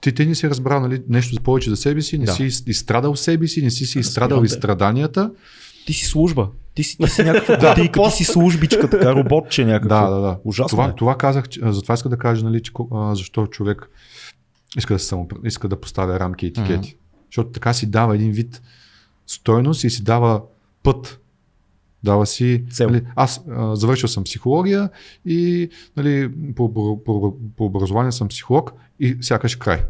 Ти, 0.00 0.12
ти 0.12 0.26
не 0.26 0.34
си 0.34 0.50
разбрал 0.50 0.80
нали, 0.80 1.02
нещо 1.08 1.42
повече 1.42 1.70
за 1.70 1.76
себе 1.76 2.02
си, 2.02 2.18
не 2.18 2.24
Да. 2.24 2.32
си 2.32 2.44
из- 2.44 2.64
изстрадал 2.66 3.16
себе 3.16 3.46
си, 3.46 3.62
не 3.62 3.70
си 3.70 3.86
си 3.86 3.98
изстрадал 3.98 4.40
те. 4.40 4.44
изстраданията. 4.46 5.30
Ти 5.86 5.92
си 5.92 6.04
служба. 6.04 6.48
Ти 6.74 6.82
си, 6.84 6.98
ти 6.98 7.10
си 7.10 7.22
някаква 7.22 7.58
кутийка, 7.68 8.02
ти 8.02 8.10
си 8.10 8.24
службичка, 8.24 8.90
така 8.90 9.14
роботче 9.14 9.64
някакво. 9.64 9.88
Да, 9.88 10.10
да, 10.10 10.20
да. 10.20 10.38
Ужасно 10.44 10.68
това, 10.68 10.84
е. 10.86 10.94
това 10.94 11.16
казах, 11.16 11.44
затова 11.62 11.94
иска 11.94 12.08
да 12.08 12.16
кажа, 12.16 12.44
нали, 12.44 12.62
че, 12.62 12.72
а, 12.92 13.14
защо 13.14 13.46
човек 13.46 13.88
иска 14.78 14.94
да, 14.94 14.98
само, 14.98 15.28
иска 15.44 15.68
да 15.68 15.80
поставя 15.80 16.20
рамки 16.20 16.46
и 16.46 16.48
етикети. 16.48 16.88
Мгм. 16.88 17.20
Защото 17.26 17.50
така 17.50 17.72
си 17.72 17.90
дава 17.90 18.14
един 18.14 18.32
вид 18.32 18.62
стойност 19.26 19.84
и 19.84 19.90
си 19.90 20.04
дава 20.04 20.42
път. 20.82 21.20
Дава 22.02 22.26
си. 22.26 22.64
Цел. 22.70 22.90
Нали, 22.90 23.06
аз 23.16 23.44
а, 23.50 23.76
завършил 23.76 24.08
съм 24.08 24.24
психология 24.24 24.90
и 25.26 25.70
нали, 25.96 26.30
по, 26.56 26.74
по, 26.74 27.04
по, 27.04 27.36
по 27.56 27.64
образование 27.64 28.12
съм 28.12 28.28
психолог 28.28 28.72
и 29.00 29.16
сякаш 29.20 29.56
край. 29.56 29.84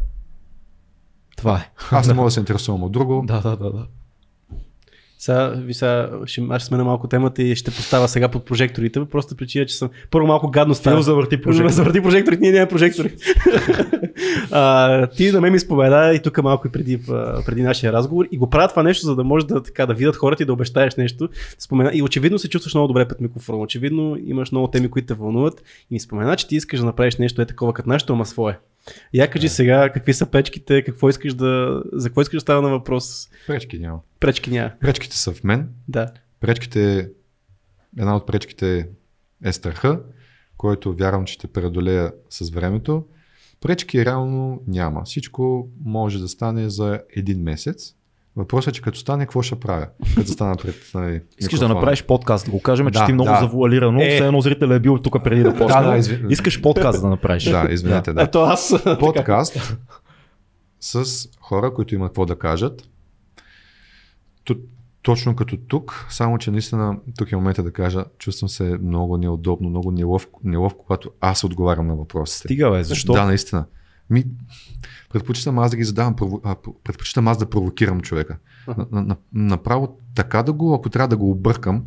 Това 1.37 1.57
е. 1.59 1.71
Аз 1.91 2.07
не 2.07 2.13
мога 2.13 2.27
да 2.27 2.31
се 2.31 2.39
интересувам 2.39 2.83
от 2.83 2.91
друго. 2.91 3.23
Да, 3.27 3.41
да, 3.41 3.57
да. 3.57 3.71
да. 3.71 3.87
Сега, 5.25 5.47
ви 5.47 5.73
сега 5.73 6.09
ще, 6.25 6.43
аз 6.49 6.61
ще 6.61 6.67
смена 6.67 6.83
малко 6.83 7.07
темата 7.07 7.43
и 7.43 7.55
ще 7.55 7.71
поставя 7.71 8.07
сега 8.07 8.27
под 8.27 8.45
прожекторите. 8.45 9.05
Просто 9.05 9.35
причина, 9.35 9.65
че 9.65 9.75
съм 9.75 9.89
първо 10.11 10.27
малко 10.27 10.51
гадно 10.51 10.75
става. 10.75 10.95
Фил 10.95 11.01
завърти 11.01 11.41
прожектор. 11.41 11.71
Завърти 11.71 12.01
прожекторите, 12.01 12.41
ние 12.41 12.51
нямаме 12.51 12.69
прожектори. 12.69 13.15
а, 14.51 15.07
ти 15.07 15.31
на 15.31 15.41
мен 15.41 15.51
ми 15.51 15.59
спомена 15.59 16.13
и 16.13 16.19
тук 16.19 16.43
малко 16.43 16.67
и 16.67 16.71
преди, 16.71 17.01
преди 17.45 17.63
нашия 17.63 17.93
разговор 17.93 18.25
и 18.31 18.37
го 18.37 18.49
правя 18.49 18.67
това 18.67 18.83
нещо, 18.83 19.05
за 19.05 19.15
да 19.15 19.23
може 19.23 19.47
да, 19.47 19.63
така, 19.63 19.85
да 19.85 19.93
видят 19.93 20.15
хората 20.15 20.43
и 20.43 20.45
да 20.45 20.53
обещаеш 20.53 20.95
нещо. 20.95 21.29
Спомена, 21.59 21.91
и 21.93 22.03
очевидно 22.03 22.39
се 22.39 22.49
чувстваш 22.49 22.73
много 22.73 22.87
добре 22.87 23.07
пред 23.07 23.21
микрофона. 23.21 23.57
Очевидно 23.57 24.17
имаш 24.25 24.51
много 24.51 24.67
теми, 24.67 24.89
които 24.89 25.05
те 25.05 25.13
вълнуват 25.13 25.63
и 25.91 25.93
ми 25.93 25.99
спомена, 25.99 26.35
че 26.35 26.47
ти 26.47 26.55
искаш 26.55 26.79
да 26.79 26.85
направиш 26.85 27.15
нещо 27.15 27.41
е 27.41 27.45
такова 27.45 27.73
като 27.73 27.89
нашето, 27.89 28.13
ама 28.13 28.25
свое. 28.25 28.57
Я 29.13 29.29
кажи 29.29 29.49
сега 29.49 29.89
какви 29.93 30.13
са 30.13 30.25
печките, 30.25 30.83
какво 30.83 31.09
искаш 31.09 31.33
да, 31.33 31.83
за 31.93 32.09
какво 32.09 32.21
искаш 32.21 32.37
да 32.37 32.41
става 32.41 32.61
на 32.61 32.69
въпрос. 32.69 33.29
Пречки 33.47 33.79
няма. 33.79 33.99
Пречки 34.19 34.51
няма. 34.51 34.71
Пречките 34.81 35.17
са 35.17 35.31
в 35.31 35.43
мен. 35.43 35.69
Да. 35.87 36.11
Пречките, 36.39 37.09
една 37.97 38.15
от 38.15 38.27
пречките 38.27 38.89
е 39.43 39.53
страха, 39.53 40.01
който 40.57 40.95
вярвам, 40.95 41.25
че 41.25 41.33
ще 41.33 41.47
преодолея 41.47 42.13
с 42.29 42.49
времето. 42.49 43.05
Пречки 43.61 44.05
реално 44.05 44.63
няма. 44.67 45.03
Всичко 45.03 45.69
може 45.85 46.19
да 46.19 46.27
стане 46.27 46.69
за 46.69 47.01
един 47.15 47.43
месец. 47.43 47.94
Въпросът 48.35 48.67
е, 48.67 48.75
че 48.75 48.81
като 48.81 48.99
стане, 48.99 49.25
какво 49.25 49.41
ще 49.41 49.55
правя? 49.55 49.87
Като 50.15 50.27
стана 50.27 50.55
пред 50.55 50.75
нали, 50.93 51.21
Искаш 51.39 51.59
да 51.59 51.67
направиш 51.67 52.03
подкаст, 52.03 52.45
да 52.45 52.51
го 52.51 52.61
кажем, 52.61 52.85
че 52.85 52.91
Да, 52.91 53.05
ти 53.05 53.13
много 53.13 53.29
да. 53.29 53.39
завуалирано, 53.39 54.01
Е. 54.01 54.09
все 54.09 54.25
едно 54.25 54.41
зрителя 54.41 54.75
е 54.75 54.79
бил 54.79 54.97
тук 54.97 55.23
преди 55.23 55.43
да 55.43 55.49
почне. 55.51 55.81
Да, 55.81 55.91
да, 55.91 55.97
изви- 55.97 56.31
Искаш 56.31 56.61
подкаст 56.61 57.01
да 57.01 57.07
направиш. 57.09 57.43
Да, 57.43 57.67
извинете, 57.71 58.13
да. 58.13 58.21
Ето 58.21 58.39
аз. 58.39 58.73
Подкаст 58.99 59.77
с 60.79 61.03
хора, 61.39 61.73
които 61.73 61.95
имат 61.95 62.09
какво 62.09 62.25
да 62.25 62.39
кажат. 62.39 62.89
Ту- 64.43 64.55
точно 65.01 65.35
като 65.35 65.57
тук, 65.57 66.05
само 66.09 66.37
че 66.37 66.51
наистина 66.51 66.97
тук 67.17 67.31
е 67.31 67.35
момента 67.35 67.63
да 67.63 67.71
кажа, 67.71 68.05
чувствам 68.17 68.49
се 68.49 68.63
много 68.63 69.17
неудобно, 69.17 69.69
много 69.69 69.91
неловко, 69.91 70.39
неловко 70.43 70.83
когато 70.83 71.09
аз 71.21 71.43
отговарям 71.43 71.87
на 71.87 71.95
въпросите. 71.95 72.47
Стига 72.47 72.71
бе, 72.71 72.83
защо? 72.83 73.13
Да, 73.13 73.25
наистина. 73.25 73.65
Ми, 74.09 74.23
предпочитам 75.13 75.59
аз 75.59 75.71
да 75.71 75.77
ги 75.77 75.83
задавам, 75.83 76.15
а, 76.43 76.55
предпочитам 76.83 77.27
аз 77.27 77.37
да 77.37 77.49
провокирам 77.49 78.01
човека. 78.01 78.37
На, 78.67 78.87
на, 78.91 79.01
на, 79.01 79.15
направо 79.33 79.97
така 80.15 80.43
да 80.43 80.53
го, 80.53 80.73
ако 80.73 80.89
трябва 80.89 81.07
да 81.07 81.17
го 81.17 81.31
объркам, 81.31 81.83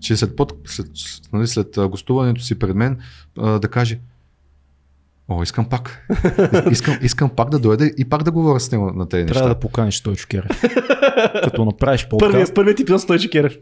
че 0.00 0.16
след, 0.16 0.36
под, 0.36 0.54
след, 0.64 0.86
нали, 1.32 1.46
след 1.46 1.78
гостуването 1.88 2.42
си 2.42 2.58
пред 2.58 2.76
мен 2.76 2.98
а, 3.38 3.58
да 3.58 3.68
каже 3.68 4.00
О, 5.28 5.42
искам 5.42 5.68
пак. 5.68 6.08
Искам, 6.70 6.98
искам 7.02 7.30
пак 7.30 7.50
да 7.50 7.58
дойде 7.58 7.94
и 7.98 8.04
пак 8.04 8.22
да 8.22 8.30
говоря 8.30 8.60
с 8.60 8.72
него 8.72 8.92
на 8.92 9.08
тези 9.08 9.26
Трябва 9.26 9.40
неща. 9.40 9.54
да 9.54 9.60
поканиш 9.60 10.00
той 10.00 10.14
Чукерев. 10.14 10.62
Като 11.44 11.64
направиш 11.64 12.08
Първият, 12.10 12.32
подкаст. 12.32 12.54
първият 12.54 12.80
епизод 12.80 13.00
с 13.00 13.02
Стойчо 13.02 13.28
Керев. 13.32 13.56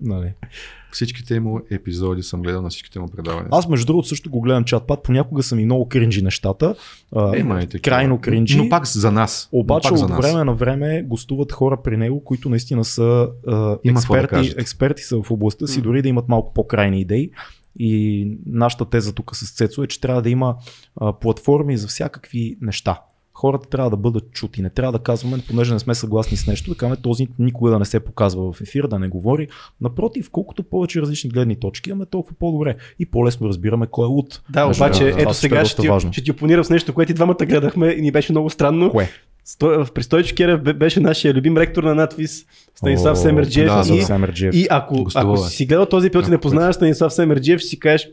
Нали. 0.00 0.32
Всичките 0.94 1.40
му 1.40 1.60
епизоди 1.70 2.22
съм 2.22 2.42
гледал 2.42 2.62
на 2.62 2.68
всичките 2.68 3.00
му 3.00 3.08
предавания. 3.08 3.48
Аз 3.52 3.68
между 3.68 3.86
другото 3.86 4.08
също 4.08 4.30
го 4.30 4.40
гледам 4.40 4.64
чатпад, 4.64 5.02
понякога 5.02 5.42
са 5.42 5.56
ми 5.56 5.64
много 5.64 5.88
кринджи 5.88 6.22
нещата. 6.22 6.74
А, 7.16 7.36
Има 7.36 7.62
и 7.62 7.66
такива. 7.66 7.82
крайно 7.82 8.20
кринджи. 8.20 8.58
Но 8.58 8.68
пак 8.68 8.86
за 8.86 9.12
нас. 9.12 9.48
Обаче 9.52 9.88
пак 9.88 9.98
за 9.98 10.04
от 10.04 10.10
нас. 10.10 10.18
време 10.18 10.44
на 10.44 10.54
време 10.54 11.02
гостуват 11.02 11.52
хора 11.52 11.82
при 11.84 11.96
него, 11.96 12.24
които 12.24 12.48
наистина 12.48 12.84
са 12.84 13.28
а, 13.46 13.78
Има 13.84 14.00
какво 14.00 14.14
да 14.14 14.20
експерти, 14.20 14.54
експерти 14.58 15.02
са 15.02 15.22
в 15.22 15.30
областта 15.30 15.66
си, 15.66 15.82
дори 15.82 16.02
да 16.02 16.08
имат 16.08 16.28
малко 16.28 16.52
по-крайни 16.54 17.00
идеи. 17.00 17.30
И 17.78 18.28
нашата 18.46 18.84
теза 18.84 19.12
тук 19.12 19.36
с 19.36 19.56
Цецо 19.56 19.82
е, 19.82 19.86
че 19.86 20.00
трябва 20.00 20.22
да 20.22 20.30
има 20.30 20.56
а, 20.96 21.12
платформи 21.12 21.76
за 21.76 21.88
всякакви 21.88 22.56
неща. 22.60 23.00
Хората 23.34 23.68
трябва 23.68 23.90
да 23.90 23.96
бъдат 23.96 24.30
чути. 24.30 24.62
Не 24.62 24.70
трябва 24.70 24.92
да 24.92 24.98
казваме, 24.98 25.38
понеже 25.48 25.72
не 25.72 25.78
сме 25.78 25.94
съгласни 25.94 26.36
с 26.36 26.46
нещо, 26.46 26.70
да 26.70 26.76
казваме 26.76 26.96
този 26.96 27.28
никога 27.38 27.70
да 27.70 27.78
не 27.78 27.84
се 27.84 28.00
показва 28.00 28.52
в 28.52 28.60
ефир, 28.60 28.86
да 28.86 28.98
не 28.98 29.08
говори. 29.08 29.48
Напротив, 29.80 30.28
колкото 30.32 30.62
повече 30.62 31.00
различни 31.00 31.30
гледни 31.30 31.56
точки 31.56 31.90
имаме, 31.90 32.06
толкова 32.06 32.36
по-добре. 32.38 32.76
И 32.98 33.06
по-лесно 33.06 33.48
разбираме 33.48 33.86
кой 33.86 34.04
е 34.04 34.08
луд. 34.08 34.40
Да, 34.50 34.66
Между 34.66 34.84
обаче, 34.84 35.08
това 35.10 35.20
ето 35.20 35.30
е 35.30 35.34
сега 35.34 35.60
доста 35.60 35.82
ще 35.82 35.88
важно. 35.88 36.12
ще 36.12 36.22
ти 36.24 36.30
опонирам 36.30 36.64
с 36.64 36.70
нещо, 36.70 36.94
което 36.94 37.12
и 37.12 37.14
двамата 37.14 37.36
гледахме 37.40 37.88
и 37.88 38.00
ни 38.00 38.10
беше 38.10 38.32
много 38.32 38.50
странно. 38.50 38.90
Кое? 38.90 39.10
Сто, 39.44 39.86
при 39.94 40.02
Стойчо 40.02 40.34
Керев 40.34 40.62
бе- 40.62 40.72
беше 40.72 41.00
нашия 41.00 41.34
любим 41.34 41.56
ректор 41.56 41.84
на 41.84 41.94
надвис 41.94 42.44
Станислав 42.74 43.18
Семерджиев. 43.18 43.66
да, 43.68 43.94
и, 43.94 43.98
да. 43.98 44.04
Семерджиев. 44.04 44.54
и 44.54 44.66
ако, 44.70 45.06
ако 45.14 45.34
е. 45.34 45.36
си 45.36 45.66
гледал 45.66 45.86
този 45.86 46.06
епизод 46.06 46.28
и 46.28 46.30
не 46.30 46.38
познаваш 46.38 46.76
Станислав 46.76 47.12
Семерджиев, 47.12 47.60
ще 47.60 47.68
си 47.68 47.78
кажеш 47.78 48.08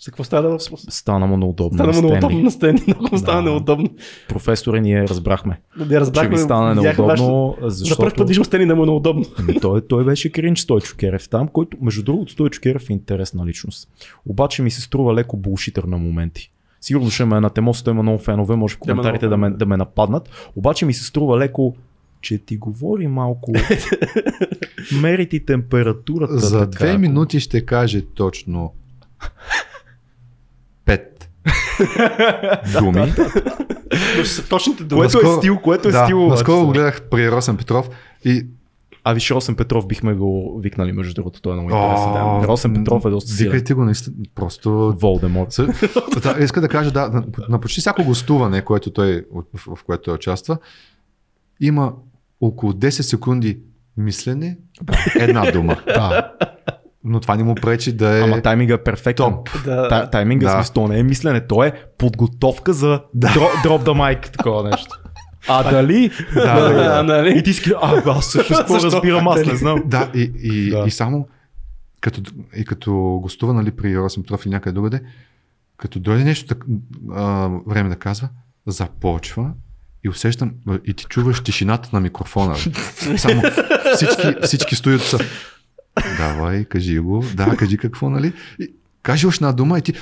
За 0.00 0.10
какво 0.10 0.24
става 0.24 0.48
да 0.48 0.58
Стана 0.88 1.26
му 1.26 1.36
неудобно. 1.36 1.78
Стана 1.78 1.92
му 1.92 2.02
на 2.02 2.08
неудобно 2.08 2.38
на 2.38 2.50
Стенли, 2.50 2.82
много 2.86 3.08
му 3.12 3.18
стана 3.18 3.42
Да. 3.42 3.50
неудобно. 3.50 3.88
Професоре, 4.28 4.80
ние 4.80 5.08
разбрахме, 5.08 5.60
Да 5.78 5.88
че 5.88 6.00
разбрахме, 6.00 6.28
ви 6.28 6.38
стана 6.38 6.74
неудобно, 6.74 7.06
вашето- 7.06 7.54
За 7.60 7.60
първ 7.60 7.70
защото... 7.70 8.14
път 8.16 8.28
виждам 8.28 8.44
Стенли 8.44 8.66
да 8.66 8.76
му 8.76 8.82
е 8.82 8.86
неудобно. 8.86 9.24
Ами 9.38 9.60
той, 9.60 9.86
той 9.88 10.04
беше 10.04 10.32
кринч 10.32 10.58
Стойчо 10.60 10.94
Керев 10.96 11.28
там, 11.28 11.48
който 11.48 11.76
между 11.80 12.02
другото 12.02 12.32
Стойчо 12.32 12.60
Керев 12.60 12.90
е 12.90 12.92
интересна 12.92 13.46
личност. 13.46 13.88
Обаче 14.26 14.62
ми 14.62 14.70
се 14.70 14.80
струва 14.80 15.14
леко 15.14 15.36
булшитър 15.36 15.84
на 15.84 15.98
моменти. 15.98 16.52
Сигурно 16.80 17.10
ще 17.10 17.24
ме 17.24 17.36
е 17.36 17.40
на 17.40 17.50
темост, 17.50 17.84
той 17.84 17.92
има 17.94 18.02
много 18.02 18.18
фенове, 18.18 18.56
може 18.56 18.74
в 18.74 18.78
коментарите 18.78 19.28
да 19.28 19.36
ме, 19.36 19.50
да 19.50 19.66
ме 19.66 19.76
нападнат. 19.76 20.30
Обаче 20.56 20.86
ми 20.86 20.92
се 20.92 21.04
струва 21.04 21.38
леко, 21.38 21.74
че 22.20 22.38
ти 22.38 22.56
говори 22.56 23.06
малко, 23.06 23.52
мери 25.00 25.28
ти 25.28 25.44
температурата. 25.44 26.38
За 26.38 26.58
така, 26.60 26.84
две 26.84 26.98
минути 26.98 27.40
ще 27.40 27.66
каже 27.66 28.02
точно 28.02 28.72
думи. 32.80 33.12
Но 34.18 34.24
ще 34.24 34.34
са 34.34 34.48
точните 34.48 34.84
думи. 34.84 35.00
Което 35.00 35.18
е 35.18 35.36
стил, 35.38 35.58
което 35.58 35.88
е 35.88 35.92
да, 35.92 36.04
стил. 36.04 36.26
наскоро 36.26 36.66
го 36.66 36.72
гледах 36.72 37.02
при 37.10 37.30
Росен 37.30 37.56
Петров 37.56 37.90
и 38.24 38.46
А 39.04 39.12
виж, 39.12 39.30
Росен 39.30 39.56
Петров 39.56 39.86
бихме 39.86 40.14
го 40.14 40.60
викнали, 40.62 40.92
между 40.92 41.14
другото, 41.14 41.40
той 41.42 41.52
е 41.52 41.54
много 41.54 41.70
интересен. 41.70 42.12
Да. 42.12 42.48
Росен 42.48 42.74
Петров 42.74 43.04
е 43.04 43.10
доста 43.10 43.32
силен. 43.32 43.52
Викайте 43.52 43.74
го 43.74 43.84
наистина, 43.84 44.16
просто... 44.34 44.94
Волдемор. 45.00 45.46
Да, 46.22 46.36
иска 46.40 46.60
да 46.60 46.68
кажа, 46.68 46.90
да, 46.90 47.08
на, 47.08 47.24
на 47.48 47.60
почти 47.60 47.80
всяко 47.80 48.04
гостуване, 48.04 48.62
което 48.62 48.90
той, 48.92 49.24
в, 49.32 49.76
в 49.76 49.84
което 49.84 50.02
той 50.02 50.14
участва, 50.14 50.58
има 51.60 51.92
около 52.40 52.72
10 52.72 52.88
секунди 52.90 53.58
мислене, 53.96 54.58
една 55.16 55.50
дума. 55.50 55.76
Да. 55.86 56.32
Но 57.04 57.20
това 57.20 57.36
не 57.36 57.44
му 57.44 57.54
пречи 57.54 57.92
да 57.92 58.18
е... 58.18 58.20
Ама 58.20 58.42
тайминга 58.42 58.74
е 58.74 58.78
перфектен. 58.78 59.26
Топ. 59.26 59.48
Да. 59.64 59.88
Та, 59.88 60.06
тайминга, 60.06 60.46
Да. 60.46 60.56
да. 60.56 60.64
смисъл, 60.64 60.88
не 60.88 60.98
е 60.98 61.02
мислене, 61.02 61.46
то 61.46 61.64
е 61.64 61.72
подготовка 61.98 62.72
за 62.72 63.00
дро- 63.16 63.62
дроп 63.62 63.84
да 63.84 63.94
майк, 63.94 64.30
такова 64.30 64.70
нещо. 64.70 65.00
А 65.48 65.70
дали? 65.70 66.10
Да, 66.34 66.60
да, 66.60 66.74
да. 66.74 66.84
А, 66.90 67.02
нали? 67.02 67.38
И 67.38 67.42
ти 67.42 67.52
си 67.52 67.72
а, 67.82 68.02
аз 68.06 68.26
също 68.26 68.54
какво 68.54 68.72
Защо? 68.72 68.86
разбирам, 68.86 69.28
аз 69.28 69.36
не 69.36 69.44
Дали? 69.44 69.56
знам. 69.56 69.82
Да, 69.86 70.10
и, 70.14 70.32
и, 70.36 70.70
Да. 70.70 70.84
и 70.86 70.90
само 70.90 71.28
като, 72.00 72.20
и 72.56 72.64
като 72.64 72.92
гостува 73.22 73.54
нали, 73.54 73.70
при 73.70 73.98
Росен 73.98 74.22
Петров 74.22 74.46
или 74.46 74.52
някъде 74.52 74.74
другаде, 74.74 75.00
като 75.76 75.98
дойде 75.98 76.24
нещо 76.24 76.46
так, 76.46 76.64
а, 77.12 77.48
време 77.66 77.88
да 77.88 77.96
казва, 77.96 78.28
започва 78.66 79.50
и 80.04 80.08
усещам, 80.08 80.52
и 80.86 80.94
ти 80.94 81.04
чуваш 81.04 81.40
тишината 81.40 81.88
на 81.92 82.00
микрофона. 82.00 82.54
бе. 83.06 83.18
Само 83.18 83.42
всички, 83.94 84.34
всички 84.42 84.74
стоят 84.74 85.02
са. 85.02 85.18
Давай, 86.18 86.64
кажи 86.64 86.98
го. 86.98 87.24
Да, 87.34 87.56
кажи 87.56 87.76
какво, 87.78 88.10
нали? 88.10 88.32
И, 88.60 88.72
кажи 89.02 89.26
още 89.26 89.44
една 89.44 89.52
дума 89.52 89.78
и 89.78 89.82
ти... 89.82 89.92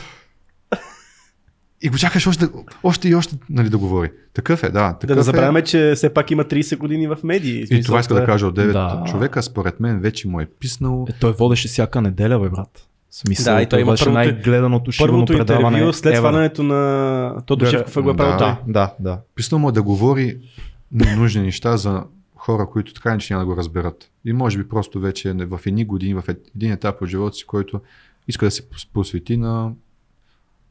И 1.83 1.89
го 1.89 1.99
чакаш 1.99 2.27
още, 2.27 2.47
още 2.83 3.09
и 3.09 3.15
още 3.15 3.37
нали, 3.51 3.69
да 3.69 3.79
говори. 3.79 4.11
Такъв 4.35 4.63
е, 4.63 4.69
да. 4.69 4.93
Такъв 4.93 5.09
Да 5.09 5.15
не 5.15 5.21
е. 5.21 5.23
забравяме, 5.23 5.63
че 5.63 5.93
все 5.97 6.15
пак 6.15 6.31
има 6.31 6.45
30 6.45 6.77
години 6.77 7.07
в 7.09 7.17
медии. 7.25 7.67
И 7.71 7.83
това 7.83 8.01
иска 8.01 8.15
да 8.15 8.25
кажа 8.25 8.47
от 8.47 8.57
9 8.57 8.73
Да. 8.73 9.05
човека, 9.07 9.43
според 9.43 9.81
мен 9.81 10.01
вече 10.01 10.29
му 10.29 10.41
е 10.41 10.47
писнало. 10.61 11.07
Е, 11.11 11.13
той 11.13 11.33
водеше 11.33 11.69
всяка 11.69 12.03
неделя, 12.03 12.41
бе, 12.41 12.49
брат. 12.49 12.89
В 13.11 13.15
Смисъл, 13.17 13.55
Да, 13.55 13.63
и 13.63 13.67
той 13.67 13.81
има 13.81 13.93
беше 13.93 14.05
първото- 14.05 14.15
най-гледаното 14.15 14.91
Първото 14.99 15.33
предаване. 15.33 15.77
интервю 15.77 15.93
след 15.93 16.17
свалянето 16.17 16.63
на 16.63 17.35
Тодор 17.47 17.65
Да, 17.65 17.71
Живков 17.71 17.97
е 17.97 18.01
го 18.01 18.11
е 18.11 18.17
правил 18.17 18.33
да. 18.33 18.39
той. 18.39 18.73
Да, 18.73 18.73
да, 18.73 18.95
да. 19.01 19.21
Писнал 19.35 19.59
му 19.59 19.69
е 19.69 19.73
да 19.73 19.83
говори 19.83 20.39
ненужни 20.93 21.43
неща 21.43 21.77
за 21.77 22.03
хора, 22.53 22.71
които 22.71 22.95
така 22.95 23.11
иначе 23.11 23.35
няма 23.35 23.47
да 23.47 23.47
го 23.47 23.57
разберат. 23.57 24.11
И 24.25 24.33
може 24.33 24.59
би 24.59 24.69
просто 24.69 25.01
вече 25.01 25.31
е 25.31 25.33
в 25.33 25.61
едни 25.67 25.85
години, 25.85 26.15
в 26.15 26.25
един 26.57 26.73
етап 26.73 27.03
от 27.03 27.09
живота 27.09 27.37
си, 27.37 27.47
който 27.47 27.81
иска 28.29 28.47
да 28.47 28.51
се 28.51 28.63
пос- 28.63 28.89
посвети 28.93 29.37
на 29.37 29.73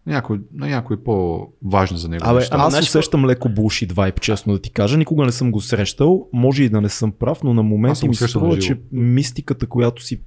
на 0.06 0.14
някои, 0.14 0.40
на 0.54 0.68
някои 0.68 0.98
по-важни 0.98 1.98
за 1.98 2.10
него 2.10 2.26
Абе, 2.28 2.40
неща. 2.40 2.56
аз 2.60 2.82
усещам 2.82 3.26
леко 3.26 3.50
булшит 3.50 3.92
вайб, 3.92 4.22
честно 4.22 4.54
да 4.54 4.60
ти 4.60 4.72
кажа. 4.72 4.98
Никога 4.98 5.26
не 5.26 5.32
съм 5.32 5.52
го 5.52 5.62
срещал. 5.62 6.28
Може 6.34 6.64
и 6.64 6.70
да 6.70 6.82
не 6.82 6.90
съм 6.90 7.12
прав, 7.12 7.44
но 7.44 7.54
на 7.54 7.96
съм 7.96 8.10
ми 8.10 8.16
струва, 8.16 8.60
че 8.60 8.80
мистиката, 8.92 9.68
която 9.68 10.04
си 10.04 10.22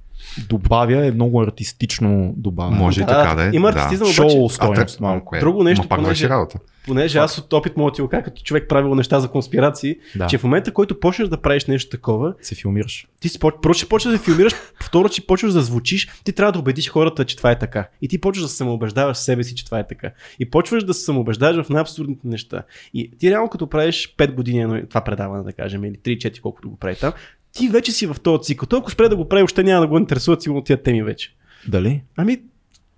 добавя 0.49 1.05
е 1.07 1.11
много 1.11 1.41
артистично 1.41 2.33
добавена. 2.37 2.77
Може 2.77 3.01
и 3.01 3.05
Да, 3.05 3.07
така 3.13 3.35
да 3.35 3.43
е. 3.43 3.49
има 3.53 3.71
да. 3.71 3.79
артистизъм, 3.79 4.07
обаче, 4.07 4.35
Шоу 4.35 4.49
стойност 4.49 4.99
малко. 4.99 5.35
е, 5.35 5.39
Друго 5.39 5.63
нещо, 5.63 5.87
пак 5.87 5.99
понеже- 5.99 6.29
работа. 6.29 6.59
Понеже 6.85 7.17
аз 7.17 7.37
от 7.37 7.53
опит 7.53 7.77
мога 7.77 7.91
да 7.91 7.95
ти 7.95 8.01
го 8.01 8.07
кажа, 8.07 8.23
като 8.23 8.41
човек 8.41 8.65
правил 8.69 8.95
неща 8.95 9.19
за 9.19 9.27
конспирации, 9.27 9.95
Да. 10.15 10.27
че 10.27 10.37
в 10.37 10.43
момента, 10.43 10.73
който 10.73 10.99
почнеш 10.99 11.27
да 11.27 11.37
правиш 11.37 11.65
нещо 11.65 11.89
такова, 11.89 12.33
Се 12.41 12.55
филмираш. 12.55 13.07
ти 13.19 13.29
си, 13.29 13.39
поч- 13.39 13.61
първо 13.61 13.73
ще 13.73 13.85
почнеш 13.85 14.11
да 14.11 14.19
филмираш, 14.19 14.53
второ, 14.83 15.09
че 15.09 15.27
почваш 15.27 15.53
да 15.53 15.61
звучиш, 15.61 16.07
ти 16.23 16.31
трябва 16.31 16.51
да 16.51 16.59
убедиш 16.59 16.89
хората, 16.89 17.25
че 17.25 17.37
това 17.37 17.51
е 17.51 17.59
така. 17.59 17.87
И 18.01 18.07
ти 18.07 18.21
почваш 18.21 18.43
да 18.43 18.49
се 18.49 18.55
самоубеждаваш 18.55 19.17
себе 19.17 19.43
си, 19.43 19.55
че 19.55 19.65
това 19.65 19.79
е 19.79 19.87
така. 19.87 20.11
И 20.39 20.49
почваш 20.49 20.83
да 20.83 20.93
се 20.93 21.03
самоубеждаваш 21.03 21.65
в 21.65 21.69
най-абсурдните 21.69 22.27
неща. 22.27 22.63
И 22.93 23.11
ти 23.19 23.29
реално 23.31 23.49
като 23.49 23.67
правиш 23.67 24.15
5 24.17 24.33
години 24.33 24.61
едно, 24.61 24.81
това 24.89 25.01
предаване, 25.01 25.43
да 25.43 25.53
кажем, 25.53 25.85
или 25.85 25.95
3-4, 25.95 26.39
колкото 26.39 26.69
го 26.69 26.77
прави 26.77 26.95
там, 26.95 27.13
ти 27.53 27.69
вече 27.69 27.91
си 27.91 28.07
в 28.07 28.15
този 28.23 28.43
цикъл. 28.43 28.67
Той 28.67 28.79
ако 28.79 28.91
спре 28.91 29.09
да 29.09 29.15
го 29.15 29.29
прави, 29.29 29.43
още 29.43 29.63
няма 29.63 29.81
да 29.81 29.87
го 29.87 29.97
интересуват 29.97 30.41
сигурно 30.41 30.63
тия 30.63 30.83
теми 30.83 31.03
вече. 31.03 31.35
Дали? 31.67 32.01
Ами, 32.17 32.41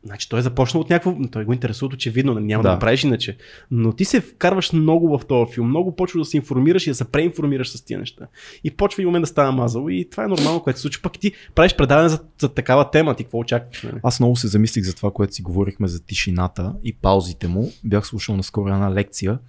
значи 0.05 0.29
той 0.29 0.39
е 0.39 0.41
започнал 0.41 0.81
от 0.81 0.89
някакво, 0.89 1.15
той 1.31 1.45
го 1.45 1.53
интересува 1.53 1.93
очевидно, 1.93 2.33
нали, 2.33 2.45
няма 2.45 2.63
да. 2.63 2.69
Да. 2.69 2.75
го 2.75 2.79
правиш 2.79 3.03
иначе. 3.03 3.37
Но 3.71 3.93
ти 3.93 4.05
се 4.05 4.21
вкарваш 4.21 4.73
много 4.73 5.17
в 5.17 5.25
този 5.25 5.53
филм, 5.53 5.67
много 5.67 5.95
почваш 5.95 6.21
да 6.21 6.25
се 6.25 6.37
информираш 6.37 6.87
и 6.87 6.89
да 6.89 6.95
се 6.95 7.05
преинформираш 7.05 7.69
с 7.69 7.81
тия 7.81 7.99
неща. 7.99 8.27
И 8.63 8.71
почва 8.71 9.03
и 9.03 9.05
момент 9.05 9.23
да 9.23 9.27
става 9.27 9.51
мазало 9.51 9.89
и 9.89 10.09
това 10.09 10.23
е 10.23 10.27
нормално, 10.27 10.63
което 10.63 10.79
се 10.79 10.81
случва. 10.81 11.01
Пък 11.01 11.19
ти 11.19 11.31
правиш 11.55 11.75
предаване 11.75 12.09
за, 12.09 12.19
за 12.41 12.49
такава 12.49 12.91
тема, 12.91 13.15
ти 13.15 13.23
какво 13.23 13.39
очакваш? 13.39 13.83
Нали? 13.83 13.95
Аз 14.03 14.19
много 14.19 14.35
се 14.35 14.47
замислих 14.47 14.83
за 14.83 14.95
това, 14.95 15.11
което 15.11 15.33
си 15.33 15.41
говорихме 15.41 15.87
за 15.87 16.05
тишината 16.05 16.73
и 16.83 16.93
паузите 16.93 17.47
му. 17.47 17.71
Бях 17.83 18.07
слушал 18.07 18.37
наскоро 18.37 18.67
една 18.67 18.93
лекция. 18.93 19.39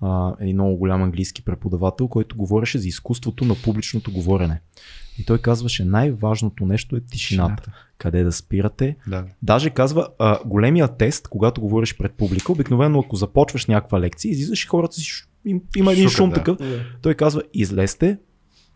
А, 0.00 0.34
един 0.40 0.56
много 0.56 0.76
голям 0.76 1.02
английски 1.02 1.44
преподавател, 1.44 2.08
който 2.08 2.36
говореше 2.36 2.78
за 2.78 2.88
изкуството 2.88 3.44
на 3.44 3.54
публичното 3.64 4.12
говорене. 4.12 4.60
И 5.18 5.24
той 5.24 5.38
казваше, 5.38 5.84
най-важното 5.84 6.66
нещо 6.66 6.96
е 6.96 7.00
тишината. 7.00 7.56
Тишината. 7.56 7.72
Къде 7.98 8.24
да 8.24 8.32
спирате, 8.32 8.96
Да. 9.08 9.24
Даже 9.42 9.70
казва, 9.70 10.08
а, 10.18 10.38
големия 10.46 10.88
тест, 10.88 11.28
когато 11.28 11.60
говориш 11.60 11.96
пред 11.96 12.12
публика, 12.12 12.52
обикновено 12.52 13.00
ако 13.00 13.16
започваш 13.16 13.66
някаква 13.66 14.00
лекция, 14.00 14.30
излизаш 14.30 14.64
и 14.64 14.66
хората 14.66 14.94
си, 14.94 15.24
им, 15.44 15.62
има 15.76 15.92
един 15.92 16.08
Шукат, 16.08 16.16
шум 16.16 16.30
да. 16.30 16.34
такъв. 16.34 16.58
Той 17.02 17.14
казва, 17.14 17.42
излезте 17.54 18.18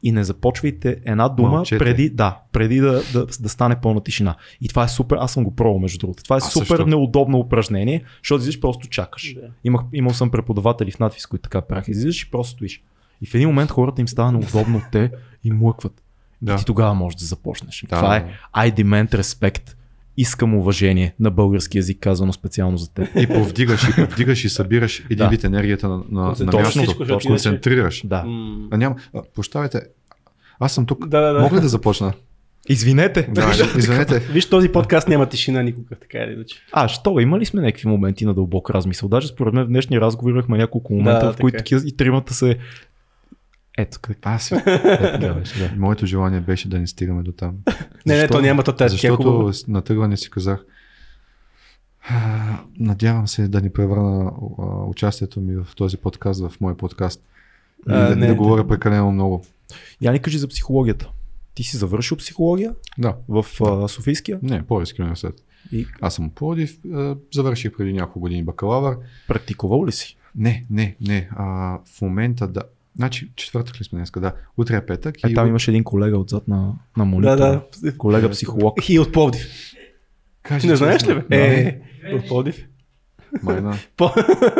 и 0.02 0.12
не 0.12 0.24
започвайте 0.24 0.96
една 1.04 1.28
дума 1.28 1.48
Мълчете. 1.48 1.78
преди, 1.78 2.10
да, 2.10 2.38
преди 2.52 2.80
да, 2.80 3.02
да, 3.12 3.26
да, 3.40 3.48
стане 3.48 3.80
пълна 3.80 4.00
тишина. 4.00 4.36
И 4.60 4.68
това 4.68 4.84
е 4.84 4.88
супер, 4.88 5.16
аз 5.20 5.32
съм 5.32 5.44
го 5.44 5.56
пробвал 5.56 5.78
между 5.78 5.98
другото. 5.98 6.22
Това 6.22 6.36
е 6.36 6.42
Аз 6.42 6.52
супер 6.52 6.66
също. 6.66 6.86
неудобно 6.86 7.38
упражнение, 7.38 8.04
защото 8.22 8.40
излизаш 8.40 8.60
просто 8.60 8.88
чакаш. 8.88 9.34
Да. 9.34 9.40
Имах, 9.64 9.82
имал 9.92 10.14
съм 10.14 10.30
преподаватели 10.30 10.90
в 10.90 10.98
надвис, 10.98 11.26
които 11.26 11.42
така 11.42 11.60
правиха. 11.60 11.90
Излизаш 11.90 12.22
и 12.22 12.30
просто 12.30 12.52
стоиш. 12.52 12.82
И 13.22 13.26
в 13.26 13.34
един 13.34 13.48
момент 13.48 13.70
хората 13.70 14.00
им 14.00 14.08
става 14.08 14.32
неудобно 14.32 14.82
те 14.92 15.10
и 15.44 15.50
млъкват. 15.50 16.02
Да. 16.42 16.54
И 16.54 16.56
ти 16.56 16.64
тогава 16.64 16.94
можеш 16.94 17.16
да 17.16 17.26
започнеш. 17.26 17.84
Да, 17.88 17.96
Това 17.96 18.08
да, 18.08 18.16
е 18.16 18.24
I 18.54 18.74
demand 18.74 19.14
respect. 19.14 19.74
Искам 20.16 20.54
уважение 20.54 21.14
на 21.20 21.30
български 21.30 21.78
язик, 21.78 21.98
казано 22.00 22.32
специално 22.32 22.76
за 22.78 22.90
теб. 22.90 23.08
И 23.16 23.26
повдигаш, 23.26 23.88
и 23.88 24.06
повдигаш 24.06 24.44
и 24.44 24.48
събираш 24.48 25.00
един 25.00 25.16
Да. 25.16 25.28
вид 25.28 25.44
енергията 25.44 25.88
на, 25.88 25.96
на, 25.96 26.02
на 26.20 26.26
Концентрираш 26.26 26.74
мястото. 26.76 27.04
всичко, 27.04 27.28
Концентрираш. 27.28 28.02
Да. 28.06 28.24
М, 28.24 28.68
А 28.70 28.76
няма, 28.76 28.96
а, 29.14 29.22
прощавайте, 29.34 29.80
аз 30.60 30.74
съм 30.74 30.86
тук. 30.86 31.08
Да, 31.08 31.20
да, 31.20 31.32
да. 31.32 31.40
Мога 31.40 31.56
ли 31.56 31.60
да 31.60 31.68
започна? 31.68 32.12
Извинете. 32.68 33.28
Да, 33.30 33.52
извинете. 33.78 34.18
Виж, 34.20 34.46
този 34.46 34.68
подкаст 34.68 35.08
няма 35.08 35.26
тишина 35.26 35.62
никога, 35.62 35.96
така 35.96 36.18
или 36.18 36.32
иначе. 36.32 36.56
А, 36.72 36.88
що? 36.88 37.20
Има 37.20 37.38
ли 37.38 37.44
сме 37.44 37.60
някакви 37.62 37.88
моменти 37.88 38.24
на 38.26 38.34
дълбок 38.34 38.70
размисъл? 38.70 39.08
Даже 39.08 39.28
според 39.28 39.54
мен 39.54 39.64
в 39.64 39.68
днешния 39.68 40.00
разговор 40.00 40.30
имахме 40.30 40.58
няколко 40.58 40.92
момента, 40.92 41.26
Да, 41.26 41.32
в 41.32 41.36
които 41.36 41.74
е. 41.74 41.78
и 41.86 41.96
тримата 41.96 42.34
се... 42.34 42.56
Ето 43.78 43.98
как. 44.02 44.18
Аз 44.22 44.44
си. 44.44 44.54
Е, 44.56 45.32
беше, 45.34 45.58
да. 45.58 45.70
Моето 45.76 46.06
желание 46.06 46.40
беше 46.40 46.68
да 46.68 46.78
не 46.78 46.86
стигаме 46.86 47.22
до 47.22 47.32
там. 47.32 47.56
Не, 48.06 48.16
не, 48.16 48.28
то 48.28 48.40
няма, 48.40 48.62
то 48.62 48.72
тази 48.72 48.92
Защото 48.92 49.52
с- 49.52 49.66
на 49.66 49.82
тръгване 49.82 50.16
си 50.16 50.30
казах, 50.30 50.64
«А, 52.02 52.40
надявам 52.78 53.28
се 53.28 53.48
да 53.48 53.60
ни 53.60 53.70
превърна 53.70 54.32
участието 54.86 55.40
ми 55.40 55.54
в 55.54 55.66
този 55.76 55.96
подкаст, 55.96 56.40
в 56.40 56.60
мой 56.60 56.76
подкаст. 56.76 57.20
И 57.80 57.92
А, 57.92 58.08
да, 58.08 58.16
не, 58.16 58.26
да 58.26 58.34
говоря 58.34 58.66
прекалено 58.68 59.12
много. 59.12 59.44
Я 60.00 60.12
ни 60.12 60.20
кажи 60.20 60.38
за 60.38 60.48
психологията. 60.48 61.10
Ти 61.54 61.62
си 61.62 61.76
завършил 61.76 62.16
психология 62.16 62.74
Да, 62.98 63.16
в 63.28 63.46
Софийския 63.88 64.38
не, 64.42 64.62
Пловдивски 64.62 65.02
университет. 65.02 65.34
и 65.72 65.86
Аз 66.00 66.14
съм 66.14 66.30
Пловдив, 66.30 66.78
завърших 67.34 67.76
преди 67.76 67.92
няколко 67.92 68.20
години 68.20 68.42
бакалавър. 68.44 68.96
практикувал 69.28 69.86
ли 69.86 69.92
си? 69.92 70.16
Не, 70.34 70.64
не, 70.70 70.96
не. 71.00 71.28
А, 71.32 71.44
в 71.88 72.02
момента 72.02 72.48
да. 72.48 72.62
Значи, 72.96 73.32
четвъртък 73.36 73.80
ли 73.80 73.84
сме 73.84 73.96
днес? 73.98 74.10
Да. 74.10 74.32
Утре 74.56 74.76
е 74.76 74.86
петък. 74.86 75.24
Е, 75.24 75.28
и 75.28 75.34
там 75.34 75.48
имаше 75.48 75.70
един 75.70 75.84
колега 75.84 76.18
отзад 76.18 76.48
на, 76.48 76.56
на 76.56 76.74
Да, 76.96 77.04
монитора. 77.04 77.62
да. 77.82 77.96
Колега 77.98 78.30
психолог. 78.30 78.88
И 78.88 78.98
от 78.98 79.12
Пловдив. 79.12 79.46
Кажи, 80.42 80.66
Не 80.66 80.76
знаеш 80.76 81.08
ли, 81.08 81.14
бе? 81.14 81.22
Е, 81.30 81.80
от 82.14 82.28
Пловдив. 82.28 82.66
Майна. 83.42 83.76
По- 83.96 84.10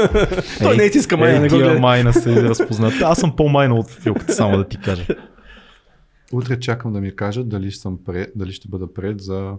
Той 0.59 0.77
не 0.77 0.83
е 0.83 0.87
истинска 0.87 1.17
майна, 1.17 1.41
не 1.41 1.49
го 1.49 1.57
тия 1.57 1.79
майна 1.79 2.13
се 2.13 2.43
разпознат. 2.43 2.95
Аз 3.03 3.19
съм 3.19 3.37
по-майна 3.37 3.75
от 3.75 3.91
филката, 3.91 4.33
само 4.33 4.57
да 4.57 4.69
ти 4.69 4.77
кажа. 4.79 5.07
Утре 6.33 6.61
чакам 6.61 6.93
да 6.93 7.01
ми 7.01 7.17
кажат 7.17 7.49
дали, 7.49 7.73
съм 7.73 7.99
пред, 8.07 8.33
дали 8.37 8.53
ще 8.53 8.69
бъда 8.69 8.95
пред 8.95 9.21
за 9.21 9.53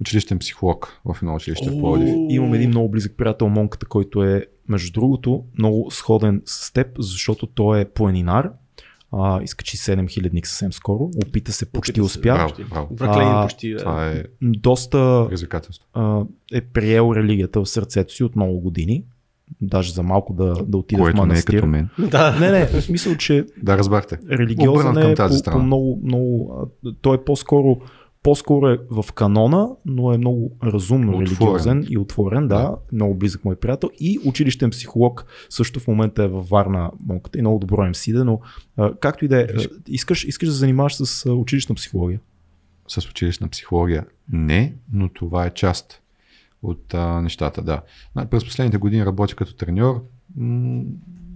училищен 0.00 0.38
психолог 0.38 1.00
в 1.04 1.16
едно 1.22 1.34
училище 1.34 1.70
в 1.70 1.78
Пловдив. 1.78 2.14
Имам 2.28 2.54
един 2.54 2.70
много 2.70 2.90
близък 2.90 3.12
приятел, 3.16 3.48
Монката, 3.48 3.86
който 3.86 4.22
е, 4.24 4.46
между 4.68 4.92
другото, 4.92 5.44
много 5.58 5.90
сходен 5.90 6.42
с 6.44 6.72
теб, 6.72 6.86
защото 6.98 7.46
той 7.46 7.80
е 7.80 7.84
планинар. 7.84 8.50
А, 9.14 9.42
изкачи 9.42 9.76
7000 9.76 10.44
съвсем 10.46 10.72
скоро. 10.72 11.10
Опита 11.26 11.52
се, 11.52 11.66
почти 11.66 12.00
Опита 12.00 12.08
се, 12.08 12.18
успя. 12.18 12.34
Браво, 12.70 12.94
браво. 12.94 13.20
А, 13.30 13.42
почти. 13.44 13.72
да. 13.72 13.78
Това 13.78 14.08
е 14.08 14.22
Доста 14.42 15.28
а, 15.94 16.24
е 16.52 16.60
приел 16.60 17.12
религията 17.16 17.60
в 17.60 17.66
сърцето 17.66 18.12
си 18.12 18.24
от 18.24 18.36
много 18.36 18.60
години. 18.60 19.04
Даже 19.60 19.92
за 19.92 20.02
малко 20.02 20.32
да, 20.32 20.54
да 20.66 20.76
отида 20.76 21.02
в 21.02 21.04
Което 21.04 21.16
не 21.16 21.22
е 21.22 21.26
манастир. 21.26 21.54
като 21.54 21.66
мен. 21.66 21.88
Да. 21.98 22.36
Не, 22.40 22.50
не, 22.50 22.66
в 22.66 22.82
смисъл, 22.82 23.16
че 23.16 23.46
Да, 23.62 23.78
разбрахте. 23.78 24.18
религиозен 24.30 24.90
Обърнат 24.90 25.02
към 25.02 25.12
е 25.12 25.14
тази 25.14 25.42
по, 25.44 25.50
по 25.50 25.58
много, 25.58 26.00
много, 26.04 26.54
а, 26.86 26.92
той 27.00 27.16
е 27.16 27.24
по-скоро 27.24 27.80
по-скоро 28.22 28.68
е 28.68 28.78
в 28.90 29.12
канона, 29.14 29.68
но 29.86 30.12
е 30.12 30.18
много 30.18 30.50
разумно 30.62 31.08
Отворен. 31.12 31.26
религиозен 31.26 31.86
и 31.90 31.98
отворен, 31.98 32.48
да, 32.48 32.54
Да. 32.58 32.76
много 32.92 33.14
близък 33.14 33.44
мой 33.44 33.56
приятел. 33.56 33.90
И 34.00 34.18
училищен 34.24 34.70
психолог 34.70 35.26
също 35.50 35.80
в 35.80 35.88
момента 35.88 36.22
е 36.24 36.28
във 36.28 36.48
Варна 36.48 36.90
монката 37.06 37.38
и 37.38 37.42
много 37.42 37.58
добро 37.58 37.86
им 37.86 37.94
сиде, 37.94 38.24
но 38.24 38.40
а, 38.76 38.94
както 38.94 39.24
и 39.24 39.28
да 39.28 39.40
е, 39.42 39.46
искаш, 39.88 40.24
искаш 40.24 40.48
да 40.48 40.52
се 40.52 40.58
занимаваш 40.58 40.94
с 40.96 41.30
училищна 41.30 41.74
психология. 41.74 42.20
С 42.88 43.08
училищна 43.10 43.48
психология 43.48 44.06
не, 44.32 44.74
но 44.92 45.08
това 45.08 45.46
е 45.46 45.50
част 45.50 46.02
от 46.62 46.94
а, 46.94 47.20
нещата, 47.22 47.62
да. 47.62 47.82
През 48.26 48.44
последните 48.44 48.78
години 48.78 49.06
работя 49.06 49.36
като 49.36 49.54
треньор. 49.54 50.04
М- 50.36 50.82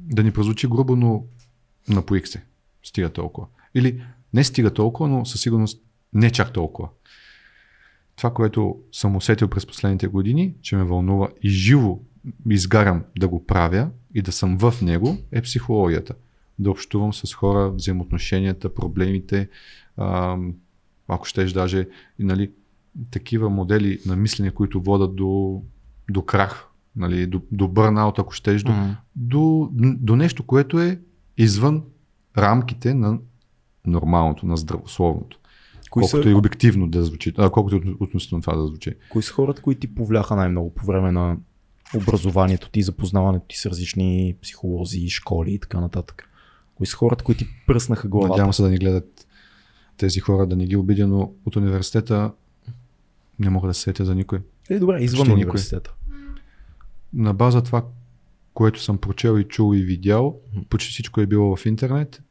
да 0.08 0.22
ни 0.22 0.30
прозвучи 0.30 0.68
грубо, 0.68 0.96
но 0.96 1.24
напоих 1.88 2.28
се. 2.28 2.42
Стига 2.82 3.08
толкова. 3.10 3.46
Или 3.74 4.02
не 4.34 4.44
стига 4.44 4.70
толкова, 4.70 5.08
но 5.08 5.24
със 5.24 5.40
сигурност 5.40 5.82
не 6.16 6.30
чак 6.30 6.52
толкова. 6.52 6.88
Това, 8.16 8.34
което 8.34 8.76
съм 8.92 9.16
усетил 9.16 9.48
през 9.48 9.66
последните 9.66 10.06
години, 10.06 10.54
че 10.62 10.76
ме 10.76 10.84
вълнува 10.84 11.28
и 11.42 11.48
живо 11.48 11.98
изгарям 12.50 13.04
да 13.18 13.28
го 13.28 13.46
правя 13.46 13.90
и 14.14 14.22
да 14.22 14.32
съм 14.32 14.58
в 14.58 14.74
него, 14.82 15.16
е 15.32 15.42
психологията. 15.42 16.14
Да 16.58 16.70
общувам 16.70 17.14
с 17.14 17.34
хора, 17.34 17.70
взаимоотношенията, 17.70 18.74
проблемите, 18.74 19.48
ако 21.08 21.24
щеш 21.24 21.52
даже 21.52 21.88
и, 22.18 22.24
нали, 22.24 22.50
такива 23.10 23.50
модели 23.50 23.98
на 24.06 24.16
мислене, 24.16 24.50
които 24.50 24.80
водят 24.80 25.16
до, 25.16 25.62
до 26.10 26.22
крах, 26.22 26.68
нали, 26.96 27.26
до, 27.26 27.42
до 27.52 27.68
бърнаут, 27.68 28.18
ако 28.18 28.32
щеш, 28.32 28.62
до, 28.62 28.72
Мгм. 28.72 28.90
до, 29.16 29.68
до 29.72 30.16
нещо, 30.16 30.42
което 30.42 30.80
е 30.80 31.00
извън 31.36 31.82
рамките 32.38 32.94
на 32.94 33.18
нормалното, 33.86 34.46
на 34.46 34.56
здравословното. 34.56 35.38
Кои 35.90 36.00
колкото 36.00 36.22
са, 36.22 36.30
и 36.30 36.34
обективно 36.34 36.88
да 36.88 37.04
звучи, 37.04 37.32
а, 37.36 37.50
колкото 37.50 37.76
и 37.76 37.96
относително 38.00 38.42
това 38.42 38.56
да 38.56 38.66
звучи. 38.66 38.94
кои 39.10 39.22
са 39.22 39.32
хората, 39.32 39.62
които 39.62 39.80
ти 39.80 39.94
повляха 39.94 40.36
най-много 40.36 40.74
по 40.74 40.86
време 40.86 41.12
на 41.12 41.36
образованието 41.96 42.70
ти, 42.70 42.82
запознаването 42.82 43.46
ти 43.48 43.56
с 43.56 43.66
различни 43.66 44.34
психолози, 44.42 45.08
школи 45.08 45.52
и 45.52 45.58
така 45.58 45.80
нататък? 45.80 46.28
Кои 46.74 46.86
са 46.86 46.96
хората, 46.96 47.24
които 47.24 47.44
ти 47.44 47.50
пръснаха 47.66 48.08
главата? 48.08 48.30
Надявам 48.30 48.52
се 48.52 48.62
да 48.62 48.70
ни 48.70 48.78
гледат 48.78 49.26
тези 49.96 50.20
хора, 50.20 50.46
да 50.46 50.56
не 50.56 50.66
ги 50.66 50.76
обидя, 50.76 51.06
но 51.06 51.32
от 51.46 51.56
университета 51.56 52.32
не 53.38 53.50
мога 53.50 53.68
да 53.68 53.74
се 53.74 53.80
сетя 53.80 54.04
за 54.04 54.14
никой. 54.14 54.40
Е, 54.70 54.78
добре, 54.78 54.98
извън 55.00 55.18
Почти 55.18 55.34
никой. 55.34 55.50
университета. 55.50 55.94
На 57.12 57.34
база 57.34 57.62
това, 57.62 57.84
което 58.54 58.82
съм 58.82 58.98
прочел 58.98 59.38
и 59.38 59.44
чул 59.44 59.74
и 59.74 59.82
видял, 59.82 60.40
почти 60.70 60.90
всичко 60.90 61.20
е 61.20 61.26
било 61.26 61.56
в 61.56 61.66
интернет. 61.66 62.22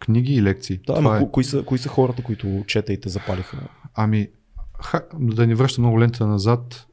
Книги 0.00 0.34
и 0.34 0.42
лекции. 0.42 0.80
Да, 0.86 0.94
ама 0.96 1.16
е. 1.16 1.20
ко- 1.20 1.30
кои, 1.30 1.44
са, 1.44 1.64
кои 1.64 1.78
са 1.78 1.88
хората, 1.88 2.22
които 2.22 2.64
чета 2.66 2.92
и 2.92 3.00
те 3.00 3.08
запалиха? 3.08 3.68
Ами, 3.94 4.28
ха, 4.82 5.02
да 5.14 5.46
ни 5.46 5.54
връща 5.54 5.80
много 5.80 6.00
лента 6.00 6.26
назад. 6.26 6.86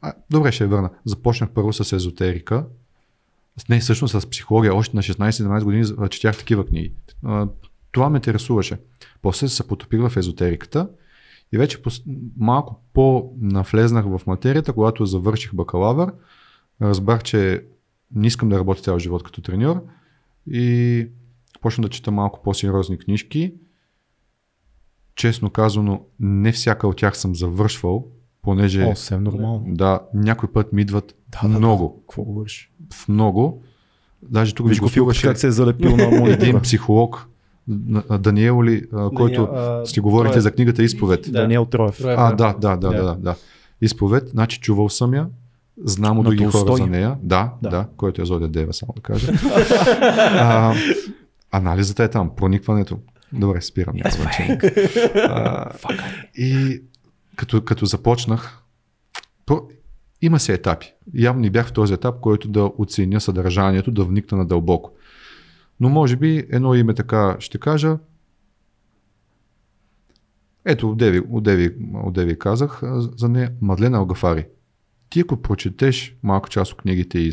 А, 0.00 0.12
добре, 0.30 0.52
ще 0.52 0.64
я 0.64 0.68
върна. 0.68 0.90
Започнах 1.04 1.50
първо 1.50 1.72
с 1.72 1.92
езотерика. 1.92 2.66
Не, 3.68 3.80
всъщност 3.80 4.20
с 4.20 4.30
психология. 4.30 4.74
Още 4.74 4.96
на 4.96 5.02
16-17 5.02 5.64
години 5.64 5.84
четях 6.10 6.38
такива 6.38 6.66
книги. 6.66 6.92
Това 7.92 8.08
ме 8.10 8.16
интересуваше. 8.16 8.78
После 9.22 9.48
се 9.48 9.68
потопих 9.68 10.00
в 10.00 10.16
езотериката 10.16 10.88
и 11.52 11.58
вече 11.58 11.82
пос- 11.82 12.02
малко 12.36 12.80
по-навлезнах 12.92 14.04
в 14.06 14.20
материята, 14.26 14.72
когато 14.72 15.06
завърших 15.06 15.54
бакалавър. 15.54 16.12
Разбрах, 16.82 17.22
че 17.22 17.64
не 18.14 18.26
искам 18.26 18.48
да 18.48 18.58
работя 18.58 18.82
цял 18.82 18.98
живот 18.98 19.22
като 19.22 19.42
треньор 19.42 19.84
и 20.46 21.06
почна 21.64 21.82
да 21.82 21.88
чета 21.88 22.10
малко 22.10 22.40
по-сериозни 22.42 22.98
книжки 22.98 23.52
честно 25.14 25.50
казано, 25.50 26.00
не 26.20 26.52
всяка 26.52 26.88
от 26.88 26.96
тях 26.96 27.16
съм 27.16 27.34
завършвал, 27.34 28.06
понеже 28.42 28.82
О, 28.82 28.96
съвсем 28.96 29.22
нормално. 29.22 29.64
да, 29.66 30.00
някой 30.14 30.52
път 30.52 30.72
ми 30.72 30.82
идват 30.82 31.14
Да, 31.32 31.48
да, 31.48 31.58
много, 31.58 32.00
Какво 32.00 32.22
говориш? 32.22 32.70
в 32.94 33.08
много. 33.08 33.62
Даже 34.22 34.54
тук 34.54 34.66
ви 34.66 34.70
Виж 34.70 34.78
го 34.78 34.84
гостуваше 34.84 35.22
как 35.22 35.38
се 35.38 35.46
е 35.46 35.50
залепил 35.50 35.96
на 35.96 36.02
един 36.04 36.18
монитора. 36.20 36.60
психолог, 36.60 37.28
Н- 37.68 38.18
Даниел 38.18 38.64
ли, 38.64 38.86
който 39.14 39.42
а, 39.44 39.86
си 39.86 40.00
говорите 40.00 40.38
е- 40.38 40.40
за 40.40 40.50
книгата 40.52 40.82
Изповед. 40.82 41.22
Да. 41.22 41.32
Даниел 41.32 41.64
Троев. 41.64 41.98
Троев. 41.98 42.18
А, 42.18 42.32
да, 42.32 42.52
да, 42.52 42.76
да, 42.76 42.76
Да. 42.78 42.90
да, 42.90 43.02
да, 43.04 43.14
да. 43.14 43.34
Изповед, 43.80 44.28
значи 44.28 44.60
чувал 44.60 44.88
съм 44.88 45.14
я, 45.14 45.26
знам 45.78 46.18
от 46.18 46.24
други 46.24 46.44
хора 46.44 46.76
за 46.76 46.86
нея. 46.86 47.16
Да, 47.22 47.52
Да. 47.62 47.68
да, 47.70 47.76
да, 47.76 47.86
който 47.96 48.22
е 48.22 48.24
Зодия 48.24 48.48
Дева, 48.48 48.72
само 48.72 48.92
да 48.96 49.02
кажа. 49.02 49.32
а, 50.32 50.74
анализата 51.56 52.04
е 52.04 52.10
там, 52.10 52.36
проникването. 52.36 52.98
Добре, 53.32 53.60
спирам. 53.62 53.96
няма 53.96 54.10
значение. 54.10 54.58
И 56.34 56.82
като, 57.36 57.64
като 57.64 57.86
започнах, 57.86 58.62
то, 59.44 59.68
има 60.22 60.40
се 60.40 60.52
етапи. 60.52 60.92
Явно 61.14 61.40
не 61.40 61.50
бях 61.50 61.66
в 61.66 61.72
този 61.72 61.94
етап, 61.94 62.20
който 62.20 62.48
да 62.48 62.70
оценя 62.78 63.20
съдържанието, 63.20 63.90
да 63.90 64.04
вникна 64.04 64.38
надълбоко. 64.38 64.92
Но 65.80 65.88
може 65.88 66.16
би 66.16 66.46
едно 66.50 66.74
име 66.74 66.94
така 66.94 67.36
ще 67.38 67.58
кажа. 67.58 67.98
Ето, 70.64 70.90
Одеви, 70.90 71.22
Одеви, 71.30 71.76
Одеви 72.04 72.38
казах 72.38 72.80
за 73.16 73.28
нея. 73.28 73.52
Мадлена 73.60 73.98
Алгафари. 73.98 74.46
Ти 75.10 75.20
ако 75.20 75.42
прочетеш 75.42 76.16
малка 76.22 76.50
част 76.50 76.72
от 76.72 76.78
книгите 76.78 77.18
и 77.18 77.32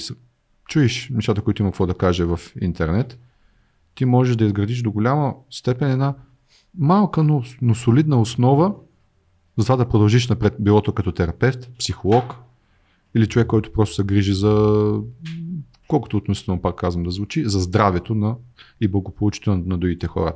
чуеш 0.68 1.10
нещата, 1.14 1.42
които 1.42 1.62
има 1.62 1.72
какво 1.72 1.86
да 1.86 1.94
каже 1.94 2.24
в 2.24 2.40
интернет, 2.62 3.20
ти 3.96 4.06
можеш 4.06 4.36
да 4.36 4.46
изградиш 4.46 4.82
до 4.82 4.92
голяма 4.92 5.36
степен 5.50 5.92
една 5.92 6.16
малка, 6.78 7.24
но, 7.24 7.44
но 7.62 7.76
солидна 7.76 8.22
основа 8.22 8.74
за 9.58 9.78
да 9.78 9.90
продължиш 9.90 10.30
напред, 10.30 10.56
било 10.60 10.82
то 10.82 10.92
като 10.92 11.12
терапевт, 11.12 11.72
психолог 11.80 12.36
или 13.16 13.28
човек, 13.28 13.48
който 13.48 13.72
просто 13.72 13.96
се 13.96 14.04
грижи 14.04 14.34
за, 14.34 14.94
колкото 15.88 16.18
относително 16.18 16.62
пак 16.62 16.76
казвам 16.76 17.04
да 17.04 17.12
звучи, 17.12 17.50
за 17.50 17.60
здравето 17.60 18.16
на 18.16 18.36
и 18.82 18.88
благополучието 18.88 19.56
на, 19.56 19.64
на 19.66 19.78
другите 19.78 20.08
хора. 20.08 20.36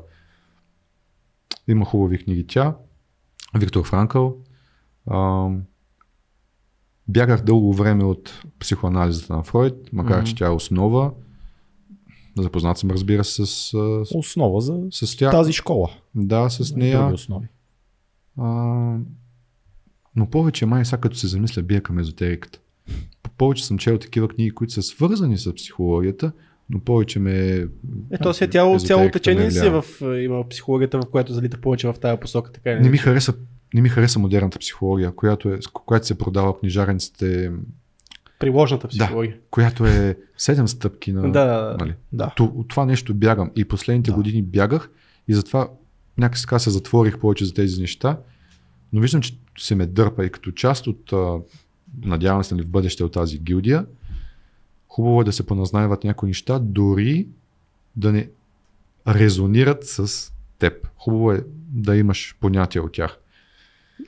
Има 1.68 1.86
хубави 1.86 2.18
книги 2.18 2.48
тя, 2.48 2.76
Виктор 3.56 3.86
Франкъл. 3.86 4.38
Ам, 5.12 5.62
бягах 7.08 7.44
дълго 7.44 7.74
време 7.74 8.04
от 8.04 8.44
психоанализата 8.60 9.36
на 9.36 9.44
Фройд, 9.44 9.94
макар 9.94 10.18
Мгм. 10.18 10.26
че 10.26 10.36
тя 10.36 10.46
е 10.46 10.50
основа. 10.50 11.12
Запознат 12.38 12.78
съм, 12.78 12.92
разбира 12.92 13.24
се, 13.24 13.46
с, 13.46 13.74
Основа 14.16 14.62
за 14.62 14.80
с 14.92 15.18
тя. 15.18 15.32
тази 15.32 15.54
школа. 15.54 15.90
Да, 16.16 16.50
с 16.50 16.76
нея. 16.76 17.06
основи. 17.14 17.48
А, 18.38 18.46
но 20.16 20.30
повече 20.30 20.66
май 20.66 20.86
сега 20.86 20.98
като 20.98 21.16
се 21.16 21.28
замисля 21.28 21.62
бия 21.62 21.82
към 21.82 22.00
езотериката. 22.00 22.60
Повече 23.38 23.66
съм 23.66 23.78
чел 23.78 23.98
такива 23.98 24.28
книги, 24.28 24.52
които 24.52 24.74
са 24.74 24.82
свързани 24.82 25.38
с 25.38 25.54
психологията, 25.54 26.32
но 26.70 26.80
повече 26.80 27.20
ме... 27.20 27.68
Ето 28.12 28.34
си 28.34 28.44
е 28.44 28.48
цяло, 28.48 28.80
цяло 28.80 29.10
течение 29.12 29.52
си 29.52 29.60
влияе. 29.60 29.82
в 29.82 29.86
е, 30.02 30.22
има 30.22 30.50
психологията, 30.50 31.00
в 31.00 31.10
която 31.12 31.34
залита 31.34 31.62
повече 31.62 31.88
в 31.88 31.96
тази 32.02 32.20
посока. 32.20 32.52
Така 32.52 32.72
или 32.72 32.80
Не 32.80 32.90
ми 32.90 32.98
хареса, 32.98 33.34
не 33.74 33.82
ми 33.82 33.90
хареса 33.90 34.20
модерната 34.20 34.60
психология, 34.60 35.12
която, 35.12 35.50
е, 35.50 35.60
която 35.74 36.08
се 36.08 36.18
продава 36.18 36.54
в 36.54 36.60
книжарниците, 36.60 37.52
Приложната 38.52 38.88
психология. 38.88 39.38
която 39.52 39.86
е 39.86 40.18
7 40.40 40.66
стъпки 40.66 41.12
на... 41.12 41.22
Да, 41.22 41.46
да, 41.46 41.62
да. 41.62 41.76
Нали? 41.80 41.94
Да. 42.14 42.34
От 42.40 42.68
това 42.68 42.86
нещо 42.86 43.14
бягам. 43.14 43.52
И 43.56 43.66
последните 43.66 44.12
Да. 44.12 44.16
години 44.16 44.42
бягах 44.42 44.90
и 45.28 45.34
затова 45.34 45.70
някак 46.18 46.42
така 46.42 46.60
се 46.60 46.70
затворих 46.70 47.20
повече 47.20 47.46
за 47.46 47.54
тези 47.54 47.82
неща. 47.82 48.20
Но 48.94 49.02
виждам, 49.02 49.22
че 49.22 49.38
се 49.58 49.76
ме 49.76 49.86
дърпа 49.86 50.26
и 50.26 50.30
като 50.30 50.52
част 50.52 50.88
от, 50.88 51.14
надявам 52.02 52.44
се, 52.44 52.56
нали, 52.56 52.66
в 52.66 52.70
бъдеще 52.70 53.04
от 53.04 53.12
тази 53.12 53.40
гилдия, 53.40 53.86
хубаво 54.88 55.22
е 55.22 55.26
да 55.26 55.32
се 55.34 55.46
поназнайват 55.46 56.04
някои 56.04 56.28
неща, 56.28 56.60
дори 56.60 57.28
да 57.96 58.12
не 58.12 58.30
резонират 59.08 59.84
с 59.84 60.32
теб. 60.60 60.88
Хубаво 60.98 61.32
е 61.32 61.44
да 61.68 61.96
имаш 61.96 62.38
понятие 62.40 62.82
от 62.82 62.92
тях. 62.92 63.18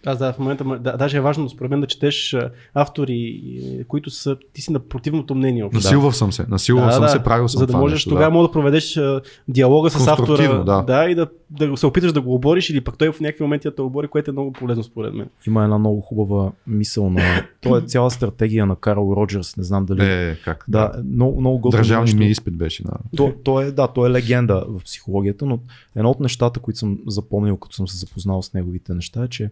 Аз 0.06 0.18
да, 0.18 0.34
в 0.34 0.40
момента, 0.40 0.64
да, 0.64 0.98
даже 0.98 1.18
е 1.18 1.22
важно 1.22 1.50
според 1.50 1.72
мен 1.72 1.82
да 1.82 1.88
четеш 1.88 2.36
автори, 2.74 3.42
е, 3.80 3.84
които 3.84 4.10
са, 4.10 4.38
ти 4.54 4.62
си 4.62 4.72
на 4.72 4.80
противното 4.80 5.36
мнение. 5.36 5.64
общо. 5.64 5.78
Насилвал 5.78 6.12
съм 6.12 6.32
се, 6.32 6.46
насилвал 6.50 6.86
Да, 6.86 6.92
съм 6.92 7.02
да, 7.02 7.10
се, 7.10 7.24
правил 7.24 7.48
съм 7.48 7.60
За 7.60 7.66
да 7.66 7.72
това 7.72 7.80
можеш 7.80 7.96
нещо, 7.96 8.10
тогава 8.10 8.32
да. 8.32 8.34
мога 8.34 8.48
да 8.48 8.52
проведеш 8.52 9.00
диалога 9.48 9.90
с 9.90 10.08
автора 10.08 10.64
да. 10.64 10.82
да, 10.82 11.10
и 11.10 11.16
да, 11.16 11.28
да 11.50 11.78
се 11.78 11.86
опиташ 11.86 12.14
да 12.14 12.22
го 12.22 12.36
обориш 12.36 12.70
или 12.70 12.82
пък 12.82 12.98
той 12.98 13.12
в 13.12 13.20
някакви 13.20 13.44
моменти 13.44 13.68
да 13.68 13.76
те 13.76 13.82
обори, 13.82 14.08
което 14.08 14.32
е 14.32 14.34
много 14.34 14.52
полезно 14.52 14.84
според 14.84 15.14
мен. 15.14 15.30
Има 15.48 15.64
една 15.64 15.78
много 15.78 16.02
хубава 16.02 16.52
мисъл 16.68 17.10
на... 17.10 17.22
То 17.62 17.78
е 17.78 17.82
цяла 17.82 18.12
стратегия 18.12 18.66
на 18.66 18.76
Карл 18.76 19.14
Роджерс, 19.16 19.58
не 19.58 19.64
знам 19.64 19.86
дали... 19.86 20.06
Е, 20.06 20.38
как? 20.46 20.66
Да, 20.68 20.92
много, 21.14 21.40
много 21.40 21.60
готино 21.60 21.80
Държавни 21.80 22.04
нещо. 22.06 22.18
ми 22.18 22.26
изпит 22.26 22.58
беше. 22.58 22.84
Да. 22.84 22.92
То, 23.18 23.34
то 23.44 23.62
е, 23.62 23.72
да, 23.72 23.88
то 23.88 24.06
е 24.06 24.10
легенда 24.10 24.66
в 24.68 24.84
психологията, 24.84 25.46
но 25.46 25.60
едно 25.96 26.10
от 26.10 26.20
нещата, 26.20 26.60
които 26.60 26.80
съм 26.80 27.00
запомнил, 27.08 27.58
като 27.58 27.76
съм 27.76 27.88
се 27.88 27.98
запознал 27.98 28.42
с 28.42 28.54
неговите 28.54 28.94
неща, 28.94 29.24
е, 29.24 29.28
че 29.28 29.50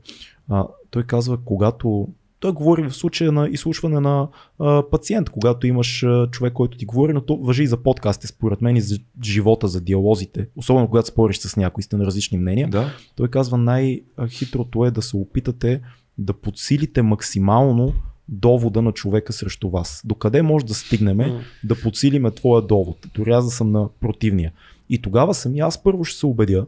а, 0.50 0.68
той 0.92 1.04
казва, 1.04 1.38
когато 1.46 2.08
той 2.40 2.52
говори 2.52 2.84
в 2.84 2.96
случая 2.96 3.32
на 3.32 3.50
изслушване 3.50 4.00
на 4.00 4.28
а, 4.60 4.84
пациент, 4.92 5.30
когато 5.30 5.68
имаш 5.68 6.04
а, 6.04 6.28
човек, 6.32 6.54
който 6.54 6.78
ти 6.78 6.86
говори, 6.86 7.14
но 7.14 7.22
то 7.22 7.38
въжи 7.38 7.64
и 7.64 7.68
за 7.68 7.78
подкастите, 7.78 8.28
според 8.28 8.62
мен, 8.62 8.76
и 8.76 8.82
за 8.82 9.00
живота, 9.24 9.68
за 9.68 9.82
диалозите, 9.82 10.48
особено 10.56 10.88
когато 10.88 11.08
спориш 11.08 11.38
с 11.38 11.58
някой, 11.58 11.84
сте 11.84 11.98
на 11.98 12.06
различни 12.06 12.38
мнения. 12.38 12.70
да. 12.70 12.92
Той 13.16 13.28
казва 13.28 13.58
най-хитрото 13.58 14.86
е 14.86 14.92
да 14.92 15.02
се 15.02 15.18
опитате 15.18 15.82
да 16.18 16.34
подсилите 16.34 17.02
максимално 17.02 17.94
довода 18.30 18.82
на 18.82 18.92
човека 18.92 19.34
срещу 19.34 19.70
вас. 19.70 20.02
Докъде 20.06 20.42
може 20.42 20.66
да 20.66 20.74
стигнем 20.74 21.18
М. 21.18 21.42
да 21.64 21.82
подсилиме 21.82 22.32
твоя 22.32 22.62
довод, 22.62 22.98
дори 23.16 23.32
аз 23.32 23.46
да 23.46 23.52
съм 23.52 23.72
на 23.72 23.90
противния. 24.00 24.52
И 24.90 25.02
тогава 25.02 25.34
сами 25.34 25.60
аз 25.60 25.84
първо 25.84 26.04
ще 26.04 26.20
се 26.20 26.26
убедя 26.26 26.66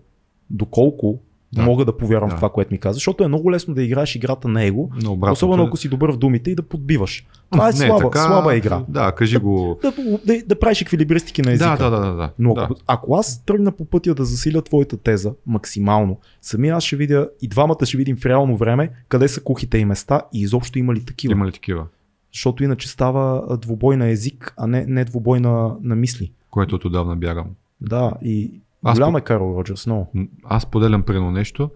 доколко 0.49 1.19
Да. 1.53 1.61
мога 1.61 1.85
да 1.85 1.97
повярвам 1.97 2.29
Да. 2.29 2.35
в 2.35 2.37
това, 2.37 2.49
което 2.49 2.73
ми 2.73 2.77
каза, 2.77 2.93
защото 2.93 3.23
е 3.23 3.27
много 3.27 3.51
лесно 3.51 3.73
да 3.73 3.83
играеш 3.83 4.15
играта 4.15 4.47
на 4.47 4.63
его, 4.63 4.89
Но 5.03 5.19
особено 5.31 5.63
ако 5.63 5.77
си 5.77 5.89
добър 5.89 6.11
в 6.11 6.17
думите 6.17 6.51
и 6.51 6.55
да 6.55 6.61
подбиваш. 6.63 7.25
Това 7.51 7.65
е 7.69 7.71
Не, 7.71 7.77
слаба, 7.77 8.03
така- 8.03 8.25
слаба 8.25 8.55
игра. 8.55 8.83
Да, 8.87 9.11
кажи 9.11 9.37
го. 9.37 9.79
Да, 9.81 9.93
да, 10.25 10.41
да 10.45 10.59
правиш 10.59 10.81
еквилибристики 10.81 11.41
на 11.41 11.51
езика. 11.51 11.77
Да, 11.77 11.89
да, 11.89 11.99
да, 11.99 12.13
да. 12.13 12.31
Но 12.39 12.53
да. 12.53 12.61
ако, 12.61 12.75
ако 12.87 13.15
аз 13.15 13.45
тръгна 13.45 13.71
по 13.71 13.85
пътя 13.85 14.15
да 14.15 14.25
засиля 14.25 14.61
твоята 14.61 14.97
теза 14.97 15.33
максимално, 15.45 16.19
самия 16.41 16.75
аз 16.75 16.83
ще 16.83 16.95
видя 16.95 17.29
и 17.41 17.47
двамата 17.47 17.85
ще 17.85 17.97
видим 17.97 18.17
в 18.17 18.25
реално 18.25 18.57
време 18.57 18.89
къде 19.09 19.27
са 19.27 19.41
кухите 19.43 19.77
и 19.77 19.85
места 19.85 20.21
и 20.33 20.41
изобщо 20.41 20.79
има 20.79 20.93
ли 20.93 21.05
такива. 21.05 21.31
Има 21.31 21.45
ли 21.47 21.51
такива? 21.51 21.85
Защото 22.33 22.63
иначе 22.63 22.89
става 22.89 23.57
двубой 23.57 23.97
на 23.97 24.07
език, 24.07 24.53
а 24.57 24.67
не, 24.67 24.85
не 24.87 25.05
двубой 25.05 25.39
на, 25.39 25.75
на 25.81 25.95
мисли. 25.95 26.31
Което 26.51 26.75
от 26.75 26.85
отдавна 26.85 27.15
бягам. 27.15 27.45
Да, 27.81 28.13
и 28.21 28.51
Аз 28.83 28.97
голям 28.97 29.11
по- 29.11 29.17
е 29.17 29.21
Карл 29.21 29.55
Роджерс, 29.57 29.85
много. 29.85 30.11
Аз 30.43 30.65
поделям 30.65 31.03
прено 31.03 31.31
нещо 31.31 31.71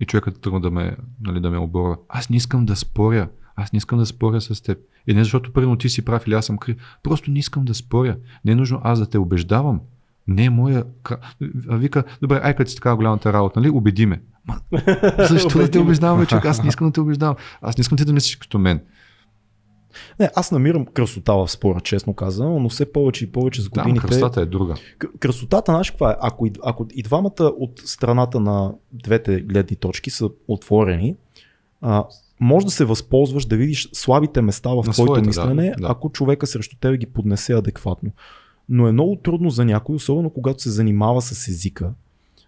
и 0.00 0.04
човекът 0.04 0.40
тръгна 0.40 0.60
да 0.60 0.70
ме, 0.70 0.96
нали, 1.20 1.40
да 1.40 1.50
ме 1.50 1.58
оборва. 1.58 1.96
Аз 2.08 2.30
не 2.30 2.36
искам 2.36 2.66
да 2.66 2.76
споря. 2.76 3.28
Аз 3.56 3.72
не 3.72 3.76
искам 3.76 3.98
да 3.98 4.06
споря 4.06 4.40
с 4.40 4.62
теб. 4.62 4.78
И 5.06 5.14
не 5.14 5.24
защото 5.24 5.52
прено 5.52 5.76
ти 5.76 5.88
си 5.88 6.04
прав 6.04 6.26
или 6.26 6.34
аз 6.34 6.46
съм 6.46 6.58
крив. 6.58 6.76
Просто 7.02 7.30
не 7.30 7.38
искам 7.38 7.64
да 7.64 7.74
споря. 7.74 8.16
Не 8.44 8.52
е 8.52 8.54
нужно 8.54 8.80
аз 8.84 8.98
да 8.98 9.06
те 9.06 9.18
убеждавам. 9.18 9.80
Не 10.28 10.44
е 10.44 10.50
моя... 10.50 10.84
А 11.68 11.76
вика, 11.76 12.04
добре, 12.22 12.40
ай 12.42 12.56
като 12.56 12.70
си 12.70 12.76
така 12.76 12.96
голямата 12.96 13.32
работа, 13.32 13.60
нали? 13.60 13.70
Убеди 13.70 14.06
ме. 14.06 14.22
Ма, 14.46 14.56
защо 15.28 15.58
да 15.58 15.70
те 15.70 15.78
убеждавам, 15.78 16.26
човек? 16.26 16.44
Аз 16.44 16.62
не 16.62 16.68
искам 16.68 16.86
да 16.86 16.92
те 16.92 17.00
убеждавам. 17.00 17.36
Аз 17.62 17.78
не 17.78 17.80
искам 17.80 17.98
ти 17.98 18.04
да 18.04 18.12
мислиш 18.12 18.36
като 18.36 18.58
мен. 18.58 18.80
Не, 20.20 20.30
аз 20.34 20.52
намирам 20.52 20.86
красота 20.86 21.34
в 21.34 21.48
спора, 21.48 21.80
честно 21.80 22.14
казано, 22.14 22.60
но 22.60 22.68
все 22.68 22.92
повече 22.92 23.24
и 23.24 23.32
повече 23.32 23.62
с 23.62 23.68
Да, 23.68 23.82
годините. 23.82 24.06
красотата 24.06 24.40
е 24.40 24.46
друга. 24.46 24.74
Красотата, 25.18 25.72
знаеш 25.72 25.90
каква 25.90 26.10
е? 26.10 26.16
Ако 26.20 26.46
и, 26.46 26.52
ако 26.64 26.86
и 26.94 27.02
двамата 27.02 27.52
от 27.58 27.82
страната 27.84 28.40
на 28.40 28.72
двете 28.92 29.40
гледни 29.40 29.76
точки 29.76 30.10
са 30.10 30.28
отворени, 30.48 31.16
а, 31.80 32.04
може 32.40 32.66
да 32.66 32.72
се 32.72 32.84
възползваш 32.84 33.44
да 33.44 33.56
видиш 33.56 33.88
слабите 33.92 34.42
места 34.42 34.70
в 34.70 34.82
твоето 34.82 34.94
своята, 34.94 35.20
да, 35.20 35.26
мислене, 35.26 35.74
да. 35.78 35.86
ако 35.90 36.10
човека 36.10 36.46
срещу 36.46 36.76
теб 36.80 36.96
ги 36.96 37.06
поднесе 37.06 37.52
адекватно. 37.52 38.10
Но 38.68 38.88
е 38.88 38.92
много 38.92 39.16
трудно 39.16 39.50
за 39.50 39.64
някой, 39.64 39.96
особено 39.96 40.30
когато 40.30 40.62
се 40.62 40.70
занимава 40.70 41.22
с 41.22 41.48
езика, 41.48 41.92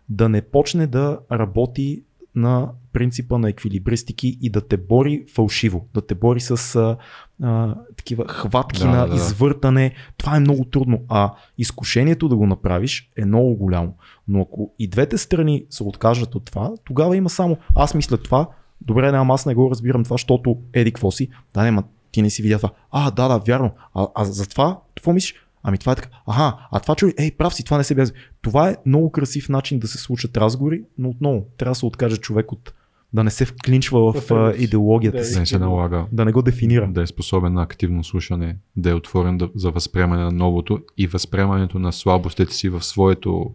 да 0.08 0.28
не 0.28 0.42
почне 0.42 0.86
да 0.86 1.18
работи 1.32 2.02
на 2.38 2.70
принципа 2.92 3.38
на 3.38 3.48
еквилибристики 3.48 4.38
и 4.42 4.50
да 4.50 4.68
те 4.68 4.76
бори 4.76 5.24
фалшиво, 5.34 5.86
да 5.94 6.06
те 6.06 6.14
бори 6.14 6.40
с 6.40 6.76
а, 6.76 6.96
а, 7.42 7.74
такива 7.96 8.28
хватки 8.28 8.80
Да, 8.80 8.88
на 8.88 9.06
да, 9.06 9.14
извъртане. 9.14 9.94
Това 10.16 10.36
е 10.36 10.40
много 10.40 10.64
трудно, 10.64 11.00
а 11.08 11.32
изкушението 11.58 12.28
да 12.28 12.36
го 12.36 12.46
направиш 12.46 13.10
е 13.16 13.24
много 13.24 13.54
голямо. 13.54 13.94
Но 14.28 14.40
ако 14.40 14.74
и 14.78 14.88
двете 14.88 15.18
страни 15.18 15.64
се 15.70 15.82
откажат 15.82 16.34
от 16.34 16.44
това, 16.44 16.70
тогава 16.84 17.16
има 17.16 17.30
само 17.30 17.56
аз 17.74 17.94
мисля 17.94 18.16
това, 18.16 18.48
добре, 18.80 19.12
не, 19.12 19.18
аз 19.18 19.46
не 19.46 19.54
го 19.54 19.70
разбирам 19.70 20.04
това, 20.04 20.14
защото 20.14 20.56
еди 20.72 20.92
какво 20.92 21.10
си, 21.10 21.28
да, 21.54 21.62
не, 21.62 21.70
ма 21.70 21.84
ти 22.12 22.22
не 22.22 22.30
си 22.30 22.42
видя 22.42 22.56
това. 22.56 22.70
А, 22.90 23.10
да, 23.10 23.28
да, 23.28 23.38
вярно. 23.38 23.70
А, 23.94 24.06
а 24.14 24.24
за 24.24 24.48
това, 24.48 24.80
какво 24.96 25.12
мислиш? 25.12 25.34
Ами 25.68 25.78
това 25.78 25.92
е 25.92 25.96
така. 25.96 26.08
Аха, 26.26 26.56
а 26.72 26.80
това 26.80 26.94
човек, 26.94 27.14
ей, 27.18 27.30
прав 27.30 27.54
си, 27.54 27.64
това 27.64 27.76
не 27.76 27.84
се 27.84 27.94
бяга. 27.94 28.10
Това 28.42 28.70
е 28.70 28.76
много 28.86 29.12
красив 29.12 29.48
начин 29.48 29.78
да 29.78 29.88
се 29.88 29.98
случат 29.98 30.36
разговори, 30.36 30.82
но 30.98 31.08
отново 31.08 31.46
трябва 31.58 31.70
да 31.70 31.74
се 31.74 31.86
откаже 31.86 32.16
човек 32.16 32.52
от 32.52 32.74
да 33.12 33.24
не 33.24 33.30
се 33.30 33.44
вклинчва 33.44 34.12
в 34.12 34.30
а, 34.30 34.54
идеологията 34.56 35.18
Да, 35.18 35.24
си, 35.24 35.34
Да 35.34 35.40
не 35.40 35.46
се 35.46 35.58
налага. 35.58 36.06
да 36.12 36.24
не 36.24 36.32
го 36.32 36.42
дефинира. 36.42 36.88
да 36.88 37.02
е 37.02 37.06
способен 37.06 37.52
на 37.52 37.62
активно 37.62 38.04
слушане, 38.04 38.56
да 38.76 38.90
е 38.90 38.94
отворен 38.94 39.38
да, 39.38 39.50
за 39.54 39.70
възприемане 39.70 40.22
на 40.22 40.30
новото 40.32 40.80
и 40.96 41.06
възприемането 41.06 41.78
на 41.78 41.92
слабостите 41.92 42.54
си 42.54 42.68
в 42.68 42.82
своето, 42.82 43.50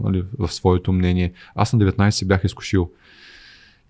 нали, 0.00 0.24
в 0.38 0.52
своето 0.52 0.92
мнение. 0.92 1.32
Аз 1.54 1.72
на 1.72 1.78
19 1.78 2.10
се 2.10 2.26
бях 2.26 2.44
изкушил 2.44 2.90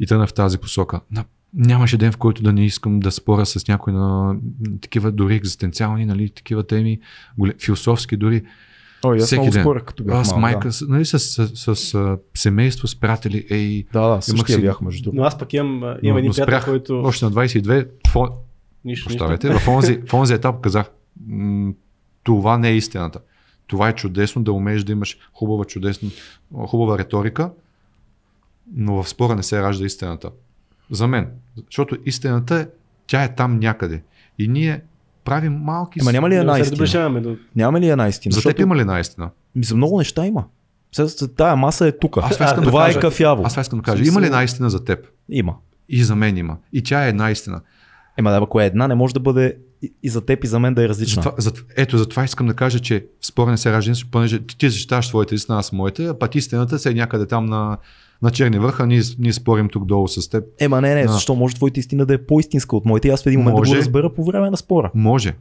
и 0.00 0.06
тръгнах 0.06 0.28
в 0.28 0.34
тази 0.34 0.58
посока. 0.58 1.00
На, 1.10 1.24
нямаше 1.54 1.96
ден, 1.96 2.12
в 2.12 2.16
който 2.16 2.42
да 2.42 2.52
не 2.52 2.64
искам 2.64 3.00
да 3.00 3.10
споря 3.12 3.46
с 3.46 3.68
някой 3.68 3.92
на 3.92 4.36
такива 4.80 5.12
дори 5.12 5.34
екзистенциални, 5.34 6.06
нали, 6.06 6.30
такива 6.30 6.66
теми, 6.66 7.00
философски 7.64 8.16
дори. 8.16 8.44
Ой, 9.04 9.16
аз 9.16 9.24
всеки 9.24 9.50
ден. 9.50 9.62
споря, 9.62 9.80
като 9.80 10.04
бях 10.04 10.14
Аз 10.14 10.28
малък, 10.28 10.40
майка, 10.40 10.68
Да. 10.68 10.72
с, 10.72 10.88
нали, 10.88 11.04
с, 11.04 11.18
с, 11.18 11.48
с, 11.54 11.76
с 11.76 12.16
семейство, 12.34 12.88
с 12.88 12.96
приятели, 12.96 13.46
ей, 13.50 13.84
Да, 13.92 14.08
да, 14.08 14.22
същия 14.22 14.56
си- 14.56 14.62
бях 14.62 14.80
между. 14.80 15.10
Но 15.14 15.22
аз 15.22 15.38
пък 15.38 15.52
имам, 15.52 15.80
но, 15.80 15.96
имам 16.02 16.18
един 16.18 16.32
приятел, 16.32 16.60
който... 16.64 17.00
още 17.00 17.24
на 17.24 17.30
22, 17.30 17.88
фо, 18.08 18.26
Нищо, 18.84 19.08
нищо. 19.08 19.58
В 19.58 19.68
онзи, 19.68 20.00
в 20.06 20.14
онзи 20.14 20.34
етап 20.34 20.60
казах, 20.60 20.90
м- 21.26 21.72
това 22.22 22.58
не 22.58 22.68
е 22.68 22.76
истината. 22.76 23.20
Това 23.66 23.88
е 23.88 23.94
чудесно 23.94 24.42
да 24.42 24.52
умееш 24.52 24.82
да 24.84 24.92
имаш 24.92 25.18
хубава, 25.32 25.64
чудесна, 25.64 26.10
хубава 26.58 26.98
риторика, 26.98 27.50
но 28.74 29.02
в 29.02 29.08
спора 29.08 29.34
не 29.34 29.42
се 29.42 29.62
ражда 29.62 29.86
истината. 29.86 30.30
За 30.90 31.08
мен. 31.08 31.28
Защото 31.66 31.96
истината 32.06 32.54
е, 32.56 32.66
тя 33.06 33.22
е 33.24 33.34
там 33.34 33.58
някъде. 33.58 34.02
И 34.38 34.48
ние 34.48 34.80
правим 35.24 35.52
малки... 35.52 36.00
Ема 36.00 36.12
няма 36.12 36.30
ли 36.30 36.34
Да, 36.34 36.40
една 36.40 36.58
истина? 36.58 37.20
до... 37.20 37.36
Няма 37.56 37.80
ли 37.80 37.88
една 37.88 38.08
истина? 38.08 38.32
За 38.32 38.42
теб 38.42 38.60
има 38.60 38.76
ли 38.76 38.84
наистина? 38.84 39.30
Ми 39.54 39.64
За 39.64 39.76
много 39.76 39.98
неща 39.98 40.26
има. 40.26 40.44
Тая 41.36 41.56
маса 41.56 41.86
е 41.86 41.98
тук. 41.98 42.16
Аз 42.16 42.34
това 42.34 42.46
искам 42.46 42.64
да 42.64 42.70
Това 42.70 42.84
е 42.84 42.88
кажа. 42.88 43.00
кафяво. 43.00 43.42
Аз 43.46 43.56
искам 43.56 43.78
да 43.78 43.82
кажа. 43.82 44.04
Има 44.06 44.20
ли 44.20 44.26
една 44.26 44.44
истина 44.44 44.70
за 44.70 44.84
теб? 44.84 45.06
Има. 45.28 45.54
И 45.88 46.04
за 46.04 46.16
мен 46.16 46.36
има. 46.36 46.56
И 46.72 46.82
тя 46.82 47.04
е 47.04 47.08
една 47.08 47.30
истина. 47.30 47.60
Ема 48.16 48.30
да, 48.30 48.36
ако 48.36 48.60
е 48.60 48.66
една, 48.66 48.88
не 48.88 48.94
може 48.94 49.14
да 49.14 49.20
бъде 49.20 49.56
и- 50.02 50.08
за 50.08 50.26
теб 50.26 50.44
и 50.44 50.46
за 50.46 50.58
мен 50.58 50.74
да 50.74 50.84
е 50.84 50.88
различна. 50.88 51.22
Затова, 51.22 51.40
за, 51.40 51.52
ето, 51.76 51.98
затова 51.98 52.24
искам 52.24 52.46
да 52.46 52.54
кажа, 52.54 52.80
че 52.80 53.06
в 53.20 53.26
спора 53.26 53.50
не 53.50 53.56
се 53.56 53.72
ражда, 53.72 53.92
истина, 53.92 54.10
понеже 54.10 54.38
ти, 54.38 54.58
ти 54.58 54.70
защитаваш 54.70 55.06
своята 55.08 55.34
истина, 55.34 55.58
аз 55.58 55.72
моята, 55.72 56.02
а 56.04 56.18
пък 56.18 56.34
истината 56.34 56.78
се 56.78 56.90
е 56.90 56.94
някъде 56.94 57.26
там 57.26 57.46
на, 57.46 57.76
на 58.22 58.30
черни 58.30 58.58
върха, 58.58 58.86
ние, 58.86 59.00
ние 59.18 59.32
спорим 59.32 59.68
тук 59.68 59.84
долу 59.84 60.08
с 60.08 60.28
теб. 60.28 60.44
Ема 60.58 60.80
не, 60.80 60.94
не, 60.94 61.02
Да. 61.02 61.12
защо 61.12 61.34
може 61.34 61.54
твоята 61.54 61.80
истина 61.80 62.06
да 62.06 62.14
е 62.14 62.18
по-истинска 62.18 62.76
от 62.76 62.84
моята 62.84 63.08
и 63.08 63.10
аз 63.10 63.22
в 63.22 63.26
един 63.26 63.40
момент 63.40 63.54
да 63.54 63.60
Може. 63.60 63.70
го 63.70 63.76
разбера 63.76 64.14
по 64.14 64.24
време 64.24 64.50
на 64.50 64.56
спора. 64.56 64.90
Може. 64.94 65.34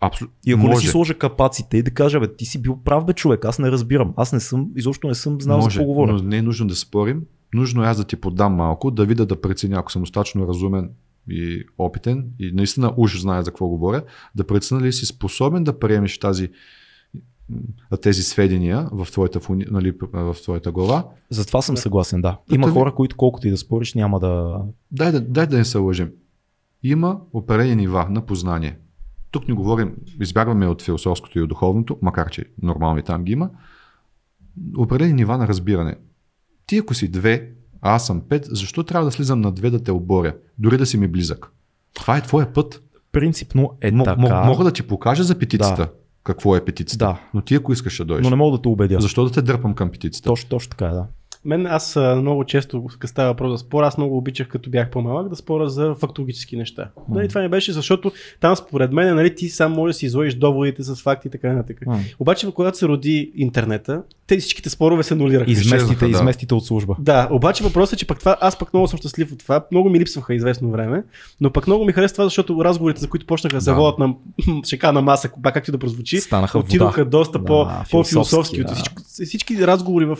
Абсолютно. 0.00 0.36
И 0.46 0.52
ако 0.52 0.60
може. 0.60 0.74
не 0.74 0.80
си 0.80 0.86
сложа 0.86 1.14
капаците 1.14 1.76
и 1.76 1.82
да 1.82 1.90
кажа, 1.90 2.20
бе, 2.20 2.36
ти 2.36 2.44
си 2.44 2.62
бил 2.62 2.78
прав, 2.84 3.04
бе, 3.04 3.12
човек, 3.12 3.44
аз 3.44 3.58
не 3.58 3.70
разбирам. 3.70 4.12
Аз 4.16 4.32
не 4.32 4.40
съм, 4.40 4.68
изобщо 4.76 5.08
не 5.08 5.14
съм 5.14 5.40
знал 5.40 5.60
за 5.60 5.64
може, 5.66 5.78
какво 5.78 5.86
говоря. 5.92 6.12
но 6.12 6.22
не 6.22 6.36
е 6.36 6.42
нужно 6.42 6.66
да 6.66 6.76
спорим. 6.76 7.22
Нужно 7.54 7.82
е 7.84 7.86
аз 7.86 7.96
да 7.96 8.04
ти 8.04 8.16
подам 8.16 8.54
малко, 8.54 8.90
да 8.90 9.04
видя 9.04 9.26
да 9.26 9.40
преценя, 9.40 9.76
ако 9.78 9.92
съм 9.92 10.02
достатъчно 10.02 10.48
разумен 10.48 10.90
и 11.30 11.64
опитен 11.78 12.24
и 12.38 12.52
наистина 12.54 12.92
уж 12.96 13.20
знае 13.20 13.42
за 13.42 13.50
какво 13.50 13.68
говоря, 13.68 14.02
да 14.34 14.46
преценя 14.46 14.80
ли 14.80 14.92
си 14.92 15.06
способен 15.06 15.64
да 15.64 15.78
приемеш 15.78 16.18
тази 16.18 16.48
тези 18.02 18.22
сведения 18.22 18.88
в 18.92 19.08
твоята, 19.12 19.40
нали, 19.50 19.92
в 20.12 20.36
твоята 20.42 20.72
глава. 20.72 21.04
Затова 21.30 21.62
съм 21.62 21.76
съгласен, 21.76 22.20
да. 22.20 22.38
Има 22.52 22.66
ви- 22.66 22.72
хора, 22.72 22.94
които 22.94 23.16
колкото 23.16 23.48
и 23.48 23.50
да 23.50 23.56
спориш, 23.56 23.94
няма 23.94 24.20
да... 24.20 24.60
Дай 24.90 25.12
да, 25.12 25.20
дай 25.20 25.46
да 25.46 25.56
не 25.58 25.64
се 25.64 25.78
лъжим. 25.78 26.10
Има 26.82 27.20
определени 27.32 27.76
нива 27.76 28.06
на 28.10 28.26
познание. 28.26 28.78
Тук 29.30 29.48
не 29.48 29.54
говорим, 29.54 29.94
избягваме 30.20 30.66
от 30.66 30.82
философското 30.82 31.38
и 31.38 31.42
от 31.42 31.48
духовното, 31.48 31.98
макар 32.02 32.30
че 32.30 32.44
нормално 32.62 32.98
и 32.98 33.02
там 33.02 33.24
ги 33.24 33.32
има. 33.32 33.50
Определени 34.76 35.14
нива 35.14 35.38
на 35.38 35.48
разбиране. 35.48 35.96
Ти 36.66 36.78
ако 36.78 36.94
си 36.94 37.08
две, 37.10 37.50
а 37.80 37.94
аз 37.94 38.06
съм 38.06 38.20
пет, 38.20 38.46
защо 38.50 38.82
трябва 38.82 39.04
да 39.04 39.12
слизам 39.12 39.40
на 39.40 39.52
две 39.52 39.70
да 39.70 39.82
те 39.82 39.92
оборя, 39.92 40.36
дори 40.58 40.76
да 40.78 40.86
си 40.86 40.98
ми 40.98 41.08
близък? 41.08 41.52
Това 41.94 42.16
е 42.16 42.22
твоя 42.22 42.52
път. 42.52 42.82
Принципно 43.12 43.72
е 43.80 43.90
М- 43.90 44.04
така, 44.04 44.44
мога 44.44 44.64
да 44.64 44.72
ти 44.72 44.82
покажа 44.82 45.24
за 45.24 45.38
петицата 45.38 45.82
Да. 45.82 45.92
Какво 46.28 46.56
е 46.56 46.64
петицата. 46.64 47.04
Да. 47.04 47.20
Но 47.34 47.40
ти 47.40 47.54
ако 47.54 47.72
искаш 47.72 47.98
да 47.98 48.04
дойдеш, 48.04 48.24
но 48.24 48.30
не 48.30 48.36
мога 48.36 48.56
да 48.56 48.62
те 48.62 48.68
убедя. 48.68 49.00
защо 49.00 49.24
да 49.24 49.32
те 49.32 49.42
дърпам 49.42 49.74
към 49.74 49.90
петицата? 49.90 50.28
Точно, 50.28 50.48
точно 50.48 50.70
така 50.70 50.86
е, 50.86 50.90
да. 50.90 51.06
Мен 51.48 51.66
аз 51.66 51.96
много 52.16 52.44
често, 52.44 52.84
като 52.98 53.10
става 53.10 53.28
въпрос 53.28 53.52
за 53.52 53.58
спор, 53.58 53.82
аз 53.82 53.98
много 53.98 54.16
обичах, 54.16 54.48
като 54.48 54.70
бях 54.70 54.90
по-малък, 54.90 55.28
да 55.28 55.36
спора 55.36 55.68
за 55.68 55.94
фактологически 55.94 56.56
неща. 56.56 56.82
Mm. 56.82 57.02
Нали, 57.08 57.28
това 57.28 57.40
ми 57.40 57.48
беше, 57.48 57.72
защото 57.72 58.12
там 58.40 58.56
според 58.56 58.92
мен, 58.92 59.14
нали, 59.14 59.34
ти 59.34 59.48
сам 59.48 59.72
можеш 59.72 59.94
да 59.94 59.98
си 59.98 60.06
изложиш 60.06 60.34
доводите 60.34 60.82
с 60.82 61.02
факти 61.02 61.28
и 61.28 61.30
така 61.30 61.52
нататък. 61.52 61.80
Mm. 61.80 62.14
Обаче, 62.18 62.52
когато 62.54 62.78
се 62.78 62.88
роди 62.88 63.32
интернета, 63.34 64.02
те 64.26 64.38
всичките 64.38 64.70
спорове 64.70 65.02
се 65.02 65.14
нулираха. 65.14 65.50
Изместите, 65.50 66.04
да. 66.04 66.10
изместите 66.10 66.54
от 66.54 66.66
служба. 66.66 66.96
Да, 66.98 67.28
обаче 67.30 67.64
въпросът 67.64 67.92
е, 67.92 67.96
че 67.96 68.06
пък 68.06 68.18
това, 68.18 68.36
аз 68.40 68.58
пък 68.58 68.72
много 68.72 68.88
съм 68.88 68.98
щастлив 68.98 69.32
от 69.32 69.38
това. 69.38 69.66
Много 69.70 69.90
ми 69.90 70.00
липсваха 70.00 70.34
известно 70.34 70.70
време, 70.70 71.04
но 71.40 71.52
пък 71.52 71.66
много 71.66 71.84
ми 71.84 71.92
харесва 71.92 72.14
това, 72.14 72.24
защото 72.24 72.64
разговорите, 72.64 73.00
за 73.00 73.08
които 73.08 73.26
почнаха 73.26 73.56
да 73.56 73.60
се 73.60 73.72
водят 73.72 73.98
на 73.98 74.14
шека 74.64 74.92
на 74.92 75.02
маса, 75.02 75.30
пак 75.42 75.54
както 75.54 75.72
да 75.72 75.78
прозвучи, 75.78 76.20
Станаха 76.20 76.58
отидоха 76.58 77.04
вода. 77.04 77.10
доста 77.10 77.38
Да, 77.38 77.44
по, 77.44 77.64
философски, 77.64 77.90
по-философски. 77.90 78.64
да. 78.64 78.74
Всички, 78.74 78.94
всички 79.24 79.66
разговори 79.66 80.04
в 80.04 80.18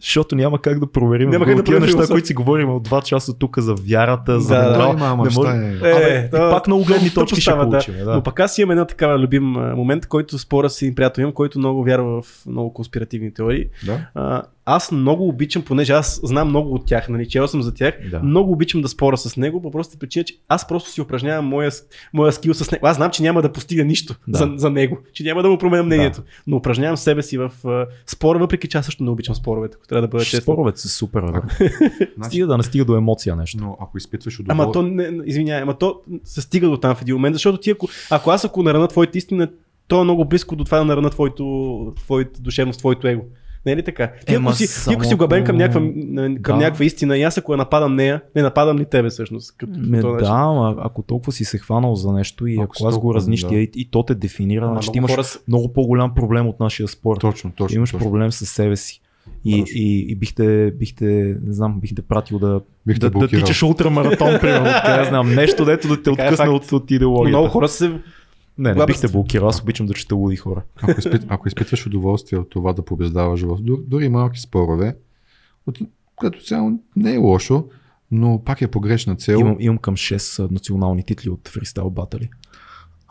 Защото 0.00 0.36
няма 0.36 0.62
как 0.62 0.69
да 0.78 0.92
проверим 0.92 1.30
Няма 1.30 1.44
как 1.44 1.56
да 1.56 1.64
тия 1.64 1.78
проверим 1.78 1.96
неща, 1.98 2.12
които 2.12 2.26
си 2.26 2.34
говорим 2.34 2.70
от 2.70 2.88
2 2.88 3.02
часа 3.04 3.38
тук 3.38 3.58
за 3.58 3.74
вярата, 3.74 4.40
за 4.40 4.54
Да, 4.54 4.62
да. 4.62 4.70
морал. 4.70 4.86
Той 4.86 4.96
има, 4.96 5.06
ама 5.06 5.24
не 5.24 5.30
може- 5.36 5.50
е. 5.50 5.90
Е, 5.90 5.92
Абе, 5.92 6.26
и 6.26 6.30
пак 6.30 6.66
много 6.66 6.84
гледни 6.84 7.08
тъпо 7.08 7.20
точки 7.20 7.40
ще 7.40 7.50
да. 7.50 7.60
получим, 7.60 7.94
да. 8.04 8.14
Но 8.14 8.22
пък 8.22 8.40
аз 8.40 8.58
имам 8.58 8.70
една 8.70 8.84
такава 8.84 9.18
любим 9.18 9.44
момент, 9.76 10.06
който 10.06 10.38
спора 10.38 10.70
си 10.70 10.94
приятел 10.94 11.22
имам, 11.22 11.32
който 11.32 11.58
много 11.58 11.84
вярва 11.84 12.22
в 12.22 12.46
много 12.46 12.72
конспиративни 12.72 13.34
теории. 13.34 13.66
Да? 13.86 14.42
Аз 14.72 14.92
много 14.92 15.28
обичам, 15.28 15.62
понеже 15.62 15.92
аз 15.92 16.20
знам 16.24 16.48
много 16.48 16.74
от 16.74 16.86
тях, 16.86 17.08
нали, 17.08 17.28
чел 17.28 17.48
съм 17.48 17.62
за 17.62 17.74
тях, 17.74 17.94
Да. 18.10 18.20
много 18.22 18.52
обичам 18.52 18.82
да 18.82 18.88
спора 18.88 19.16
с 19.16 19.36
него, 19.36 19.62
по 19.62 19.70
простата 19.70 19.98
причина, 19.98 20.24
че 20.24 20.36
аз 20.48 20.68
просто 20.68 20.90
си 20.90 21.00
упражнявам 21.00 21.46
моя, 21.46 21.70
моя 22.14 22.32
скил 22.32 22.54
с 22.54 22.70
него. 22.70 22.86
Аз 22.86 22.96
знам, 22.96 23.10
че 23.10 23.22
няма 23.22 23.42
да 23.42 23.52
постига 23.52 23.84
нищо 23.84 24.14
Да. 24.28 24.38
за, 24.38 24.52
за 24.56 24.70
него, 24.70 24.98
че 25.12 25.22
няма 25.24 25.42
да 25.42 25.48
му 25.48 25.58
променя 25.58 25.82
мнението, 25.82 26.22
но 26.46 26.56
упражнявам 26.56 26.96
себе 26.96 27.22
си 27.22 27.38
в 27.38 27.52
а, 27.64 27.86
спора, 28.06 28.38
въпреки 28.38 28.68
че 28.68 28.78
аз 28.78 28.84
също 28.84 29.04
не 29.04 29.10
обичам 29.10 29.34
споровете, 29.34 29.76
ако 29.78 29.86
трябва 29.86 30.02
да 30.02 30.08
бъда 30.08 30.24
честен. 30.24 30.40
Споровете 30.40 30.80
са 30.80 30.88
супер. 30.88 31.20
бе. 31.22 31.38
Значи, 32.16 32.28
Стига 32.28 32.46
да 32.46 32.56
не 32.56 32.62
стига 32.62 32.84
до 32.84 32.96
емоция 32.96 33.36
нещо. 33.36 33.58
но 33.60 33.76
ако 33.80 33.98
изпитваш 33.98 34.40
Ама 34.48 34.62
удоволствие... 34.62 35.06
то, 35.06 35.12
не, 35.12 35.22
извинявай, 35.26 35.62
ама 35.62 35.74
то 35.78 36.00
се 36.24 36.40
стига 36.40 36.68
до 36.68 36.76
там 36.76 36.94
в 36.94 37.02
един 37.02 37.14
момент, 37.14 37.34
защото 37.34 37.58
ти 37.58 37.70
ако, 37.70 37.88
ако 38.10 38.30
аз 38.30 38.44
ако 38.44 38.62
нарана 38.62 38.88
твоята 38.88 39.18
истина, 39.18 39.48
то 39.88 40.00
е 40.00 40.04
много 40.04 40.24
близко 40.24 40.56
до 40.56 40.64
това 40.64 40.78
да 40.78 40.84
нарана 40.84 41.10
твоето, 41.10 41.92
твоето 41.96 42.42
душевност, 42.42 42.78
твоето 42.78 43.08
его. 43.08 43.22
Не 43.66 43.72
е 43.72 43.76
ли 43.76 43.82
така? 43.82 44.12
Ти 44.26 44.34
ако 44.34 44.52
си, 44.52 44.66
ти 44.88 44.94
ако 44.94 45.04
си 45.04 45.08
само 45.08 45.14
огабен 45.14 45.44
към, 45.44 45.56
някаква, 45.56 45.80
към 46.42 46.58
Да. 46.58 46.64
някаква 46.64 46.84
истина 46.84 47.18
и 47.18 47.22
аз 47.22 47.38
ако 47.38 47.52
я 47.52 47.56
нападам 47.56 47.94
нея, 47.96 48.22
не 48.36 48.42
нападам 48.42 48.78
ли 48.78 48.84
тебе 48.84 49.08
всъщност? 49.08 49.56
Като, 49.56 49.72
този 50.00 50.24
да, 50.24 50.30
ама 50.30 50.76
ако 50.78 51.02
толкова 51.02 51.32
си 51.32 51.44
се 51.44 51.58
хванал 51.58 51.94
за 51.94 52.12
нещо 52.12 52.46
и 52.46 52.54
Ако 52.54 52.62
ако, 52.62 52.88
аз 52.88 52.98
го 52.98 53.14
разнищия 53.14 53.50
да. 53.50 53.58
и, 53.58 53.70
и 53.74 53.90
то 53.90 54.02
те 54.02 54.14
дефинира, 54.14 54.64
Ама 54.64 54.72
значи 54.72 54.92
ти 54.92 54.98
имаш 54.98 55.10
хора 55.10 55.22
много 55.48 55.72
по-голям 55.72 56.14
проблем 56.14 56.48
от 56.48 56.60
нашия 56.60 56.88
спор. 56.88 57.16
Точно, 57.16 57.52
точно. 57.56 57.76
имаш 57.76 57.90
точно. 57.90 58.06
проблем 58.06 58.32
с 58.32 58.46
себе 58.46 58.76
си. 58.76 59.00
И, 59.44 59.64
и, 59.74 60.06
и 60.12 60.14
бихте, 60.14 60.70
бихте, 60.70 61.04
не 61.44 61.52
знам, 61.52 61.80
бихте 61.80 62.02
пратил 62.02 62.38
да, 62.38 62.60
Бих 62.86 62.98
те 63.00 63.10
да, 63.10 63.18
да 63.18 63.28
тичаш 63.28 63.62
ултрамаратон, 63.62 64.38
примерно, 64.40 64.64
така, 64.64 64.98
не 64.98 65.04
знам, 65.04 65.34
нещо, 65.34 65.64
дето 65.64 65.88
да 65.88 65.96
те 65.96 66.02
Така 66.02 66.22
е 66.22 66.26
откъсне 66.26 66.46
факт. 66.46 66.64
от, 66.64 66.72
от 66.72 66.90
идеологията. 66.90 67.38
много 67.38 67.52
хора 67.52 67.68
се... 67.68 67.92
Не, 68.58 68.74
не 68.74 68.86
бихте 68.86 69.08
блокирал, 69.08 69.48
аз 69.48 69.60
обичам 69.62 69.86
да 69.86 69.94
чета 69.94 70.14
луди 70.14 70.36
хора. 70.36 70.62
Ако, 70.82 70.98
изпит, 71.00 71.22
ако 71.28 71.48
изпитваш 71.48 71.86
удоволствие 71.86 72.38
от 72.38 72.50
това 72.50 72.72
да 72.72 72.84
побеждаваш 72.84 73.42
в 73.42 73.56
дори, 73.62 74.08
малки 74.08 74.40
спорове, 74.40 74.96
от, 75.66 75.78
като 76.20 76.40
цяло 76.40 76.72
не 76.96 77.14
е 77.14 77.16
лошо, 77.16 77.64
но 78.10 78.42
пак 78.44 78.62
е 78.62 78.68
погрешна 78.68 79.16
цел. 79.16 79.38
Имам, 79.38 79.56
имам 79.60 79.78
към 79.78 79.96
6 79.96 80.44
а, 80.44 80.48
национални 80.52 81.02
титли 81.02 81.30
от 81.30 81.48
фристайл 81.48 81.90
батали. 81.90 82.30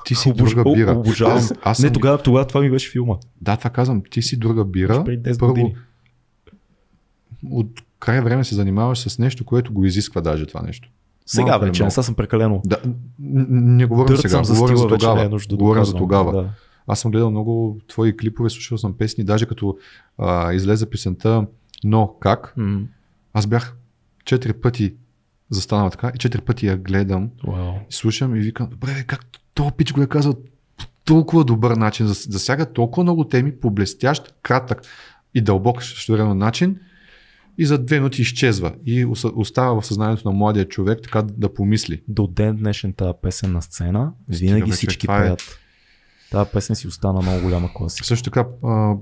Ти 0.06 0.16
си 0.16 0.30
Обож- 0.30 0.36
друга 0.56 0.74
бира. 0.74 0.92
Обожавам. 0.92 1.38
Аз, 1.38 1.54
аз 1.62 1.80
Не, 1.80 1.88
съм, 1.88 1.94
тогава, 1.94 2.24
тогава 2.24 2.48
това 2.48 2.62
ми 2.62 2.72
беше 2.72 2.92
филма. 2.92 3.16
Да, 3.42 3.58
това 3.58 3.70
казвам. 3.70 4.02
Ти 4.12 4.22
си 4.22 4.38
друга 4.40 4.66
бира. 4.66 5.04
Преди 5.04 5.24
10 5.24 5.40
Първо, 5.40 5.54
години. 5.54 5.76
от 7.52 7.68
край 8.00 8.22
време 8.22 8.44
се 8.44 8.56
занимаваш 8.56 9.00
с 9.00 9.20
нещо, 9.20 9.46
което 9.46 9.74
го 9.74 9.86
изисква 9.86 10.22
даже 10.22 10.46
това 10.46 10.62
нещо. 10.62 10.90
Сега 11.32 11.46
Малко 11.46 11.66
вече, 11.66 11.90
сега 11.90 12.04
съм 12.04 12.16
прекалено. 12.16 12.62
Да, 12.66 12.78
не 13.20 13.86
говорим 13.86 14.08
Дърт 14.08 14.22
сега, 14.22 14.30
съм 14.30 14.46
за 14.46 14.54
говорим 14.54 14.78
за 14.78 14.82
стила, 14.82 14.90
вече 14.90 15.06
не 15.06 15.10
тогава. 15.10 15.26
е 15.26 15.30
нужда 15.30 15.50
да 15.50 15.58
говорим 15.58 15.86
за 15.86 15.94
тогава. 15.94 16.32
Да. 16.34 16.50
Аз 16.88 17.00
съм 17.00 17.12
гледал 17.12 17.32
много 17.32 17.78
твои 17.88 18.18
клипове, 18.18 18.50
слушал 18.50 18.78
съм 18.78 18.94
песни, 18.94 19.24
даже 19.24 19.46
като 19.46 19.78
а, 20.18 20.54
излезе 20.54 20.86
песента 20.86 21.48
Но 21.84 22.16
как, 22.20 22.54
М, 22.58 22.82
аз 23.34 23.48
бях 23.48 23.76
четири 24.26 24.54
пъти 24.54 24.94
застанал 25.50 25.90
така 25.90 26.12
и 26.16 26.18
четири 26.18 26.42
пъти 26.42 26.68
я 26.68 26.78
гледам 26.78 27.30
Вау. 27.48 27.74
и 27.90 27.94
слушам 27.94 28.36
и 28.36 28.40
викам, 28.40 28.68
добре, 28.70 29.04
как 29.08 29.26
този 29.54 29.72
пич 29.72 29.94
го 29.94 30.02
е 30.02 30.08
казал 30.08 30.34
толкова 31.06 31.44
добър 31.44 31.72
начин, 31.72 32.08
зас- 32.08 32.32
засяга 32.32 32.66
толкова 32.66 33.04
много 33.04 33.24
теми 33.24 33.52
по 33.52 33.72
блестящ, 33.72 34.34
кратък 34.42 34.82
и 35.36 35.42
дълбок 35.42 35.84
също 35.84 36.12
време 36.12 36.34
начин 36.34 36.80
и 37.60 37.66
за 37.66 37.78
две 37.78 37.96
минути 37.96 38.22
изчезва 38.22 38.74
и 38.86 39.06
остава 39.36 39.82
в 39.82 39.86
съзнанието 39.86 40.28
на 40.30 40.38
младия 40.38 40.68
човек 40.68 41.00
така 41.04 41.22
да 41.22 41.54
помисли. 41.54 42.02
До 42.08 42.28
ден 42.28 42.56
днешен 42.56 42.94
тази 42.94 43.14
песен 43.22 43.52
на 43.52 43.62
сцена, 43.62 44.12
Стига, 44.32 44.54
винаги 44.54 44.70
бе, 44.70 44.76
всички 44.76 45.06
е- 45.06 45.08
пеят. 45.08 45.60
Тази 46.32 46.50
песен 46.54 46.76
си 46.76 46.88
остана 46.88 47.22
много 47.22 47.42
голяма 47.42 47.70
класика. 47.74 48.08
Също 48.08 48.32
така, 48.32 48.46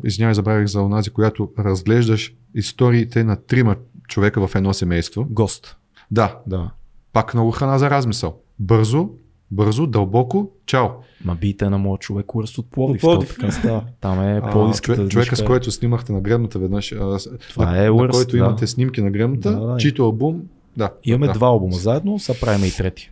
извинявай, 0.04 0.34
забравих 0.34 0.68
за 0.68 0.82
онази, 0.82 1.10
която 1.10 1.52
разглеждаш 1.60 2.34
историите 2.56 3.24
на 3.24 3.36
трима 3.36 3.76
човека 4.08 4.48
в 4.48 4.56
едно 4.56 4.74
семейство. 4.74 5.26
Гост. 5.30 5.78
Да, 6.12 6.40
Да. 6.48 6.72
пак 7.14 7.34
много 7.34 7.52
храна 7.52 7.78
за 7.78 7.90
размисъл. 7.90 8.40
Бързо, 8.60 9.10
бързо, 9.52 9.88
дълбоко, 9.88 10.52
чао. 10.65 10.88
Ма 11.26 11.36
бийте 11.36 11.69
на 11.69 11.78
моят 11.78 12.02
човек 12.02 12.36
Урс 12.36 12.57
от 12.57 12.72
Пловдив. 12.72 13.02
Пловдив. 13.02 13.30
То 13.30 13.36
така 13.36 13.52
става. 13.52 13.84
Там 14.02 14.22
е 14.22 14.41
А, 14.44 14.52
Пловдивската 14.52 14.95
човек, 14.95 15.11
човека, 15.11 15.36
с 15.36 15.44
който 15.44 15.72
снимахте 15.72 16.14
на 16.14 16.22
гребната 16.22 16.60
веднъж, 16.60 16.91
а, 16.91 17.18
Това 17.49 17.65
на, 17.65 17.86
е 17.86 17.90
на 17.90 17.91
Worst, 17.91 18.11
който 18.11 18.32
да. 18.32 18.38
имате 18.38 18.68
снимки 18.68 19.02
на 19.02 19.11
гребната, 19.11 19.52
Да, 19.52 19.60
да. 19.60 19.78
чийто 19.78 20.03
албум, 20.03 20.41
да. 20.78 20.91
Имаме 21.03 21.28
да. 21.28 21.34
два 21.34 21.48
албума 21.48 21.76
заедно, 21.76 22.19
сега 22.19 22.40
правим 22.41 22.65
и 22.65 22.72
трети. 22.72 23.11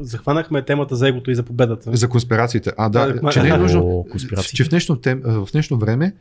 Захванахме 0.00 0.62
темата 0.62 0.96
за 0.96 1.08
егото 1.08 1.30
и 1.30 1.34
за 1.34 1.42
победата. 1.42 1.96
За 1.96 2.08
конспирациите. 2.08 2.72
А, 2.76 2.88
да, 2.88 3.12
Да, 3.12 3.30
че 3.30 3.42
не 3.42 3.48
е 3.48 3.56
нужно. 3.56 3.82
О. 3.84 4.04
Че 4.42 4.64
в 4.64 4.68
днешно, 4.68 4.96
тем, 4.96 5.20
в 5.24 5.48
днешно 5.52 5.78
време 5.78 6.14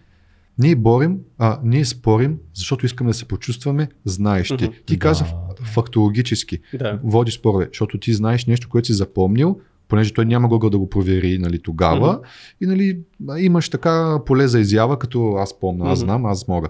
ние 0.58 0.76
борим, 0.76 1.18
а, 1.38 1.60
ние 1.64 1.86
спорим, 1.86 2.38
защото 2.54 2.86
искаме 2.86 3.10
да 3.10 3.14
се 3.14 3.26
почувстваме 3.26 3.88
знаещи. 4.06 4.70
Ти 4.86 4.94
Да, 4.94 5.00
каза. 5.00 5.26
Фактологически. 5.66 6.60
Да. 6.74 7.00
води 7.04 7.32
спорове, 7.32 7.68
защото 7.72 7.98
ти 7.98 8.14
знаеш 8.14 8.46
нещо, 8.46 8.70
което 8.70 8.86
си 8.86 8.94
запомнил, 8.94 9.60
понеже 9.88 10.14
той 10.14 10.26
няма 10.26 10.48
гогъл 10.48 10.70
да 10.70 10.78
го 10.78 10.90
провери 10.90 11.38
нали, 11.38 11.62
тогава 11.62 12.14
Мгм. 12.14 12.22
и 12.62 12.66
нали, 12.66 13.00
имаш 13.38 13.70
така 13.70 14.20
поле 14.26 14.48
за 14.48 14.60
изява, 14.60 15.00
като 15.00 15.32
аз 15.32 15.60
помня, 15.60 15.92
аз 15.92 16.00
знам, 16.00 16.26
аз 16.26 16.48
мога. 16.48 16.68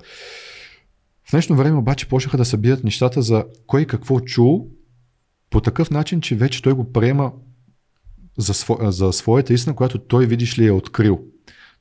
В 1.28 1.32
днешно 1.32 1.56
време 1.56 1.78
обаче 1.78 2.08
почнаха 2.08 2.38
да 2.38 2.46
се 2.46 2.58
бият 2.58 2.84
нещата 2.84 3.22
за 3.22 3.46
кой 3.68 3.86
какво 3.86 4.20
чул 4.20 4.68
по 5.50 5.62
такъв 5.62 5.92
начин, 5.92 6.22
че 6.22 6.36
вече 6.36 6.62
той 6.62 6.74
го 6.74 6.92
приема 6.92 7.32
за, 8.38 8.54
сво, 8.54 8.78
за 8.82 9.14
своята 9.14 9.54
истина, 9.54 9.76
която 9.76 10.00
той 10.00 10.26
видиш 10.26 10.60
ли 10.60 10.68
е 10.68 10.72
открил. 10.72 11.20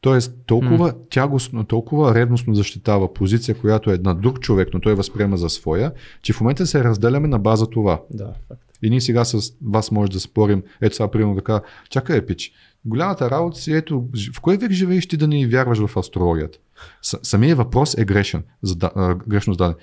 Тоест, 0.05 0.35
толкова 0.47 0.95
тягостно, 1.11 1.65
толкова 1.65 2.15
ревностно 2.15 2.55
защитава 2.55 3.15
позиция, 3.15 3.59
която 3.59 3.91
е 3.91 3.99
на 3.99 4.15
друг 4.15 4.41
човек, 4.41 4.69
но 4.75 4.81
той 4.81 4.95
възприема 4.95 5.37
за 5.37 5.49
своя, 5.49 5.93
че 6.23 6.33
в 6.33 6.41
момента 6.41 6.67
се 6.67 6.85
разделяме 6.85 7.29
на 7.29 7.39
база 7.39 7.71
това. 7.71 8.03
Да, 8.11 8.33
факт. 8.49 8.63
И 8.83 8.91
ние 8.91 9.01
сега 9.01 9.25
с 9.25 9.53
вас 9.63 9.91
може 9.91 10.11
да 10.11 10.21
спорим, 10.21 10.63
ето 10.81 10.97
сега 10.97 11.11
примерно 11.11 11.37
така, 11.37 11.61
чакай 11.91 12.27
пич, 12.27 12.53
голямата 12.85 13.31
работа 13.31 13.59
си, 13.59 13.73
ето, 13.73 14.09
в 14.35 14.41
кой 14.41 14.57
век 14.57 14.73
живееш 14.73 15.07
ти 15.07 15.17
да 15.17 15.29
не 15.29 15.47
вярваш 15.47 15.87
в 15.87 15.97
астрологията? 15.97 16.59
С- 17.03 17.19
самия 17.23 17.57
въпрос 17.57 17.99
е 17.99 18.05
грешен, 18.05 18.45
зада, 18.63 18.91
а, 18.95 19.15
грешно 19.15 19.53
зададен. 19.53 19.77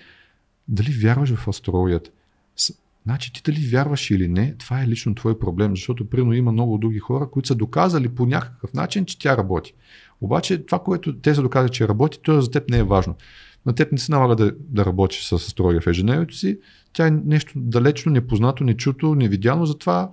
Дали 0.68 0.92
вярваш 0.92 1.36
в 1.36 1.48
астрологията? 1.48 2.10
С, 2.56 2.74
значи 3.04 3.34
ти 3.34 3.42
дали 3.46 3.68
вярваш 3.68 4.12
или 4.12 4.28
не, 4.28 4.56
това 4.58 4.84
е 4.84 4.88
лично 4.88 5.16
твой 5.16 5.40
проблем, 5.40 5.72
защото 5.72 6.10
примерно 6.10 6.34
има 6.34 6.52
много 6.52 6.78
други 6.78 7.00
хора, 7.00 7.30
които 7.32 7.48
са 7.48 7.56
доказали 7.56 8.10
по 8.10 8.26
някакъв 8.26 8.74
начин, 8.74 9.06
че 9.06 9.20
тя 9.20 9.38
работи. 9.38 9.74
Обаче 10.22 10.66
това, 10.66 10.80
което 10.80 11.16
те 11.16 11.36
са 11.36 11.42
доказали, 11.42 11.72
че 11.72 11.88
работи, 11.88 12.20
то 12.24 12.42
за 12.42 12.52
теб 12.52 12.70
не 12.70 12.78
е 12.78 12.84
важно. 12.84 13.16
На 13.66 13.76
теб 13.76 13.92
не 13.92 13.98
се 13.98 14.12
налага 14.12 14.36
да, 14.36 14.52
да 14.60 14.86
работиш 14.86 15.24
с 15.24 15.32
астрология 15.32 15.82
в 15.82 15.88
ежедневието 15.88 16.36
си, 16.36 16.60
тя 16.94 17.08
е 17.08 17.12
нещо 17.12 17.54
далечно, 17.56 18.12
непознато, 18.12 18.64
нечуто, 18.64 19.16
невидяно, 19.16 19.66
затова 19.66 20.10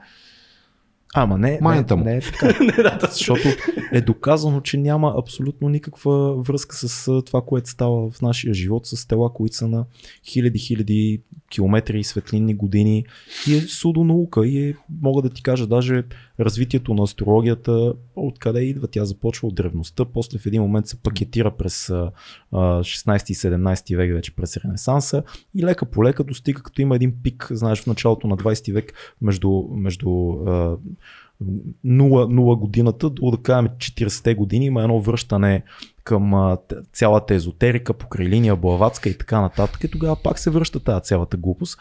Ама 1.14 1.38
не, 1.38 1.50
не, 1.50 1.58
Майната 1.62 1.96
му. 1.96 2.04
не 2.04 2.16
е 2.16 2.20
така. 2.20 2.54
Защото 3.10 3.48
е 3.92 4.00
доказано, 4.00 4.60
че 4.60 4.76
няма 4.76 5.14
абсолютно 5.18 5.68
никаква 5.68 6.42
връзка 6.42 6.76
с 6.76 7.22
това, 7.22 7.42
което 7.42 7.70
става 7.70 8.10
в 8.10 8.22
нашия 8.22 8.54
живот, 8.54 8.86
с 8.86 9.08
тела, 9.08 9.32
които 9.32 9.56
са 9.56 9.68
на 9.68 9.84
хиляди, 10.24 10.58
хиляди 10.58 11.20
километри 11.50 12.00
и 12.00 12.04
светлинни 12.04 12.54
години. 12.54 13.04
И 13.48 13.56
е 13.56 13.60
судонаука 13.60 14.46
и 14.46 14.68
е, 14.68 14.74
мога 15.02 15.22
да 15.22 15.30
ти 15.30 15.42
кажа, 15.42 15.66
даже 15.66 16.04
развитието 16.40 16.94
на 16.94 17.02
астрологията, 17.02 17.92
откъде 18.16 18.60
идва, 18.60 18.86
тя 18.86 19.04
започва 19.04 19.48
от 19.48 19.54
древността, 19.54 20.04
после 20.04 20.38
в 20.38 20.46
един 20.46 20.62
момент 20.62 20.86
се 20.86 20.96
пакетира 20.96 21.50
през 21.50 21.90
а, 21.90 22.10
а, 22.52 22.58
16 22.58 23.30
и 23.30 23.34
17 23.34 23.96
век 23.96 24.12
вече 24.12 24.36
през 24.36 24.56
Ренесанса 24.56 25.22
и 25.54 25.64
лека 25.64 25.86
по 25.86 26.04
лека 26.04 26.24
достига, 26.24 26.62
като 26.62 26.82
има 26.82 26.96
един 26.96 27.14
пик, 27.22 27.48
знаеш, 27.50 27.82
в 27.82 27.86
началото 27.86 28.26
на 28.26 28.36
20 28.36 28.72
век 28.72 28.92
между, 29.22 29.64
между 29.70 30.30
а, 30.30 30.76
нула, 31.84 32.28
нула 32.28 32.56
годината 32.56 33.10
до 33.10 33.30
да 33.30 33.36
кажем 33.36 33.68
40-те 33.68 34.34
години 34.34 34.66
има 34.66 34.82
едно 34.82 35.00
връщане 35.00 35.62
към 36.08 36.34
а, 36.34 36.56
цялата 36.92 37.34
езотерика, 37.34 37.94
покрай 37.94 38.26
линия 38.26 38.56
Блаватска 38.56 39.08
и 39.08 39.18
така 39.18 39.40
нататък. 39.40 39.84
И 39.84 39.88
тогава 39.88 40.16
пак 40.24 40.38
се 40.38 40.50
връща 40.50 40.80
тази 40.80 41.02
цялата 41.04 41.36
глупост. 41.36 41.78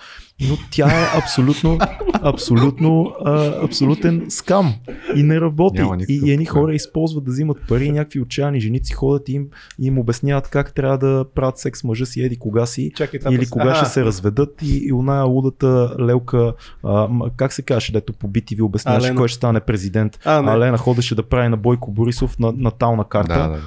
Но 0.49 0.57
тя 0.71 0.87
е 0.87 1.17
абсолютно, 1.17 1.77
абсолютно, 2.13 3.13
а, 3.25 3.63
абсолютен 3.65 4.25
скам. 4.29 4.75
И 5.15 5.23
не 5.23 5.41
работи. 5.41 5.81
И 6.09 6.31
едни 6.31 6.45
хора 6.45 6.75
използват 6.75 7.23
да 7.23 7.31
взимат 7.31 7.57
пари, 7.69 7.91
някакви 7.91 8.19
отчаяни 8.19 8.59
женици 8.59 8.93
ходят 8.93 9.29
и 9.29 9.33
им, 9.33 9.47
и 9.79 9.87
им 9.87 9.99
обясняват 9.99 10.47
как 10.49 10.73
трябва 10.73 10.97
да 10.97 11.25
правят 11.35 11.57
секс 11.57 11.83
мъжа 11.83 12.05
си, 12.05 12.21
еди 12.21 12.37
кога 12.37 12.65
си. 12.65 12.91
Чакай, 12.95 13.19
Или 13.31 13.49
кога 13.49 13.69
Аха. 13.69 13.75
ще 13.75 13.93
се 13.93 14.05
разведат 14.05 14.61
и, 14.61 14.77
и 14.77 14.93
оная 14.93 15.23
лудата 15.23 15.95
Лелка, 15.99 16.53
а, 16.83 17.09
как 17.37 17.53
се 17.53 17.61
каже, 17.61 17.91
дето 17.91 18.13
по 18.13 18.27
бити 18.27 18.55
ви 18.55 18.61
обясняваше 18.61 19.07
Алена. 19.07 19.19
кой 19.19 19.27
ще 19.27 19.35
стане 19.35 19.59
президент. 19.59 20.19
А, 20.25 20.41
не. 20.41 20.51
А, 20.51 20.59
Лена 20.59 20.77
ходеше 20.77 21.15
да 21.15 21.23
прави 21.23 21.49
на 21.49 21.57
Бойко 21.57 21.91
Борисов 21.91 22.39
на 22.39 22.53
натална 22.57 23.03
карта 23.03 23.33
Да, 23.33 23.47
да, 23.47 23.55
да. 23.55 23.61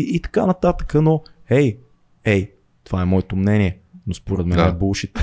И, 0.00 0.16
и 0.16 0.20
така 0.20 0.46
нататък, 0.46 0.94
но 0.94 1.22
ей, 1.50 1.78
ей, 2.24 2.50
това 2.84 3.02
е 3.02 3.06
моето 3.06 3.36
мнение, 3.36 3.78
но 4.06 4.14
според 4.14 4.46
мен 4.46 4.58
Да. 4.58 4.64
е 4.64 4.72
булшит. 4.72 5.18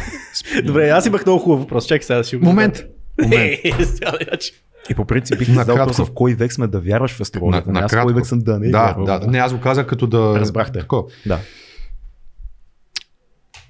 Добре, 0.63 0.89
аз 0.89 1.05
имах 1.05 1.25
много 1.25 1.39
хубав 1.39 1.59
въпрос. 1.59 1.85
Чакай 1.85 2.01
сега 2.01 2.17
да 2.17 2.23
си 2.23 2.35
го 2.35 2.45
Момент. 2.45 2.83
Момент. 3.21 3.59
да 4.01 4.37
че- 4.37 4.53
И 4.89 4.95
по 4.95 5.05
принцип 5.05 5.39
бих 5.39 5.49
задал 5.49 5.77
въпроса 5.77 6.05
в 6.05 6.11
кой 6.13 6.33
век 6.33 6.53
сме 6.53 6.67
да 6.67 6.79
вярваш 6.79 7.11
в 7.11 7.21
астрологията. 7.21 7.71
На- 7.71 7.79
аз 7.79 7.91
кой 7.93 8.13
век 8.13 8.25
съм 8.25 8.39
да 8.39 8.59
не 8.59 8.69
Да, 8.69 8.77
вярвам. 8.79 9.05
да, 9.05 9.27
не, 9.27 9.37
аз 9.37 9.53
го 9.53 9.59
казах 9.61 9.87
като 9.87 10.07
да... 10.07 10.39
Разбрахте. 10.39 10.79
Такова. 10.79 11.03
да. 11.25 11.39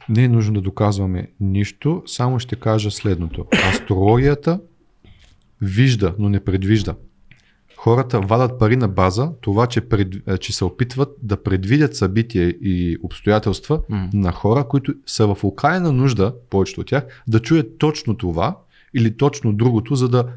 Не 0.10 0.24
е 0.24 0.30
нужно 0.30 0.54
да 0.54 0.62
доказваме 0.62 1.28
нищо, 1.40 2.04
само 2.06 2.40
ще 2.40 2.56
кажа 2.56 2.92
следното. 2.92 3.46
Астрологията 3.70 4.60
вижда, 5.62 6.16
но 6.20 6.30
не 6.30 6.40
предвижда. 6.40 6.96
Хората 7.78 8.20
вадат 8.20 8.60
пари 8.60 8.76
на 8.76 8.88
база 8.88 9.32
това, 9.42 9.68
че, 9.68 9.82
пред, 9.82 10.16
е, 10.28 10.38
че 10.38 10.54
се 10.54 10.66
опитват 10.66 11.10
да 11.24 11.44
предвидят 11.44 11.96
събития 11.96 12.50
и 12.52 12.98
обстоятелства 13.04 13.82
М. 13.90 14.10
на 14.14 14.32
хора, 14.32 14.64
които 14.64 14.94
са 15.06 15.28
в 15.28 15.44
окаяна 15.44 15.92
нужда, 15.92 16.34
повечето 16.50 16.82
от 16.82 16.88
тях, 16.88 17.24
да 17.28 17.40
чуят 17.40 17.78
точно 17.78 18.18
това 18.18 18.58
или 18.94 19.18
точно 19.18 19.54
другото, 19.54 19.96
за 19.96 20.10
да 20.10 20.28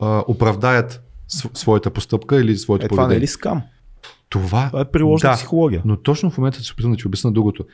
а, 0.00 0.24
оправдаят 0.28 1.02
св- 1.28 1.50
своята 1.54 1.90
постъпка 1.90 2.40
или 2.40 2.56
своето 2.56 2.84
Е, 2.84 2.88
това 2.88 2.96
не 2.96 3.04
поведение. 3.04 3.18
е 3.18 3.22
ли 3.22 3.26
скам? 3.26 3.62
Това, 4.28 4.66
Това 4.68 4.80
е 4.80 4.84
приложна 4.84 5.30
да, 5.30 5.36
психология. 5.36 5.82
но 5.84 5.96
точно 5.96 6.30
в 6.30 6.38
момента 6.38 6.60
се 6.60 6.72
опитвам 6.72 6.92
да 6.92 6.98
ти 6.98 7.06
обясна 7.06 7.32
другото. 7.32 7.64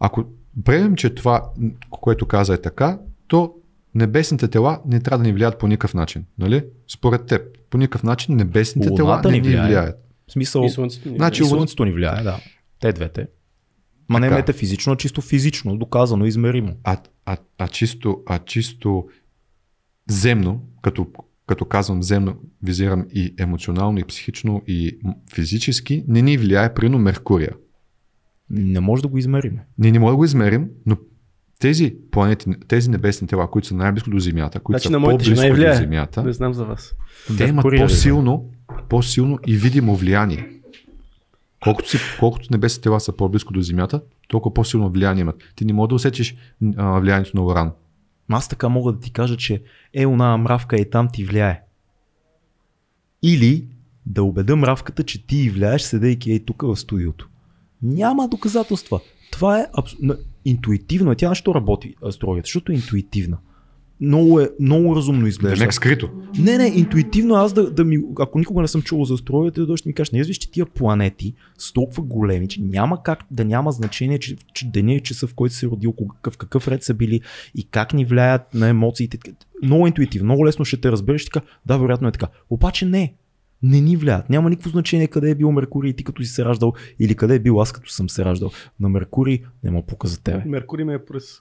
Ако 0.00 0.24
приемем, 0.64 0.96
че 0.96 1.10
това, 1.10 1.42
което 1.90 2.26
каза 2.26 2.54
е 2.54 2.58
така, 2.58 2.98
то 3.28 3.54
небесните 3.94 4.48
тела 4.48 4.80
не 4.86 5.00
трябва 5.00 5.18
да 5.18 5.28
ни 5.28 5.32
влияят 5.32 5.58
по 5.58 5.66
никакъв 5.68 5.94
начин. 5.94 6.24
Нали? 6.38 6.64
Според 6.88 7.26
теб, 7.26 7.42
по 7.70 7.78
никакъв 7.78 8.02
начин 8.02 8.36
небесните 8.36 8.94
тела 8.94 9.10
Луната 9.10 9.30
не 9.30 9.34
ни 9.34 9.40
влияе. 9.40 9.66
влияят. 9.66 9.96
В 10.28 10.32
смисъл, 10.32 10.64
И 10.64 10.70
слънцето 10.70 11.08
ни. 11.08 11.16
Значи, 11.16 11.42
и 11.42 11.46
слънцето 11.46 11.84
ни 11.84 11.92
влияе, 11.92 12.22
да. 12.22 12.40
Те 12.80 12.92
двете. 12.92 13.26
Ма 14.08 14.20
не 14.20 14.26
Така. 14.26 14.36
метафизично, 14.36 14.92
а 14.92 14.96
чисто 14.96 15.20
физично, 15.20 15.76
доказано, 15.76 16.24
измеримо. 16.24 16.76
А, 16.84 16.96
а, 17.26 17.36
а, 17.58 17.68
чисто, 17.68 18.22
а 18.26 18.38
чисто 18.38 19.04
земно, 20.10 20.62
като, 20.82 21.06
като 21.46 21.64
казвам 21.64 22.02
земно, 22.02 22.36
визирам 22.62 23.06
и 23.14 23.34
емоционално, 23.38 23.98
и 23.98 24.04
психично, 24.04 24.62
и 24.66 24.98
физически, 25.34 26.04
не 26.08 26.22
ни 26.22 26.38
влияе 26.38 26.74
прино 26.74 26.98
Меркурия. 26.98 27.52
Не 28.50 28.80
може 28.80 29.02
да 29.02 29.08
го 29.08 29.18
измерим. 29.18 29.58
Ние 29.78 29.92
не 29.92 29.98
можем 29.98 30.12
да 30.12 30.16
го 30.16 30.24
измерим, 30.24 30.68
но 30.86 30.96
тези 31.58 31.96
планети, 32.10 32.50
тези 32.68 32.90
небесни 32.90 33.28
тела, 33.28 33.50
които 33.50 33.68
са 33.68 33.74
най-близко 33.74 34.10
до 34.10 34.18
Земята, 34.18 34.60
които 34.60 34.78
Значи 34.78 34.94
са 34.94 35.00
по-близко 35.00 35.54
до. 35.56 35.74
Земята, 35.74 36.24
Не 36.24 36.32
знам 36.32 36.54
за 36.54 36.64
вас. 36.64 36.94
те 37.38 37.44
имат 37.44 37.54
Меркурия, 37.54 37.86
по-силно, 37.86 38.50
по-силно 38.88 39.38
и 39.46 39.56
видимо 39.56 39.96
влияние. 39.96 40.48
Колкото, 41.60 41.90
си, 41.90 41.98
колкото 42.20 42.48
небесните 42.50 42.82
тела 42.82 43.00
са 43.00 43.12
по-близко 43.16 43.52
до 43.52 43.60
Земята, 43.60 44.02
толкова 44.28 44.54
по-силно 44.54 44.90
влияние 44.90 45.20
имат. 45.20 45.36
Ти 45.56 45.64
не 45.64 45.72
можеш 45.72 45.88
да 45.88 45.94
усетиш 45.94 46.36
а, 46.76 47.00
влиянието 47.00 47.36
на 47.36 47.44
Уран. 47.44 47.72
Аз 48.30 48.48
така 48.48 48.68
мога 48.68 48.92
да 48.92 49.00
ти 49.00 49.12
кажа, 49.12 49.36
че 49.36 49.62
е 49.94 50.06
она 50.06 50.36
мравка 50.36 50.80
е 50.80 50.90
там 50.90 51.08
ти 51.12 51.24
влияе. 51.24 51.62
Или 53.22 53.66
да 54.06 54.22
убеда 54.22 54.56
мравката, 54.56 55.02
че 55.02 55.26
ти 55.26 55.50
влияеш, 55.50 55.82
седейки 55.82 56.30
ей 56.30 56.44
тук 56.44 56.62
в 56.62 56.76
студиото. 56.76 57.28
Няма 57.82 58.28
доказателства. 58.28 59.00
Това 59.32 59.60
е 59.60 59.66
абсолютно 59.78 60.14
интуитивно. 60.50 61.14
Тя 61.14 61.28
нещо 61.28 61.54
работи 61.54 61.94
астрологията, 62.08 62.46
защото 62.46 62.72
е 62.72 62.74
интуитивна. 62.74 63.38
Много, 64.00 64.40
е, 64.40 64.50
много 64.60 64.96
разумно 64.96 65.26
изглежда. 65.26 65.56
Демек 65.56 65.74
скрито. 65.74 66.10
Не, 66.38 66.58
не, 66.58 66.66
интуитивно 66.66 67.34
аз 67.34 67.52
да, 67.52 67.70
да 67.70 67.84
ми, 67.84 67.98
ако 68.18 68.38
никога 68.38 68.62
не 68.62 68.68
съм 68.68 68.82
чувал 68.82 69.04
за 69.04 69.14
астрологията, 69.14 69.60
да 69.60 69.66
дойдеш 69.66 69.84
ми 69.84 69.92
кажеш, 69.92 70.10
не 70.10 70.22
виж, 70.22 70.36
че 70.36 70.50
тия 70.50 70.66
планети 70.66 71.34
са 71.58 71.72
толкова 71.72 72.02
големи, 72.02 72.48
че 72.48 72.62
няма 72.62 73.02
как 73.02 73.24
да 73.30 73.44
няма 73.44 73.72
значение, 73.72 74.18
че, 74.18 74.36
че 74.54 74.70
деня 74.70 74.94
и 74.94 75.00
часа, 75.00 75.26
в 75.26 75.34
който 75.34 75.54
се 75.54 75.66
родил, 75.66 75.92
кога- 75.92 76.30
в 76.30 76.36
какъв 76.36 76.68
ред 76.68 76.82
са 76.82 76.94
били 76.94 77.20
и 77.54 77.64
как 77.64 77.92
ни 77.92 78.04
влияят 78.04 78.54
на 78.54 78.68
емоциите. 78.68 79.18
Много 79.62 79.86
интуитивно, 79.86 80.24
много 80.24 80.46
лесно 80.46 80.64
ще 80.64 80.80
те 80.80 80.92
разбереш 80.92 81.24
така, 81.24 81.40
да, 81.66 81.78
вероятно 81.78 82.08
е 82.08 82.12
така. 82.12 82.26
Обаче 82.50 82.86
не, 82.86 83.14
не 83.62 83.80
ни 83.80 83.96
влияят. 83.96 84.30
Няма 84.30 84.50
никакво 84.50 84.70
значение 84.70 85.06
къде 85.06 85.30
е 85.30 85.34
бил 85.34 85.52
Меркурий 85.52 85.92
ти 85.92 86.04
като 86.04 86.22
си 86.22 86.30
се 86.30 86.44
раждал 86.44 86.72
или 86.98 87.14
къде 87.14 87.34
е 87.34 87.38
бил 87.38 87.60
аз 87.60 87.72
като 87.72 87.90
съм 87.90 88.08
се 88.08 88.24
раждал. 88.24 88.50
На 88.80 88.88
Меркурий 88.88 89.42
няма 89.64 89.82
пука 89.82 90.08
за 90.08 90.22
тебе. 90.22 90.42
Меркурий 90.46 90.84
ме 90.84 90.94
е 90.94 91.04
пръс. 91.04 91.40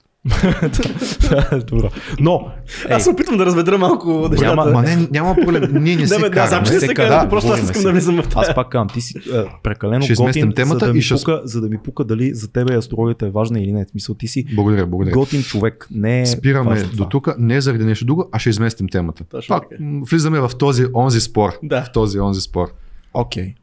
Добро. 1.61 1.89
Но, 2.19 2.47
ей, 2.89 2.95
Аз 2.95 3.03
се 3.03 3.09
опитвам 3.09 3.37
да 3.37 3.45
разбедра 3.45 3.77
малко 3.77 4.27
нещата. 4.31 4.55
Няма- 4.55 4.65
Ма 4.65 4.81
не, 4.81 5.07
няма 5.11 5.35
проблем. 5.35 5.69
Ние 5.73 5.95
не 5.95 6.01
Да, 6.01 6.07
се 6.07 6.13
да, 6.13 6.19
знам, 6.19 6.31
караме. 6.31 6.65
че 6.65 6.73
не 6.73 6.79
се 6.79 6.85
се 6.85 6.93
кара, 6.93 7.07
карате, 7.07 7.29
просто 7.29 7.51
аз 7.51 7.61
искам 7.61 7.83
да 7.83 7.91
влизам 7.91 8.15
в 8.15 8.19
Аз 8.19 8.25
това. 8.27 8.53
пак 8.55 8.69
казвам, 8.69 8.87
ти 8.87 9.01
си 9.01 9.13
е, 9.33 9.43
прекалено 9.63 10.01
Ще 10.01 10.13
изместим 10.13 10.41
готин, 10.41 10.55
темата 10.55 10.79
за 10.79 10.85
да, 10.85 10.93
ми 10.93 10.99
и 10.99 11.01
ще- 11.01 11.15
пука, 11.15 11.41
за 11.43 11.61
да 11.61 11.69
ми 11.69 11.77
пука 11.77 12.03
дали 12.03 12.33
за 12.33 12.47
тебе 12.47 12.75
астрологията 12.75 13.27
е 13.27 13.31
важна 13.31 13.59
или 13.59 13.71
не. 13.71 13.85
В 13.85 13.89
смисъл, 13.89 14.15
ти 14.15 14.27
си 14.27 14.45
Благодаря, 14.45 14.85
благодаря. 14.85 15.13
готин 15.13 15.43
човек. 15.43 15.87
Не 15.91 16.21
е 16.21 16.25
Спираме 16.25 16.83
до 16.85 17.05
тук, 17.05 17.27
не 17.37 17.61
заради 17.61 17.85
нещо 17.85 18.05
друго, 18.05 18.29
а 18.31 18.39
ще 18.39 18.49
изместим 18.49 18.87
темата. 18.87 19.23
Точно 19.23 19.55
Пак 19.55 19.63
влизаме 20.01 20.39
в 20.39 20.49
този 20.49 20.85
онзи 20.95 21.21
спор. 21.21 21.51
Да. 21.63 21.83
В 21.83 21.91
този 21.91 22.19
онзи 22.19 22.41
спор. 22.41 22.67
Окей, 23.13 23.53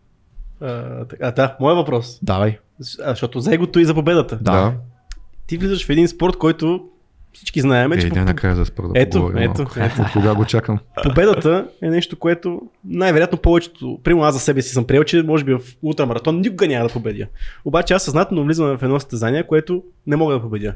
А, 0.60 1.04
така, 1.04 1.30
да, 1.30 1.56
моят 1.60 1.76
въпрос. 1.76 2.18
давай. 2.22 2.58
А, 3.00 3.10
защото 3.10 3.40
за 3.40 3.54
егото 3.54 3.80
и 3.80 3.84
за 3.84 3.94
победата. 3.94 4.36
Да. 4.36 4.72
Ти 5.46 5.58
влизаш 5.58 5.86
в 5.86 5.90
един 5.90 6.08
спорт, 6.08 6.36
който 6.36 6.88
всички 7.32 7.60
знаем, 7.60 7.92
Е, 7.92 7.98
че 7.98 8.08
не 8.10 8.24
накрая 8.24 8.56
за 8.56 8.64
спор 8.64 8.84
да 8.92 9.00
Ето, 9.00 9.18
поговорим 9.18 9.42
ето, 9.50 9.62
малко. 9.62 9.80
ето. 9.80 10.02
От 10.02 10.12
кога 10.12 10.34
го 10.34 10.44
чакам? 10.44 10.78
победата 11.02 11.68
е 11.82 11.90
нещо, 11.90 12.18
което 12.18 12.60
най-вероятно 12.84 13.38
повечето, 13.38 14.00
примерно 14.04 14.24
аз 14.24 14.34
за 14.34 14.40
себе 14.40 14.62
си 14.62 14.72
съм 14.72 14.84
приел, 14.86 15.04
че 15.04 15.22
може 15.22 15.44
би 15.44 15.54
в 15.54 15.60
ултрамаратон 15.82 16.40
никога 16.40 16.66
няма 16.68 16.86
да 16.88 16.92
победя. 16.92 17.26
Обаче 17.64 17.94
аз 17.94 18.02
съзнателно 18.02 18.44
влизам 18.44 18.78
в 18.78 18.82
едно 18.82 19.00
състезание, 19.00 19.46
което 19.46 19.82
не 20.06 20.16
мога 20.16 20.34
да 20.34 20.40
победя. 20.40 20.74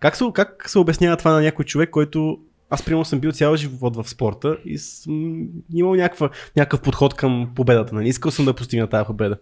Как 0.00 0.16
се, 0.16 0.24
как 0.34 0.64
се 0.70 0.78
обяснява 0.78 1.16
това 1.16 1.32
на 1.32 1.40
някой 1.40 1.64
човек, 1.64 1.90
който 1.90 2.38
аз 2.70 2.84
примерно 2.84 3.04
съм 3.04 3.20
бил 3.20 3.32
цял 3.32 3.56
живот 3.56 3.96
в 3.96 4.08
спорта 4.08 4.56
и 4.64 4.78
съм 4.78 5.46
имал 5.74 5.94
някаква, 5.94 6.30
някакъв 6.56 6.80
подход 6.80 7.14
към 7.14 7.50
победата. 7.54 7.94
Нали? 7.94 8.08
Искал 8.08 8.30
съм 8.30 8.44
да 8.44 8.54
постигна 8.54 8.86
тази 8.86 9.06
победа. 9.06 9.36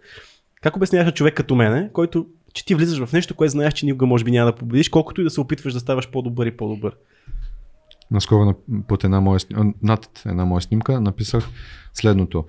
Как 0.61 0.75
обясняваш 0.75 1.13
човек 1.13 1.33
като 1.33 1.55
мене, 1.55 1.89
който 1.93 2.25
че 2.53 2.65
ти 2.65 2.75
влизаш 2.75 3.05
в 3.05 3.13
нещо, 3.13 3.35
което 3.35 3.51
знаеш, 3.51 3.73
че 3.73 3.85
никога 3.85 4.05
може 4.05 4.23
би 4.23 4.31
няма 4.31 4.51
да 4.51 4.55
победиш, 4.55 4.89
колкото 4.89 5.21
и 5.21 5.23
да 5.23 5.29
се 5.29 5.41
опитваш 5.41 5.73
да 5.73 5.79
ставаш 5.79 6.09
по-добър 6.09 6.45
и 6.45 6.57
по-добър. 6.57 6.95
Наскоро 8.11 8.45
на- 8.45 8.55
под 8.87 9.03
една 9.03 9.21
моя, 9.21 9.39
над 9.81 10.21
една 10.25 10.45
моя 10.45 10.61
снимка 10.61 11.01
написах 11.01 11.49
следното. 11.93 12.45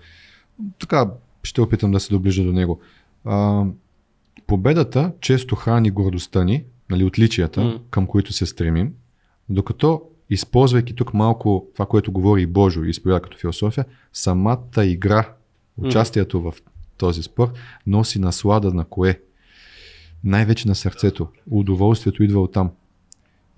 Така 0.79 1.11
ще 1.43 1.61
опитам 1.61 1.91
да 1.91 2.01
се 2.01 2.11
доближа 2.11 2.45
до 2.45 2.53
него. 2.53 2.81
А, 3.25 3.65
победата 4.47 5.13
често 5.21 5.57
храни 5.57 5.91
гордостта 5.91 6.45
ни, 6.45 6.65
нали, 6.91 7.05
отличията, 7.05 7.61
М. 7.61 7.79
към 7.91 8.07
които 8.07 8.33
се 8.33 8.47
стремим, 8.47 8.95
докато 9.49 10.03
използвайки 10.31 10.95
тук 10.95 11.15
малко 11.15 11.67
това, 11.75 11.87
което 11.87 12.13
говори 12.13 12.43
и 12.43 12.47
Божо 12.47 12.85
и 12.85 12.91
изповяда 12.91 13.23
като 13.23 13.39
философия, 13.39 13.85
самата 14.13 14.61
игра, 14.85 15.33
участието 15.79 16.43
в 16.43 16.55
този 16.99 17.23
спорт 17.23 17.51
носи 17.87 18.19
наслада 18.19 18.75
на 18.75 18.85
кое? 18.85 19.21
Най-вече 20.25 20.69
на 20.69 20.75
сърцето. 20.75 21.29
Удоволствието 21.51 22.23
идва 22.23 22.41
оттам. 22.41 22.71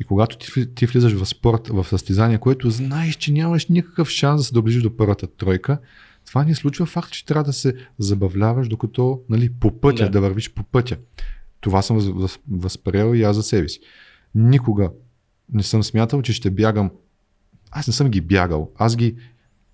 И 0.01 0.05
когато 0.05 0.39
ти, 0.39 0.75
ти 0.75 0.87
влизаш 0.87 1.13
в 1.13 1.27
спорт, 1.27 1.69
в 1.69 1.85
състезание, 1.85 2.39
което 2.39 2.71
знаеш, 2.71 3.17
че 3.17 3.33
нямаш 3.33 3.67
никакъв 3.67 4.09
шанс 4.09 4.41
да 4.41 4.45
се 4.45 4.53
доближиш 4.53 4.83
до 4.83 4.97
първата 4.97 5.27
тройка, 5.27 5.79
това 6.27 6.45
ни 6.45 6.55
случва 6.55 6.87
факт, 6.87 7.13
че 7.13 7.27
трябва 7.27 7.45
да 7.45 7.53
се 7.53 7.75
забавляваш, 7.99 8.69
докато 8.69 9.21
нали, 9.29 9.51
по 9.51 9.81
пътя, 9.81 10.05
Да. 10.05 10.11
да. 10.11 10.21
вървиш 10.21 10.53
по 10.53 10.63
пътя. 10.63 10.97
Това 11.61 11.83
съм 11.83 12.01
въз- 12.01 12.13
въз- 12.13 12.39
възприел 12.51 13.15
и 13.15 13.23
аз 13.23 13.37
за 13.37 13.43
себе 13.43 13.69
си. 13.69 13.81
Никога 14.35 14.91
не 15.53 15.63
съм 15.63 15.83
смятал, 15.83 16.23
че 16.23 16.33
ще 16.33 16.51
бягам. 16.51 16.91
Аз 17.71 17.87
не 17.87 17.93
съм 17.93 18.09
ги 18.09 18.21
бягал. 18.21 18.71
Аз 18.77 18.97
ги, 18.97 19.17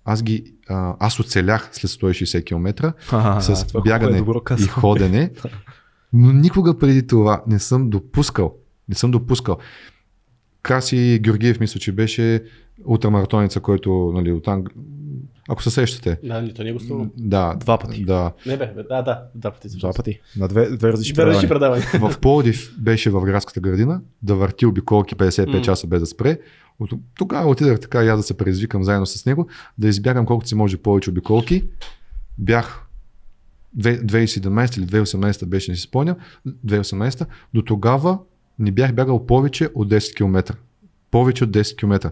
аз 0.05 0.23
ги, 0.23 0.53
а, 0.69 0.95
аз 0.99 1.19
оцелях 1.19 1.69
след 1.71 1.91
160 1.91 2.45
км 2.45 2.93
А, 3.11 3.41
с 3.41 3.67
това 3.67 3.81
бягане 3.81 4.17
е 4.17 4.19
добро 4.19 4.41
и 4.59 4.63
ходене, 4.63 5.31
но 6.13 6.31
никога 6.31 6.77
преди 6.77 7.07
това 7.07 7.43
не 7.47 7.59
съм 7.59 7.89
допускал. 7.89 8.55
Не 8.89 8.95
съм 8.95 9.11
допускал. 9.11 9.57
Краси 10.61 11.19
Георгиев, 11.23 11.59
мисля, 11.59 11.79
че 11.79 11.91
беше 11.91 12.43
ултрамаратонеца, 12.85 13.59
който 13.59 14.11
нали, 14.15 14.31
от 14.31 14.47
Анг... 14.47 14.69
Ако 15.49 15.63
се 15.63 15.69
сещате. 15.69 16.17
Да, 16.23 16.41
ни 16.41 16.53
то 16.53 16.63
не 16.63 16.69
е 16.69 16.73
гостувал. 16.73 17.07
Да. 17.17 17.55
Два 17.59 17.77
пъти. 17.77 18.05
Да. 18.05 18.31
Не 18.45 18.57
бе, 18.57 18.73
да, 18.89 19.01
да, 19.01 19.23
два 19.35 19.51
пъти. 19.51 19.77
Два 19.77 19.93
пъти. 19.93 20.19
На 20.37 20.47
две, 20.47 20.69
две 20.69 20.91
различни 20.91 21.13
Две 21.13 21.25
различни 21.25 21.49
предавания. 21.49 21.85
предавания. 21.91 22.17
В 22.17 22.19
Пловдив 22.19 22.75
беше 22.79 23.09
в 23.09 23.21
градската 23.21 23.59
градина, 23.59 24.01
да 24.21 24.35
върти 24.35 24.65
обиколки 24.65 25.15
55 25.15 25.55
М. 25.55 25.61
часа 25.61 25.87
без 25.87 25.99
да 25.99 26.05
спре. 26.05 26.39
От, 26.79 26.91
тогава 27.17 27.49
отидах 27.49 27.79
така 27.79 28.03
и 28.03 28.07
аз 28.07 28.19
да 28.19 28.23
се 28.23 28.37
предизвикам 28.37 28.83
заедно 28.83 29.05
с 29.05 29.25
него, 29.25 29.47
да 29.77 29.87
избягам 29.87 30.25
колкото 30.25 30.47
си 30.49 30.55
може 30.55 30.77
повече 30.77 31.09
обиколки. 31.09 31.63
Бях 32.37 32.88
2017 33.77 34.77
или 34.77 34.85
2018 34.85 35.45
беше, 35.45 35.71
не 35.71 35.77
си 35.77 35.83
спомням, 35.83 36.15
2018, 36.47 37.25
до 37.53 37.61
тогава 37.61 38.19
не 38.59 38.71
бях 38.71 38.93
бягал 38.93 39.25
повече 39.25 39.69
от 39.75 39.89
10 39.89 40.15
км. 40.15 40.55
Повече 41.11 41.43
от 41.43 41.49
10 41.49 41.77
км. 41.77 42.11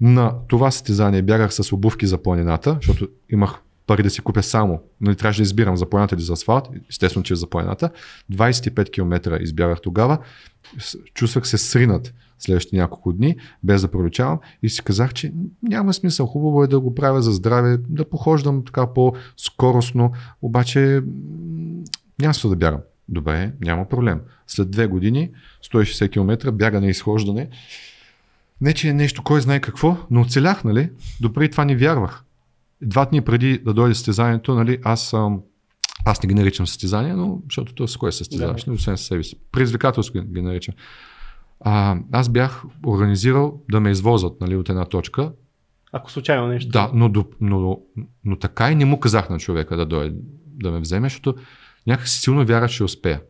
На 0.00 0.34
това 0.48 0.70
състезание 0.70 1.22
бягах 1.22 1.54
с 1.54 1.72
обувки 1.72 2.06
за 2.06 2.22
планината, 2.22 2.78
защото 2.82 3.08
имах 3.30 3.54
пари 3.86 4.02
да 4.02 4.10
си 4.10 4.20
купя 4.20 4.42
само, 4.42 4.82
не 5.00 5.14
трябваше 5.14 5.38
да 5.38 5.42
избирам 5.42 5.76
за 5.76 5.90
планината 5.90 6.14
или 6.14 6.22
за 6.22 6.32
асфалт, 6.32 6.68
естествено, 6.90 7.24
че 7.24 7.34
за 7.34 7.46
планината. 7.46 7.90
25 8.32 8.90
км 8.90 9.38
избягах 9.42 9.80
тогава, 9.80 10.18
чувствах 11.14 11.48
се 11.48 11.58
сринат 11.58 12.14
следващите 12.38 12.76
няколко 12.76 13.12
дни, 13.12 13.36
без 13.62 13.82
да 13.82 13.88
проличавам 13.88 14.38
и 14.62 14.68
си 14.68 14.82
казах, 14.82 15.14
че 15.14 15.32
няма 15.62 15.94
смисъл, 15.94 16.26
хубаво 16.26 16.64
е 16.64 16.66
да 16.66 16.80
го 16.80 16.94
правя 16.94 17.22
за 17.22 17.32
здраве, 17.32 17.78
да 17.88 18.08
похождам 18.08 18.64
така 18.64 18.86
по-скоростно, 18.86 20.12
обаче 20.42 21.02
няма 22.20 22.34
да 22.44 22.56
бягам. 22.56 22.80
Добре, 23.08 23.52
няма 23.60 23.88
проблем. 23.88 24.20
След 24.46 24.70
две 24.70 24.86
години, 24.86 25.30
160 25.72 26.10
км, 26.10 26.52
бягане 26.52 26.86
и 26.86 26.90
изхождане, 26.90 27.48
не, 28.60 28.72
че 28.72 28.88
е 28.88 28.92
нещо, 28.92 29.22
кой 29.22 29.40
знае 29.40 29.60
какво, 29.60 29.96
но 30.10 30.20
оцелях, 30.20 30.64
нали? 30.64 30.90
Допреди 31.20 31.50
това 31.50 31.64
не 31.64 31.76
вярвах. 31.76 32.24
Два 32.82 33.04
дни 33.04 33.20
преди 33.20 33.58
да 33.58 33.74
дойде 33.74 33.94
състезанието, 33.94 34.54
нали, 34.54 34.78
аз 34.82 35.02
съм 35.08 35.40
аз 36.04 36.22
не 36.22 36.26
ги 36.28 36.34
наричам 36.34 36.66
състезание, 36.66 37.14
но 37.14 37.40
защото 37.44 37.74
то 37.74 37.88
с 37.88 37.96
кое 37.96 38.12
състезаваш, 38.12 38.64
Да. 38.64 38.70
да. 38.70 38.74
освен 38.74 38.96
с 38.96 39.02
себе 39.02 39.22
си. 39.22 39.36
Предизвикателство 39.52 40.22
ги 40.22 40.42
наричам. 40.42 40.74
А, 41.60 41.96
аз 42.12 42.28
бях 42.28 42.64
организирал 42.86 43.60
да 43.70 43.80
ме 43.80 43.90
извозат 43.90 44.40
нали, 44.40 44.56
от 44.56 44.68
една 44.68 44.84
точка. 44.84 45.32
Ако 45.92 46.10
случайно 46.10 46.46
нещо. 46.46 46.70
Да, 46.70 46.90
но, 46.94 47.08
до- 47.08 47.26
но, 47.40 47.80
но 48.24 48.36
така 48.36 48.70
и 48.70 48.74
не 48.74 48.84
му 48.84 49.00
казах 49.00 49.30
на 49.30 49.38
човека 49.38 49.76
да 49.76 49.86
дойде 49.86 50.16
да 50.44 50.70
ме 50.70 50.80
вземе, 50.80 51.06
защото 51.08 51.34
някакси 51.86 52.20
силно 52.20 52.44
вярвах, 52.44 52.70
че 52.70 52.84
успея. 52.84 53.20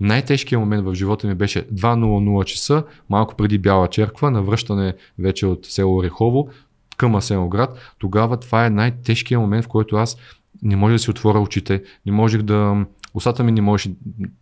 Най-тежкият 0.00 0.60
момент 0.60 0.84
в 0.84 0.94
живота 0.94 1.26
ми 1.26 1.34
беше 1.34 1.68
2.00 1.68 2.44
часа, 2.44 2.84
малко 3.10 3.34
преди 3.34 3.58
Бяла 3.58 3.88
черква, 3.88 4.30
на 4.30 4.42
връщане 4.42 4.94
вече 5.18 5.46
от 5.46 5.66
село 5.66 5.96
Орехово 5.96 6.48
към 6.96 7.14
Асеновград. 7.14 7.94
Тогава 7.98 8.40
това 8.40 8.66
е 8.66 8.70
най-тежкият 8.70 9.40
момент, 9.40 9.64
в 9.64 9.68
който 9.68 9.96
аз 9.96 10.16
не 10.62 10.76
може 10.76 10.92
да 10.92 10.98
си 10.98 11.10
отворя 11.10 11.40
очите, 11.40 11.82
не 12.06 12.12
можех 12.12 12.42
да... 12.42 12.86
Устата 13.14 13.44
ми 13.44 13.52
не 13.52 13.60
може 13.60 13.90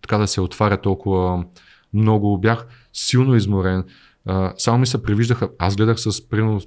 така 0.02 0.18
да 0.18 0.26
се 0.26 0.40
отваря 0.40 0.76
толкова 0.80 1.44
много. 1.92 2.38
Бях 2.38 2.66
силно 2.92 3.36
изморен. 3.36 3.84
Само 4.58 4.78
ми 4.78 4.86
се 4.86 5.02
привиждаха, 5.02 5.48
аз 5.58 5.76
гледах 5.76 6.00
с, 6.00 6.28
примерно, 6.28 6.60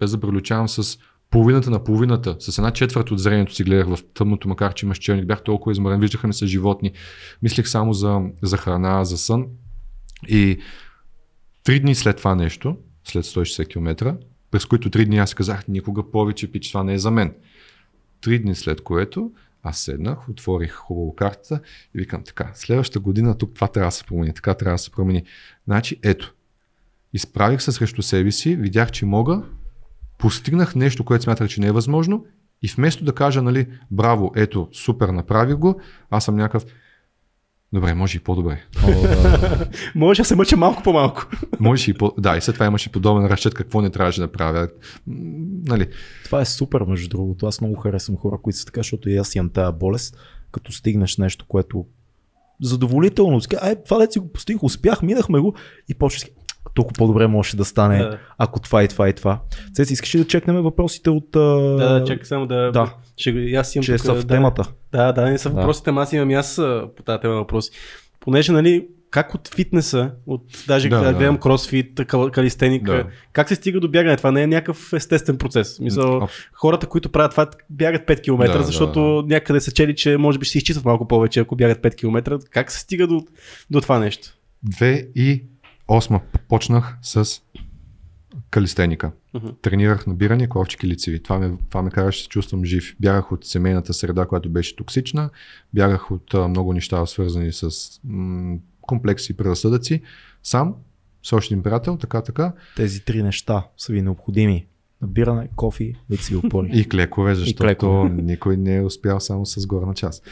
без 0.00 0.10
да 0.10 0.20
прелючавам, 0.20 0.68
с 0.68 0.98
половината 1.30 1.70
на 1.70 1.84
половината, 1.84 2.36
с 2.38 2.58
една 2.58 2.70
четвърт 2.70 3.10
от 3.10 3.20
зрението 3.20 3.54
си 3.54 3.64
гледах 3.64 3.86
в 3.86 3.98
тъмното, 4.14 4.48
макар 4.48 4.74
че 4.74 4.86
имаш 4.86 4.98
челник, 4.98 5.26
бях 5.26 5.42
толкова 5.42 5.72
изморен, 5.72 6.00
виждаха 6.00 6.26
ми 6.26 6.34
се 6.34 6.46
животни, 6.46 6.92
мислех 7.42 7.68
само 7.68 7.92
за, 7.92 8.20
за 8.42 8.56
храна, 8.56 9.04
за 9.04 9.18
сън. 9.18 9.46
И 10.28 10.58
три 11.64 11.80
дни 11.80 11.94
след 11.94 12.16
това 12.16 12.34
нещо, 12.34 12.76
след 13.04 13.24
160 13.24 13.68
км, 13.68 14.16
през 14.50 14.64
които 14.64 14.90
три 14.90 15.04
дни 15.04 15.18
аз 15.18 15.34
казах, 15.34 15.68
никога 15.68 16.10
повече 16.10 16.52
пич, 16.52 16.68
това 16.68 16.84
не 16.84 16.94
е 16.94 16.98
за 16.98 17.10
мен. 17.10 17.34
Три 18.20 18.38
дни 18.38 18.54
след 18.54 18.80
което 18.80 19.30
аз 19.68 19.78
седнах, 19.78 20.28
отворих 20.28 20.72
хубаво 20.72 21.14
картата 21.14 21.60
и 21.94 21.98
викам 21.98 22.22
така, 22.22 22.50
следващата 22.54 23.00
година 23.00 23.38
тук 23.38 23.54
това 23.54 23.68
трябва 23.68 23.88
да 23.88 23.92
се 23.92 24.04
промени, 24.04 24.34
така 24.34 24.54
трябва 24.54 24.74
да 24.74 24.78
се 24.78 24.90
промени. 24.90 25.22
Значи 25.64 26.00
ето, 26.02 26.34
изправих 27.12 27.62
се 27.62 27.72
срещу 27.72 28.02
себе 28.02 28.30
си, 28.30 28.56
видях, 28.56 28.90
че 28.90 29.06
мога, 29.06 29.42
постигнах 30.18 30.74
нещо, 30.74 31.04
което 31.04 31.24
смятах, 31.24 31.48
че 31.48 31.60
не 31.60 31.66
е 31.66 31.72
възможно 31.72 32.24
и 32.62 32.68
вместо 32.68 33.04
да 33.04 33.14
кажа, 33.14 33.42
нали, 33.42 33.66
браво, 33.90 34.32
ето, 34.36 34.68
супер, 34.72 35.08
направих 35.08 35.56
го, 35.56 35.80
аз 36.10 36.24
съм 36.24 36.36
някакъв, 36.36 36.64
добре, 37.72 37.94
може 37.94 38.16
и 38.16 38.20
по-добре. 38.20 38.62
О, 38.84 39.02
да. 39.02 39.66
Може 39.94 40.22
да 40.22 40.26
се 40.26 40.36
мъча 40.36 40.56
малко 40.56 40.82
по-малко. 40.82 41.26
Може 41.60 41.90
и 41.90 41.94
по... 41.94 42.14
Да, 42.18 42.36
и 42.36 42.40
след 42.40 42.54
това 42.54 42.66
имаше 42.66 42.92
подобен 42.92 43.26
разчет 43.26 43.54
какво 43.54 43.80
не 43.80 43.90
трябваше 43.90 44.20
да 44.20 44.32
правя. 44.32 44.68
Нали, 45.66 45.88
Това 46.24 46.40
е 46.40 46.44
супер, 46.44 46.80
между 46.80 47.08
другото. 47.08 47.46
Аз 47.46 47.60
много 47.60 47.74
харесвам 47.74 48.16
хора, 48.16 48.38
които 48.42 48.58
са 48.58 48.64
така, 48.64 48.80
защото 48.80 49.10
и 49.10 49.16
аз 49.16 49.34
имам 49.34 49.50
тази 49.50 49.76
болест, 49.78 50.16
като 50.52 50.72
стигнеш 50.72 51.16
нещо, 51.16 51.44
което 51.48 51.86
задоволително. 52.62 53.40
Ай, 53.60 53.82
това 53.84 54.06
си 54.10 54.18
го 54.18 54.32
постигнах, 54.32 54.64
успях, 54.64 55.02
минахме 55.02 55.38
го 55.38 55.54
и 55.88 55.94
почваш 55.94 56.30
толкова 56.76 56.94
по-добре 56.94 57.26
може 57.26 57.56
да 57.56 57.64
стане, 57.64 57.98
Да. 57.98 58.18
ако 58.38 58.60
това 58.60 58.82
и 58.82 58.88
това 58.88 59.08
и 59.08 59.12
това. 59.12 59.40
Цеци, 59.74 59.92
искаш 59.92 60.14
ли 60.14 60.18
да 60.18 60.26
чекнем 60.26 60.56
въпросите 60.56 61.10
от... 61.10 61.36
а, 61.36 61.40
Да, 61.40 61.88
да, 61.90 62.04
чакай 62.04 62.24
само 62.24 62.46
да. 62.46 62.72
Да. 62.72 62.94
Ще, 63.16 63.30
и 63.30 63.54
аз 63.54 63.74
имам 63.74 63.84
че 63.84 63.92
тук, 63.92 64.00
са 64.00 64.14
в 64.14 64.18
да, 64.18 64.26
темата. 64.26 64.62
Да, 64.92 65.12
да, 65.12 65.24
не 65.24 65.38
са 65.38 65.50
Да. 65.50 65.54
въпросите, 65.54 65.90
ама 65.90 66.02
аз 66.02 66.12
имам 66.12 66.30
и 66.30 66.34
аз 66.34 66.56
по 66.96 67.02
тази 67.04 67.20
тема 67.20 67.34
въпроси. 67.34 67.70
Понеже, 68.20 68.52
нали, 68.52 68.86
как 69.10 69.34
от 69.34 69.48
фитнеса, 69.48 70.10
от 70.26 70.42
даже 70.68 70.88
Да, 70.88 70.98
да, 70.98 71.04
да. 71.04 71.14
гледам 71.14 71.38
кросфит, 71.38 72.00
кал, 72.06 72.30
калистеника, 72.30 72.92
Да. 72.92 73.04
как 73.32 73.48
се 73.48 73.54
стига 73.54 73.80
до 73.80 73.88
бягане? 73.88 74.16
Това 74.16 74.30
не 74.30 74.42
е 74.42 74.46
някакъв 74.46 74.92
естествен 74.92 75.38
процес. 75.38 75.80
Мисъл, 75.80 76.20
Абс- 76.20 76.30
хората, 76.52 76.86
които 76.86 77.08
правят 77.08 77.30
това, 77.30 77.46
бягат 77.70 78.06
5 78.06 78.20
км, 78.20 78.46
Да, 78.46 78.58
да, 78.58 78.64
защото 78.64 79.24
някъде 79.26 79.60
са 79.60 79.72
чели, 79.72 79.94
че 79.94 80.16
може 80.16 80.38
би 80.38 80.44
ще 80.44 80.52
се 80.52 80.58
изчистват 80.58 80.84
малко 80.84 81.08
повече, 81.08 81.40
ако 81.40 81.56
бягат 81.56 81.78
5 81.78 81.94
км. 81.94 82.38
Как 82.50 82.72
се 82.72 82.80
стига 82.80 83.06
до, 83.06 83.20
до 83.70 83.80
това 83.80 83.98
нещо? 83.98 84.28
2008 85.88 86.20
почнах 86.48 86.98
с 87.02 87.42
калистеника. 88.50 89.12
Мгм. 89.34 89.46
Тренирах 89.62 90.06
набиране, 90.06 90.48
ковчики 90.48 90.86
лицеви. 90.86 91.22
Това 91.22 91.38
ме, 91.38 91.56
това 91.68 91.82
ме 91.82 91.90
караше 91.90 92.18
да 92.18 92.22
се 92.22 92.28
чувствам 92.28 92.64
жив. 92.64 92.96
Бягах 93.00 93.32
от 93.32 93.44
семейната 93.44 93.94
среда, 93.94 94.26
която 94.26 94.50
беше 94.50 94.76
токсична. 94.76 95.30
Бягах 95.74 96.10
от 96.10 96.34
а, 96.34 96.48
много 96.48 96.72
неща, 96.72 97.06
свързани 97.06 97.52
с 97.52 97.70
м- 98.04 98.58
комплекси 98.80 99.32
и 99.32 99.36
предразсъдъци. 99.36 100.02
Сам, 100.42 100.74
с 101.22 101.32
още 101.32 101.54
един 101.54 101.62
приятел, 101.62 101.96
така, 101.96 102.22
така. 102.22 102.52
Тези 102.76 103.04
три 103.04 103.22
неща 103.22 103.66
са 103.76 103.92
ви 103.92 104.02
необходими. 104.02 104.66
Набиране, 105.02 105.48
кофи, 105.56 105.94
лицеви 106.10 106.36
опори. 106.36 106.70
И 106.72 106.88
клекове, 106.88 107.34
защото 107.34 107.62
клекове. 107.62 108.08
никой 108.08 108.56
не 108.56 108.76
е 108.76 108.82
успял 108.82 109.20
само 109.20 109.46
с 109.46 109.66
горна 109.66 109.94
част. 109.94 110.28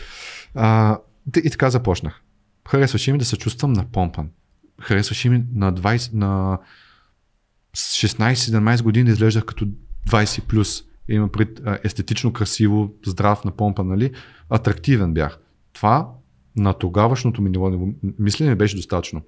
А, 0.55 0.98
и 1.44 1.51
така 1.51 1.70
започнах. 1.70 2.20
Харесваше 2.68 3.12
ми 3.12 3.18
да 3.18 3.24
се 3.24 3.36
чувствам 3.36 3.72
напомпан. 3.72 4.31
Харесваше 4.81 5.29
ми 5.29 5.45
на 5.55 5.75
20, 5.75 6.15
на 6.15 6.59
16-17 7.77 8.83
години 8.83 9.05
да 9.05 9.13
изглеждах 9.13 9.45
като 9.45 9.67
20 10.09 10.43
плюс. 10.43 10.83
Има 11.09 11.29
пред 11.29 11.61
естетично 11.85 12.33
красиво, 12.33 12.95
здрав, 13.07 13.45
напомпан, 13.45 13.89
нали? 13.89 14.13
Атрактивен 14.51 15.15
бях. 15.15 15.39
Това 15.73 16.09
на 16.57 16.73
тогавашното 16.73 17.43
ми 17.43 17.51
ниво 17.51 17.71
на 17.71 17.93
мислене 18.19 18.55
беше 18.55 18.77
достатъчно. 18.77 19.23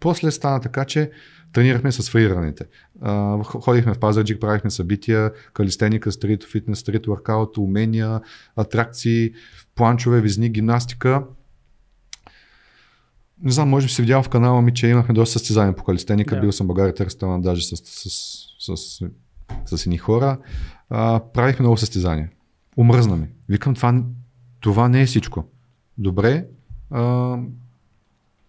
После 0.00 0.30
стана 0.30 0.60
така, 0.60 0.84
че 0.84 1.10
тренирахме 1.52 1.92
с 1.92 2.10
фрираните. 2.10 2.64
Ходихме 3.44 3.94
в 3.94 3.98
Пазарджик, 3.98 4.40
правихме 4.40 4.70
събития, 4.70 5.32
калистеника, 5.52 6.12
стрит 6.12 6.44
фитнес, 6.44 6.78
стрит 6.78 7.06
воркаут, 7.06 7.58
умения, 7.58 8.20
атракции, 8.56 9.32
планчове, 9.74 10.20
визни, 10.20 10.50
гимнастика. 10.50 11.22
Не 13.42 13.52
знам, 13.52 13.68
може 13.68 13.86
би 13.86 13.92
си 13.92 14.02
видял 14.02 14.22
в 14.22 14.28
канала 14.28 14.62
ми, 14.62 14.74
че 14.74 14.86
имахме 14.86 15.14
доста 15.14 15.38
състезания 15.38 15.76
по 15.76 15.84
калистеника. 15.84 16.34
Да. 16.34 16.40
Бил 16.40 16.52
съм 16.52 16.66
България 16.66 16.94
търстана 16.94 17.40
даже 17.40 17.66
с, 17.66 17.76
с, 17.76 18.10
с, 18.58 18.76
с, 18.76 19.76
с 19.76 19.86
едни 19.86 19.98
хора. 19.98 20.38
А, 20.90 21.20
правихме 21.34 21.62
много 21.62 21.76
състезания. 21.76 22.30
Умръзна 22.76 23.16
ми. 23.16 23.26
Викам, 23.48 23.74
това, 23.74 24.02
това 24.60 24.88
не 24.88 25.02
е 25.02 25.06
всичко. 25.06 25.44
Добре, 25.98 26.46
а, 26.90 27.36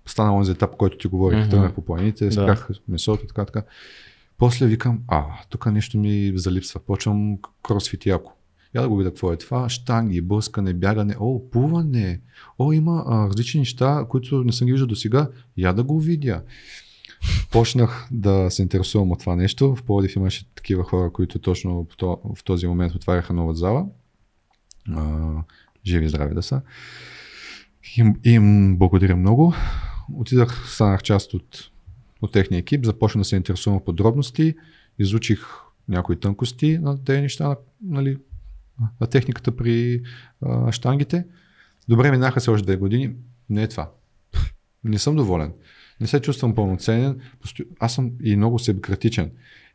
стана 0.05 0.35
онзи 0.35 0.51
етап, 0.51 0.75
който 0.77 0.97
ти 0.97 1.07
говорих. 1.07 1.39
Mm-hmm. 1.39 1.49
Тръгнах 1.49 1.73
по 1.73 1.85
планините, 1.85 2.25
Да. 2.25 2.31
спрях 2.31 2.69
месото, 2.87 3.27
така, 3.27 3.45
така. 3.45 3.63
После 4.37 4.65
викам, 4.65 4.99
а, 5.07 5.23
тук 5.49 5.65
нещо 5.65 5.97
ми 5.97 6.31
залипсва. 6.35 6.79
Почвам 6.79 7.37
кросфит 7.63 8.05
яко. 8.05 8.31
Я 8.77 8.81
да 8.81 8.89
го 8.89 8.97
видя 8.97 9.09
какво 9.09 9.33
е 9.33 9.37
това. 9.37 9.69
Штанги, 9.69 10.21
блъскане, 10.21 10.73
бягане, 10.73 11.15
о, 11.19 11.49
плуване. 11.49 12.21
О, 12.59 12.71
има 12.71 13.03
а, 13.07 13.27
различни 13.27 13.59
неща, 13.59 14.05
които 14.09 14.43
не 14.43 14.51
съм 14.51 14.65
ги 14.65 14.71
виждал 14.71 14.87
до 14.87 14.95
сега. 14.95 15.29
Я 15.57 15.73
да 15.73 15.83
го 15.83 15.99
видя. 15.99 16.43
Почнах 17.51 18.07
да 18.11 18.51
се 18.51 18.61
интересувам 18.61 19.11
от 19.11 19.19
това 19.19 19.35
нещо. 19.35 19.75
В 19.75 19.83
Пловдив 19.83 20.15
имаше 20.15 20.49
такива 20.55 20.83
хора, 20.83 21.13
които 21.13 21.39
точно 21.39 21.87
в 21.91 21.97
то- 21.97 22.35
в 22.35 22.43
този 22.43 22.67
момент 22.67 22.95
отваряха 22.95 23.33
нова 23.33 23.53
зала. 23.53 23.85
А, 24.91 25.31
живи 25.85 26.05
и 26.05 26.09
здрави 26.09 26.35
да 26.35 26.43
са. 26.43 26.61
Им, 27.97 28.15
им 28.23 28.77
благодаря 28.77 29.15
много. 29.15 29.53
Отидах, 30.13 30.69
станах 30.69 31.03
част 31.03 31.33
от, 31.33 31.71
от 32.21 32.31
техния 32.31 32.59
екип, 32.59 32.85
започнах 32.85 33.21
да 33.21 33.25
се 33.25 33.35
интересувам 33.35 33.79
в 33.79 33.83
подробности, 33.83 34.55
изучих 34.99 35.39
някои 35.89 36.19
тънкости 36.19 36.77
на 36.77 37.03
тези 37.03 37.21
неща, 37.21 37.55
нали, 37.83 38.17
техниката 39.11 39.55
при 39.55 40.01
а, 40.41 40.71
штангите. 40.71 41.25
Добре, 41.89 42.11
минаха 42.11 42.41
се 42.41 42.49
още 42.49 42.65
две 42.65 42.75
години. 42.75 43.13
Не 43.49 43.63
е 43.63 43.67
това. 43.67 43.91
Не 44.83 44.99
съм 44.99 45.15
доволен. 45.15 45.53
Не 46.01 46.07
се 46.07 46.21
чувствам 46.21 46.55
пълноценен. 46.55 47.19
Аз 47.79 47.93
съм 47.93 48.11
и 48.23 48.35
много 48.35 48.59
себекратичен. 48.59 49.31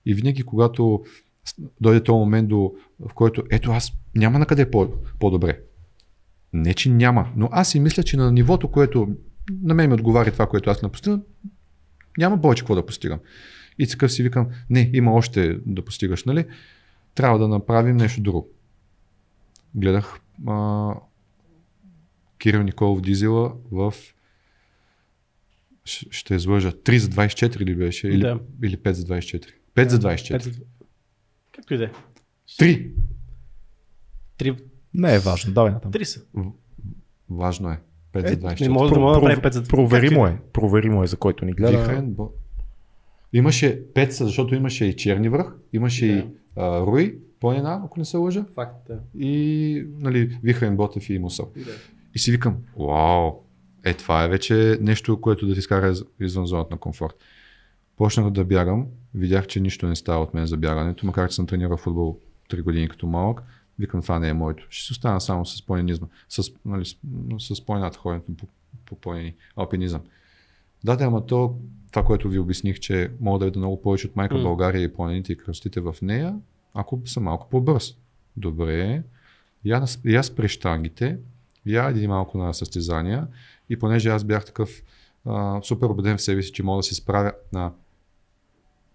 И 0.06 0.14
винаги, 0.14 0.42
когато 0.42 1.04
дойде 1.80 2.02
този 2.02 2.16
момент, 2.16 2.48
до, 2.48 2.74
в 3.00 3.14
който 3.14 3.42
ето 3.50 3.70
аз 3.70 3.92
няма 4.14 4.38
на 4.38 4.46
къде 4.46 4.70
по- 4.70 4.92
по-добре. 5.20 5.60
Не, 6.52 6.74
че 6.74 6.90
няма, 6.90 7.32
но 7.36 7.48
аз 7.52 7.70
си 7.70 7.80
мисля, 7.80 8.02
че 8.02 8.16
на 8.16 8.32
нивото, 8.32 8.68
което 8.68 9.08
на 9.62 9.74
мен 9.74 9.88
ми 9.88 9.94
отговаря 9.94 10.32
това, 10.32 10.46
което 10.46 10.70
аз 10.70 10.82
не 10.82 10.88
няма 12.18 12.40
повече 12.40 12.62
какво 12.62 12.74
да 12.74 12.86
постигам. 12.86 13.18
И 13.78 13.86
такъв 13.86 14.12
си 14.12 14.22
викам, 14.22 14.46
не, 14.70 14.90
има 14.92 15.12
още 15.12 15.58
да 15.66 15.84
постигаш, 15.84 16.24
нали? 16.24 16.44
Трябва 17.14 17.38
да 17.38 17.48
направим 17.48 17.96
нещо 17.96 18.20
друго. 18.20 18.48
Гледах 19.74 20.20
а, 20.46 20.94
Кирил 22.38 22.62
Николов 22.62 23.00
Дизела 23.00 23.52
в 23.72 23.94
ще 25.84 26.34
излъжа, 26.34 26.72
3 26.72 26.96
за 26.96 27.08
24 27.08 27.60
ли 27.60 27.74
беше? 27.74 28.08
Или, 28.08 28.20
Да. 28.20 28.40
или 28.62 28.76
5 28.76 28.90
за 28.90 29.04
24? 29.04 29.46
5 29.74 29.88
за 29.88 29.98
24. 29.98 30.62
Както 31.52 31.74
и 31.74 31.78
да 31.78 31.84
е. 31.84 31.90
3! 32.50 32.90
Три, 34.38 34.56
Не 34.94 35.14
е 35.14 35.18
важно, 35.18 35.52
давай 35.54 35.72
натам. 35.72 35.92
три 35.92 36.04
са. 36.04 36.20
Важно 37.30 37.70
е. 37.70 37.80
5 38.12 38.24
Е, 38.24 38.28
за 38.28 38.36
не 38.36 38.42
24. 38.42 38.68
може 38.68 38.94
да 38.94 39.00
мога 39.00 39.12
да 39.12 39.20
направи 39.20 39.40
5 39.42 39.52
за 39.52 39.62
Проверимо 39.62 40.26
е. 40.26 40.40
Проверимо 40.52 41.02
е 41.02 41.06
за 41.06 41.16
който 41.16 41.44
ни 41.44 41.52
гледа. 41.52 41.78
Вихрен, 41.78 42.06
бо... 42.06 42.30
Имаше 43.32 43.84
5, 43.86 44.10
защото 44.10 44.54
имаше 44.54 44.84
и 44.84 44.96
черни 44.96 45.28
връх, 45.28 45.54
имаше 45.72 46.06
Да. 46.06 46.12
и 46.12 46.24
а, 46.56 46.80
Руи, 46.80 47.18
планина, 47.42 47.80
ако 47.84 47.98
не 47.98 48.04
се 48.04 48.16
лъжа, 48.16 48.44
Факт, 48.54 48.86
да. 48.86 48.98
и 49.18 49.86
нали, 49.98 50.38
Вихрен, 50.42 50.76
Ботев 50.76 51.10
и 51.10 51.18
Мусъл. 51.18 51.52
Да. 51.56 51.70
И 52.14 52.18
си 52.18 52.30
викам, 52.30 52.56
вау, 52.78 53.32
е 53.84 53.94
това 53.94 54.24
е 54.24 54.28
вече 54.28 54.78
нещо, 54.80 55.20
което 55.20 55.46
да 55.46 55.54
ти 55.54 55.60
скара 55.62 55.90
из- 55.90 56.04
извън 56.20 56.46
зоната 56.46 56.74
на 56.74 56.78
комфорт. 56.80 57.14
Почнах 57.96 58.30
да 58.30 58.44
бягам, 58.44 58.86
видях, 59.14 59.46
че 59.46 59.60
нищо 59.60 59.86
не 59.86 59.96
става 59.96 60.22
от 60.22 60.34
мен 60.34 60.46
за 60.46 60.56
бягането, 60.56 61.06
макар 61.06 61.28
че 61.28 61.36
съм 61.36 61.46
тренирал 61.46 61.76
футбол 61.76 62.18
3 62.50 62.62
години 62.62 62.88
като 62.88 63.06
малък. 63.06 63.42
Викам, 63.78 64.02
това 64.02 64.18
не 64.18 64.28
е 64.28 64.32
моето. 64.32 64.66
Ще 64.70 64.86
си 64.86 64.92
остана 64.92 65.20
само 65.20 65.46
с 65.46 65.66
планинизма, 65.66 66.06
с, 66.28 66.42
нали, 66.64 66.84
с, 66.84 67.54
с 67.54 67.66
планината, 67.66 67.98
ходенето 67.98 68.34
по, 68.34 68.46
по 68.86 68.94
планини, 68.94 69.34
алпинизъм. 69.56 70.00
Да, 70.84 70.96
да, 70.96 71.04
ама 71.04 71.26
то, 71.26 71.56
това, 71.90 72.04
което 72.04 72.28
ви 72.28 72.38
обясних, 72.38 72.80
че 72.80 73.10
мога 73.20 73.38
да 73.38 73.44
видя 73.44 73.58
много 73.58 73.82
повече 73.82 74.06
от 74.06 74.16
майка 74.16 74.34
М. 74.34 74.42
България 74.42 74.82
и 74.82 74.92
планините 74.92 75.32
и 75.32 75.36
кръстите 75.36 75.80
в 75.80 75.96
нея, 76.02 76.36
ако 76.74 77.00
съм 77.04 77.22
малко 77.22 77.48
по-бърз. 77.50 77.96
Добре, 78.36 79.02
я, 79.64 79.84
я 80.04 80.22
спри 80.22 80.48
штангите, 80.48 81.18
я 81.66 81.90
иди 81.90 82.08
малко 82.08 82.38
на 82.38 82.54
състезания 82.54 83.26
и 83.70 83.78
понеже 83.78 84.08
аз 84.08 84.24
бях 84.24 84.44
такъв 84.44 84.82
а, 85.26 85.62
супер 85.62 85.86
убеден 85.86 86.16
в 86.16 86.22
себе 86.22 86.42
си, 86.42 86.52
че 86.52 86.62
мога 86.62 86.78
да 86.78 86.82
се 86.82 86.94
справя 86.94 87.32
на 87.52 87.72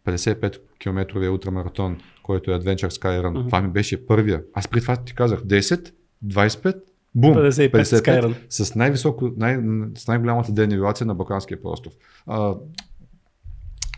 55 0.06 0.60
км 0.80 1.30
ултрамаратон, 1.32 1.98
който 2.24 2.52
е 2.52 2.60
Adventure 2.60 2.90
Skyrun. 2.90 3.30
Мгм. 3.30 3.46
Това 3.46 3.62
ми 3.62 3.68
беше 3.68 4.06
първия. 4.06 4.44
Аз 4.54 4.68
при 4.68 4.82
това 4.82 4.96
ти 4.96 5.16
казах 5.16 5.42
10, 5.42 5.94
25, 6.26 6.82
бум, 7.16 7.34
55 7.34 7.84
Skyrun. 7.84 8.36
с, 8.50 8.76
най-високо, 8.76 9.32
най- 9.38 9.60
с 9.98 10.08
най-голямата 10.08 10.52
денивелация 10.52 11.08
на 11.08 11.16
Балканския 11.16 11.62
полуостров. 11.62 11.94
А, 12.28 12.56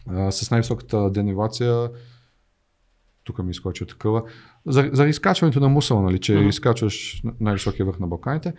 а, 0.07 0.31
с 0.31 0.51
най-високата 0.51 1.09
денивелация 1.11 1.89
тук 3.29 3.43
ми 3.43 3.51
изкочи 3.51 3.85
такъва. 3.85 4.23
За, 4.65 4.89
за 4.93 5.05
изкачването 5.05 5.59
на 5.59 5.69
мусъл, 5.69 6.01
нали, 6.01 6.19
че 6.19 6.35
Мгм. 6.35 6.47
изкачваш 6.49 7.21
на- 7.23 7.33
най-високия 7.39 7.85
върх 7.85 7.99
на 7.99 8.07
Балканите. 8.07 8.53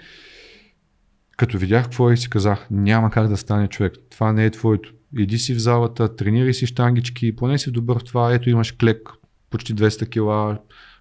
Като 1.36 1.58
видях 1.58 1.84
какво 1.84 2.10
е, 2.10 2.16
си 2.16 2.30
казах, 2.30 2.66
няма 2.70 3.10
как 3.10 3.28
да 3.28 3.36
стане 3.36 3.68
човек. 3.68 3.92
Това 4.10 4.32
не 4.32 4.44
е 4.44 4.50
твоето. 4.50 4.92
Иди 5.18 5.38
си 5.38 5.54
в 5.54 5.58
залата, 5.58 6.16
тренирай 6.16 6.54
си 6.54 6.66
штангички, 6.66 7.36
поне 7.36 7.58
си 7.58 7.70
добър 7.72 7.98
в 7.98 8.04
това. 8.04 8.34
Ето 8.34 8.50
имаш 8.50 8.72
клек, 8.72 9.08
почти 9.50 9.74
200 9.74 10.08
кила, 10.08 10.58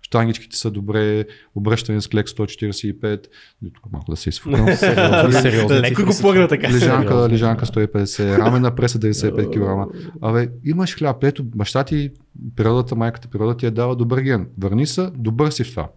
штангичките 0.10 0.57
са 0.57 0.72
добре, 0.72 1.26
обръщане 1.56 2.02
с 2.02 2.07
клек 2.07 2.27
145. 2.27 3.27
И 3.65 3.73
Тук 3.73 3.91
малко 3.91 4.11
да 4.11 4.18
се 4.18 4.30
изфукам. 4.30 4.68
Сериозни 4.77 5.80
Леко 5.80 6.06
го 6.06 6.11
плъгна 6.22 6.48
така. 6.48 6.72
Лежанка, 6.72 7.07
Сериозно. 7.10 7.34
лежанка 7.34 7.65
150, 7.65 8.38
рамена 8.38 8.76
преса 8.76 8.99
95 8.99 9.88
кг. 9.88 9.95
Абе, 10.22 10.49
имаш 10.65 10.98
хляб. 10.98 11.23
Ето, 11.23 11.44
баща 11.44 11.84
ти, 11.84 12.11
природата, 12.56 12.95
майката 12.95 13.27
природа 13.27 13.57
ти 13.57 13.65
е 13.65 13.72
дава 13.72 13.95
добър 13.95 14.22
ген. 14.22 14.48
Върни 14.57 14.88
се, 14.88 15.10
добър 15.15 15.52
си 15.52 15.64
в 15.64 15.69
това. 15.69 15.90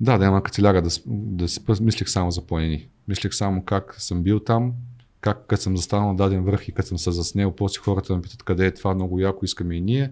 Да, 0.00 0.18
да, 0.18 0.24
ама 0.24 0.42
като 0.42 0.54
си 0.54 0.62
ляга 0.62 0.82
да, 0.82 0.90
да 1.06 1.48
си 1.48 1.60
мислих 1.80 2.08
само 2.08 2.30
за 2.30 2.46
планини. 2.46 2.88
Мислих 3.08 3.34
само 3.34 3.64
как 3.64 3.94
съм 3.98 4.22
бил 4.22 4.40
там, 4.40 4.72
как 5.20 5.46
като 5.46 5.62
съм 5.62 5.76
застанал 5.76 6.08
на 6.08 6.16
даден 6.16 6.44
връх 6.44 6.68
и 6.68 6.72
като 6.72 6.88
съм 6.88 6.98
се 6.98 7.12
заснел, 7.12 7.52
после 7.52 7.80
хората 7.80 8.16
ме 8.16 8.22
питат 8.22 8.42
къде 8.42 8.66
е 8.66 8.74
това, 8.74 8.94
много 8.94 9.20
яко 9.20 9.44
искаме 9.44 9.74
и 9.74 9.80
ние. 9.80 10.10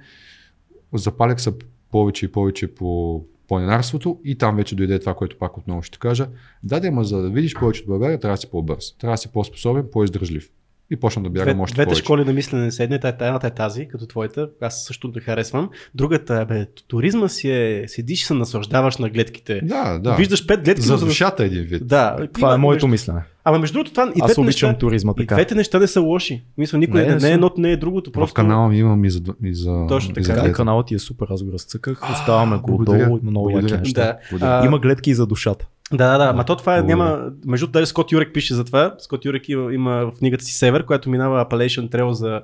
Запалях 0.94 1.40
се 1.40 1.52
повече 1.92 2.26
и 2.26 2.32
повече 2.32 2.74
по 2.74 3.22
планинарството 3.48 4.20
и 4.24 4.38
там 4.38 4.56
вече 4.56 4.76
дойде 4.76 4.98
това, 4.98 5.14
което 5.14 5.36
пак 5.38 5.58
отново 5.58 5.82
ще 5.82 5.98
кажа. 5.98 6.26
Да, 6.62 6.80
да, 6.80 7.04
за 7.04 7.22
да 7.22 7.30
видиш 7.30 7.54
повече 7.54 7.80
от 7.80 7.86
България, 7.86 8.20
трябва 8.20 8.36
да 8.36 8.40
си 8.40 8.50
по-бърз. 8.50 8.96
Трябва 8.98 9.12
да 9.14 9.18
си 9.18 9.32
по-способен, 9.32 9.84
по-издържлив. 9.92 10.50
И 10.90 10.96
почна 10.96 11.22
да 11.22 11.30
бягам 11.30 11.54
Две, 11.54 11.62
още 11.62 11.74
двете 11.74 11.86
повече. 11.86 12.02
школи 12.02 12.24
на 12.24 12.32
мислене 12.32 12.64
не 12.64 12.70
седне, 12.70 13.00
едната 13.04 13.46
е 13.46 13.50
тази, 13.50 13.88
като 13.88 14.06
твоята, 14.06 14.50
аз 14.60 14.84
също 14.84 15.12
те 15.12 15.20
харесвам. 15.20 15.70
Другата, 15.94 16.46
бе, 16.48 16.66
туризма 16.66 17.28
си 17.28 17.50
е, 17.50 17.84
седиш 17.88 18.22
и 18.22 18.26
се 18.26 18.34
наслаждаваш 18.34 18.96
на 18.96 19.10
гледките. 19.10 19.60
Да, 19.64 19.98
да. 19.98 20.14
Виждаш 20.14 20.46
пет 20.46 20.64
гледки. 20.64 20.82
За 20.82 20.98
да- 20.98 21.04
душата 21.04 21.44
един 21.44 21.62
вид. 21.62 21.86
Да, 21.86 22.28
Това 22.32 22.54
е 22.54 22.56
моето 22.58 22.88
мислене. 22.88 23.20
Ама 23.44 23.58
между 23.58 23.74
другото, 23.74 23.90
това 23.90 24.02
и 24.16 24.20
Аз 24.20 24.26
двете 24.28 24.40
обичам 24.40 24.68
неща, 24.68 24.78
туризма 24.78 25.12
и 25.16 25.20
така. 25.20 25.34
двете 25.34 25.54
неща 25.54 25.78
не 25.78 25.86
са 25.86 26.00
лоши. 26.00 26.42
Мисля, 26.58 26.78
никой 26.78 27.00
Не, 27.00 27.06
не, 27.06 27.14
не 27.14 27.20
не, 27.20 27.28
е 27.28 27.32
едното, 27.32 27.60
не 27.60 27.70
е 27.72 27.76
другото. 27.76 28.12
Просто... 28.12 28.30
В 28.30 28.34
канала 28.34 28.68
ми 28.68 28.78
имам 28.78 29.04
и 29.04 29.10
за, 29.10 29.20
и 29.44 29.54
за, 29.54 29.84
Точно 29.88 30.10
и 30.10 30.14
за 30.14 30.14
така. 30.14 30.26
Да, 30.26 30.32
гледане. 30.32 30.52
каналът 30.52 30.86
ти 30.86 30.94
е 30.94 30.98
супер, 30.98 31.26
аз 31.30 31.42
го 31.42 31.52
разцъках. 31.52 32.10
Оставаме 32.12 32.56
го 32.56 32.84
долу, 32.84 32.98
има 32.98 33.18
много 33.22 33.50
яки 33.50 33.74
неща. 33.74 34.16
Да. 34.38 34.62
Има 34.66 34.78
гледки 34.78 35.10
и 35.10 35.14
за 35.14 35.26
душата. 35.26 35.66
Да, 35.92 36.18
да, 36.18 36.26
да. 36.26 36.32
Ма 36.32 36.44
то 36.44 36.56
това 36.56 36.78
е, 36.78 36.82
няма. 36.82 37.18
Между 37.46 37.66
другото, 37.66 37.78
даже 37.78 37.86
Скот 37.86 38.12
Юрек 38.12 38.34
пише 38.34 38.54
за 38.54 38.64
това. 38.64 38.94
Скот 38.98 39.24
Юрек 39.24 39.48
има, 39.48 39.72
има 39.74 39.90
в 39.90 40.18
книгата 40.18 40.44
си 40.44 40.52
Север, 40.52 40.86
която 40.86 41.10
минава 41.10 41.46
Appalachian 41.46 41.88
Trail 41.90 42.10
за, 42.10 42.40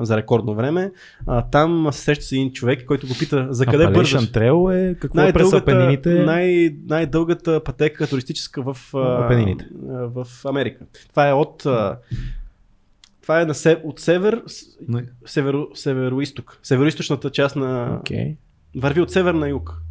за 0.00 0.16
рекордно 0.16 0.54
време. 0.54 0.92
А, 1.26 1.42
там 1.42 1.88
се 1.92 2.00
среща 2.00 2.24
с 2.24 2.32
един 2.32 2.52
човек, 2.52 2.84
който 2.86 3.06
го 3.06 3.14
пита 3.18 3.46
за 3.50 3.66
къде 3.66 3.88
бързаш. 3.88 4.30
Trail 4.32 4.90
е 4.90 4.94
какво 4.94 5.20
е 5.20 5.32
през 5.32 5.52
Апенините? 5.52 6.14
най- 6.14 6.76
най-дългата 6.88 7.64
пътека 7.64 8.06
туристическа 8.06 8.62
в, 8.62 8.76
Апенините. 8.94 9.68
в 9.88 10.26
Америка. 10.44 10.84
Това 11.10 11.28
е 11.28 11.32
от. 11.32 11.66
Това 13.22 13.40
е 13.40 13.44
на 13.44 13.54
се, 13.54 13.80
от 13.84 14.00
север, 14.00 14.42
северо, 15.26 15.66
северо-исток. 15.74 16.58
Северо-источната 16.64 17.30
част 17.30 17.56
на. 17.56 17.96
Окей. 18.00 18.36
Върви 18.76 19.00
от 19.00 19.10
север 19.10 19.34
на 19.34 19.48
юг. 19.48 19.82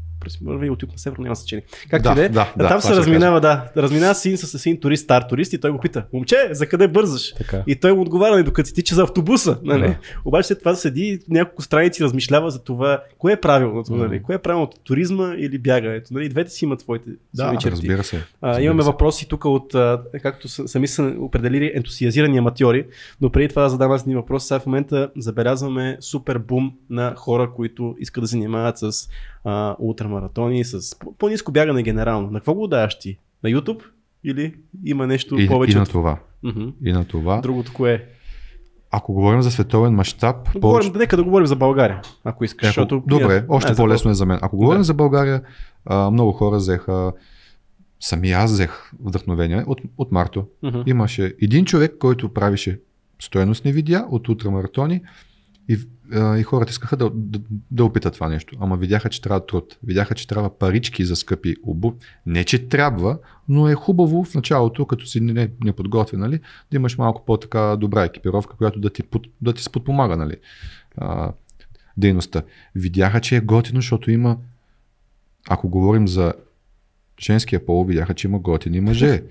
Върви 0.43 0.69
от 0.69 0.81
юг 0.81 0.91
на 0.91 0.97
север, 0.97 1.17
няма 1.17 1.35
значение. 1.35 1.63
Както 1.89 2.09
Да, 2.09 2.15
да 2.15 2.25
е. 2.25 2.29
да, 2.29 2.47
там 2.57 2.81
се 2.81 2.95
разминава, 2.95 3.41
да. 3.41 3.65
Разминава 3.77 4.15
си 4.15 4.37
с 4.37 4.65
един 4.65 4.79
турист, 4.79 5.03
стар 5.03 5.21
турист 5.21 5.53
и 5.53 5.57
той 5.57 5.71
го 5.71 5.79
пита, 5.79 6.03
момче, 6.13 6.35
за 6.51 6.67
къде 6.67 6.87
бързаш? 6.87 7.33
Така. 7.33 7.63
И 7.67 7.75
той 7.75 7.93
му 7.93 8.01
отговаря, 8.01 8.31
нали, 8.31 8.43
докато 8.43 8.67
си 8.67 8.73
тича 8.73 8.95
за 8.95 9.03
автобуса. 9.03 9.57
Нали? 9.63 9.81
Да. 9.81 9.95
Обаче 10.25 10.47
след 10.47 10.59
това 10.59 10.75
седи 10.75 11.19
няколко 11.29 11.61
страници 11.61 12.03
размишлява 12.03 12.51
за 12.51 12.59
това, 12.59 13.03
кое 13.17 13.33
е 13.33 13.41
правилното, 13.41 13.93
Мгм. 13.93 14.01
нали? 14.01 14.21
кое 14.21 14.35
е 14.35 14.39
правилното, 14.39 14.77
туризма 14.79 15.33
или 15.37 15.57
бягането. 15.57 16.13
Нали? 16.13 16.29
Двете 16.29 16.49
си 16.51 16.65
имат 16.65 16.81
своите 16.81 17.09
Да, 17.33 17.57
черти. 17.57 17.71
Разбира 17.71 18.03
се. 18.03 18.15
А, 18.41 18.47
разбира 18.49 18.63
имаме 18.65 18.81
се. 18.81 18.85
въпроси 18.85 19.27
тук 19.27 19.45
от, 19.45 19.75
а, 19.75 20.01
както 20.21 20.47
са- 20.47 20.67
сами 20.67 20.87
са 20.87 21.13
определили, 21.19 21.71
ентусиазирани 21.75 22.37
аматьори, 22.37 22.85
но 23.21 23.29
преди 23.29 23.47
това 23.47 23.61
да 23.61 23.69
задам 23.69 23.91
аз 23.91 24.01
един 24.01 24.15
въпрос. 24.15 24.47
Сега 24.47 24.59
в 24.59 24.65
момента 24.65 25.09
забелязваме 25.17 25.97
супер 25.99 26.37
бум 26.37 26.71
на 26.89 27.13
хора, 27.15 27.51
които 27.55 27.95
искат 27.99 28.21
да 28.21 28.27
се 28.27 28.31
занимават 28.31 28.77
с 28.77 28.91
а, 29.43 29.75
ултрамаратони, 30.15 30.63
с 30.63 30.99
по- 30.99 31.13
по-низко 31.13 31.51
бягане 31.51 31.83
генерално. 31.83 32.27
На 32.27 32.39
какво 32.39 32.53
го 32.53 32.67
даваш 32.67 32.99
ти? 32.99 33.17
На 33.43 33.49
YouTube? 33.49 33.81
Или 34.23 34.53
има 34.85 35.07
нещо 35.07 35.39
И, 35.39 35.47
повече? 35.47 35.77
и 35.77 35.79
на 35.79 35.85
това. 35.85 36.19
Мгм. 36.43 36.67
И 36.83 36.91
на 36.91 37.05
това. 37.05 37.41
Другото 37.41 37.73
кое 37.73 37.93
е? 37.93 38.03
Ако 38.91 39.13
говорим 39.13 39.41
за 39.41 39.51
световен 39.51 39.93
мащаб, 39.93 40.53
Да 40.53 40.59
Говорим, 40.59 40.93
нека 40.95 41.17
да 41.17 41.23
говорим 41.23 41.47
за 41.47 41.55
България, 41.55 42.01
ако 42.23 42.43
искаш. 42.43 42.67
Ако, 42.67 42.71
защото 42.71 43.03
добре, 43.07 43.33
ние- 43.33 43.43
още 43.49 43.71
не, 43.71 43.75
по-лесно 43.75 44.11
е 44.11 44.13
за 44.13 44.25
мен. 44.25 44.39
Ако 44.41 44.57
говорим 44.57 44.79
Да. 44.79 44.83
за 44.83 44.93
България, 44.93 45.41
а, 45.85 46.11
много 46.11 46.31
хора 46.31 46.57
взеха, 46.57 47.11
сами 47.99 48.31
аз 48.31 48.51
взех 48.51 48.91
вдъхновение 48.99 49.63
от, 49.67 49.81
от 49.97 50.11
Марто. 50.11 50.47
Мгм. 50.63 50.79
Имаше 50.85 51.35
един 51.41 51.65
човек, 51.65 51.95
който 51.99 52.29
правише 52.29 52.79
стоеностни 53.19 53.71
видеа 53.71 54.05
от 54.09 54.29
ултрамаратони 54.29 55.01
и, 55.69 55.79
а, 56.13 56.37
и 56.37 56.43
хората 56.43 56.69
искаха 56.69 56.97
да, 56.97 57.09
да, 57.13 57.39
да 57.71 57.85
опитат 57.85 58.13
това 58.13 58.29
нещо. 58.29 58.57
Ама 58.59 58.77
видяха, 58.77 59.09
че 59.09 59.21
трябва 59.21 59.45
труд. 59.45 59.77
Видяха, 59.83 60.15
че 60.15 60.27
трябва 60.27 60.57
парички 60.57 61.05
за 61.05 61.15
скъпи 61.15 61.55
обув. 61.63 61.93
Не, 62.25 62.43
че 62.43 62.67
трябва, 62.67 63.17
но 63.49 63.69
е 63.69 63.75
хубаво 63.75 64.23
в 64.23 64.35
началото, 64.35 64.85
като 64.85 65.05
си 65.05 65.21
не, 65.21 65.49
не 65.63 65.71
подготвен, 65.71 66.19
нали, 66.19 66.39
да 66.71 66.75
имаш 66.75 66.97
малко 66.97 67.25
по-така 67.25 67.75
добра 67.75 68.03
екипировка, 68.03 68.57
която 68.57 68.79
да 68.79 68.89
ти, 68.89 69.03
под, 69.03 69.27
да 69.41 69.53
ти 69.53 69.63
сподпомага 69.63 70.17
нали, 70.17 70.35
а, 70.97 71.31
дейността. 71.97 72.43
Видяха, 72.75 73.21
че 73.21 73.35
е 73.35 73.41
готино, 73.41 73.81
защото 73.81 74.11
има 74.11 74.37
ако 75.49 75.69
говорим 75.69 76.07
за 76.07 76.33
женския 77.19 77.65
пол, 77.65 77.83
видяха, 77.83 78.13
че 78.13 78.27
има 78.27 78.39
готини 78.39 78.81
мъже. 78.81 79.23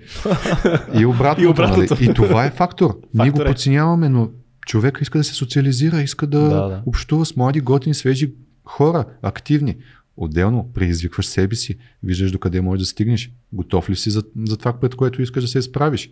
И 0.99 1.05
обратното. 1.05 1.41
И 1.41 1.47
обратното. 1.47 1.93
Нали? 1.93 2.09
И 2.11 2.13
това 2.13 2.45
е 2.45 2.51
фактор. 2.51 2.99
Ние 3.13 3.29
го 3.29 3.37
Фактор 3.37 3.45
е. 3.45 3.49
подценяваме, 3.49 4.09
но 4.09 4.29
човека 4.65 4.99
иска 5.01 5.17
да 5.17 5.23
се 5.23 5.33
социализира, 5.33 6.01
иска 6.01 6.27
да, 6.27 6.39
Да, 6.39 6.49
да. 6.49 6.83
общува 6.85 7.25
с 7.25 7.35
млади, 7.35 7.61
готини, 7.61 7.93
свежи 7.95 8.33
хора, 8.65 9.05
активни. 9.21 9.75
Отделно, 10.17 10.69
предизвикваш 10.73 11.25
себе 11.25 11.55
си, 11.55 11.77
виждаш 12.03 12.31
докъде 12.31 12.61
можеш 12.61 12.79
да 12.79 12.85
стигнеш. 12.85 13.31
Готов 13.53 13.89
ли 13.89 13.95
си 13.95 14.09
за, 14.09 14.23
за 14.45 14.57
това, 14.57 14.73
пред 14.73 14.95
което 14.95 15.21
искаш 15.21 15.43
да 15.43 15.47
се 15.47 15.59
изправиш? 15.59 16.09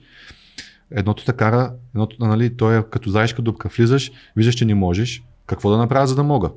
Едното 0.92 1.26
те 1.26 1.34
кара, 1.34 1.74
едното, 1.96 2.16
нали, 2.20 2.56
то 2.58 2.72
е 2.72 2.84
като 2.92 3.10
заешка 3.10 3.42
дупка. 3.42 3.70
Влизаш, 3.70 4.12
виждаш, 4.36 4.56
че 4.56 4.66
не 4.66 4.76
можеш. 4.76 5.24
Какво 5.46 5.70
да 5.72 5.78
направя, 5.78 6.08
за 6.08 6.16
да 6.16 6.24
мога? 6.24 6.50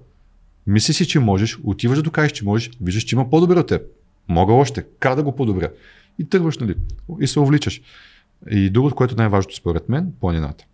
Мисли 0.67 0.93
си, 0.93 1.07
че 1.09 1.19
можеш, 1.19 1.59
отиваш 1.65 1.97
да 1.97 2.03
докажеш, 2.03 2.33
че 2.33 2.45
можеш, 2.45 2.71
виждаш, 2.81 3.03
че 3.03 3.17
има 3.17 3.31
по-добре 3.31 3.59
от 3.59 3.67
теб. 3.67 3.83
Мога 4.29 4.53
още, 4.53 4.85
как 5.01 5.17
да 5.17 5.23
го 5.23 5.37
подобря? 5.37 5.71
И 6.19 6.29
тръгваш, 6.29 6.59
нали? 6.59 6.75
И 7.21 7.27
се 7.27 7.41
увличаш. 7.41 7.81
И 8.51 8.71
другото, 8.71 8.95
което 8.95 9.15
е 9.15 9.17
най-важното 9.17 9.57
според 9.57 9.89
мен, 9.89 10.13
планината. 10.21 10.65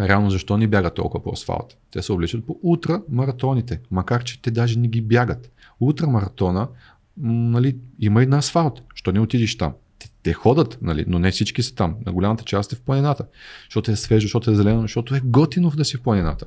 Реално 0.00 0.30
защо 0.30 0.56
ни 0.56 0.66
бягат 0.66 0.94
толкова 0.94 1.24
по 1.24 1.30
асфалта? 1.30 1.76
Те 1.90 2.02
се 2.02 2.12
увличат 2.12 2.46
по 2.46 2.58
ултрамаратоните, 2.62 3.80
макар 3.90 4.24
че 4.24 4.42
те 4.42 4.50
даже 4.50 4.78
не 4.78 4.88
ги 4.88 5.00
бягат. 5.00 5.52
Ултрамаратона, 5.80 6.68
нали, 7.16 7.76
има 7.98 8.22
и 8.22 8.26
на 8.26 8.38
асфалт. 8.38 8.82
Що 8.94 9.12
не 9.12 9.20
отидеш 9.20 9.56
там? 9.56 9.72
Те, 9.98 10.08
те 10.22 10.32
ходят, 10.32 10.78
нали, 10.82 11.04
но 11.08 11.18
не 11.18 11.30
всички 11.30 11.62
са 11.62 11.74
там. 11.74 11.96
На 12.06 12.12
голямата 12.12 12.44
част 12.44 12.72
е 12.72 12.76
в 12.76 12.80
планината. 12.80 13.24
Защото 13.64 13.90
е 13.90 13.96
свежо, 13.96 14.24
защото 14.24 14.50
е 14.50 14.54
зелено, 14.54 14.82
защото 14.82 15.14
е 15.14 15.20
готино 15.24 15.70
да 15.70 15.84
си 15.84 15.96
в 15.96 16.02
планината. 16.02 16.46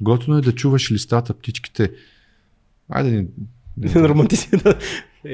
Готино 0.00 0.36
е 0.36 0.40
да 0.40 0.52
чуваш 0.52 0.92
листата, 0.92 1.34
птичките. 1.34 1.92
Айде, 2.88 3.10
не, 3.10 3.26
не, 3.76 4.08
Романтизирана. 4.08 4.78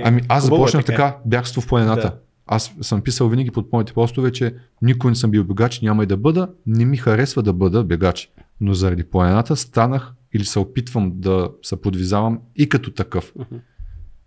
Ами 0.04 0.22
аз 0.28 0.44
е 0.44 0.46
започнах 0.46 0.84
така, 0.84 1.16
бягство 1.26 1.60
в 1.60 1.66
планината. 1.66 2.02
Да. 2.02 2.18
Аз 2.46 2.74
съм 2.80 3.02
писал 3.02 3.28
винаги 3.28 3.50
под 3.50 3.72
моите 3.72 3.92
постове, 3.92 4.32
че 4.32 4.54
никой 4.82 5.10
не 5.10 5.14
съм 5.14 5.30
бил 5.30 5.44
бегач, 5.44 5.80
няма 5.80 6.02
и 6.02 6.06
да 6.06 6.16
бъда, 6.16 6.48
не 6.66 6.84
ми 6.84 6.96
харесва 6.96 7.42
да 7.42 7.52
бъда 7.52 7.84
бегач. 7.84 8.30
Но 8.60 8.74
заради 8.74 9.04
планината 9.04 9.56
станах 9.56 10.14
или 10.32 10.44
се 10.44 10.58
опитвам 10.58 11.12
да 11.14 11.50
се 11.62 11.80
подвизавам 11.80 12.40
и 12.56 12.68
като 12.68 12.90
такъв. 12.90 13.34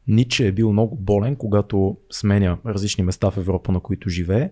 Ниче 0.08 0.48
е 0.48 0.52
бил 0.52 0.72
много 0.72 0.96
болен, 0.96 1.36
когато 1.36 1.98
сменя 2.12 2.58
различни 2.66 3.04
места 3.04 3.32
в 3.32 3.38
Европа, 3.38 3.72
на 3.72 3.80
които 3.80 4.10
живее 4.10 4.52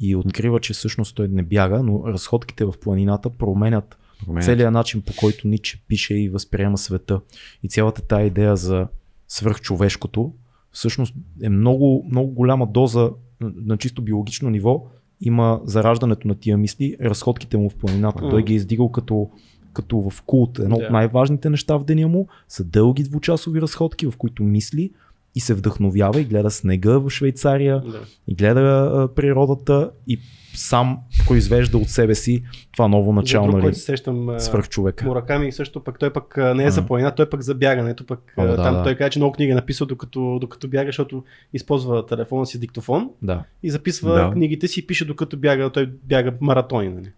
и 0.00 0.16
открива, 0.16 0.60
че 0.60 0.72
всъщност 0.72 1.16
той 1.16 1.28
не 1.28 1.42
бяга, 1.42 1.82
но 1.82 2.02
разходките 2.06 2.64
в 2.64 2.74
планината 2.80 3.30
променят 3.30 3.98
Променят. 4.24 4.44
целият 4.44 4.72
начин 4.72 5.02
по 5.02 5.12
който 5.16 5.48
Ниче 5.48 5.82
пише 5.88 6.14
и 6.14 6.28
възприема 6.28 6.78
света. 6.78 7.20
И 7.62 7.68
цялата 7.68 8.02
тая 8.02 8.26
идея 8.26 8.56
за 8.56 8.88
свръхчовешкото 9.28 10.34
всъщност 10.72 11.14
е 11.42 11.48
много, 11.48 12.06
много 12.10 12.30
голяма 12.30 12.66
доза 12.66 13.10
на- 13.40 13.76
чисто 13.76 14.02
биологично 14.02 14.50
ниво 14.50 14.84
има 15.20 15.60
зараждането 15.64 16.28
на 16.28 16.34
тия 16.34 16.56
мисли, 16.58 16.96
разходките 17.00 17.56
му 17.56 17.70
в 17.70 17.74
планината. 17.76 18.24
М. 18.24 18.30
Той 18.30 18.42
ги 18.42 18.52
е 18.52 18.56
издигал 18.56 18.88
като, 18.88 19.30
като 19.72 20.10
в 20.10 20.22
култ. 20.22 20.58
Едно 20.58 20.76
Да. 20.76 20.84
от 20.84 20.90
най-важните 20.90 21.50
неща 21.50 21.76
в 21.76 21.84
деня 21.84 22.08
му 22.08 22.26
са 22.48 22.64
дълги 22.64 23.02
двучасови 23.02 23.60
разходки, 23.60 24.06
в 24.06 24.16
които 24.18 24.42
мисли 24.42 24.90
и 25.34 25.40
се 25.40 25.54
вдъхновява 25.54 26.20
и 26.20 26.24
гледа 26.24 26.50
снега 26.50 26.98
в 26.98 27.10
Швейцария, 27.10 27.80
Да. 27.80 28.00
и 28.28 28.34
гледа 28.34 28.60
а, 28.94 29.14
природата 29.14 29.90
и 30.06 30.18
сам 30.54 30.98
произвежда 31.26 31.78
от 31.78 31.88
себе 31.88 32.14
си 32.14 32.42
това 32.72 32.88
ново 32.88 33.12
начало, 33.12 33.50
друг, 33.50 33.62
нали, 33.62 33.74
сещам, 33.74 34.28
а, 34.28 34.40
свръхчовека. 34.40 35.04
Мураками 35.04 35.52
също 35.52 35.84
пък 35.84 35.98
той 35.98 36.12
пък 36.12 36.36
не 36.54 36.64
е 36.64 36.70
за 36.70 36.86
планина, 36.86 37.10
той 37.10 37.30
пък 37.30 37.40
за 37.42 37.54
бягането, 37.54 38.06
пък 38.06 38.34
О, 38.36 38.46
да, 38.46 38.56
там 38.56 38.74
да. 38.74 38.82
той 38.82 38.94
каза, 38.94 39.10
че 39.10 39.18
много 39.18 39.32
книги 39.32 39.52
е 39.52 39.54
написал 39.54 39.86
докато, 39.86 40.38
докато 40.40 40.68
бяга, 40.68 40.88
защото 40.88 41.24
използва 41.52 42.06
телефона 42.06 42.46
си 42.46 42.56
с 42.56 42.60
диктофон 42.60 43.10
Да. 43.22 43.42
и 43.62 43.70
записва 43.70 44.14
Да. 44.14 44.30
книгите 44.30 44.68
си 44.68 44.80
и 44.80 44.86
пише 44.86 45.04
докато 45.04 45.36
бяга, 45.36 45.70
той 45.70 45.86
бяга 45.86 46.32
маратони. 46.40 46.88
Нали? 46.88 47.12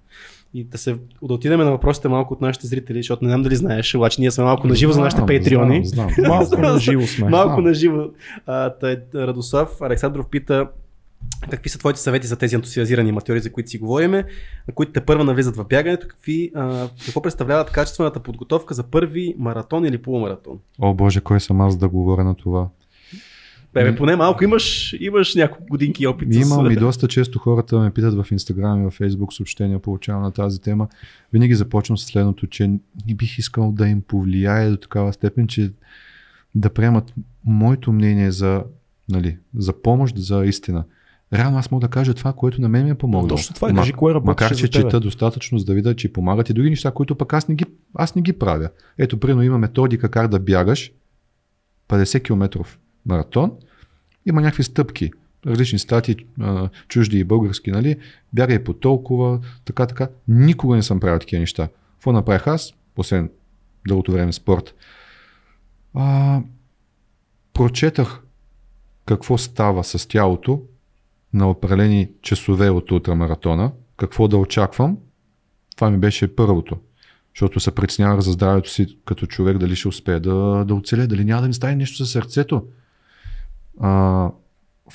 И 0.55 0.65
да 0.65 0.79
се 0.79 0.93
да 1.23 1.35
отидем 1.35 1.61
на 1.61 1.71
въпросите 1.71 2.09
малко 2.09 2.35
от 2.35 2.41
нашите 2.41 2.67
зрители, 2.67 2.99
защото 2.99 3.25
не 3.25 3.31
знам 3.31 3.43
дали 3.43 3.57
знаеш, 3.57 3.95
обаче 3.95 4.21
ние 4.21 4.31
сме 4.31 4.45
малко 4.45 4.67
наживо 4.67 4.93
за 4.93 5.01
нашите 5.01 5.23
патреони. 5.23 5.87
Знам, 5.87 6.11
знам. 6.11 6.29
Малко 6.39 6.61
на 6.61 6.79
живо 6.79 7.07
сме. 7.07 7.29
Малко 7.29 7.61
А. 7.61 7.63
на 7.63 7.75
живо. 7.75 8.05
А, 8.47 8.71
тъй, 8.71 8.97
Радослав 9.15 9.81
Александров 9.81 10.27
пита 10.31 10.69
какви 11.51 11.71
са 11.71 11.79
твоите 11.79 12.01
съвети 12.01 12.27
за 12.27 12.37
тези 12.37 12.55
ентусиазирани 12.55 13.11
аматьори, 13.11 13.41
за 13.41 13.53
които 13.53 13.71
си 13.71 13.79
говориме, 13.79 14.25
на 14.69 14.75
които 14.75 14.93
те 14.93 15.01
първа 15.01 15.25
навлизат 15.25 15.57
в 15.57 15.65
бягането, 15.65 16.07
какви, 16.09 16.51
а, 16.55 16.89
какво 17.07 17.23
представляват 17.23 17.71
качествената 17.71 18.21
подготовка 18.21 18.75
за 18.75 18.83
първи 18.83 19.35
маратон 19.39 19.85
или 19.85 19.99
полумаратон? 20.03 20.59
О 20.79 20.95
боже, 20.95 21.21
кой 21.21 21.41
съм 21.41 21.61
аз 21.61 21.77
да 21.77 21.89
говоря 21.89 22.25
на 22.25 22.35
това? 22.35 22.69
Бебе, 23.75 23.97
поне 23.97 24.17
малко 24.17 24.45
имаш, 24.45 24.97
имаш 25.01 25.35
няколко 25.35 25.67
годинки 25.67 26.07
опит. 26.07 26.29
с- 26.35 26.37
Имам 26.39 26.71
и 26.71 26.77
доста 26.77 27.09
често 27.09 27.39
хората 27.39 27.79
ме 27.79 27.91
питат 27.91 28.15
в 28.17 28.27
Инстаграм 28.31 28.83
и 28.83 28.87
в 28.87 28.91
Фейсбук 28.91 29.33
съобщения, 29.33 29.79
получавам 29.79 30.23
на 30.23 30.31
тази 30.31 30.61
тема. 30.61 30.89
Винаги 31.33 31.55
започвам 31.55 31.99
с 31.99 32.05
следното, 32.05 32.47
че 32.47 32.69
не 32.69 32.81
бих 33.15 33.39
искал 33.39 33.73
да 33.73 33.89
им 33.89 34.03
повлияе 34.03 34.71
до 34.71 34.77
такава 34.77 35.13
степен, 35.13 35.47
че 35.47 35.73
да 36.55 36.71
приемат 36.71 37.15
моето 37.45 37.93
мнение 37.93 38.31
за, 38.31 38.65
нали, 39.09 39.39
за 39.57 39.73
помощ, 39.75 40.17
за 40.17 40.45
истина. 40.45 40.85
Реално 41.33 41.59
аз 41.59 41.71
мога 41.71 41.81
да 41.81 41.91
кажа 41.91 42.15
това, 42.15 42.33
което 42.33 42.61
на 42.61 42.69
мен 42.69 42.85
ми 42.85 42.91
е 42.91 42.95
помогнало. 42.95 43.29
Точно 43.29 43.55
това 43.55 43.71
е, 43.71 43.75
кажи 43.75 43.93
кое 43.93 44.15
работеше 44.15 44.45
Макар, 44.45 44.57
че 44.57 44.69
чета 44.69 45.01
достатъчно, 45.01 45.59
за 45.59 45.65
да 45.65 45.75
видя, 45.75 45.97
че 45.97 46.13
помагат 46.13 46.51
и 46.51 46.55
други 46.55 46.71
неща, 46.71 46.91
които 46.91 47.15
пък 47.15 47.33
аз 47.33 47.49
не 47.49 47.55
ги, 47.55 47.65
аз 47.95 48.15
не 48.15 48.23
ги 48.23 48.33
правя. 48.33 48.69
Ето, 48.99 49.21
примерно 49.21 49.43
има 49.43 49.59
методика 49.59 50.11
как 50.11 50.29
да 50.29 50.39
бягаш 50.39 50.93
50 51.89 52.23
км 52.23 52.61
маратон, 53.07 53.53
има 54.27 54.41
някакви 54.41 54.63
стъпки, 54.63 55.11
различни 55.47 55.79
статии, 55.79 56.17
а, 56.41 56.69
чужди 56.89 57.19
и 57.19 57.25
български, 57.25 57.71
нали, 57.71 57.97
бягай 58.33 58.65
по 58.65 58.73
толкова, 58.73 59.41
така, 59.65 59.87
така. 59.87 60.09
Никога 60.29 60.77
не 60.77 60.83
съм 60.83 61.01
правил 61.01 61.19
такива 61.19 61.41
неща. 61.41 61.69
Какво 61.93 62.13
направих 62.13 62.47
аз, 62.47 62.73
освен 62.97 63.31
дългото 63.89 64.13
време 64.13 64.33
спорт? 64.33 64.75
А, 65.95 66.41
прочетах 67.53 68.21
какво 69.07 69.39
става 69.39 69.85
с 69.85 70.09
тялото 70.09 70.63
на 71.35 71.51
определени 71.51 72.11
часове 72.23 72.71
от 72.71 72.91
ултрамаратона, 72.91 73.73
какво 73.97 74.29
да 74.29 74.37
очаквам. 74.37 74.99
Това 75.77 75.91
ми 75.91 75.99
беше 75.99 76.37
първото. 76.37 76.77
Защото 77.35 77.61
се 77.61 77.75
притеснявах 77.75 78.21
за 78.21 78.33
здравето 78.33 78.71
си 78.71 78.99
като 79.05 79.27
човек, 79.27 79.59
дали 79.59 79.77
ще 79.77 79.89
успее 79.89 80.21
да, 80.21 80.65
да 80.65 80.75
оцеле, 80.75 81.07
дали 81.07 81.25
няма 81.25 81.43
да 81.43 81.49
ми 81.49 81.55
стане 81.55 81.77
нещо 81.77 81.97
със 81.97 82.11
сърцето. 82.11 82.67
А, 83.83 84.31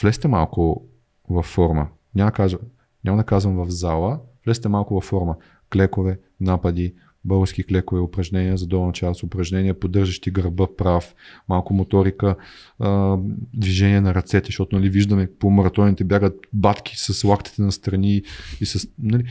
влезте 0.02 0.28
малко 0.28 0.86
във 1.30 1.46
форма. 1.46 1.88
Няма, 2.16 2.32
кажа, 2.32 2.58
няма 3.04 3.18
да 3.18 3.24
казвам 3.24 3.56
в 3.56 3.70
зала, 3.70 4.20
влезте 4.46 4.70
малко 4.70 4.94
във 4.94 5.04
форма. 5.04 5.36
Клекове, 5.74 6.20
напади, 6.40 6.94
български 7.26 7.64
клекове, 7.64 8.02
упражнения 8.02 8.58
за 8.58 8.68
долна 8.68 8.94
част, 8.94 9.24
упражнения, 9.24 9.80
поддържащи 9.80 10.32
гърба 10.32 10.68
прав, 10.78 11.16
малко 11.50 11.74
моторика, 11.74 12.36
а, 12.80 13.18
движение 13.54 14.02
на 14.02 14.16
ръцете, 14.16 14.46
защото 14.46 14.76
нали, 14.76 14.90
виждаме 14.90 15.30
по 15.40 15.50
маратоните 15.50 16.04
бягат 16.04 16.40
батки 16.54 16.94
с 16.98 17.24
лактите 17.24 17.62
на 17.62 17.72
страни 17.72 18.24
и 18.62 18.66
с... 18.66 18.88
Нали, 19.00 19.24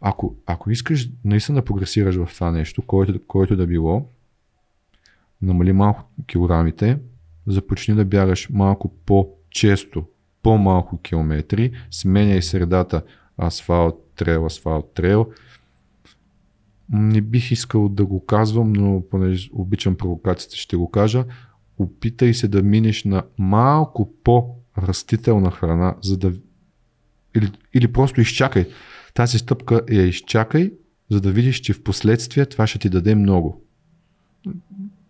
ако, 0.00 0.36
ако 0.46 0.70
искаш 0.70 1.08
наистина 1.24 1.58
да 1.58 1.64
прогресираш 1.64 2.16
в 2.16 2.28
това 2.34 2.50
нещо, 2.50 2.82
което, 2.82 3.26
което 3.26 3.56
да 3.56 3.66
било, 3.66 4.08
намали 5.42 5.72
малко 5.72 6.04
килограмите, 6.26 6.98
започни 7.46 7.94
да 7.94 8.04
бягаш 8.04 8.48
малко 8.50 8.92
по-често, 9.06 10.04
по-малко 10.42 10.98
километри, 10.98 11.72
сменяй 11.90 12.42
средата 12.42 13.02
асфалт, 13.42 13.94
трейл, 14.16 14.46
асфалт, 14.46 14.94
трейл. 14.94 15.32
Не 16.92 17.20
бих 17.20 17.50
искал 17.50 17.88
да 17.88 18.06
го 18.06 18.26
казвам, 18.26 18.72
но 18.72 19.02
понеже 19.10 19.50
обичам 19.52 19.96
провокацията, 19.96 20.56
ще 20.56 20.76
го 20.76 20.90
кажа. 20.90 21.24
Опитай 21.78 22.34
се 22.34 22.48
да 22.48 22.62
минеш 22.62 23.04
на 23.04 23.22
малко 23.38 24.12
по-растителна 24.24 25.50
храна, 25.50 25.96
за 26.02 26.18
да. 26.18 26.32
Или, 27.36 27.52
или 27.74 27.92
просто 27.92 28.20
изчакай. 28.20 28.68
Тази 29.14 29.38
стъпка 29.38 29.82
я 29.90 30.02
изчакай, 30.02 30.72
за 31.10 31.20
да 31.20 31.32
видиш, 31.32 31.60
че 31.60 31.72
в 31.72 31.82
последствие 31.82 32.46
това 32.46 32.66
ще 32.66 32.78
ти 32.78 32.88
даде 32.88 33.14
много. 33.14 33.62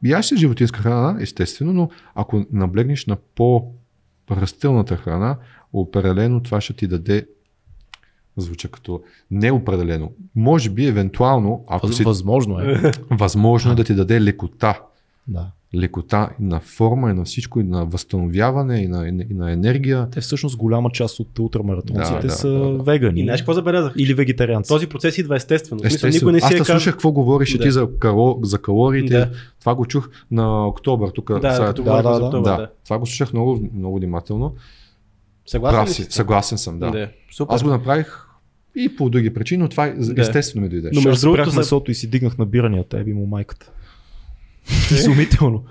Яш 0.03 0.27
си 0.27 0.37
животинска 0.37 0.81
храна, 0.81 1.17
естествено, 1.21 1.73
но 1.73 1.91
ако 2.15 2.45
наблегнеш 2.53 3.07
на 3.07 3.17
по-растителната 3.35 4.97
храна, 4.97 5.37
определено 5.73 6.43
това 6.43 6.61
ще 6.61 6.73
ти 6.73 6.87
даде 6.87 7.27
звуча 8.37 8.69
като 8.69 9.03
неопределено. 9.31 10.13
Може 10.35 10.71
би, 10.71 10.87
евентуално, 10.87 11.65
ако 11.69 11.87
Въз, 11.87 11.97
си 11.97 12.05
Възможно 12.05 12.59
е. 12.61 12.93
възможно 13.11 13.73
е 13.73 13.75
да 13.75 13.85
ти 13.85 13.95
даде 13.95 14.21
лекота. 14.21 14.81
да. 15.29 15.51
Лекота 15.75 16.31
и 16.33 16.45
на 16.45 16.61
форма, 16.61 17.11
и 17.11 17.15
на 17.15 17.25
всичко, 17.25 17.61
и 17.61 17.65
на 17.65 17.85
възстановяване, 17.87 18.79
и 18.79 18.89
на, 18.89 19.09
и 19.09 19.35
на 19.35 19.53
енергия. 19.53 20.09
Те 20.11 20.21
всъщност 20.21 20.57
голяма 20.57 20.91
част 20.91 21.21
от 21.21 21.39
ултрамаратонците 21.39 22.15
Да, 22.15 22.21
да, 22.21 22.31
са 22.31 22.49
да, 22.49 22.59
да. 22.59 22.83
вегани. 22.83 23.21
И 23.21 23.25
знаеш 23.25 23.41
какво 23.41 23.53
забелязах? 23.53 23.93
Или 23.97 24.15
вегетарианци. 24.15 24.69
Този 24.69 24.87
процес 24.87 25.19
идва 25.19 25.37
естествено. 25.37 25.81
Естествено. 25.85 26.13
никой 26.15 26.33
не 26.33 26.39
Аз 26.39 26.45
си 26.45 26.55
е 26.55 26.57
те 26.57 26.59
казал. 26.59 26.77
слушах 26.77 26.95
какво 26.95 27.13
говориш 27.13 27.53
Да. 27.53 27.63
ти 27.63 27.71
за, 27.71 27.89
кало, 27.99 28.39
за 28.43 28.59
калориите. 28.59 29.15
Да. 29.15 29.31
Това 29.61 29.75
го 29.75 29.87
чух 29.87 30.09
на 30.31 30.67
октомвр. 30.67 31.09
Тук 31.09 31.31
Да, 31.31 31.53
сега- 31.53 31.67
да, 31.67 31.83
да, 31.85 32.03
да. 32.03 32.09
октомври, 32.17 32.43
да, 32.43 32.57
да. 32.57 32.69
това 32.85 32.99
го 32.99 33.07
слушах 33.07 33.33
много, 33.33 33.69
много 33.75 33.97
внимателно. 33.97 34.55
Съгласен 35.47 35.77
Прав 35.77 35.89
ли 35.89 35.93
си, 35.95 36.03
съгласен 36.05 36.59
съм, 36.59 36.79
да. 36.79 36.91
Да. 36.91 37.09
Супер. 37.33 37.55
Аз 37.55 37.63
го 37.63 37.69
направих 37.69 38.27
и 38.77 38.97
по 38.97 39.11
други 39.11 39.35
причини, 39.35 39.63
но 39.63 39.69
това 39.69 39.87
е- 39.87 39.93
Да. 39.93 40.23
естествено 40.23 40.63
ми 40.63 40.69
дойде. 40.69 40.91
Но 40.95 41.01
между 41.01 41.21
другото 41.23 41.51
за- 41.51 41.57
месото 41.57 41.91
и 41.91 41.95
си 41.95 42.11
дигнах 42.11 42.39
набиранията, 42.39 42.99
еби 42.99 43.13
му 43.13 43.27
майката. 43.27 43.71
Изумително. 44.91 45.65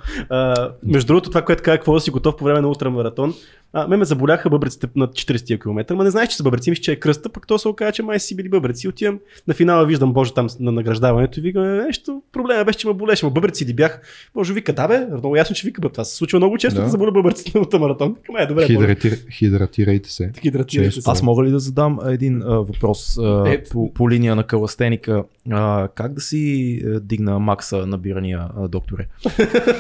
Между 0.84 1.08
другото, 1.08 1.30
това, 1.30 1.42
което 1.42 1.64
казах, 1.64 1.80
какво 1.80 1.94
да 1.94 2.00
си 2.00 2.12
готов 2.12 2.38
по 2.38 2.44
време 2.44 2.62
на 2.62 2.68
ултрамаратон, 2.68 3.34
а, 3.74 3.88
ме 3.88 3.98
ме 3.98 4.06
заболяха 4.06 4.50
бъбреците 4.50 4.88
на 4.96 5.08
40 5.08 5.62
км, 5.62 5.96
ма 5.96 6.04
не 6.04 6.10
знаеш, 6.10 6.30
че 6.30 6.36
са 6.38 6.44
бъбреци, 6.44 6.70
мисля, 6.70 6.82
че 6.82 6.92
е 6.92 6.96
кръста, 6.96 7.30
пък 7.30 7.48
то 7.48 7.58
се 7.58 7.68
оказа, 7.68 7.92
че 7.92 8.04
май 8.04 8.20
си 8.20 8.36
били 8.36 8.50
бъбреци. 8.50 8.88
Отивам 8.88 9.20
на 9.48 9.54
финала, 9.54 9.86
виждам 9.86 10.14
Боже 10.14 10.34
там 10.34 10.48
на 10.60 10.72
награждаването 10.72 11.40
и 11.40 11.44
викам, 11.44 11.64
«Е, 11.64 11.68
нещо, 11.68 12.22
проблема 12.32 12.66
беше, 12.66 12.78
че 12.80 12.88
ме 12.88 12.94
болеше, 12.94 13.26
ма 13.26 13.32
бъбреци 13.32 13.66
ли 13.66 13.74
бях. 13.74 14.02
Боже, 14.34 14.54
вика, 14.54 14.74
да 14.74 14.88
бе, 14.88 15.06
много 15.18 15.36
ясно, 15.36 15.56
че 15.56 15.68
вика, 15.68 15.82
бе, 15.82 15.90
това 15.90 16.04
се 16.04 16.16
случва 16.16 16.40
много 16.40 16.58
често 16.58 16.76
да, 16.80 16.84
Да. 16.84 16.90
заболя 16.90 17.12
бъбреците 17.12 17.60
на. 17.60 18.16
Викам, 18.20 18.38
е, 18.38 18.46
добре, 18.46 18.66
Хидратир, 18.66 19.18
хидратирайте 19.32 20.10
се. 20.10 20.32
хидратирайте 20.42 20.90
Често. 20.90 21.02
се. 21.02 21.12
Аз 21.12 21.24
мога 21.24 21.44
ли 21.44 21.52
да 21.52 21.60
задам 21.60 22.00
един 22.06 22.42
а, 22.42 22.46
въпрос 22.46 23.18
а, 23.18 23.44
Е, 23.50 23.64
по, 23.64 23.94
по 23.94 24.10
линия 24.10 24.36
на 24.36 24.44
каластеника? 24.44 25.24
А, 25.52 25.88
как 25.96 26.14
да 26.14 26.22
си 26.22 26.76
а, 26.86 27.00
дигна 27.00 27.40
макса 27.40 27.86
набирания, 27.88 28.48
а, 28.58 28.68
докторе? 28.68 29.08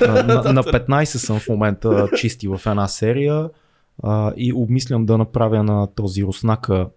А, 0.08 0.24
на, 0.24 0.54
на 0.54 0.64
15 0.64 1.04
съм 1.04 1.40
в 1.40 1.50
момента 1.50 2.08
чисти 2.16 2.48
в 2.48 2.62
една 2.66 2.88
серия 2.88 3.50
а, 4.04 4.34
и 4.38 4.54
обмислям 4.54 5.06
да 5.06 5.18
направя 5.18 5.64
на 5.64 5.88
този 5.88 6.24
руснака, 6.24 6.90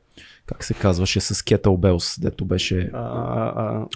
как 0.47 0.64
се 0.64 0.74
казваше, 0.74 1.20
с 1.20 1.43
кетълбелс, 1.43 2.18
дето 2.20 2.44
беше 2.44 2.90
А, 2.94 2.98
а, 2.98 3.86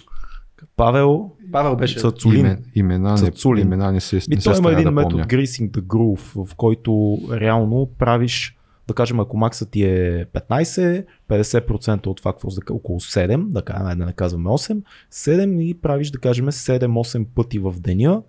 Павел 0.75 1.31
Павел 1.51 1.75
беше. 1.75 1.99
Цацулин. 1.99 2.39
Име, 2.39 2.57
имена, 2.75 3.17
Цацулин. 3.17 3.67
имена 3.67 3.91
не 3.91 3.99
се, 3.99 4.21
не 4.29 4.37
той 4.37 4.57
има 4.57 4.71
един 4.71 4.83
да 4.83 4.91
метод 4.91 5.09
помня. 5.09 5.27
Greasing 5.27 5.71
the 5.71 5.81
Groove, 5.81 6.45
в 6.45 6.55
който 6.55 7.17
реално 7.31 7.89
правиш, 7.97 8.57
да 8.87 8.93
кажем, 8.93 9.19
ако 9.19 9.37
максът 9.37 9.71
ти 9.71 9.83
е 9.83 10.25
15, 10.25 11.05
50% 11.29 12.07
от 12.07 12.17
това, 12.17 12.33
какво 12.33 12.49
за 12.49 12.61
около 12.69 12.99
7, 12.99 13.47
да, 13.47 13.61
кажем, 13.61 13.97
да 13.97 14.05
не 14.05 14.13
казваме 14.13 14.49
8, 14.49 14.81
7 15.13 15.61
и 15.61 15.81
правиш, 15.81 16.11
да 16.11 16.19
кажем, 16.19 16.45
7-8 16.45 17.25
пъти 17.35 17.59
в 17.59 17.75
деня, 17.79 18.21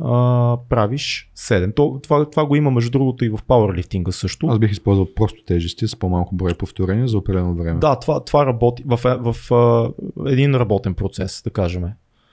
а, 0.00 0.58
правиш 0.68 1.30
7. 1.36 1.74
То, 1.74 2.00
това, 2.02 2.30
това 2.30 2.46
го 2.46 2.56
има 2.56 2.70
между 2.70 2.90
другото 2.90 3.24
и 3.24 3.28
в 3.28 3.38
пауърлифтинга 3.46 4.12
също. 4.12 4.46
Аз 4.46 4.58
бих 4.58 4.72
използвал 4.72 5.14
просто 5.14 5.44
тежести 5.44 5.88
с 5.88 5.96
по-малко 5.96 6.34
брой 6.34 6.54
повторения 6.54 7.08
за 7.08 7.18
определено 7.18 7.54
време. 7.54 7.80
Да, 7.80 7.98
това, 7.98 8.24
това 8.24 8.46
работи 8.46 8.82
в, 8.86 9.00
в, 9.04 9.32
в 9.32 9.52
а, 9.52 9.90
един 10.30 10.54
работен 10.54 10.94
процес, 10.94 11.42
да 11.42 11.50
кажем. 11.50 11.84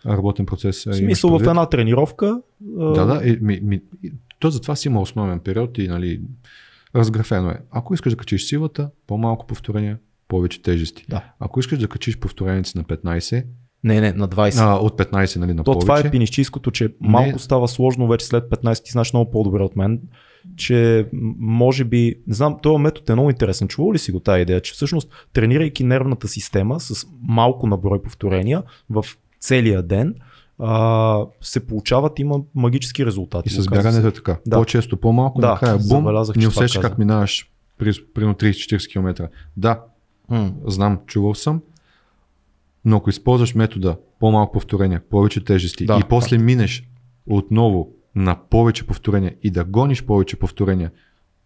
Работен 0.06 0.46
процес. 0.46 0.84
В 0.84 0.94
смисъл 0.94 1.40
в 1.40 1.42
една 1.42 1.66
тренировка. 1.66 2.42
Да, 2.60 3.06
да. 3.06 3.22
И, 3.28 3.38
ми, 3.42 3.60
ми, 3.64 3.82
то 4.40 4.50
затова 4.50 4.76
си 4.76 4.88
има 4.88 5.02
основен 5.02 5.40
период 5.40 5.78
и 5.78 5.88
нали, 5.88 6.22
разграфено 6.96 7.50
е. 7.50 7.60
Ако 7.72 7.94
искаш 7.94 8.14
да 8.14 8.18
качиш 8.18 8.44
силата, 8.44 8.90
по-малко 9.08 9.48
повторения, 9.48 9.98
повече 10.28 10.62
тежести. 10.62 11.06
Да. 11.10 11.24
Ако 11.40 11.60
искаш 11.60 11.80
да 11.80 11.88
качиш 11.88 12.20
повторението 12.20 12.70
си 12.70 12.78
на 12.78 12.84
15, 12.84 13.46
Не, 13.84 14.02
не, 14.02 14.14
на 14.14 14.30
20. 14.30 14.60
а, 14.62 14.76
от 14.76 14.98
15 14.98 15.36
нали, 15.40 15.54
на 15.54 15.64
То 15.64 15.72
повече, 15.72 15.86
това 15.86 16.00
е 16.00 16.12
пинищийското, 16.12 16.72
че 16.72 16.94
малко 17.02 17.32
Не. 17.32 17.40
става 17.40 17.68
сложно 17.68 18.08
вече 18.08 18.26
след 18.26 18.44
15, 18.50 18.84
ти 18.84 18.92
знаеш 18.92 19.14
много 19.14 19.32
по-добре 19.32 19.64
от 19.64 19.76
мен, 19.76 20.02
че 20.56 21.08
може 21.40 21.84
би, 21.84 22.16
не 22.28 22.34
знам, 22.34 22.58
този 22.62 22.78
метод 22.82 23.06
е 23.10 23.16
много 23.16 23.30
интересен. 23.30 23.68
Чувал 23.68 23.94
ли 23.94 24.00
си 24.00 24.12
го 24.12 24.20
тази 24.20 24.42
идея, 24.42 24.62
че 24.62 24.74
всъщност 24.74 25.10
тренирайки 25.34 25.84
нервната 25.84 26.28
система 26.28 26.80
с 26.80 27.08
малко 27.22 27.68
наброй 27.68 28.02
повторения 28.02 28.64
в 28.90 29.06
целия 29.40 29.84
ден, 29.84 30.16
а, 30.60 31.20
се 31.42 31.68
получават, 31.68 32.20
има 32.20 32.40
магически 32.56 33.06
резултати. 33.06 33.50
и 33.50 33.52
с 33.52 33.66
бягането 33.68 34.08
е 34.08 34.12
така. 34.12 34.38
Да. 34.48 34.58
По-често, 34.58 34.98
по-малко, 34.98 35.42
Да, 35.42 35.48
накрая 35.52 35.78
бум, 35.90 36.08
не 36.36 36.48
усещаш 36.48 36.82
как 36.82 36.98
минаваш 36.98 37.52
при, 37.78 37.94
примерно 38.14 38.36
30-40 38.36 38.92
км. 38.92 39.30
Да, 39.58 39.80
М, 40.30 40.54
знам, 40.66 41.00
чувал 41.08 41.36
съм, 41.36 41.62
но 42.86 42.98
ако 42.98 43.10
използваш 43.10 43.56
метода 43.56 43.98
по-малко 44.20 44.52
повторения, 44.52 45.02
повече 45.10 45.44
тежести 45.44 45.86
Да, 45.86 46.00
и 46.00 46.10
после 46.10 46.38
минеш 46.38 46.84
отново 47.26 47.90
на 48.16 48.36
повече 48.50 48.88
повторения 48.88 49.36
и 49.44 49.52
да 49.52 49.64
гониш 49.64 50.04
повече 50.04 50.36
повторения 50.36 50.92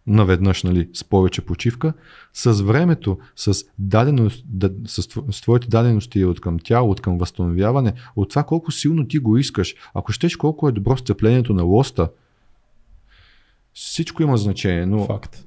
наведнъж, 0.06 0.62
нали, 0.62 0.88
с 0.92 1.04
повече 1.04 1.40
почивка, 1.40 1.92
с 2.32 2.62
времето, 2.62 3.18
с, 3.36 3.64
даденост, 3.78 4.44
да, 4.48 4.70
с, 4.86 5.02
с 5.30 5.40
твоите 5.40 5.68
дадености 5.68 6.24
от 6.24 6.40
към 6.40 6.58
тяло, 6.58 6.90
от 6.90 7.00
към 7.00 7.18
възстановяване, 7.18 7.92
от 8.16 8.28
това 8.28 8.44
колко 8.44 8.72
силно 8.72 9.08
ти 9.08 9.18
го 9.18 9.36
искаш, 9.36 9.74
ако 9.94 10.12
щеш 10.12 10.36
колко 10.36 10.68
е 10.68 10.72
добро 10.72 10.96
сцеплението 10.96 11.54
на 11.54 11.62
лоста, 11.62 12.08
всичко 13.72 14.22
има 14.22 14.36
значение, 14.36 14.86
но 14.86 15.04
Факт. 15.04 15.46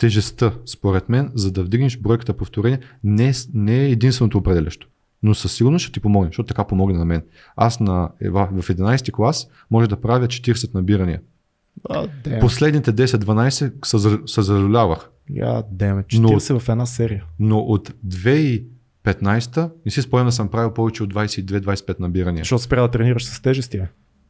Тежестта, 0.00 0.52
според 0.66 1.08
мен, 1.08 1.30
за 1.34 1.50
да 1.52 1.62
вдигнеш 1.62 1.98
бройката 1.98 2.32
повторения, 2.32 2.80
не 3.04 3.28
е, 3.28 3.32
не 3.54 3.76
е 3.76 3.90
единственото 3.90 4.38
определящо. 4.38 4.88
Но 5.22 5.34
със 5.34 5.52
сигурност 5.52 5.82
ще 5.82 5.92
ти 5.92 6.00
помогне, 6.00 6.28
защото 6.28 6.46
така 6.46 6.64
помогне 6.64 6.98
на 6.98 7.04
мен. 7.04 7.22
Аз 7.56 7.80
на, 7.80 8.10
е, 8.20 8.30
в 8.30 8.48
в 8.52 8.68
11 8.68 9.12
клас 9.12 9.48
може 9.70 9.88
да 9.88 10.00
правя 10.00 10.26
40 10.26 10.74
набирания. 10.74 11.20
Демет. 12.24 12.40
Последните 12.40 12.92
10-12 12.92 13.86
се 13.86 13.98
за- 13.98 14.18
се 14.26 14.42
задолявах. 14.42 15.10
Я, 15.30 15.62
демет. 15.70 16.06
Но- 16.14 16.28
40 16.28 16.58
в 16.58 16.68
една 16.68 16.86
серия. 16.86 17.24
Но 17.38 17.58
от 17.58 17.92
2015 18.06 19.70
не 19.86 19.90
си 19.90 20.02
спомням 20.02 20.26
да 20.26 20.32
съм 20.32 20.48
правил 20.48 20.70
повече 20.70 21.02
от 21.02 21.14
22-25 21.14 22.00
набирания. 22.00 22.40
Защото 22.40 22.62
спря 22.62 22.82
да 22.82 22.90
тренираш 22.90 23.24
с 23.24 23.42
тежести. 23.42 23.80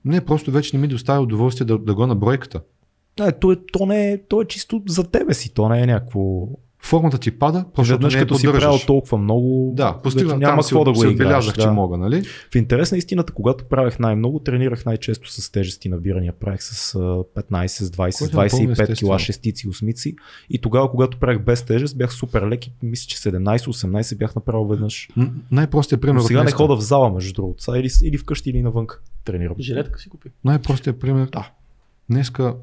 Не, 0.04 0.20
просто 0.20 0.50
вече 0.50 0.76
не 0.76 0.80
ми 0.80 0.88
доставя 0.88 1.20
удоволствие 1.20 1.66
да, 1.66 1.78
да 1.78 1.94
го 1.94 2.06
на 2.06 2.14
бройката. 2.14 2.60
Не, 3.20 3.32
то, 3.32 3.52
е, 3.52 3.56
то, 3.72 3.86
не 3.86 4.12
е, 4.12 4.18
то 4.28 4.42
е 4.42 4.44
чисто 4.44 4.82
за 4.88 5.04
тебе 5.04 5.34
си, 5.34 5.54
то 5.54 5.68
не 5.68 5.82
е 5.82 5.86
някакво... 5.86 6.48
Формата 6.82 7.18
ти 7.18 7.30
пада, 7.30 7.64
просто 7.74 7.92
Веднъж 7.92 8.14
не 8.14 8.20
като 8.20 8.34
си 8.38 8.46
правил 8.46 8.60
поддържаш. 8.60 8.86
толкова 8.86 9.18
много, 9.18 9.72
Да, 9.76 9.86
вече 9.92 10.02
постигна, 10.02 10.36
няма 10.36 10.62
си, 10.62 10.68
какво 10.68 10.84
да 10.84 10.92
го 10.92 11.04
играеш. 11.04 11.46
Да. 11.46 11.52
че 11.52 11.68
мога, 11.68 11.96
нали? 11.96 12.22
В 12.52 12.54
интерес 12.54 12.92
на 12.92 12.98
истината, 12.98 13.32
когато 13.32 13.64
правех 13.64 13.98
най-много, 13.98 14.38
тренирах 14.38 14.84
най-често 14.84 15.32
с 15.32 15.52
тежести 15.52 15.88
набирания. 15.88 16.32
Правех 16.32 16.62
с 16.62 16.94
а, 16.94 16.98
15, 16.98 17.66
с 17.66 17.90
20, 17.90 18.10
с 18.10 18.18
Което 18.18 18.40
е 18.40 18.44
напълно 18.44 18.74
25 18.74 18.98
кила, 18.98 19.18
шестици, 19.18 19.68
осмици. 19.68 20.14
И 20.50 20.58
тогава, 20.58 20.90
когато 20.90 21.18
правех 21.18 21.38
без 21.38 21.62
тежест, 21.62 21.98
бях 21.98 22.12
супер 22.12 22.48
лек 22.48 22.66
и 22.66 22.72
мисля, 22.82 23.06
че 23.08 23.16
17-18 23.16 24.16
бях 24.18 24.34
направил 24.34 24.64
веднъж. 24.64 25.08
М- 25.16 25.30
Най-простият 25.50 26.00
пример 26.00 26.14
Но 26.14 26.20
сега 26.20 26.44
не 26.44 26.50
хода 26.50 26.76
в 26.76 26.80
зала, 26.80 27.10
между 27.12 27.32
другото. 27.32 27.74
Или, 27.76 27.88
или 28.02 28.18
вкъщи, 28.18 28.50
или 28.50 28.62
навън 28.62 28.86
тренирам. 29.24 29.56
Жилетка 29.58 29.98
си 30.00 30.08
купи. 30.08 30.28
Най-простият 30.44 31.00
пример. 31.00 31.28
Да. 31.32 31.50
Днеска 32.10 32.54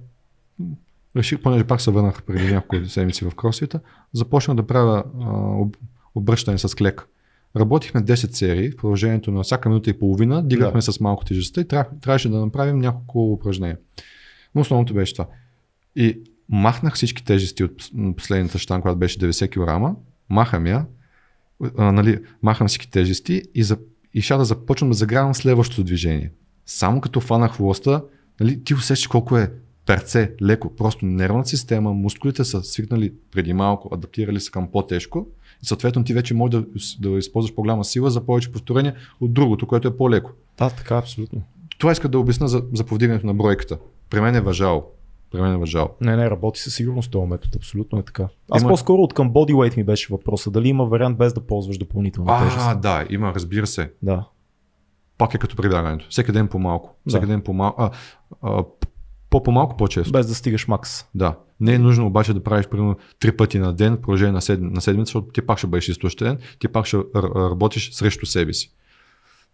реших, 1.15 1.41
понеже 1.41 1.63
пак 1.63 1.81
се 1.81 1.91
върнах 1.91 2.23
преди 2.23 2.53
няколко 2.53 2.85
седмици 2.85 3.25
в 3.25 3.35
кросфита, 3.35 3.79
започнах 4.13 4.57
да 4.57 4.67
правя 4.67 5.03
а, 5.21 5.57
обръщане 6.15 6.57
с 6.57 6.75
клек. 6.75 7.07
Работихме 7.55 8.01
10 8.01 8.13
серии, 8.31 8.71
в 8.71 8.75
продължението 8.75 9.31
на 9.31 9.43
всяка 9.43 9.69
минута 9.69 9.89
и 9.89 9.99
половина, 9.99 10.47
дигахме 10.47 10.81
с 10.81 10.99
малко 10.99 11.25
тежестта 11.25 11.61
и 11.61 11.67
трябваше, 11.67 11.99
трябваше 12.01 12.29
да 12.29 12.45
направим 12.45 12.79
няколко 12.79 13.33
упражнения. 13.33 13.77
Но 14.55 14.61
основното 14.61 14.93
беше 14.93 15.13
това. 15.13 15.27
И 15.95 16.21
махнах 16.49 16.93
всички 16.93 17.25
тежести 17.25 17.63
от 17.63 17.91
последната 18.17 18.59
штанга, 18.59 18.81
която 18.81 18.99
беше 18.99 19.19
90 19.19 19.49
кг, 19.49 19.97
махам 20.29 20.67
я, 20.67 20.85
а, 21.77 21.91
нали, 21.91 22.19
махам 22.43 22.67
всички 22.67 22.91
тежести 22.91 23.41
и, 23.55 23.63
за, 23.63 23.77
и 24.13 24.21
ще 24.21 24.35
да 24.35 24.45
започвам 24.45 24.89
да 24.89 24.95
загрявам 24.95 25.35
следващото 25.35 25.83
движение. 25.83 26.31
Само 26.65 27.01
като 27.01 27.21
фанах 27.21 27.59
лоста, 27.59 28.03
нали, 28.39 28.63
ти 28.63 28.73
усещаш 28.73 29.07
колко 29.07 29.37
е 29.37 29.51
перце, 29.87 30.33
леко, 30.41 30.75
просто 30.75 31.05
нервната 31.05 31.49
система, 31.49 31.93
мускулите 31.93 32.43
са 32.43 32.63
свикнали 32.63 33.13
преди 33.31 33.53
малко, 33.53 33.89
адаптирали 33.93 34.39
се 34.39 34.51
към 34.51 34.71
по-тежко 34.71 35.27
и 35.63 35.65
съответно 35.65 36.03
ти 36.03 36.13
вече 36.13 36.33
можеш 36.33 36.61
да, 36.61 36.65
да 37.09 37.17
използваш 37.17 37.55
по-голяма 37.55 37.85
сила 37.85 38.09
за 38.09 38.25
повече 38.25 38.51
повторения 38.51 38.95
от 39.21 39.33
другото, 39.33 39.67
което 39.67 39.87
е 39.87 39.97
по-леко. 39.97 40.31
Да, 40.57 40.69
така, 40.69 40.97
абсолютно. 40.97 41.41
Това 41.77 41.91
иска 41.91 42.09
да 42.09 42.19
обясна 42.19 42.47
за, 42.47 42.63
за 42.73 42.83
повдигането 42.83 43.27
на 43.27 43.33
бройката. 43.33 43.77
При 44.09 44.21
мен 44.21 44.35
е 44.35 44.41
въжало. 44.41 44.83
При 45.31 45.41
мен 45.41 45.53
е 45.53 45.57
въжало. 45.57 45.89
Не, 46.01 46.15
не, 46.15 46.29
работи 46.29 46.59
със 46.59 46.75
сигурност 46.75 47.11
този 47.11 47.27
метод, 47.27 47.51
абсолютно 47.55 47.99
е 47.99 48.03
така. 48.03 48.27
Аз 48.51 48.61
Има- 48.61 48.69
по-скоро 48.69 49.01
от 49.01 49.13
към 49.13 49.31
bodyweight 49.33 49.77
ми 49.77 49.83
беше 49.83 50.07
въпроса, 50.11 50.51
дали 50.51 50.67
има 50.67 50.85
вариант 50.85 51.17
без 51.17 51.33
да 51.33 51.41
ползваш 51.41 51.77
допълнителна 51.77 52.39
тежест. 52.39 52.65
А, 52.67 52.75
да, 52.75 53.05
има, 53.09 53.33
разбира 53.35 53.67
се. 53.67 53.91
Да. 54.01 54.25
Пак 55.17 55.33
е 55.33 55.37
като 55.37 55.55
при 55.55 55.69
бягането. 55.69 56.05
Всеки 56.09 56.31
ден 56.31 56.47
по-малко. 56.47 56.95
Всеки 57.07 57.25
Да. 57.25 57.31
ден 57.31 57.41
по-малко. 57.41 57.81
А, 57.81 57.91
а, 58.41 58.63
по-по-малко, 59.29 59.77
по-често. 59.77 60.11
Без 60.11 60.27
да 60.27 60.35
стигаш 60.35 60.67
макс. 60.67 61.05
Да. 61.15 61.35
Не 61.59 61.73
е 61.73 61.79
нужно 61.79 62.07
обаче 62.07 62.33
да 62.33 62.43
правиш 62.43 62.67
примерно 62.67 62.95
три 63.19 63.31
пъти 63.31 63.59
на 63.59 63.73
ден 63.73 63.97
продължение 63.97 64.31
на, 64.31 64.41
седм, 64.41 64.67
на 64.67 64.81
седмица, 64.81 65.05
защото 65.05 65.27
ти 65.27 65.41
пак 65.41 65.57
ще 65.57 65.67
бъдеш 65.67 65.89
изтощен, 65.89 66.37
ти 66.59 66.67
пак 66.67 66.85
ще 66.85 66.97
работиш 67.15 67.93
срещу 67.93 68.25
себе 68.25 68.53
си. 68.53 68.71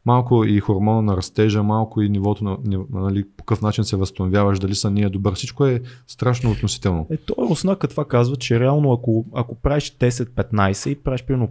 малко 0.05 0.45
и 0.45 0.59
хормона 0.59 1.01
на 1.01 1.17
растежа, 1.17 1.63
малко 1.63 2.01
и 2.01 2.09
нивото 2.09 2.43
на, 2.43 2.57
нали, 2.91 3.23
по 3.37 3.43
какъв 3.43 3.61
начин 3.61 3.83
се 3.83 3.95
възстановяваш, 3.95 4.59
дали 4.59 4.75
са 4.75 4.91
ние 4.91 5.09
добър. 5.09 5.35
Всичко 5.35 5.65
е 5.65 5.81
страшно 6.07 6.51
относително. 6.51 7.07
Е, 7.11 7.17
той 7.17 7.47
Руснака 7.49 7.87
това 7.87 8.05
казва, 8.05 8.35
че 8.35 8.59
реално 8.59 8.91
ако, 8.91 9.25
ако 9.33 9.55
правиш 9.55 9.97
10-15 9.97 10.89
и 10.89 10.95
правиш 10.95 11.23
примерно 11.23 11.49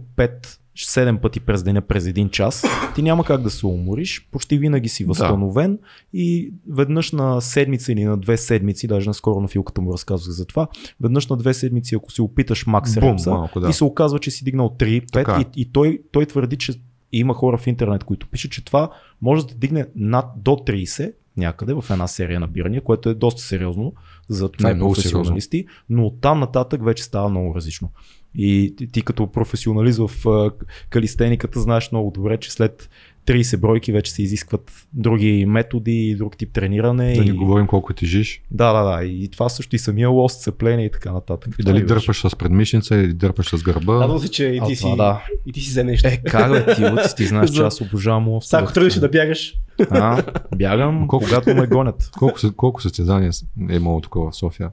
5-7 0.77 1.19
пъти 1.21 1.39
през 1.39 1.63
деня 1.63 1.81
през 1.81 2.05
един 2.05 2.29
час, 2.29 2.63
ти 2.95 3.01
няма 3.01 3.25
как 3.25 3.41
да 3.41 3.49
се 3.49 3.67
умориш, 3.67 4.27
почти 4.31 4.57
винаги 4.57 4.89
си 4.89 5.05
възстановен 5.05 5.79
и 6.13 6.53
веднъж 6.71 7.11
на 7.11 7.41
седмица 7.41 7.91
или 7.91 8.03
на 8.03 8.17
две 8.17 8.37
седмици, 8.37 8.87
даже 8.87 9.09
наскоро 9.09 9.41
на 9.41 9.47
филката 9.47 9.81
му 9.81 9.93
разказвах 9.93 10.35
за 10.35 10.45
това, 10.45 10.67
веднъж 11.01 11.27
на 11.27 11.37
две 11.37 11.53
седмици, 11.53 11.95
ако 11.95 12.11
си 12.11 12.21
опиташ 12.21 12.65
макс 12.65 12.99
Бум, 12.99 13.17
малко, 13.25 13.59
да. 13.59 13.69
и 13.69 13.73
се 13.73 13.83
оказва, 13.83 14.19
че 14.19 14.31
си 14.31 14.43
дигнал 14.43 14.75
3-5 14.79 15.11
Така 15.11 15.35
е. 15.35 15.41
и, 15.41 15.61
и 15.61 15.71
той, 15.71 15.99
той 16.11 16.25
твърди, 16.25 16.57
че 16.57 16.73
има 17.11 17.33
хора 17.33 17.57
в 17.57 17.67
интернет, 17.67 18.03
които 18.03 18.27
пишат, 18.27 18.51
че 18.51 18.65
това 18.65 18.89
може 19.21 19.47
да 19.47 19.55
дигне 19.55 19.85
над 19.95 20.25
до 20.37 20.51
30 20.51 21.13
някъде 21.37 21.73
в 21.73 21.85
една 21.89 22.07
серия 22.07 22.39
набирания, 22.39 22.81
което 22.81 23.09
е 23.09 23.13
доста 23.13 23.41
сериозно 23.41 23.93
за 24.29 24.49
е 24.65 24.73
много 24.73 24.93
професионалисти, 24.93 25.65
но 25.89 26.05
оттам 26.05 26.39
нататък 26.39 26.85
вече 26.85 27.03
става 27.03 27.29
много 27.29 27.55
различно. 27.55 27.89
И 28.35 28.73
ти, 28.77 28.87
ти 28.87 29.01
като 29.01 29.27
професионалист 29.27 29.99
в 29.99 30.27
а, 30.27 30.51
калистениката 30.89 31.59
знаеш 31.59 31.91
много 31.91 32.11
добре, 32.11 32.37
че 32.37 32.51
след 32.51 32.89
30 33.25 33.57
бройки 33.57 33.91
вече 33.91 34.11
се 34.11 34.23
изискват 34.23 34.71
други 34.93 35.45
методи 35.45 36.09
и 36.09 36.15
друг 36.15 36.37
тип 36.37 36.53
трениране. 36.53 37.13
Да 37.13 37.23
и... 37.23 37.25
не 37.25 37.31
говорим 37.33 37.67
колко 37.67 37.93
тежиш 37.93 38.41
Да, 38.51 38.73
да, 38.73 38.97
да. 38.97 39.03
И 39.05 39.27
това 39.27 39.49
също 39.49 39.75
и 39.75 39.79
самия 39.79 40.09
лост, 40.09 40.41
цепление 40.41 40.85
и 40.85 40.91
така 40.91 41.11
нататък. 41.11 41.55
и 41.59 41.63
дали 41.63 41.79
Това 41.79 41.95
е 41.95 41.97
дърпаш 41.97 42.21
с 42.21 42.35
предмишница 42.35 42.95
или 42.95 43.13
дърпаш 43.13 43.49
с 43.49 43.63
гърба. 43.63 43.93
Радвам 43.93 44.19
се, 44.19 44.31
че 44.31 44.45
и 44.45 44.57
А, 44.57 44.65
ти, 44.65 44.75
това 44.75 44.91
си, 44.91 44.97
да. 44.97 45.23
и 45.45 45.51
ти 45.53 45.61
си 45.61 45.69
взе 45.69 45.83
нещо. 45.83 46.07
Е, 46.07 46.21
как 46.25 46.51
бе, 46.51 46.75
ти, 46.75 46.85
Луци, 46.85 47.15
ти 47.15 47.25
знаеш, 47.25 47.51
че 47.51 47.61
аз 47.61 47.81
обожавам 47.81 48.27
лост. 48.27 48.53
Ако 48.53 48.73
тръгнеш 48.73 48.93
да 48.93 49.09
бягаш, 49.09 49.53
А, 49.89 50.23
бягам, 50.55 50.99
Колко- 51.07 51.25
когато 51.25 51.55
ме 51.55 51.67
гонят. 51.67 52.09
Колко, 52.13 52.39
се- 52.39 52.51
колко 52.55 52.81
състезания 52.81 53.31
е 53.69 53.75
имало 53.75 54.01
такова 54.01 54.31
в 54.31 54.35
София, 54.35 54.69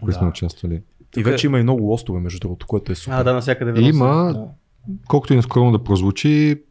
които 0.00 0.12
Да. 0.12 0.18
сме 0.18 0.28
участвали? 0.28 0.80
И 1.16 1.22
вече 1.22 1.46
има 1.46 1.58
и 1.58 1.62
много 1.62 1.82
лостове, 1.82 2.20
между 2.20 2.40
другото, 2.40 2.66
което 2.66 2.92
е 2.92 2.94
супер. 2.94 3.16
а 3.16 3.24
да, 3.24 3.32
навсякъде 3.32 3.72
верно 3.72 3.88
Има. 3.88 4.32
Да. 4.34 4.46
колкото 5.08 5.32
и 5.32 5.36
наскоро 5.36 5.70
да 5.70 5.84
прозвучи, 5.84 6.62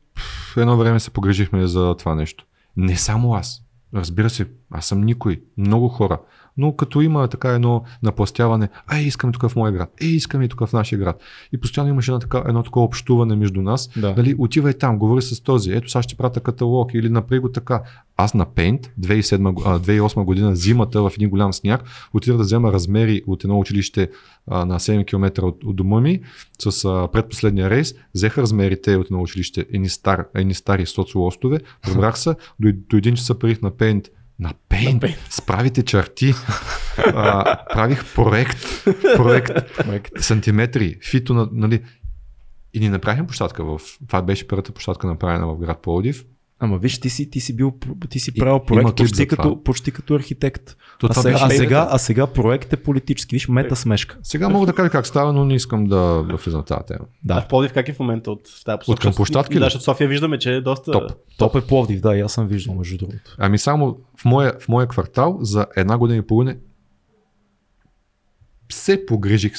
едно 0.57 0.77
време 0.77 0.99
се 0.99 1.11
погрежихме 1.11 1.67
за 1.67 1.95
това 1.99 2.15
нещо. 2.15 2.45
Не 2.77 2.97
само 2.97 3.33
аз. 3.33 3.61
Разбира 3.93 4.29
се, 4.29 4.47
аз 4.71 4.85
съм 4.85 5.01
никой. 5.01 5.41
Много 5.57 5.87
хора. 5.87 6.19
Но 6.57 6.75
като 6.75 7.01
има 7.01 7.27
така 7.27 7.49
едно 7.49 7.83
напластяване, 8.03 8.69
ай, 8.87 9.01
искаме 9.01 9.33
тук 9.33 9.49
в 9.49 9.55
моя 9.55 9.71
град, 9.71 9.93
ей, 10.01 10.09
искаме 10.09 10.45
и 10.45 10.49
тук 10.49 10.67
в 10.67 10.73
нашия 10.73 10.99
град. 10.99 11.21
И 11.51 11.57
постоянно 11.57 11.89
имаше 11.89 12.11
едно, 12.11 12.19
така, 12.19 12.43
едно 12.47 12.63
такова 12.63 12.85
общуване 12.85 13.35
между 13.35 13.61
нас. 13.61 13.89
Да. 13.97 14.13
Дали 14.13 14.35
отивай 14.37 14.73
там, 14.73 14.99
говори 14.99 15.21
с 15.21 15.41
този, 15.43 15.71
ето 15.71 15.89
сега 15.89 16.01
ще 16.01 16.15
пратя 16.15 16.39
каталог 16.39 16.93
или 16.93 17.09
направи 17.09 17.39
го 17.39 17.51
така. 17.51 17.81
Аз 18.17 18.33
на 18.33 18.45
Paint 18.45 18.87
2007, 18.99 19.63
г- 19.63 19.69
а, 19.69 19.79
2008 19.79 20.23
година, 20.23 20.55
зимата 20.55 21.01
в 21.01 21.11
един 21.17 21.29
голям 21.29 21.53
сняг, 21.53 21.83
отидах 22.13 22.37
да 22.37 22.43
взема 22.43 22.73
размери 22.73 23.21
от 23.27 23.43
едно 23.43 23.59
училище 23.59 24.09
а, 24.47 24.65
на 24.65 24.79
7 24.79 25.05
км 25.05 25.43
от, 25.43 25.63
от 25.63 25.75
дома 25.75 26.01
ми 26.01 26.21
с 26.59 26.85
а, 26.85 27.07
предпоследния 27.11 27.69
рейс, 27.69 27.95
взех 28.15 28.37
размерите 28.37 28.95
от 28.95 29.05
едно 29.05 29.21
училище, 29.21 29.65
едни, 29.73 29.89
стар, 29.89 30.25
едни 30.35 30.53
стари 30.53 30.85
социолостове, 30.85 31.59
прибрах 31.81 32.19
се, 32.19 32.35
до, 32.59 32.71
до 32.89 32.97
един 32.97 33.15
часа 33.15 33.39
парих 33.39 33.61
на 33.61 33.71
Paint 33.71 34.07
на 34.39 34.53
Paint, 34.69 34.93
На 34.93 34.99
Paint. 34.99 35.17
с 35.29 35.41
правите 35.41 35.83
черти. 35.83 36.33
А, 36.97 37.57
правих 37.73 38.13
проект, 38.15 38.57
Проект. 39.17 40.11
сантиметри, 40.19 40.97
фито, 41.01 41.33
на, 41.33 41.49
нали, 41.51 41.83
и 42.73 42.79
ни 42.79 42.89
направихме 42.89 43.27
площадка 43.27 43.63
в... 43.65 43.79
Това 44.07 44.21
беше 44.21 44.47
първата 44.47 44.71
площадка 44.71 45.07
направена 45.07 45.47
в 45.47 45.57
град 45.57 45.81
Пловдив. 45.81 46.25
Ама 46.59 46.77
виж, 46.77 46.99
ти 46.99 47.09
си, 47.09 47.29
ти 47.29 47.39
си 47.39 47.55
бил, 47.55 47.73
ти 48.09 48.19
си 48.19 48.31
И- 48.35 48.39
правил 48.39 48.53
има 48.53 48.65
проект 48.65 48.97
почти 48.97 49.27
като, 49.27 49.41
това. 49.41 49.63
почти 49.63 49.91
като 49.91 50.15
архитект. 50.15 50.75
То 50.99 51.07
А 51.09 51.13
сега, 51.13 51.37
а, 51.41 51.49
сега, 51.49 51.87
а 51.91 51.97
сега 51.97 52.27
проект 52.27 52.73
е 52.73 52.77
политически. 52.77 53.35
Виж, 53.35 53.47
мета 53.47 53.75
смешка. 53.75 54.17
Сега 54.23 54.49
мога 54.49 54.65
да 54.65 54.73
кажа 54.73 54.89
как 54.89 55.07
става, 55.07 55.33
но 55.33 55.45
не 55.45 55.55
искам 55.55 55.85
да, 55.85 55.95
да 56.23 56.35
влизам 56.35 56.61
в 56.61 56.65
тази 56.65 56.85
тема. 56.87 56.99
А 57.01 57.07
Да. 57.25 57.41
в 57.41 57.47
Пловдив 57.47 57.73
как 57.73 57.89
е 57.89 57.93
в 57.93 57.99
момента 57.99 58.31
от 58.31 58.41
тази 58.65 58.77
посока? 58.79 58.91
От 58.91 58.99
към 58.99 59.13
площадки? 59.13 59.53
Да, 59.53 59.65
защото 59.65 59.83
София 59.83 60.07
виждаме, 60.07 60.39
че 60.39 60.53
е 60.53 60.61
доста... 60.61 60.91
Топ. 60.91 61.11
Топ 61.37 61.55
е 61.55 61.61
Пловдив, 61.61 62.01
да, 62.01 62.15
и 62.15 62.21
аз 62.21 62.33
съм 62.33 62.47
виждал, 62.47 62.75
между 62.75 62.97
другото. 62.97 63.35
Ами 63.37 63.57
само 63.57 63.97
в 64.17 64.25
моя, 64.25 64.53
в 64.59 64.67
моя 64.67 64.87
квартал 64.87 65.37
за 65.41 65.65
една 65.77 65.97
година 65.97 66.17
и 66.17 66.21
половина 66.21 66.55
се 68.71 69.05
погрижих, 69.05 69.53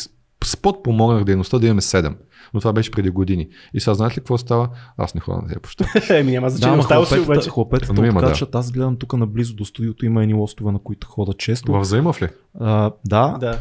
сподпомогнах 0.47 1.25
дейността 1.25 1.59
да 1.59 1.67
имаме 1.67 1.81
7. 1.81 2.15
Но 2.55 2.61
това 2.61 2.73
беше 2.73 2.91
преди 2.91 3.11
години. 3.11 3.49
И 3.75 3.81
сега 3.81 3.95
знаете 3.95 4.13
ли 4.13 4.21
какво 4.21 4.39
става? 4.39 4.69
Аз 4.97 5.15
не 5.15 5.21
ходя 5.21 5.39
на 5.39 5.49
тези 5.49 5.61
площадки. 5.61 5.93
Еми 6.13 6.33
няма 6.33 6.47
Да, 6.47 6.51
значение, 6.51 6.73
ама 6.73 6.81
остава 6.81 7.07
си 7.07 7.15
хлопетата, 7.15 7.33
обаче. 7.33 7.51
хлопетата 7.51 7.93
Но 7.93 8.05
има, 8.05 8.21
да. 8.21 8.27
откачат. 8.27 8.55
Аз 8.55 8.73
гледам 8.73 8.97
тук 8.97 9.13
наблизо 9.13 9.55
до 9.55 9.65
студиото, 9.65 10.07
има 10.07 10.23
едни 10.23 10.35
лостове, 10.35 10.73
на 10.73 10.79
които 10.79 11.07
хода 11.07 11.33
често. 11.33 11.73
В 11.73 11.81
взаимав 11.81 12.23
ли? 12.23 12.29
А, 12.61 12.91
да, 13.05 13.37
Да. 13.41 13.59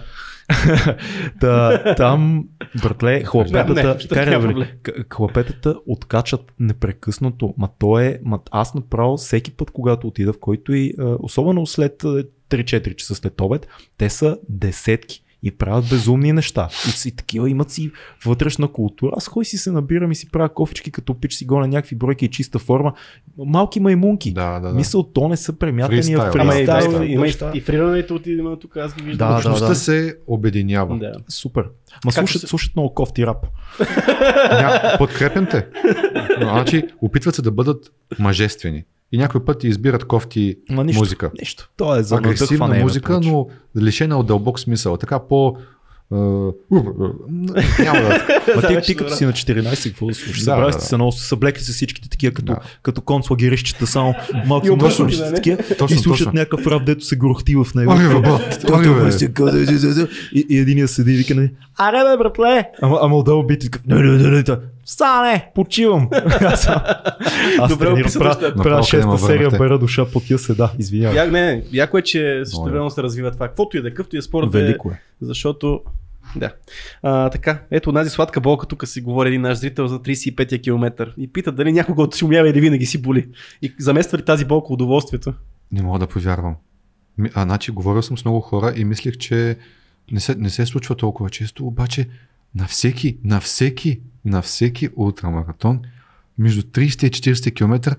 Та, 1.42 1.96
там, 1.96 2.46
братле, 2.84 3.12
Не, 3.12 3.24
хлапетата, 3.24 3.98
карай, 4.10 4.36
к- 4.36 5.16
хлапетата 5.16 5.76
откачат 5.88 6.42
непрекъснато. 6.60 7.54
Ма 7.58 7.70
то 7.80 8.00
е, 8.00 8.20
ма 8.26 8.40
аз 8.52 8.74
направо 8.74 9.18
всеки 9.18 9.52
път, 9.52 9.72
когато 9.72 10.08
отида 10.08 10.34
в 10.34 10.40
който 10.40 10.74
и, 10.74 10.94
особено 11.20 11.66
след 11.66 12.04
а, 12.04 12.24
3-4 12.50 12.96
часа 12.96 13.16
след 13.16 13.42
обед, 13.42 13.68
те 13.98 14.10
са 14.10 14.38
десетки 14.50 15.24
и 15.46 15.52
правят 15.52 15.86
безумни 15.90 16.34
неща. 16.34 16.68
И, 16.88 16.92
си 16.92 17.16
такива 17.16 17.50
имат 17.50 17.72
си 17.72 17.92
вътрешна 18.26 18.68
култура. 18.68 19.12
Аз 19.18 19.30
кой 19.30 19.46
си 19.46 19.58
се 19.58 19.72
набирам 19.72 20.12
и 20.12 20.16
си 20.16 20.32
правя 20.32 20.50
кофички, 20.50 20.92
като 20.92 21.14
пич 21.14 21.34
си 21.34 21.46
гоня 21.46 21.68
някакви 21.68 21.96
бройки 21.96 22.26
и 22.26 22.30
чиста 22.30 22.60
форма. 22.60 22.94
Малки 23.38 23.80
маймунки. 23.80 24.34
Да, 24.34 24.60
да, 24.60 24.70
да. 24.70 24.74
Мисъл, 24.76 25.04
то 25.04 25.28
не 25.28 25.38
са 25.38 25.54
премятания 25.54 26.02
Фристайл. 26.02 26.32
в 26.32 26.36
Ама 26.40 26.56
и, 26.56 26.66
да, 26.66 26.76
фристайл. 26.76 26.96
има, 26.96 27.06
има 27.06 27.26
и, 27.26 27.28
неща. 27.28 27.52
и 27.54 27.62
фрирането 27.62 28.16
от 28.16 28.28
има 28.28 28.60
тук, 28.60 28.78
аз 28.78 28.96
ги 28.96 29.04
виждам. 29.04 29.30
Да, 29.30 29.36
Общността 29.36 29.68
да. 29.68 29.76
се 29.76 30.18
обединява. 30.28 30.98
да. 30.98 31.12
Супер. 31.30 31.64
Ма 31.64 31.70
Как 32.06 32.14
слушат, 32.14 32.42
се- 32.42 32.48
слушат 32.48 32.76
много 32.76 32.94
кофти 32.94 33.26
рап. 33.26 33.48
Ня... 34.52 34.96
Подкрепям 34.98 35.46
те. 35.46 35.68
Но, 36.40 36.48
Значи, 36.48 36.84
опитват 37.02 37.36
се 37.36 37.42
да 37.42 37.52
бъдат 37.52 37.92
мъжествени. 38.20 38.84
И 39.12 39.18
някой 39.18 39.46
път 39.46 39.64
избират 39.64 40.06
кофти 40.06 40.56
Ма 40.70 40.84
нищо, 40.84 41.00
музика. 41.00 41.32
Нищо. 41.40 41.70
То 41.78 41.96
е 41.96 42.04
за 42.04 42.16
Агресивна 42.16 42.58
надъхване, 42.60 42.84
музика, 42.84 43.20
бе, 43.20 43.28
но 43.28 43.48
лишена 43.78 44.18
от 44.18 44.28
дълбок 44.28 44.60
смисъл. 44.60 44.98
Така 44.98 45.20
по... 45.20 45.58
е, 46.12 46.16
няма 47.84 48.00
да... 48.02 48.26
Ма 48.56 48.62
Да, 48.62 48.68
ти, 48.68 48.86
ти 48.86 48.96
като 48.96 49.16
си 49.16 49.26
на 49.26 49.32
14, 49.32 49.90
какво 49.90 50.08
да 50.08 50.14
слушаш? 50.14 50.44
Събрали 50.44 50.74
сте 50.74 50.86
се 50.86 50.96
много, 50.96 51.12
съблекли 51.12 51.62
се 51.62 51.72
всичките 51.72 52.10
такива, 52.10 52.34
като, 52.34 52.54
Да. 52.54 52.60
като 52.82 53.02
концлагерищата, 53.02 53.88
само 53.88 54.14
мъжни 54.46 55.06
ги, 55.06 55.20
нали? 55.20 55.36
такива, 55.36 55.64
и 55.90 55.96
слушат 55.96 56.34
някакъв 56.34 56.68
рап, 56.68 56.86
дето 56.86 57.06
се 57.06 57.16
грохти 57.16 57.56
в 57.56 57.68
него. 57.76 57.94
Е. 57.94 57.98
И, 60.34 60.58
единия 60.60 60.88
седи 60.88 61.14
и 61.14 61.18
вика, 61.18 61.36
нали, 61.36 61.52
аре 61.78 61.98
бе, 61.98 62.18
братле! 62.18 62.70
Ама, 62.82 63.18
отдолу 63.18 63.44
бити, 63.44 63.70
не, 63.88 63.96
не, 63.96 64.18
не, 64.18 64.30
не, 64.30 64.44
та, 64.86 64.92
стане, 64.92 65.52
почивам. 65.56 66.10
аз 66.42 66.68
аз 67.60 67.70
Добре 67.70 67.90
описано, 67.90 68.36
правя, 68.64 68.84
шеста 68.84 69.18
серия, 69.18 69.50
бера 69.50 69.80
душа, 69.80 70.06
потия 70.06 70.40
се, 70.40 70.54
да, 70.54 70.72
извинявай. 70.80 71.18
Я, 71.18 71.32
не, 71.32 71.64
яко 71.74 71.98
е, 71.98 72.02
че 72.02 72.44
време 72.66 72.90
се 72.90 73.04
развива 73.04 73.32
това. 73.32 73.48
Каквото 73.48 73.78
и 73.78 73.82
да 73.82 73.88
е, 73.88 73.92
какъвто 73.92 74.16
и 74.16 74.20
е 74.20 74.22
спорт, 74.22 74.48
е, 74.48 74.58
Велико 74.58 74.92
е. 74.92 75.02
защото 75.22 75.82
да. 76.36 76.54
А, 77.04 77.30
така, 77.30 77.62
ето 77.72 77.94
тази 77.94 78.10
сладка 78.10 78.42
болка, 78.42 78.68
тук 78.68 78.88
си 78.88 79.02
говори 79.02 79.30
един 79.30 79.42
наш 79.42 79.58
зрител 79.58 79.88
за 79.88 80.00
35-я 80.00 80.62
километър 80.62 81.14
и 81.18 81.34
пита 81.34 81.52
дали 81.52 81.72
някога 81.72 82.04
от 82.04 82.16
си 82.16 82.26
умява 82.26 82.50
или 82.50 82.62
винаги 82.62 82.86
си 82.86 83.02
боли. 83.02 83.28
И 83.62 83.74
замества 83.80 84.18
ли 84.18 84.26
тази 84.26 84.46
болка 84.46 84.74
удоволствието? 84.74 85.34
Не 85.72 85.82
мога 85.82 86.00
да 86.00 86.08
повярвам. 86.08 86.56
А, 87.34 87.44
значи, 87.44 87.72
говорил 87.72 88.02
съм 88.02 88.18
с 88.18 88.26
много 88.26 88.42
хора 88.42 88.74
и 88.76 88.86
мислих, 88.86 89.18
че 89.18 89.58
не 90.12 90.20
се, 90.20 90.36
не 90.36 90.50
се 90.50 90.66
случва 90.66 90.96
толкова 90.96 91.30
често, 91.30 91.68
обаче 91.68 92.08
на 92.56 92.68
всеки, 92.68 93.18
на 93.24 93.40
всеки, 93.40 94.02
на 94.26 94.42
всеки 94.42 94.90
ултрамаратон, 94.96 95.82
между 96.38 96.62
30 96.62 97.08
и 97.08 97.34
40 97.34 97.56
км, 97.56 97.96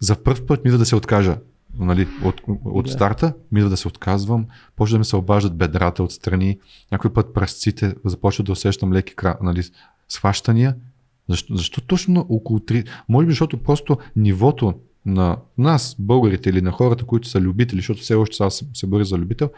за 0.00 0.22
първ 0.22 0.46
път 0.46 0.64
ми 0.64 0.70
да 0.70 0.86
се 0.86 0.96
откажа. 0.96 1.38
Нали, 1.78 2.08
от, 2.24 2.40
от 2.64 2.84
Да. 2.84 2.90
старта 2.90 3.34
ми 3.52 3.60
идва 3.60 3.70
да 3.70 3.76
се 3.76 3.88
отказвам, 3.88 4.46
почва 4.76 4.94
да 4.94 4.98
ми 4.98 5.04
се 5.04 5.16
обаждат 5.16 5.56
бедрата 5.56 6.02
отстрани, 6.02 6.58
някой 6.92 7.12
път 7.12 7.34
пръстците, 7.34 7.94
започва 8.04 8.44
да 8.44 8.52
усещам 8.52 8.92
леки 8.92 9.14
нали, 9.42 9.62
схващания. 10.08 10.76
Защо, 11.28 11.56
защо 11.56 11.80
точно 11.80 12.26
около 12.28 12.58
3? 12.58 12.88
Може 13.08 13.26
би, 13.26 13.32
защото 13.32 13.62
просто 13.62 13.98
нивото 14.16 14.74
на 15.06 15.36
нас, 15.58 15.96
българите 15.98 16.50
или 16.50 16.60
на 16.60 16.70
хората, 16.70 17.04
които 17.04 17.28
са 17.28 17.40
любители, 17.40 17.78
защото 17.78 18.00
все 18.00 18.14
още 18.14 18.36
сега 18.36 18.50
се, 18.50 18.86
боря 18.86 19.04
за 19.04 19.18
любител, 19.18 19.50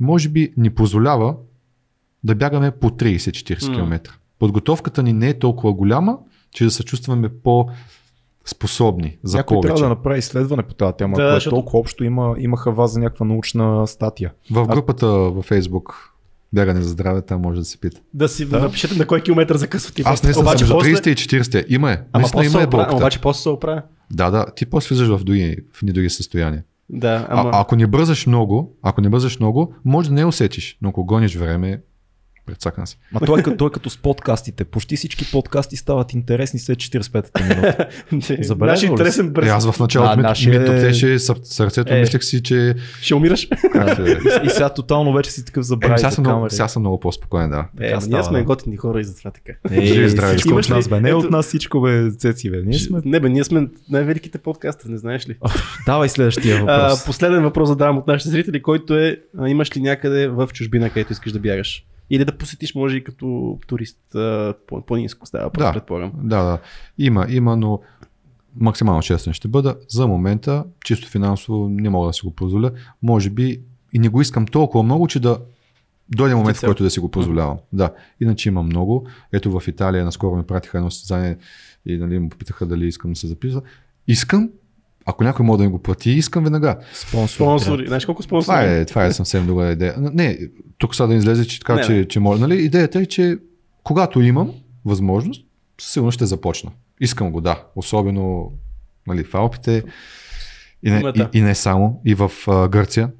може 0.00 0.28
би 0.28 0.52
ни 0.56 0.70
позволява 0.70 1.36
да 2.24 2.34
бягаме 2.34 2.70
по 2.70 2.90
30-40 2.90 3.68
М. 3.68 3.74
км. 3.74 4.18
Подготовката 4.38 5.02
ни 5.02 5.12
не 5.12 5.28
е 5.28 5.38
толкова 5.38 5.72
голяма, 5.72 6.18
че 6.50 6.64
да 6.64 6.70
се 6.70 6.84
чувстваме 6.84 7.28
по-способни 8.44 9.18
за 9.24 9.36
Някой 9.36 9.54
повече. 9.54 9.66
трябва 9.74 9.82
да 9.82 9.88
направи 9.88 10.18
изследване 10.18 10.62
по 10.62 10.74
тази 10.74 10.92
тема. 10.98 11.16
Да, 11.16 11.24
Да, 11.24 11.34
защото- 11.34 11.56
толкова 11.56 11.78
общо 11.78 12.04
има, 12.04 12.34
имаха 12.38 12.72
вас 12.72 12.92
за 12.92 13.00
някаква 13.00 13.26
научна 13.26 13.86
статия. 13.86 14.32
В 14.50 14.66
групата 14.66 15.06
във 15.06 15.44
Фейсбук 15.44 16.14
Бягане 16.52 16.80
за 16.80 16.88
здраве, 16.88 17.22
там 17.22 17.40
може 17.40 17.58
да 17.58 17.64
се 17.64 17.78
пита. 17.80 18.00
Да 18.14 18.28
си 18.28 18.48
да. 18.48 18.58
напишете 18.60 18.94
на 18.98 19.06
кой 19.06 19.20
километър 19.20 19.56
закъсвате. 19.56 20.02
Аз 20.04 20.22
не 20.22 20.32
съм 20.32 20.42
обаче 20.42 20.64
после, 20.70 20.94
30 20.94 21.08
и 21.08 21.40
40. 21.42 21.64
Има 21.68 21.92
е. 21.92 21.98
Ама 22.12 22.28
после 22.32 22.46
има 22.46 22.62
е 22.62 22.66
болката. 22.66 22.96
обаче 22.96 23.20
после 23.20 23.42
се 23.42 23.48
оправя. 23.48 23.82
Да, 24.10 24.30
да, 24.30 24.46
ти 24.56 24.66
после 24.66 24.88
влизаш 24.88 25.08
в 25.08 25.24
други, 25.24 25.56
в 25.72 25.82
ни 25.82 25.92
други 25.92 26.10
състояния. 26.10 26.62
Да, 26.90 27.26
ама... 27.30 27.50
А, 27.54 27.60
ако 27.60 27.76
не 27.76 27.86
бързаш 27.86 28.26
много, 28.26 28.76
ако 28.82 29.00
не 29.00 29.08
бързаш 29.08 29.38
много, 29.38 29.74
може 29.84 30.08
да 30.08 30.14
не 30.14 30.24
усетиш, 30.24 30.78
но 30.82 30.88
ако 30.88 31.04
гониш 31.04 31.36
време, 31.36 31.80
прецакна 32.48 32.86
си. 32.86 32.98
Ма 33.12 33.20
той 33.26 33.40
е, 33.40 33.42
като, 33.42 33.56
той 33.56 33.68
е 33.68 33.70
като 33.70 33.90
с 33.90 33.96
подкастите. 33.96 34.64
Почти 34.64 34.96
всички 34.96 35.30
подкасти 35.32 35.76
стават 35.76 36.12
интересни 36.12 36.60
след 36.60 36.78
45-та 36.78 37.42
минута. 37.44 37.88
Наш 38.66 38.82
ли 38.82 38.86
интересен 38.86 39.26
Е, 39.26 39.30
бърз. 39.30 39.48
аз 39.48 39.70
в 39.70 39.80
началото 39.80 40.16
ми, 40.16 40.22
нашия 40.22 40.58
ми 40.58 40.64
е- 40.64 40.66
топтеше 40.66 41.06
сър- 41.18 41.44
сърцето, 41.44 41.94
Е. 41.94 42.00
мислех 42.00 42.24
си, 42.24 42.42
че... 42.42 42.74
Ще 43.00 43.14
умираш. 43.14 43.44
и, 43.44 44.46
и 44.46 44.50
сега 44.50 44.68
тотално 44.68 45.12
вече 45.12 45.30
си 45.30 45.44
такъв 45.44 45.60
Е, 45.60 45.64
забравя 45.64 45.98
сега, 45.98 46.10
за 46.10 46.14
съм 46.14 46.24
много, 46.24 46.50
сега 46.50 46.68
съм 46.68 46.82
много 46.82 47.00
по-спокоен, 47.00 47.50
да. 47.50 47.68
Е, 47.80 47.88
Така 47.88 48.00
става, 48.00 48.16
ние 48.16 48.24
сме 48.24 48.42
готини 48.42 48.76
хора 48.76 49.00
и 49.00 49.04
затова 49.04 49.30
така. 49.30 49.52
Е, 49.70 49.86
Живи, 49.86 50.08
здрави, 50.08 50.36
всичко 50.36 50.58
от 50.58 50.68
нас, 50.68 50.88
бе. 50.88 51.00
Не 51.00 51.14
от 51.14 51.30
нас 51.30 51.46
всичко, 51.46 51.80
бе, 51.80 52.10
цеци, 52.10 52.50
бе. 52.50 52.62
Ние 52.62 52.78
сме... 52.78 53.00
Не 53.04 53.20
бе, 53.20 53.28
ние 53.28 53.44
сме 53.44 53.68
най-великите 53.90 54.38
подкастъри, 54.38 54.92
не 54.92 54.98
знаеш 54.98 55.28
ли? 55.28 55.36
Давай 55.86 56.08
следващия 56.08 56.58
въпрос. 56.60 57.04
Последен 57.04 57.42
въпрос 57.42 57.68
задавам 57.68 57.98
от 57.98 58.06
нашите 58.06 58.30
зрители, 58.30 58.62
който 58.62 58.94
е, 58.94 59.16
имаш 59.46 59.76
ли 59.76 59.80
някъде 59.80 60.28
в 60.28 60.48
чужбина, 60.52 60.90
където 60.90 61.12
искаш 61.12 61.32
да 61.32 61.38
бягаш? 61.38 61.84
Или 62.10 62.24
да 62.24 62.38
посетиш, 62.38 62.74
може 62.74 62.96
и 62.96 63.04
като 63.04 63.58
турист, 63.66 63.98
по-низко 64.86 65.26
става, 65.26 65.50
Да. 65.58 65.72
предполагам. 65.72 66.12
Да, 66.22 66.42
да. 66.42 66.58
Има, 66.98 67.26
има, 67.28 67.56
но 67.56 67.80
максимално 68.56 69.02
честен 69.02 69.32
ще 69.32 69.48
бъда. 69.48 69.76
За 69.88 70.06
момента, 70.06 70.64
чисто 70.84 71.08
финансово, 71.08 71.68
не 71.68 71.90
мога 71.90 72.06
да 72.06 72.12
си 72.12 72.20
го 72.24 72.30
позволя. 72.34 72.70
Може 73.02 73.30
би 73.30 73.60
и 73.92 73.98
не 73.98 74.08
го 74.08 74.20
искам 74.20 74.46
толкова 74.46 74.82
много, 74.84 75.08
че 75.08 75.20
да 75.20 75.38
дойде 76.16 76.34
момент, 76.34 76.56
в 76.56 76.60
който 76.60 76.82
да 76.82 76.90
си 76.90 77.00
го 77.00 77.10
позволявам. 77.10 77.58
Да, 77.72 77.90
иначе 78.20 78.48
има 78.48 78.62
много. 78.62 79.06
Ето 79.32 79.60
в 79.60 79.68
Италия 79.68 80.04
наскоро 80.04 80.36
ми 80.36 80.42
пратиха 80.42 80.78
едно 80.78 80.90
състезание 80.90 81.36
и 81.86 81.96
нали, 81.96 82.18
му 82.18 82.28
попитаха 82.28 82.66
дали 82.66 82.86
искам 82.86 83.12
да 83.12 83.18
се 83.18 83.26
записва. 83.26 83.62
Искам, 84.08 84.50
ако 85.10 85.24
някой 85.24 85.46
може 85.46 85.58
да 85.58 85.64
ми 85.64 85.70
го 85.70 85.78
плати, 85.78 86.10
искам 86.10 86.44
веднага. 86.44 86.78
Спонсор. 86.92 87.34
Спонсори. 87.34 87.86
Знаеш 87.86 88.06
колко 88.06 88.22
спонсори? 88.22 88.44
Това 88.44 88.62
е, 88.62 88.84
това 88.84 89.04
е 89.04 89.12
съвсем 89.12 89.46
друга 89.46 89.70
идея. 89.70 89.94
Не, 89.98 90.38
тук 90.78 90.94
сега 90.94 91.06
да 91.06 91.14
излезе, 91.14 91.46
че 91.46 91.60
така, 91.60 91.74
Не, 91.74 91.82
че, 91.82 92.08
че 92.08 92.20
може. 92.20 92.40
Нали? 92.40 92.64
Идеята 92.64 92.98
е, 93.00 93.06
че 93.06 93.38
когато 93.84 94.20
имам 94.20 94.52
възможност, 94.84 95.46
сигурно 95.80 96.12
ще 96.12 96.26
започна. 96.26 96.70
Искам 97.00 97.32
го, 97.32 97.40
да. 97.40 97.62
Особено 97.76 98.52
нали, 99.06 99.24
в 99.24 99.34
Алпите 99.34 99.82
и 100.82 100.90
не, 100.90 101.12
и, 101.16 101.38
и 101.38 101.40
не 101.40 101.54
само. 101.54 102.00
И 102.04 102.14
в 102.14 102.32
а, 102.48 102.68
Гърция. 102.68 103.10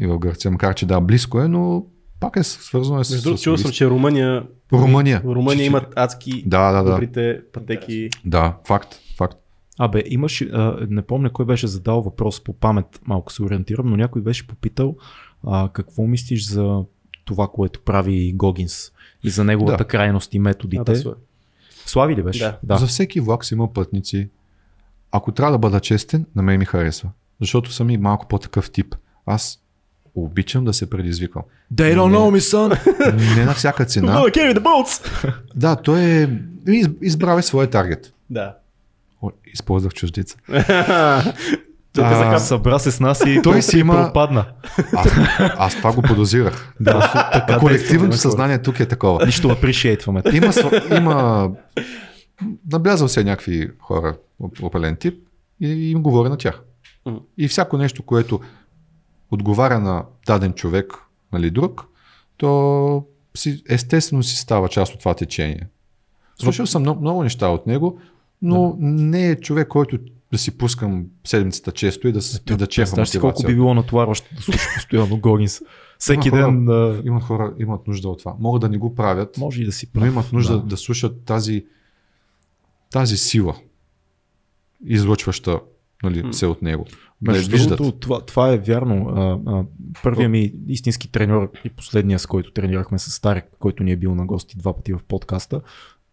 И 0.00 0.06
в 0.06 0.18
Гърция, 0.18 0.50
макар 0.50 0.74
че 0.74 0.86
да, 0.86 1.00
близко 1.00 1.40
е, 1.40 1.48
но 1.48 1.84
пак 2.20 2.36
е 2.36 2.42
свързано 2.42 3.00
е 3.00 3.04
с... 3.04 3.10
Между 3.10 3.24
другото, 3.28 3.42
чувал 3.42 3.58
съм, 3.58 3.70
че 3.70 3.86
Румъния, 3.86 4.42
Румъния. 4.72 5.22
Румъния 5.24 5.58
Че- 5.58 5.66
имат 5.66 5.92
адски 5.96 6.42
Да, 6.46 6.72
да, 6.72 6.82
да. 6.82 6.90
добрите 6.90 7.40
пътеки. 7.52 8.08
Да, 8.24 8.56
факт. 8.66 9.00
Абе, 9.78 10.02
имаш, 10.06 10.42
а, 10.42 10.86
не 10.90 11.02
помня 11.02 11.30
кой 11.30 11.44
беше 11.44 11.66
задал 11.66 12.02
въпрос 12.02 12.44
по 12.44 12.52
памет, 12.52 13.00
малко 13.06 13.32
се 13.32 13.42
ориентирам, 13.42 13.86
но 13.86 13.96
някой 13.96 14.22
беше 14.22 14.46
попитал 14.46 14.96
а, 15.44 15.68
какво 15.68 16.02
мислиш 16.02 16.46
за 16.46 16.82
това, 17.24 17.48
което 17.48 17.80
прави 17.80 18.32
Гогинс 18.32 18.92
и 19.24 19.30
за 19.30 19.44
неговата 19.44 19.76
Да. 19.78 19.84
крайност 19.84 20.34
и 20.34 20.38
А, 20.38 20.40
методите. 20.40 20.92
да, 20.92 21.14
Слави 21.86 22.16
ли 22.16 22.22
беше? 22.22 22.38
Да. 22.38 22.58
да. 22.62 22.76
За 22.76 22.86
всеки 22.86 23.20
влак 23.20 23.44
си 23.44 23.54
има 23.54 23.72
пътници. 23.72 24.28
Ако 25.12 25.32
трябва 25.32 25.52
да 25.52 25.58
бъда 25.58 25.80
честен, 25.80 26.26
на 26.36 26.42
мен 26.42 26.58
ми 26.58 26.64
харесва. 26.64 27.10
Защото 27.40 27.72
съм 27.72 27.90
и 27.90 27.96
малко 27.96 28.28
по-такъв 28.28 28.70
тип. 28.70 28.94
Аз 29.26 29.60
обичам 30.14 30.64
да 30.64 30.72
се 30.72 30.90
предизвиквам. 30.90 31.44
They 31.74 31.96
don't 31.96 32.16
know 32.16 32.30
me, 32.30 32.40
son! 32.40 33.36
Не 33.36 33.44
на 33.44 33.54
всяка 33.54 33.84
цена. 33.84 34.12
Oh, 34.16 34.30
carry 34.30 34.58
the 34.58 34.60
boats! 34.60 35.32
Да, 35.54 35.76
той 35.76 36.00
е 36.00 36.28
из- 36.68 36.88
избрал 37.02 37.38
е 37.38 37.42
своя 37.42 37.70
таргет. 37.70 38.14
Да. 38.30 38.54
О, 39.22 39.30
използвах 39.46 39.94
чуждица. 39.94 40.36
Тук 41.92 42.04
А, 42.04 42.38
Събра 42.38 42.78
се 42.78 42.90
с 42.90 43.00
нас 43.00 43.22
и 43.26 43.40
Той 43.42 43.62
си 43.62 43.78
има- 43.78 44.04
пропадна. 44.04 44.46
Аз, 44.94 45.08
аз 45.58 45.76
това 45.76 45.92
го 45.92 46.02
подозирах. 46.02 46.74
Да, 46.80 47.30
така 47.32 47.58
Колективното 47.58 48.16
съзнание 48.16 48.62
тук 48.62 48.80
е 48.80 48.86
такова. 48.86 49.26
Нищо 49.26 49.48
апрешиейтваме. 49.48 50.22
Има, 50.32 50.52
има 50.96 51.50
наблязал 52.70 53.08
се 53.08 53.24
някакви 53.24 53.70
хора, 53.80 54.16
оп- 54.42 54.62
определен 54.62 54.96
тип 54.96 55.14
и 55.60 55.90
им 55.90 56.02
говоря 56.02 56.28
на 56.28 56.36
тях. 56.36 56.62
И 57.38 57.48
всяко 57.48 57.78
нещо, 57.78 58.02
което 58.02 58.40
отговаря 59.30 59.78
на 59.78 60.04
даден 60.26 60.52
човек, 60.52 60.92
нали 61.32 61.50
друг, 61.50 61.84
то 62.36 63.04
си, 63.36 63.62
естествено 63.68 64.22
си 64.22 64.36
става 64.36 64.68
част 64.68 64.94
от 64.94 64.98
това 65.00 65.14
течение. 65.14 65.66
Слушал 66.40 66.66
съм 66.66 66.82
много, 66.82 67.00
много 67.00 67.22
неща 67.22 67.48
от 67.48 67.66
него, 67.66 68.00
но 68.42 68.76
не 68.78 69.30
е 69.30 69.36
човек, 69.36 69.68
който 69.68 69.98
да 70.32 70.38
си 70.38 70.58
пускам 70.58 71.06
седмицата 71.24 71.72
често 71.72 72.08
и 72.08 72.12
да, 72.12 72.20
и 72.50 72.56
да 72.56 72.66
черпам 72.66 72.94
Представяш 72.94 73.08
си 73.08 73.20
колко 73.20 73.42
би 73.46 73.54
било 73.54 73.74
натоварващо 73.74 74.34
да 74.34 74.42
слушаш 74.42 74.74
постоянно 74.74 75.20
Гогинс. 75.20 75.60
Всеки 75.98 76.28
Има 76.28 76.36
хора- 76.36 76.52
ден 76.52 76.68
а, 76.68 77.02
Имат 77.04 77.22
хора, 77.22 77.54
имат 77.58 77.86
нужда 77.86 78.08
от 78.08 78.18
това. 78.18 78.34
Могат 78.40 78.60
да 78.60 78.68
не 78.68 78.78
го 78.78 78.94
правят, 78.94 79.38
може 79.38 79.62
и 79.62 79.64
да 79.64 79.72
си 79.72 79.86
но 79.94 80.00
прав. 80.00 80.12
имат 80.12 80.32
нужда 80.32 80.60
да, 80.60 80.62
да 80.62 80.76
слушат 80.76 81.24
тази, 81.24 81.64
тази 82.90 83.16
сила, 83.16 83.56
излъчваща 84.84 85.60
нали, 86.02 86.32
се 86.32 86.46
от 86.46 86.62
него. 86.62 86.84
Да 87.20 87.32
Между 87.32 87.68
другото, 87.68 87.98
това, 87.98 88.20
това 88.20 88.52
е 88.52 88.58
вярно. 88.58 89.08
А, 89.08 89.38
а, 89.46 89.64
първият 90.02 90.30
ми 90.30 90.52
истински 90.68 91.12
треньор 91.12 91.50
и 91.64 91.70
последния, 91.70 92.18
с 92.18 92.26
който 92.26 92.52
тренирахме 92.52 92.98
с 92.98 93.10
Старек, 93.10 93.44
който 93.58 93.82
ни 93.82 93.92
е 93.92 93.96
бил 93.96 94.14
на 94.14 94.26
гости 94.26 94.58
два 94.58 94.76
пъти 94.76 94.92
в 94.92 95.00
подкаста, 95.08 95.60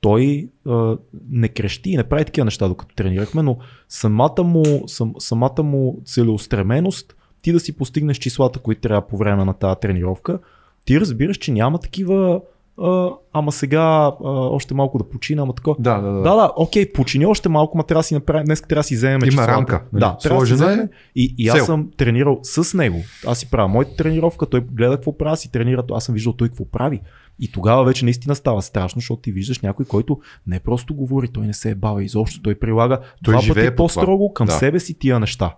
той 0.05 0.49
а, 0.67 0.97
не 1.29 1.47
крещи 1.47 1.89
и 1.89 1.97
не 1.97 2.03
прави 2.03 2.25
такива 2.25 2.45
неща, 2.45 2.67
докато 2.67 2.95
тренирахме, 2.95 3.43
но 3.43 3.57
самата 3.89 4.43
му, 4.43 4.83
сам, 4.87 5.13
самата 5.19 5.63
му 5.63 6.01
целеустременост, 6.05 7.15
ти 7.41 7.51
да 7.51 7.59
си 7.59 7.77
постигнеш 7.77 8.17
числата, 8.17 8.59
които 8.59 8.81
трябва 8.81 9.07
по 9.07 9.17
време 9.17 9.45
на 9.45 9.53
тази 9.53 9.79
тренировка, 9.81 10.39
ти 10.85 10.99
разбираш, 10.99 11.37
че 11.37 11.51
няма 11.51 11.79
такива 11.79 12.41
а, 12.81 13.09
ама 13.33 13.51
сега 13.51 13.81
а, 13.81 14.13
още 14.29 14.73
малко 14.73 14.97
да 14.97 15.09
почина, 15.09 15.41
ама 15.41 15.53
такова. 15.55 15.75
Да, 15.79 15.97
да, 16.01 16.11
да. 16.11 16.21
Да, 16.21 16.35
да, 16.35 16.51
окей, 16.55 16.91
почини 16.93 17.25
още 17.25 17.49
малко, 17.49 17.77
ма 17.77 17.83
трябва 17.83 17.99
да 17.99 18.03
си 18.03 18.13
направим, 18.13 18.45
днес 18.45 18.61
трябва 18.61 18.79
да 18.79 18.83
си 18.83 18.95
вземем 18.95 19.19
Има 19.21 19.31
числата. 19.31 19.51
рамка, 19.51 19.83
нали? 19.93 19.99
Да, 19.99 20.17
трябва 20.17 20.39
да 20.41 20.45
си 20.47 20.51
е 20.53 20.55
вземем. 20.55 20.89
И, 21.15 21.35
и 21.37 21.47
аз 21.47 21.57
цел. 21.57 21.65
съм 21.65 21.89
тренирал 21.97 22.39
с 22.43 22.77
него. 22.77 22.97
Аз 23.27 23.39
си 23.39 23.49
правя 23.49 23.67
моята 23.67 23.95
тренировка, 23.95 24.45
той 24.45 24.61
гледа 24.61 24.95
какво 24.95 25.17
прави, 25.17 25.37
си 25.37 25.51
тренира, 25.51 25.83
аз 25.91 26.03
съм 26.03 26.13
виждал 26.13 26.33
той 26.33 26.47
какво 26.47 26.65
прави. 26.65 27.01
И 27.39 27.51
тогава 27.51 27.83
вече 27.85 28.05
наистина 28.05 28.35
става 28.35 28.61
страшно, 28.61 28.99
защото 28.99 29.21
ти 29.21 29.31
виждаш 29.31 29.59
някой, 29.59 29.85
който 29.85 30.19
не 30.47 30.59
просто 30.59 30.93
говори, 30.95 31.27
той 31.27 31.47
не 31.47 31.53
се 31.53 31.69
е 31.69 31.75
бавя 31.75 32.03
изобщо, 32.03 32.41
той 32.41 32.55
прилага 32.55 32.99
Той 33.23 33.31
два 33.33 33.53
пъти 33.53 33.69
по 33.69 33.75
по-строго 33.75 34.33
към 34.33 34.45
Да. 34.45 34.53
себе 34.53 34.79
си 34.79 34.99
тия 34.99 35.19
неща. 35.19 35.55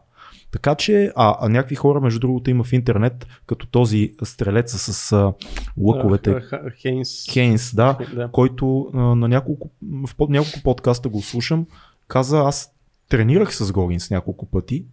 Така 0.51 0.75
че, 0.75 1.11
а, 1.15 1.37
а 1.41 1.49
някакви 1.49 1.75
хора, 1.75 2.01
между 2.01 2.19
другото, 2.19 2.49
има 2.49 2.63
в 2.63 2.73
интернет, 2.73 3.27
като 3.45 3.67
този 3.67 4.13
стрелец 4.23 4.71
с 4.71 5.11
а, 5.11 5.33
лъковете, 5.77 6.35
Хейнс. 6.81 7.25
Хейнс, 7.31 7.75
да, 7.75 7.97
Да. 8.15 8.29
който 8.31 8.91
а, 8.93 8.97
на 8.97 9.27
няколко, 9.27 9.69
в 10.05 10.15
под, 10.15 10.29
няколко 10.29 10.59
подкаста 10.63 11.09
го 11.09 11.21
слушам, 11.21 11.65
каза 12.07 12.39
аз 12.39 12.71
тренирах 13.09 13.55
с 13.55 13.71
Гогинс 13.71 14.09
няколко 14.09 14.45
пъти, 14.45 14.85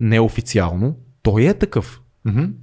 неофициално, 0.00 0.96
той 1.22 1.44
е 1.44 1.54
такъв. 1.54 2.00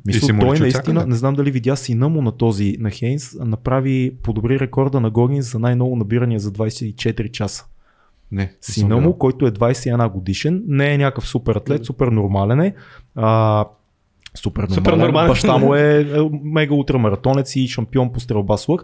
Мисля, 0.06 0.28
той 0.28 0.60
наистина, 0.60 0.68
отвсякъде. 0.68 1.06
не 1.06 1.16
знам 1.16 1.36
дали 1.36 1.52
видя 1.52 1.76
сина 1.76 2.10
му 2.10 2.22
на 2.22 2.32
този, 2.32 2.78
на 2.80 2.90
Хейнс, 2.90 3.36
направи, 3.40 4.16
подобри 4.24 4.60
рекорда 4.60 5.00
на 5.00 5.10
Гогинс 5.10 5.52
за 5.52 5.60
най-много 5.60 5.96
набирания 5.96 6.40
за 6.40 6.52
24 6.52 7.32
часа. 7.32 7.66
Не, 8.34 8.54
Сина 8.62 8.98
му, 8.98 9.18
който 9.18 9.48
е 9.48 9.52
21 9.52 10.12
годишен, 10.12 10.64
не 10.68 10.94
е 10.94 10.98
някакъв 10.98 11.28
супер 11.28 11.56
атлет, 11.56 11.86
супер 11.86 12.08
нормален 12.08 12.60
е. 12.60 12.76
А, 13.16 13.66
супер 14.36 14.62
нормален. 14.62 14.84
Супер 14.84 14.94
нормален. 14.94 15.28
Баща 15.28 15.58
му 15.58 15.76
е, 15.76 16.02
е 16.02 16.30
мега 16.44 16.76
ултрамаратонец 16.76 17.56
и 17.56 17.68
шампион 17.68 18.12
по 18.12 18.20
стрелба 18.20 18.58
с 18.58 18.68
лък, 18.68 18.84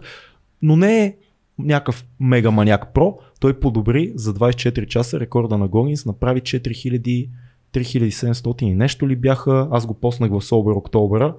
но 0.62 0.76
не 0.76 1.04
е 1.04 1.16
някакъв 1.58 2.06
мега 2.20 2.50
маняк 2.50 2.94
про. 2.94 3.18
Той 3.40 3.60
подобри 3.60 4.12
за 4.14 4.34
24 4.34 4.86
часа 4.86 5.20
рекорда 5.20 5.58
на 5.58 5.68
Гогинс, 5.68 6.06
направи 6.06 6.40
4000 6.40 7.28
3700 7.72 8.62
и 8.62 8.74
нещо 8.74 9.08
ли 9.08 9.16
бяха, 9.16 9.68
аз 9.70 9.86
го 9.86 9.94
поснах 9.94 10.30
в 10.30 10.40
Sober 10.40 10.76
Октобера 10.76 11.34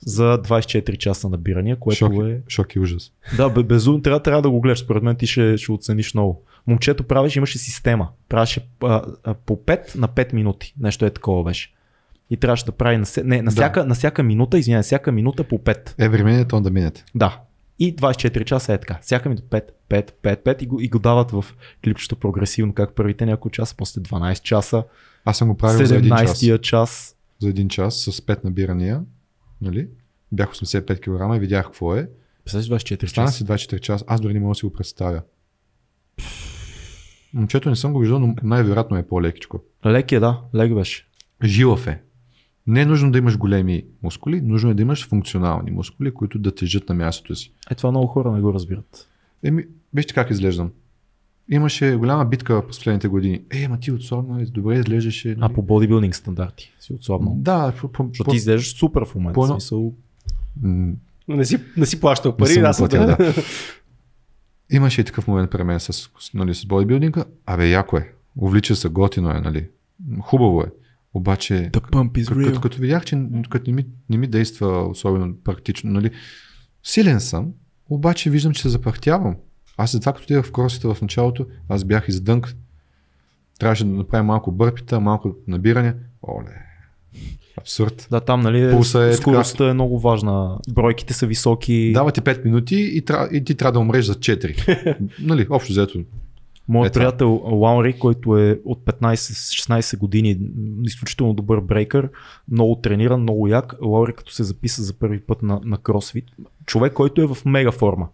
за 0.00 0.42
24 0.42 0.96
часа 0.96 1.28
набирания, 1.28 1.76
което 1.76 1.98
Шок, 1.98 2.12
е... 2.24 2.40
шок 2.48 2.74
и 2.74 2.80
ужас. 2.80 3.12
Да, 3.36 3.48
бе, 3.48 3.62
безумно. 3.62 4.02
Трябва, 4.02 4.22
трябва 4.22 4.42
да 4.42 4.50
го 4.50 4.60
гледаш. 4.60 4.78
Според 4.78 5.02
мен 5.02 5.16
ти 5.16 5.26
ще, 5.26 5.56
ще 5.56 5.72
оцениш 5.72 6.14
много. 6.14 6.42
Момчето 6.68 7.04
правеше, 7.04 7.38
имаше 7.38 7.58
система. 7.58 8.08
Правеше 8.28 8.68
а, 8.82 9.02
а, 9.24 9.34
по 9.34 9.56
5 9.56 9.96
на 9.96 10.08
5 10.08 10.32
минути. 10.32 10.74
Нещо 10.80 11.06
е 11.06 11.10
такова 11.10 11.44
беше. 11.44 11.72
И 12.30 12.36
трябваше 12.36 12.64
да 12.64 12.72
прави 12.72 12.96
на, 12.96 13.06
се- 13.06 13.24
не, 13.24 13.36
на, 13.36 13.44
Да. 13.44 13.50
всяка, 13.50 13.84
на 13.84 13.94
всяка 13.94 14.22
минута, 14.22 14.58
извиня, 14.58 14.82
всяка 14.82 15.12
минута 15.12 15.44
по 15.44 15.58
5. 15.58 15.90
Every 15.90 16.24
minute 16.24 16.46
on 16.46 16.62
the 16.62 16.70
minute. 16.70 17.02
Да. 17.14 17.40
И 17.78 17.96
24 17.96 18.44
часа 18.44 18.72
е 18.72 18.78
така. 18.78 18.98
Всяка 19.02 19.28
минута 19.28 19.46
5, 19.50 19.64
5, 19.90 20.12
5, 20.12 20.44
5 20.44 20.62
и 20.62 20.66
го, 20.66 20.80
и 20.80 20.88
го 20.88 20.98
дават 20.98 21.30
в 21.30 21.44
клипчето 21.84 22.16
прогресивно, 22.16 22.74
как 22.74 22.94
първите 22.94 23.26
няколко 23.26 23.50
часа, 23.50 23.74
после 23.76 24.00
12 24.00 24.42
часа, 24.42 24.84
Аз 25.24 25.38
съм 25.38 25.48
го 25.48 25.56
правил 25.56 25.86
за 25.86 25.96
един 25.96 26.10
час. 26.10 26.38
17 26.38 26.60
час. 26.60 27.16
За 27.38 27.48
един 27.48 27.68
час 27.68 27.94
с 27.96 28.12
5 28.12 28.44
набирания. 28.44 29.02
Нали? 29.60 29.88
Бях 30.32 30.48
85 30.48 31.00
кг 31.30 31.36
и 31.36 31.40
видях 31.40 31.64
какво 31.64 31.94
е. 31.94 32.08
Представяш 32.44 32.66
24 32.82 33.06
Стана 33.06 33.26
часа. 33.26 33.36
си 33.36 33.44
24 33.44 33.80
часа. 33.80 34.04
Аз 34.08 34.20
дори 34.20 34.34
не 34.34 34.40
мога 34.40 34.50
да 34.50 34.54
си 34.54 34.66
го 34.66 34.72
представя. 34.72 35.22
Момчето 37.34 37.70
не 37.70 37.76
съм 37.76 37.92
го 37.92 37.98
виждал, 37.98 38.18
но 38.18 38.34
най-вероятно 38.42 38.96
е 38.96 39.02
по-лекичко. 39.06 39.60
Лек 39.86 40.12
е, 40.12 40.20
да, 40.20 40.40
лек 40.54 40.74
беше. 40.74 41.06
Жилав 41.44 41.86
е. 41.86 42.00
Не 42.66 42.80
е 42.80 42.86
нужно 42.86 43.12
да 43.12 43.18
имаш 43.18 43.38
големи 43.38 43.84
мускули, 44.02 44.40
нужно 44.40 44.70
е 44.70 44.74
да 44.74 44.82
имаш 44.82 45.08
функционални 45.08 45.70
мускули, 45.70 46.14
които 46.14 46.38
да 46.38 46.54
тежат 46.54 46.88
на 46.88 46.94
мястото 46.94 47.34
си. 47.34 47.52
Е, 47.70 47.74
това 47.74 47.90
много 47.90 48.06
хора 48.06 48.32
не 48.32 48.40
го 48.40 48.54
разбират. 48.54 49.08
Еми, 49.42 49.64
вижте 49.94 50.14
как 50.14 50.30
изглеждам. 50.30 50.70
Имаше 51.50 51.96
голяма 51.96 52.24
битка 52.24 52.62
през 52.66 52.76
последните 52.76 53.08
години. 53.08 53.42
Е, 53.50 53.68
ма 53.68 53.80
ти 53.80 53.92
отслабна, 53.92 54.46
добре 54.46 54.74
изглеждаше. 54.74 55.36
А 55.40 55.48
по 55.48 55.62
бодибилдинг 55.62 56.14
стандарти 56.14 56.72
си 56.80 56.92
отслабнал. 56.92 57.34
Да, 57.38 57.72
по, 57.80 57.92
по, 57.92 58.04
Защото 58.08 58.24
по, 58.24 58.30
ти 58.30 58.36
изглеждаш 58.36 58.74
супер 58.74 59.04
в 59.04 59.14
момента. 59.14 59.34
по- 59.34 59.42
в 59.42 59.46
Смисъл, 59.46 59.94
м, 60.62 60.92
Не 61.28 61.44
си, 61.44 61.58
не 61.76 61.86
си 61.86 62.00
плащал 62.00 62.36
пари, 62.36 62.48
съм 62.48 62.64
аз 62.64 62.76
съм 62.76 62.88
платил, 62.88 63.06
да. 63.06 63.16
да. 63.16 63.34
Имаше 64.70 65.00
и 65.00 65.04
такъв 65.04 65.28
момент 65.28 65.50
при 65.50 65.64
мен 65.64 65.80
с, 65.80 66.10
нали, 66.34 66.54
с 66.54 66.66
бодибилдинга. 66.66 67.24
Абе, 67.46 67.68
яко 67.68 67.96
е. 67.96 68.12
Увлича 68.36 68.76
се, 68.76 68.88
готино 68.88 69.30
е, 69.30 69.40
нали. 69.40 69.68
Хубаво 70.20 70.60
е. 70.60 70.66
Обаче, 71.14 71.70
като, 71.72 72.10
като, 72.44 72.60
като 72.60 72.78
видях, 72.78 73.04
че 73.04 73.26
като 73.50 73.70
не 73.70 73.76
ми, 73.76 73.86
не 74.10 74.16
ми 74.16 74.26
действа 74.26 74.88
особено 74.88 75.36
практично, 75.44 75.90
нали. 75.90 76.10
Силен 76.82 77.20
съм, 77.20 77.52
обаче 77.88 78.30
виждам, 78.30 78.52
че 78.52 78.62
се 78.62 78.68
запахтявам. 78.68 79.36
Аз 79.76 79.92
затова 79.92 80.12
като 80.12 80.24
отидах 80.24 80.46
в 80.46 80.52
кросите 80.52 80.88
в 80.88 80.96
началото, 81.02 81.46
аз 81.68 81.84
бях 81.84 82.08
издънк. 82.08 82.54
Трябваше 83.58 83.84
да 83.84 83.90
направя 83.90 84.24
малко 84.24 84.52
бърпита, 84.52 85.00
малко 85.00 85.36
набиране. 85.46 85.94
Оле, 86.28 86.62
абсурд. 87.60 88.08
Да, 88.10 88.20
там, 88.20 88.40
нали, 88.40 88.70
Пулса 88.70 89.04
е 89.04 89.12
скоростта 89.12 89.68
е 89.68 89.72
много 89.72 89.98
важна. 89.98 90.58
Бройките 90.70 91.14
са 91.14 91.26
високи. 91.26 91.92
Дава 91.94 92.12
ти 92.12 92.20
5 92.20 92.44
минути 92.44 92.90
и, 92.94 93.04
тря, 93.04 93.28
и 93.32 93.44
ти 93.44 93.54
трябва 93.54 93.72
да 93.72 93.78
умреш 93.78 94.04
за 94.04 94.14
4. 94.14 94.96
нали, 95.20 95.46
общо 95.50 95.72
взето. 95.72 95.98
Моят 96.68 96.96
Е, 96.96 96.98
приятел 96.98 97.42
Лаунри, 97.44 97.98
който 97.98 98.38
е 98.38 98.60
от 98.64 98.84
15-16 98.84 99.98
години, 99.98 100.38
изключително 100.82 101.34
добър 101.34 101.60
брейкър, 101.60 102.08
много 102.50 102.76
трениран, 102.76 103.20
много 103.22 103.48
як. 103.48 103.74
Лаунри 103.82 104.12
като 104.12 104.32
се 104.32 104.44
записа 104.44 104.82
за 104.82 104.94
първи 104.94 105.20
път 105.20 105.42
на, 105.42 105.60
на 105.64 105.78
кросфит, 105.78 106.24
човек, 106.66 106.92
който 106.92 107.22
е 107.22 107.26
в 107.26 107.38
мега 107.44 107.72
форма. 107.72 108.08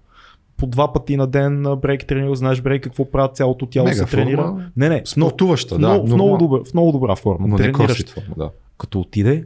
По 0.57 0.67
два 0.67 0.93
пъти 0.93 1.17
на 1.17 1.27
ден 1.27 1.63
брейк 1.63 2.07
тренира, 2.07 2.35
знаеш 2.35 2.61
брейк 2.61 2.85
какво 2.85 3.11
правят, 3.11 3.37
цялото 3.37 3.67
тяло 3.67 3.89
Мега 3.89 4.07
се 4.07 4.11
тренира. 4.17 4.43
форма, 4.43 4.71
Не, 4.77 4.89
не, 4.89 5.03
Спортуваща, 5.05 5.75
в, 5.75 5.79
да. 5.79 6.01
в, 6.01 6.15
много 6.15 6.37
добър, 6.39 6.65
в 6.65 6.75
много 6.75 6.93
добра 6.93 7.17
форма. 7.17 7.49
Но 7.49 7.73
кросфит 7.73 8.11
форма, 8.11 8.35
да. 8.37 8.51
Като 8.79 9.01
отиде 9.01 9.45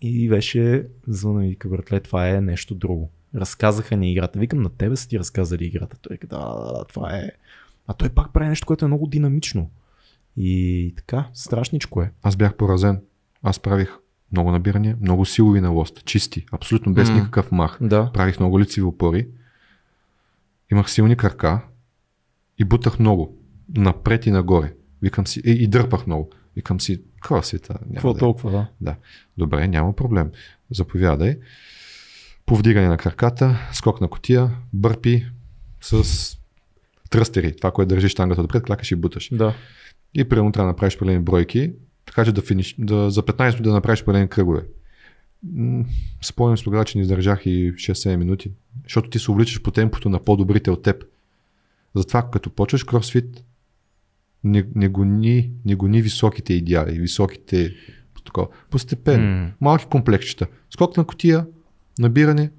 и 0.00 0.28
беше 0.28 0.86
звъна 1.06 1.46
и 1.46 1.48
вика, 1.48 1.68
братле, 1.68 2.00
това 2.00 2.28
е 2.28 2.40
нещо 2.40 2.74
друго. 2.74 3.10
Разказаха 3.34 3.96
ни 3.96 4.12
играта. 4.12 4.38
Викам, 4.38 4.62
на 4.62 4.68
тебе 4.68 4.96
са 4.96 5.08
ти 5.08 5.18
разказали 5.18 5.64
играта. 5.64 5.96
Той 6.02 6.16
каза, 6.16 6.42
да, 6.42 6.64
да, 6.64 6.72
да, 6.78 6.84
това 6.84 7.16
е. 7.16 7.30
А 7.86 7.94
той 7.94 8.08
пак 8.08 8.32
прави 8.32 8.48
нещо, 8.48 8.66
което 8.66 8.84
е 8.84 8.88
много 8.88 9.06
динамично. 9.06 9.70
И 10.36 10.94
така, 10.96 11.28
страшничко 11.34 12.02
е. 12.02 12.10
Аз 12.22 12.36
бях 12.36 12.54
поразен. 12.54 13.00
Аз 13.42 13.58
правих 13.58 13.98
много 14.32 14.50
набирания, 14.50 14.96
много 15.00 15.24
силови 15.24 15.60
на 15.60 15.70
лост, 15.70 16.04
чисти, 16.04 16.46
абсолютно 16.52 16.94
без 16.94 17.10
М. 17.10 17.14
никакъв 17.16 17.52
мах. 17.52 17.78
Да. 17.80 18.10
Правих 18.14 18.40
много 18.40 18.60
лицеви 18.60 18.84
опори. 18.84 19.26
Имах 20.72 20.90
силни 20.90 21.16
крака 21.16 21.60
и 22.58 22.64
бутах 22.64 22.98
много. 22.98 23.38
Напред 23.76 24.26
и 24.26 24.30
нагоре. 24.30 24.74
Викам 25.02 25.26
си, 25.26 25.42
и, 25.44 25.50
и 25.50 25.66
дърпах 25.66 26.06
много. 26.06 26.30
Викам 26.56 26.80
си, 26.80 27.02
кросита. 27.20 27.78
Какво 27.94 28.12
да 28.12 28.18
е. 28.18 28.20
толкова, 28.20 28.50
да? 28.50 28.68
Да. 28.80 28.96
Добре, 29.38 29.68
няма 29.68 29.96
проблем. 29.96 30.30
Заповядай. 30.70 31.38
Повдигане 32.46 32.88
на 32.88 32.96
краката, 32.96 33.68
скок 33.72 34.00
на 34.00 34.08
котия, 34.08 34.50
бърпи 34.72 35.26
с 35.80 36.36
тръстери. 37.10 37.56
Това, 37.56 37.70
което 37.70 37.88
държиш 37.88 38.12
штангата 38.12 38.42
отпред, 38.42 38.62
клакаш 38.62 38.90
и 38.90 38.96
буташ. 38.96 39.28
Да. 39.32 39.54
И 40.14 40.28
примерно 40.28 40.52
трябва 40.52 40.66
да 40.66 40.72
направиш 40.72 40.96
определени 40.96 41.22
бройки, 41.22 41.72
така 42.06 42.24
че 42.24 42.32
да, 42.32 42.42
финиш, 42.42 42.74
да 42.78 43.10
за 43.10 43.22
15 43.22 43.44
минути 43.44 43.62
да 43.62 43.72
направиш 43.72 44.02
определени 44.02 44.28
кръгове. 44.28 44.62
Спомням 46.22 46.56
си 46.58 46.64
тогава, 46.64 46.84
че 46.84 46.98
не 46.98 47.02
издържах 47.02 47.46
и 47.46 47.72
6-7 47.72 48.16
минути, 48.16 48.50
защото 48.84 49.10
ти 49.10 49.18
се 49.18 49.30
увличаш 49.30 49.62
по 49.62 49.70
темпото 49.70 50.08
на 50.08 50.18
по-добрите 50.18 50.70
от 50.70 50.82
теб. 50.82 51.04
Затова 51.94 52.30
като 52.32 52.50
почваш 52.50 52.84
кросфит, 52.84 53.44
не, 54.44 54.66
не, 54.74 54.88
гони, 54.88 55.50
не 55.64 55.74
гони 55.74 56.02
високите 56.02 56.54
идеали, 56.54 56.98
високите 56.98 57.74
такова. 58.24 58.48
Постепенно. 58.70 59.42
М. 59.42 59.50
Малки 59.60 59.86
комплексчета. 59.86 60.46
Скок 60.70 60.96
на 60.96 61.04
котия, 61.04 61.46
набиране, 61.98 62.50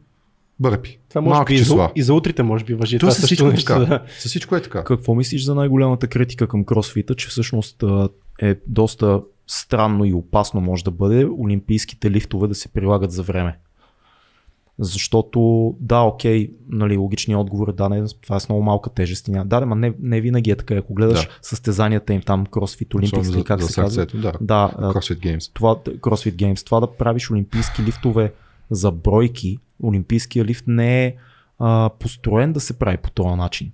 бърпи. 0.59 0.99
Това 1.09 1.21
може 1.21 1.33
Малки 1.35 1.53
би 1.53 1.55
и 1.55 1.57
за, 1.57 1.63
числа. 1.63 1.91
и 1.95 2.03
за 2.03 2.13
утрите 2.13 2.43
може 2.43 2.65
би 2.65 2.73
въжи. 2.73 2.97
То 2.97 2.99
това 2.99 3.11
със 3.11 3.25
всичко 3.25 3.47
е 3.47 3.55
така. 3.55 3.75
да. 3.75 4.03
С 4.19 4.25
всичко 4.27 4.55
е 4.55 4.61
така. 4.61 4.83
Какво 4.83 5.15
мислиш 5.15 5.43
за 5.43 5.55
най-голямата 5.55 6.07
критика 6.07 6.47
към 6.47 6.65
кросфита, 6.65 7.15
че 7.15 7.27
всъщност 7.27 7.83
е 8.41 8.55
доста 8.67 9.21
странно 9.47 10.05
и 10.05 10.13
опасно 10.13 10.61
може 10.61 10.83
да 10.83 10.91
бъде 10.91 11.25
олимпийските 11.39 12.11
лифтове 12.11 12.47
да 12.47 12.55
се 12.55 12.67
прилагат 12.67 13.11
за 13.11 13.23
време? 13.23 13.57
Защото, 14.79 15.39
да, 15.79 15.99
окей, 15.99 16.51
нали, 16.69 16.97
логичният 16.97 17.41
отговор 17.41 17.67
е 17.67 17.71
да, 17.71 17.89
не, 17.89 18.03
това 18.21 18.35
е 18.35 18.39
с 18.39 18.49
много 18.49 18.63
малка 18.63 18.89
тежест. 18.89 19.27
няма- 19.27 19.45
Да, 19.45 19.65
ма 19.65 19.75
не, 19.75 19.93
не 19.99 20.21
винаги 20.21 20.51
е 20.51 20.55
така. 20.55 20.75
Ако 20.75 20.93
гледаш 20.93 21.21
Да. 21.21 21.37
състезанията 21.41 22.13
им 22.13 22.21
там, 22.21 22.45
Olympics, 22.45 23.03
Особено 23.13 23.37
или 23.37 23.43
как 23.43 23.61
за 23.61 23.67
се 23.67 23.81
казва. 23.81 24.05
да. 24.05 24.31
Да, 24.41 24.71
CrossFit 24.77 25.19
Games. 25.19 25.51
това, 25.53 25.75
CrossFit 25.75 26.35
Games, 26.35 26.65
това 26.65 26.79
да 26.79 26.87
правиш 26.87 27.31
олимпийски 27.31 27.83
лифтове 27.83 28.33
за 28.69 28.91
бройки, 28.91 29.57
олимпийския 29.83 30.45
лифт 30.45 30.63
не 30.67 31.05
е 31.05 31.15
а, 31.59 31.89
построен 31.99 32.53
да 32.53 32.59
се 32.59 32.79
прави 32.79 32.97
по 32.97 33.11
този 33.11 33.35
начин. 33.35 33.71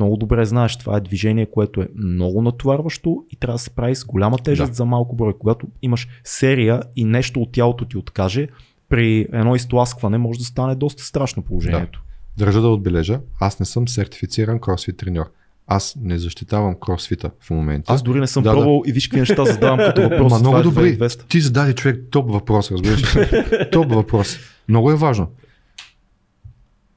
Много 0.00 0.16
добре 0.16 0.44
знаеш, 0.44 0.76
това 0.78 0.96
е 0.96 1.00
движение, 1.00 1.46
което 1.46 1.82
е 1.82 1.88
много 1.94 2.42
натоварващо 2.42 3.24
и 3.30 3.36
трябва 3.36 3.54
да 3.54 3.58
се 3.58 3.70
прави 3.70 3.94
с 3.94 4.04
голяма 4.04 4.38
тежест 4.38 4.70
Да. 4.70 4.74
за 4.74 4.84
малко 4.84 5.16
брой. 5.16 5.34
Когато 5.38 5.66
имаш 5.82 6.08
серия 6.24 6.82
и 6.96 7.04
нещо 7.04 7.40
от 7.40 7.52
тялото 7.52 7.84
ти 7.84 7.96
откаже, 7.96 8.48
при 8.88 9.26
едно 9.32 9.54
изтласкване 9.54 10.18
може 10.18 10.38
да 10.38 10.44
стане 10.44 10.74
доста 10.74 11.02
страшно 11.02 11.42
положението. 11.42 12.02
Държа 12.38 12.60
да 12.60 12.68
отбележа, 12.68 13.20
аз 13.40 13.60
не 13.60 13.66
съм 13.66 13.88
сертифициран 13.88 14.60
кросфит 14.60 14.96
треньор. 14.96 15.26
Аз 15.66 15.96
не 16.00 16.18
защитавам 16.18 16.74
кросфита 16.80 17.30
в 17.40 17.50
момента. 17.50 17.92
Аз 17.92 18.02
дори 18.02 18.20
не 18.20 18.26
съм 18.26 18.42
Да, 18.42 18.50
да. 18.50 18.56
пробвал 18.56 18.82
и 18.86 18.92
виж 18.92 19.08
какви 19.08 19.20
неща 19.20 19.44
задавам 19.44 19.78
като 19.78 20.02
въпрос. 20.02 20.32
Ма 20.32 20.38
много 20.38 20.56
е. 20.58 20.62
2200. 20.62 21.28
Ти 21.28 21.40
зададе 21.40 21.74
човек 21.74 22.04
топ 22.10 22.30
въпрос, 22.30 22.70
разбираш 22.70 23.02
топ 23.72 23.92
въпрос. 23.92 24.36
Много 24.68 24.90
е 24.90 24.96
важно. 24.96 25.28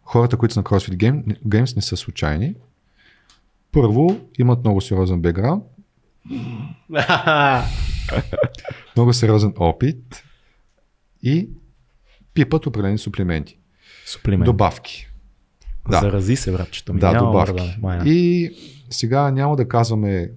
Хората, 0.03 0.37
които 0.37 0.53
са 0.53 0.59
на 0.59 0.63
CrossFit 0.63 0.97
Game, 0.97 1.37
Games 1.47 1.75
не 1.75 1.81
са 1.81 1.97
случайни. 1.97 2.55
Първо, 3.73 4.19
имат 4.39 4.59
много 4.63 4.81
сериозен 4.81 5.21
бекграунд, 5.21 5.63
много 8.95 9.13
сериозен 9.13 9.53
опит 9.57 10.23
и 11.23 11.49
пипат 12.33 12.65
определени 12.65 12.97
суплименти. 12.97 13.57
Суплимент. 14.05 14.45
Добавки. 14.45 15.07
Да. 15.89 15.99
Зарази 15.99 16.35
се, 16.35 16.51
братчето 16.51 16.93
ми. 16.93 16.99
Да, 16.99 17.11
Няма 17.11 17.25
добавки. 17.27 17.75
да. 17.81 18.01
И 18.05 18.51
сега 18.89 19.31
няма 19.31 19.55
да 19.55 19.67
казваме, 19.67 20.29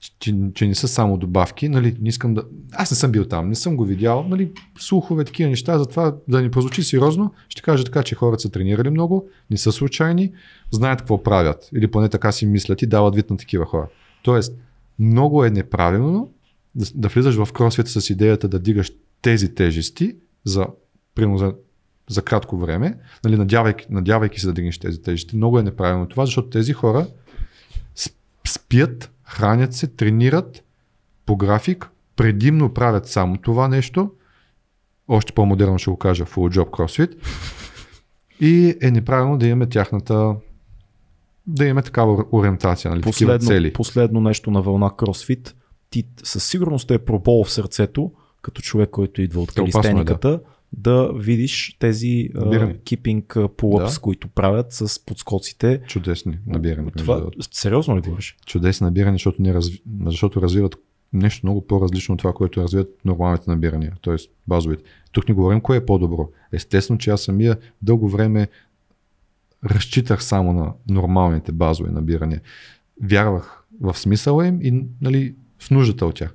че, 0.00 0.34
че 0.54 0.66
не 0.66 0.74
са 0.74 0.88
само 0.88 1.16
добавки. 1.16 1.68
Нали, 1.68 1.96
не 2.00 2.08
искам 2.08 2.34
да... 2.34 2.44
Аз 2.72 2.90
не 2.90 2.96
съм 2.96 3.12
бил 3.12 3.24
там, 3.24 3.48
не 3.48 3.54
съм 3.54 3.76
го 3.76 3.84
видял. 3.84 4.22
Нали, 4.28 4.52
слухове, 4.78 5.24
такива 5.24 5.50
неща, 5.50 5.78
затова 5.78 6.16
да 6.28 6.42
ни 6.42 6.50
прозвучи 6.50 6.82
сериозно, 6.82 7.34
ще 7.48 7.62
кажа 7.62 7.84
така, 7.84 8.02
че 8.02 8.14
хората 8.14 8.42
са 8.42 8.50
тренирали 8.50 8.90
много, 8.90 9.28
не 9.50 9.56
са 9.56 9.72
случайни, 9.72 10.32
знаят 10.70 10.98
какво 10.98 11.22
правят. 11.22 11.68
Или 11.76 11.90
поне 11.90 12.08
така 12.08 12.32
си 12.32 12.46
мислят 12.46 12.82
и 12.82 12.86
дават 12.86 13.14
вид 13.14 13.30
на 13.30 13.36
такива 13.36 13.66
хора. 13.66 13.88
Тоест, 14.22 14.56
много 14.98 15.44
е 15.44 15.50
неправилно 15.50 16.30
да, 16.74 16.86
да 16.94 17.08
влизаш 17.08 17.34
в 17.34 17.52
кросфита 17.52 18.00
с 18.00 18.10
идеята 18.10 18.48
да 18.48 18.58
дигаш 18.58 18.92
тези 19.22 19.54
тежести 19.54 20.16
за, 20.44 20.66
примерно 21.14 21.38
за, 21.38 21.54
за 22.08 22.22
кратко 22.22 22.58
време, 22.58 22.98
нали, 23.24 23.36
надявайки, 23.36 23.86
надявайки 23.90 24.40
се 24.40 24.46
да 24.46 24.52
дигнеш 24.52 24.78
тези 24.78 25.02
тежести. 25.02 25.36
Много 25.36 25.58
е 25.58 25.62
неправилно 25.62 26.08
това, 26.08 26.26
защото 26.26 26.50
тези 26.50 26.72
хора 26.72 27.06
сп- 27.96 28.48
спят, 28.48 29.10
хранят 29.30 29.74
се, 29.74 29.86
тренират 29.86 30.64
по 31.26 31.36
график, 31.36 31.90
предимно 32.16 32.74
правят 32.74 33.08
само 33.08 33.36
това 33.36 33.68
нещо, 33.68 34.10
още 35.08 35.32
по-модерно 35.32 35.78
ще 35.78 35.90
го 35.90 35.96
кажа, 35.96 36.24
full 36.24 36.58
job 36.58 36.70
CrossFit, 36.70 37.16
и 38.40 38.76
е 38.82 38.90
неправилно 38.90 39.38
да 39.38 39.46
имаме 39.46 39.66
тяхната 39.66 40.34
да 41.46 41.64
имаме 41.64 41.82
такава 41.82 42.24
ориентация, 42.32 42.90
нали, 42.90 43.02
последно, 43.02 43.46
цели. 43.46 43.72
последно 43.72 44.20
нещо 44.20 44.50
на 44.50 44.62
вълна 44.62 44.90
кросфит, 44.96 45.56
ти 45.90 46.04
със 46.22 46.44
сигурност 46.44 46.90
е 46.90 46.98
пробол 46.98 47.44
в 47.44 47.50
сърцето, 47.50 48.12
като 48.42 48.62
човек, 48.62 48.90
който 48.90 49.22
идва 49.22 49.40
от 49.40 49.58
Е, 49.58 49.60
опасно 49.60 49.80
е, 49.80 49.82
калистениката, 49.82 50.40
да. 50.72 51.12
видиш 51.14 51.76
тези 51.78 52.30
Набиране. 52.34 52.76
кипинг 52.84 53.24
pull-ups, 53.34 53.94
Да. 53.94 54.00
които 54.00 54.28
правят 54.28 54.72
с 54.72 55.04
подскоците. 55.04 55.80
Чудесни 55.86 56.38
набирания. 56.46 56.84
между 56.84 56.98
Това, 56.98 57.26
сериозно 57.52 57.96
ли 57.96 58.00
говориш? 58.00 58.36
Чудесни 58.46 58.84
набирания, 58.84 59.14
защото, 59.14 59.42
не 59.42 59.54
разви... 59.54 59.82
защото 60.06 60.42
развиват 60.42 60.76
нещо 61.12 61.46
много 61.46 61.66
по-различно 61.66 62.12
от 62.12 62.18
това, 62.18 62.32
което 62.32 62.62
развиват 62.62 62.88
нормалните 63.04 63.50
набирания, 63.50 63.96
т.е. 64.02 64.14
базовите. 64.48 64.82
Тук 65.12 65.28
не 65.28 65.34
говорим 65.34 65.60
кое 65.60 65.76
е 65.76 65.86
по-добро. 65.86 66.28
Естествено, 66.52 66.98
че 66.98 67.10
аз 67.10 67.22
самия 67.22 67.58
дълго 67.82 68.08
време 68.08 68.48
разчитах 69.64 70.24
само 70.24 70.52
на 70.52 70.72
нормалните 70.88 71.52
базови 71.52 71.90
набирания. 71.90 72.40
Вярвах 73.02 73.64
в 73.80 73.98
смисъла 73.98 74.46
им 74.46 74.58
и 74.62 74.84
нали, 75.00 75.34
в 75.58 75.70
нуждата 75.70 76.06
от 76.06 76.14
тях. 76.14 76.34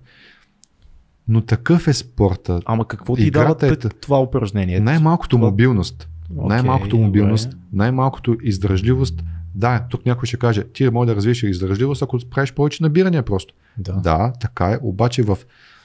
Но 1.28 1.42
такъв 1.42 1.88
е 1.88 1.94
спорта. 1.94 2.62
Ама 2.66 2.88
какво 2.88 3.16
ти 3.16 3.32
дава 3.32 3.56
е 3.62 3.76
това 3.76 4.22
упражнение? 4.22 4.80
Най-малкото 4.80 5.36
това- 5.38 5.50
мобилност. 5.50 6.10
Окей, 6.38 6.48
най-малкото 6.48 6.90
добре. 6.90 7.06
мобилност, 7.06 7.58
най-малкото 7.74 8.38
издържливост. 8.44 9.24
Да, 9.56 9.86
тук 9.90 10.06
някой 10.06 10.28
ще 10.28 10.38
каже, 10.38 10.64
ти 10.64 10.90
може 10.90 11.08
да 11.08 11.16
развиеш 11.16 11.44
издържливост, 11.44 12.02
ако 12.02 12.20
правиш 12.32 12.54
повече 12.54 12.84
набирания 12.84 13.24
просто. 13.24 13.54
Да. 13.78 13.94
Да, 13.94 14.34
така 14.40 14.72
е. 14.72 14.78
Обаче 14.82 15.24
в 15.24 15.38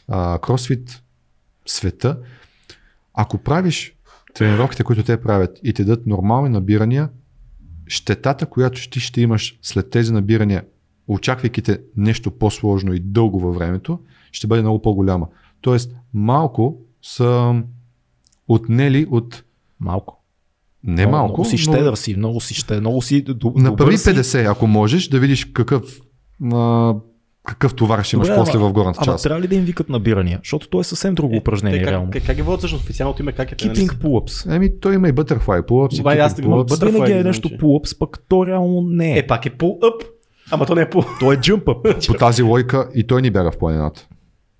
а, 0.08 0.38
кросфит 0.38 1.02
света, 1.66 2.18
ако 3.14 3.38
правиш 3.38 3.94
тренировките, 4.34 4.84
които 4.84 5.02
те 5.02 5.20
правят 5.20 5.58
и 5.62 5.72
ти 5.72 5.84
дадат 5.84 6.06
нормални 6.06 6.48
набирания, 6.48 7.08
щетата, 7.86 8.46
която 8.46 8.90
ти 8.90 9.00
ще 9.00 9.20
имаш 9.20 9.58
след 9.62 9.90
тези 9.90 10.12
набирания, 10.12 10.64
очаквайки 11.08 11.62
те 11.62 11.80
нещо 11.96 12.30
по-сложно 12.30 12.94
и 12.94 13.00
дълго 13.00 13.40
във 13.40 13.54
времето, 13.54 13.98
ще 14.32 14.46
бъде 14.46 14.62
много 14.62 14.82
по-голяма. 14.82 15.26
Тоест, 15.60 15.92
малко 16.14 16.76
са 17.02 17.54
отнели 18.48 19.06
от 19.10 19.42
Малко. 19.80 20.22
не 20.84 20.92
много, 20.94 21.10
малко, 21.12 21.26
Много 21.28 21.44
си 21.46 21.54
но 21.56 21.74
щедър 21.74 21.94
си, 21.94 22.14
много 22.16 22.40
си 22.40 22.54
ще, 22.54 22.80
много 22.80 23.02
си 23.02 23.22
д- 23.22 23.34
добър 23.34 23.62
направи 23.62 23.98
си. 23.98 24.10
50, 24.10 24.50
ако 24.50 24.66
можеш, 24.66 25.08
да 25.08 25.18
видиш 25.18 25.44
какъв, 25.44 26.00
а, 26.54 26.94
какъв 27.44 27.74
товар 27.74 28.02
ще 28.02 28.16
имаш 28.16 28.28
Добре, 28.28 28.38
после 28.38 28.58
ама- 28.58 28.68
в 28.68 28.72
горната 28.72 28.98
Ама 28.98 29.04
част. 29.06 29.24
трябва 29.24 29.40
ли 29.40 29.48
да 29.48 29.54
им 29.54 29.64
викат 29.64 29.88
набирания? 29.88 30.40
Защото 30.42 30.68
то 30.68 30.80
е 30.80 30.84
съвсем 30.84 31.14
друго 31.14 31.36
упражнение, 31.36 31.78
Те 31.78 31.84
как, 31.84 31.92
реално. 31.92 32.10
как, 32.10 32.26
как 32.26 32.38
е 32.38 32.42
водят 32.42 32.58
всъщност 32.58 32.84
официалното 32.84 33.22
име? 33.22 33.32
Как 33.32 33.52
е? 33.52 33.56
Keeping 33.56 33.88
pull-ups. 33.94 34.56
Еми, 34.56 34.80
той 34.80 34.94
има 34.94 35.08
и 35.08 35.12
butterfly 35.12 35.62
pull-ups, 35.62 35.96
Добре, 35.96 36.12
аз 36.14 36.34
pull-ups. 36.34 36.84
Винаги 36.86 37.02
е 37.04 37.14
значи. 37.14 37.26
нещо 37.26 37.48
pull-ups, 37.50 37.98
пък 37.98 38.18
то 38.28 38.46
реално 38.46 38.80
не 38.82 39.12
е. 39.12 39.18
Е, 39.18 39.26
пак 39.26 39.46
е 39.46 39.50
pull-up. 39.50 40.04
Ама 40.50 40.66
то 40.66 40.74
не 40.74 40.82
е 40.82 40.86
pull. 40.86 41.20
То 41.20 41.32
е 41.32 41.36
jump. 41.36 41.64
По 42.06 42.14
тази 42.14 42.42
лойка 42.42 42.88
и 42.94 43.04
той 43.04 43.22
ни 43.22 43.30
бяга 43.30 43.50
в 43.50 43.58
планината. 43.58 44.08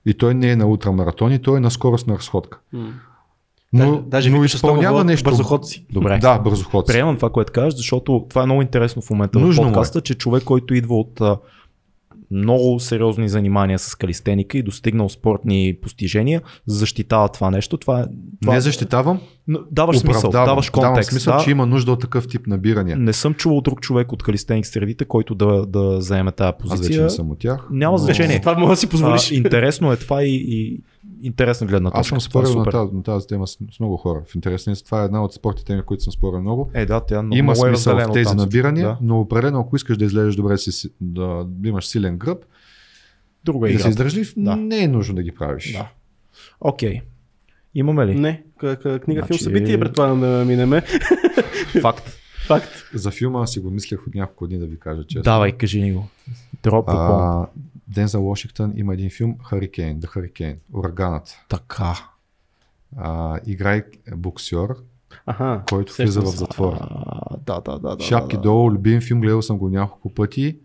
И 0.06 0.14
той 0.14 0.34
не 0.34 0.50
е 0.50 0.56
на 0.56 0.66
ултрамаратони, 0.66 1.38
той 1.38 1.56
е 1.56 1.60
на 1.60 1.70
скоростна 1.70 2.14
разходка. 2.14 2.60
Но, 3.72 3.90
Даже- 3.90 4.00
даже 4.06 4.30
но 4.30 4.44
изпълнява 4.44 5.04
нещо. 5.04 5.30
бързоходци. 5.30 5.86
Добре. 5.92 6.18
Да, 6.18 6.38
бързоход. 6.38 6.86
Приемам 6.86 7.16
това, 7.16 7.30
което 7.30 7.52
кажеш, 7.52 7.74
защото 7.74 8.26
това 8.28 8.42
е 8.42 8.46
много 8.46 8.62
интересно 8.62 9.02
в 9.02 9.10
момента 9.10 9.38
Нужно 9.38 9.62
в 9.62 9.66
е. 9.66 9.68
подкаста, 9.68 10.00
че 10.00 10.14
човек, 10.14 10.44
който 10.44 10.74
идва 10.74 10.94
от 10.96 11.20
много 12.30 12.80
сериозни 12.80 13.28
занимания 13.28 13.78
с 13.78 13.94
калистеника 13.94 14.58
и 14.58 14.62
достигнал 14.62 15.08
спортни 15.08 15.76
постижения, 15.82 16.42
защитава 16.66 17.28
това 17.28 17.50
нещо. 17.50 17.76
Това, 17.76 18.00
е- 18.00 18.04
това 18.40 18.54
Не 18.54 18.60
защитавам, 18.60 19.20
даваш 19.70 19.98
смисъл, 19.98 20.30
даваш 20.30 20.70
Давам 20.70 20.84
контекст. 20.84 21.10
смисъл, 21.10 21.36
да. 21.36 21.44
че 21.44 21.50
има 21.50 21.66
нужда 21.66 21.92
от 21.92 22.00
такъв 22.00 22.28
тип 22.28 22.46
набирания. 22.46 22.96
Не 22.96 23.12
съм 23.12 23.34
чувал 23.34 23.60
друг 23.60 23.80
човек 23.80 24.12
от 24.12 24.22
калистеник 24.22 24.66
средите, 24.66 25.04
който 25.04 25.34
да, 25.34 25.66
да 25.66 26.00
заеме 26.00 26.32
тази 26.32 26.48
Аз 26.48 26.70
вече 26.70 26.78
позиция. 26.78 27.02
не 27.02 27.10
съм 27.10 27.30
от 27.30 27.38
тях. 27.38 27.66
Няма 27.70 27.92
но- 27.92 27.98
значение. 27.98 28.40
Това 28.40 28.54
може 28.54 28.70
да 28.70 28.76
си 28.76 28.86
позволиш. 28.86 29.30
А, 29.30 29.34
интересно 29.34 29.92
е 29.92 29.96
това 29.96 30.24
и, 30.24 30.34
и 30.48 30.80
интересна 31.22 31.66
гледна 31.66 31.90
точка. 31.90 32.00
Аз 32.00 32.06
съм 32.06 32.16
е 32.16 32.20
спорил 32.20 32.54
на 32.54 32.64
тази, 32.64 32.92
на 32.94 33.02
тази 33.02 33.26
тема 33.26 33.46
с, 33.46 33.58
с 33.72 33.80
много 33.80 33.96
хора. 33.96 34.22
В 34.26 34.34
интерес 34.34 34.82
това 34.84 35.02
е 35.02 35.04
една 35.04 35.24
от 35.24 35.34
спортите 35.34 35.76
ми, 35.76 35.82
които 35.82 36.02
съм 36.02 36.12
спорил 36.12 36.40
много. 36.40 36.70
Е, 36.74 36.86
да, 36.86 37.00
тя 37.00 37.22
много, 37.22 37.38
Има 37.38 37.52
много 37.52 37.66
е 37.66 37.68
смисъл 37.68 37.92
в 37.92 37.96
разделено 37.96 38.12
тези 38.14 38.36
набирания, 38.36 38.88
Да. 38.88 38.98
но 39.00 39.20
определено 39.20 39.60
ако 39.60 39.76
искаш 39.76 39.96
да 39.96 40.04
излезеш 40.04 40.36
добре, 40.36 40.58
си, 40.58 40.90
да, 41.00 41.44
да 41.44 41.68
имаш 41.68 41.86
силен 41.86 42.18
гръб 42.18 42.44
Друга 43.44 43.68
и 43.68 43.70
да 43.70 43.74
игра. 43.74 43.82
си 43.82 43.88
издържлив, 43.88 44.34
Да. 44.36 44.56
не 44.56 44.78
е 44.78 44.88
нужно 44.88 45.14
да 45.14 45.22
ги 45.22 45.34
правиш. 45.34 45.72
Да. 45.72 45.88
Окей. 46.60 47.00
Имаме 47.74 48.06
ли? 48.06 48.14
Не, 48.14 48.42
к- 48.58 48.76
к- 48.76 49.00
книга, 49.00 49.20
филм, 49.20 49.26
Значи- 49.26 49.44
събитие, 49.44 49.80
предполагам 49.80 50.20
да 50.20 50.44
минеме. 50.46 50.80
Факт. 51.80 52.10
Факт. 52.46 52.68
За 52.94 53.10
филма 53.10 53.46
си 53.46 53.60
го 53.60 53.70
мислех 53.70 54.06
от 54.06 54.14
няколко 54.14 54.46
дни 54.46 54.58
да 54.58 54.66
ви 54.66 54.78
кажа 54.78 55.04
честно. 55.04 55.22
Давай, 55.22 55.52
кажи 55.52 55.82
ни 55.82 55.92
го. 55.92 56.08
Дроп 56.62 56.84
а... 56.88 57.46
А, 57.90 57.94
Дензел 57.94 58.22
Вашингтон 58.22 58.72
има 58.76 58.94
един 58.94 59.10
филм 59.10 59.36
Hurricane, 59.50 59.98
The 59.98 60.06
Hurricane, 60.06 60.56
Ураганът. 60.72 61.38
Така. 61.48 61.94
А, 62.96 63.40
играй 63.46 63.82
боксер, 64.16 64.68
Аха. 65.26 65.62
който 65.68 65.92
влиза 65.98 66.20
в 66.20 66.26
затвора. 66.26 66.78
А, 66.80 67.36
да, 67.46 67.60
да, 67.60 67.78
да. 67.78 67.96
да 67.96 68.04
Шапки 68.04 68.36
да, 68.36 68.40
да. 68.40 68.42
долу, 68.42 68.70
любим 68.70 69.00
филм, 69.00 69.20
гледал 69.20 69.42
съм 69.42 69.58
го 69.58 69.68
няколко 69.68 70.14
пъти. 70.14 70.58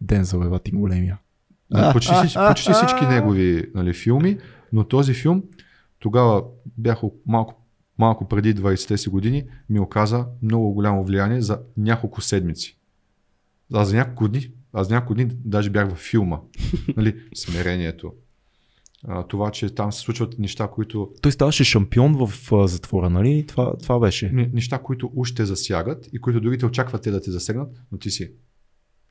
Дензел 0.00 0.52
е 0.54 0.58
ти 0.58 0.70
големия. 0.70 1.18
А, 1.74 1.92
почти, 1.92 2.12
почти 2.48 2.72
всички 2.72 3.06
негови 3.06 3.70
нали, 3.74 3.94
филми, 3.94 4.38
но 4.72 4.84
този 4.84 5.14
филм 5.14 5.42
тогава 5.98 6.44
бях 6.78 7.00
малко, 7.26 7.54
малко 7.98 8.28
преди 8.28 8.54
20-те 8.54 8.98
си 8.98 9.08
години, 9.08 9.44
ми 9.70 9.80
оказа 9.80 10.26
много 10.42 10.72
голямо 10.72 11.04
влияние 11.04 11.40
за 11.40 11.58
няколко 11.76 12.20
седмици. 12.20 12.78
Аз 13.74 13.88
за 13.88 13.96
няколко 13.96 14.28
дни, 14.28 14.50
аз 14.72 14.90
няколко 14.90 15.14
дни 15.14 15.28
даже 15.44 15.70
бях 15.70 15.88
във 15.90 15.98
филма. 15.98 16.40
Нали, 16.96 17.16
смирението. 17.34 18.12
А, 19.04 19.26
това, 19.26 19.50
че 19.50 19.74
там 19.74 19.92
се 19.92 20.00
случват 20.00 20.38
неща, 20.38 20.68
които, 20.68 21.10
Той 21.22 21.32
ставаше 21.32 21.64
шампион 21.64 22.26
в 22.26 22.52
а, 22.52 22.68
затвора, 22.68 23.10
нали? 23.10 23.44
Това, 23.48 23.76
това 23.76 23.98
беше. 23.98 24.30
не- 24.32 24.50
неща, 24.52 24.78
които 24.78 25.10
уж 25.14 25.34
те 25.34 25.44
засягат 25.44 26.08
и 26.12 26.20
които 26.20 26.40
другите 26.40 26.66
очакват 26.66 27.02
те 27.02 27.10
да 27.10 27.20
те 27.22 27.30
засегнат, 27.30 27.80
но 27.92 27.98
ти 27.98 28.10
си 28.10 28.30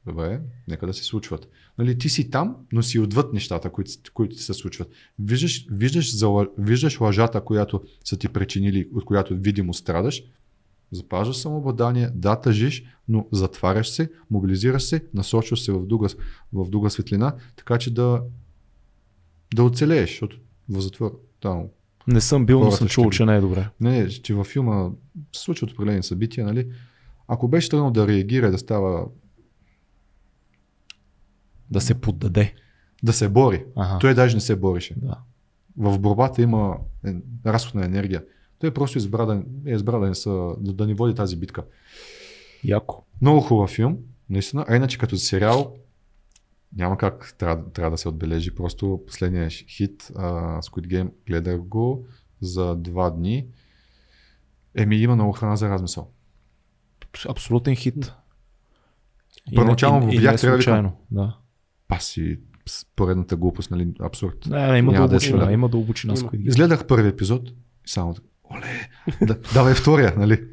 Добре, 0.07 0.41
нека 0.67 0.87
да 0.87 0.93
се 0.93 1.03
случват. 1.03 1.47
Нали, 1.77 1.97
ти 1.97 2.09
си 2.09 2.29
там, 2.29 2.55
но 2.71 2.83
си 2.83 2.99
отвъд 2.99 3.33
нещата, 3.33 3.69
които, 3.69 3.91
които 4.13 4.37
се 4.37 4.53
случват. 4.53 4.89
Виждаш, 5.19 5.65
виждаш, 5.71 6.15
за, 6.15 6.47
виждаш 6.57 7.01
лъжата, 7.01 7.41
която 7.41 7.83
са 8.03 8.17
ти 8.17 8.29
причинили, 8.29 8.89
от 8.93 9.05
която 9.05 9.35
видимо 9.37 9.73
страдаш, 9.73 10.23
запазваш 10.91 11.37
самообладание, 11.37 12.09
да 12.13 12.41
тъжиш, 12.41 12.83
но 13.07 13.27
затваряш 13.31 13.89
се, 13.89 14.11
мобилизираш 14.31 14.83
се, 14.83 15.05
насочваш 15.13 15.61
се 15.61 15.71
в 15.71 15.85
друга, 15.85 16.07
в 16.53 16.69
друга 16.69 16.89
светлина, 16.89 17.35
така 17.55 17.77
че 17.77 17.93
да, 17.93 18.23
да 19.55 19.63
оцелееш, 19.63 20.09
защото 20.09 20.37
в 20.69 20.81
затвор, 20.81 21.19
там, 21.39 21.63
Не 22.07 22.21
съм 22.21 22.45
бил, 22.45 22.59
но 22.59 22.71
съм 22.71 22.87
чул, 22.87 23.09
че 23.09 23.25
не 23.25 23.35
е 23.35 23.41
добре. 23.41 23.69
не, 23.79 24.09
че 24.09 24.33
във 24.33 24.47
филма 24.47 24.89
се 25.33 25.41
случват 25.41 25.71
определени 25.71 26.03
събития, 26.03 26.45
нали? 26.45 26.71
Ако 27.27 27.47
беше 27.47 27.69
тръгнал 27.69 27.91
да 27.91 28.07
реагира 28.07 28.51
да 28.51 28.57
става, 28.57 29.05
Да 31.69 31.81
се 31.81 32.01
поддаде. 32.01 32.53
да 33.03 33.13
се 33.13 33.29
бори, 33.29 33.65
Ага. 33.75 33.99
той 33.99 34.13
даже 34.13 34.35
не 34.35 34.41
се 34.41 34.55
бореше. 34.55 34.95
Да. 34.97 35.17
в 35.77 35.99
борбата 35.99 36.41
има 36.41 36.77
е, 37.05 37.15
разход 37.45 37.75
на 37.75 37.85
енергия. 37.85 38.23
Той 38.61 38.71
просто 38.71 38.97
избра 38.97 39.25
да, 39.25 39.43
е 39.65 39.73
избра 39.73 39.99
да, 39.99 40.07
не 40.07 40.15
са, 40.15 40.49
да, 40.59 40.73
да 40.73 40.87
ни 40.87 40.93
води 40.93 41.15
тази 41.15 41.37
битка. 41.37 41.63
Яко. 42.63 43.03
Много 43.21 43.41
хубав 43.41 43.69
филм, 43.69 43.97
наистина. 44.29 44.65
А 44.67 44.75
иначе 44.75 44.97
като 44.97 45.17
сериал, 45.17 45.75
няма 46.75 46.97
как 46.97 47.35
трябва, 47.37 47.71
трябва 47.71 47.91
да 47.91 47.97
се 47.97 48.09
отбележи. 48.09 48.55
Просто 48.55 49.01
последния 49.07 49.49
хит, 49.49 50.11
а, 50.15 50.61
Squid 50.61 50.87
Game, 50.87 51.09
гледах 51.27 51.61
го 51.61 52.05
за 52.41 52.75
два 52.75 53.09
дни. 53.09 53.45
Еми 54.75 54.95
има 54.95 55.15
много 55.15 55.31
храна 55.31 55.55
за 55.55 55.69
размисъл. 55.69 56.11
Абсолютен 57.29 57.75
хит. 57.75 58.13
Първоначално 59.55 60.13
и 60.13 60.17
видях, 60.17 60.41
трябва 60.41 60.57
да. 60.57 60.91
Да. 61.11 61.37
Паси 61.87 62.39
поредната 62.95 63.35
глупост, 63.35 63.71
нали, 63.71 63.93
абсурд. 63.99 64.45
Не, 64.45 64.71
не, 64.71 64.77
има 64.77 64.91
да 64.91 64.97
е 64.97 64.99
дълбочина, 64.99 65.41
силен. 65.41 65.53
има 65.53 65.69
дълбочина. 65.69 66.13
Изгледах 66.33 66.87
първи 66.87 67.09
епизод 67.09 67.49
и 67.49 67.53
само 67.85 68.13
така, 68.13 68.27
оле, 68.57 68.89
да, 69.21 69.37
давай 69.53 69.73
втория, 69.73 70.13
нали? 70.17 70.43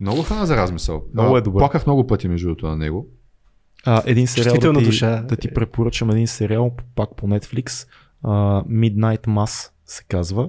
Много 0.00 0.22
храна 0.22 0.46
за 0.46 0.56
размисъл. 0.56 1.04
Много 1.14 1.36
е 1.36 1.40
добър. 1.40 1.60
Плаках 1.60 1.86
много 1.86 2.06
пъти 2.06 2.28
между 2.28 2.48
другото 2.48 2.66
на 2.66 2.76
него. 2.76 3.06
А, 3.84 4.02
един 4.06 4.26
сериал 4.26 4.72
да 4.72 4.78
ти, 4.78 4.84
душа. 4.84 5.22
да 5.22 5.36
ти 5.36 5.54
препоръчам 5.54 6.10
един 6.10 6.26
сериал, 6.26 6.72
пак 6.94 7.16
по 7.16 7.26
Netflix, 7.26 7.88
а, 8.22 8.30
Midnight 8.64 9.26
Mass 9.26 9.70
се 9.86 10.04
казва. 10.08 10.48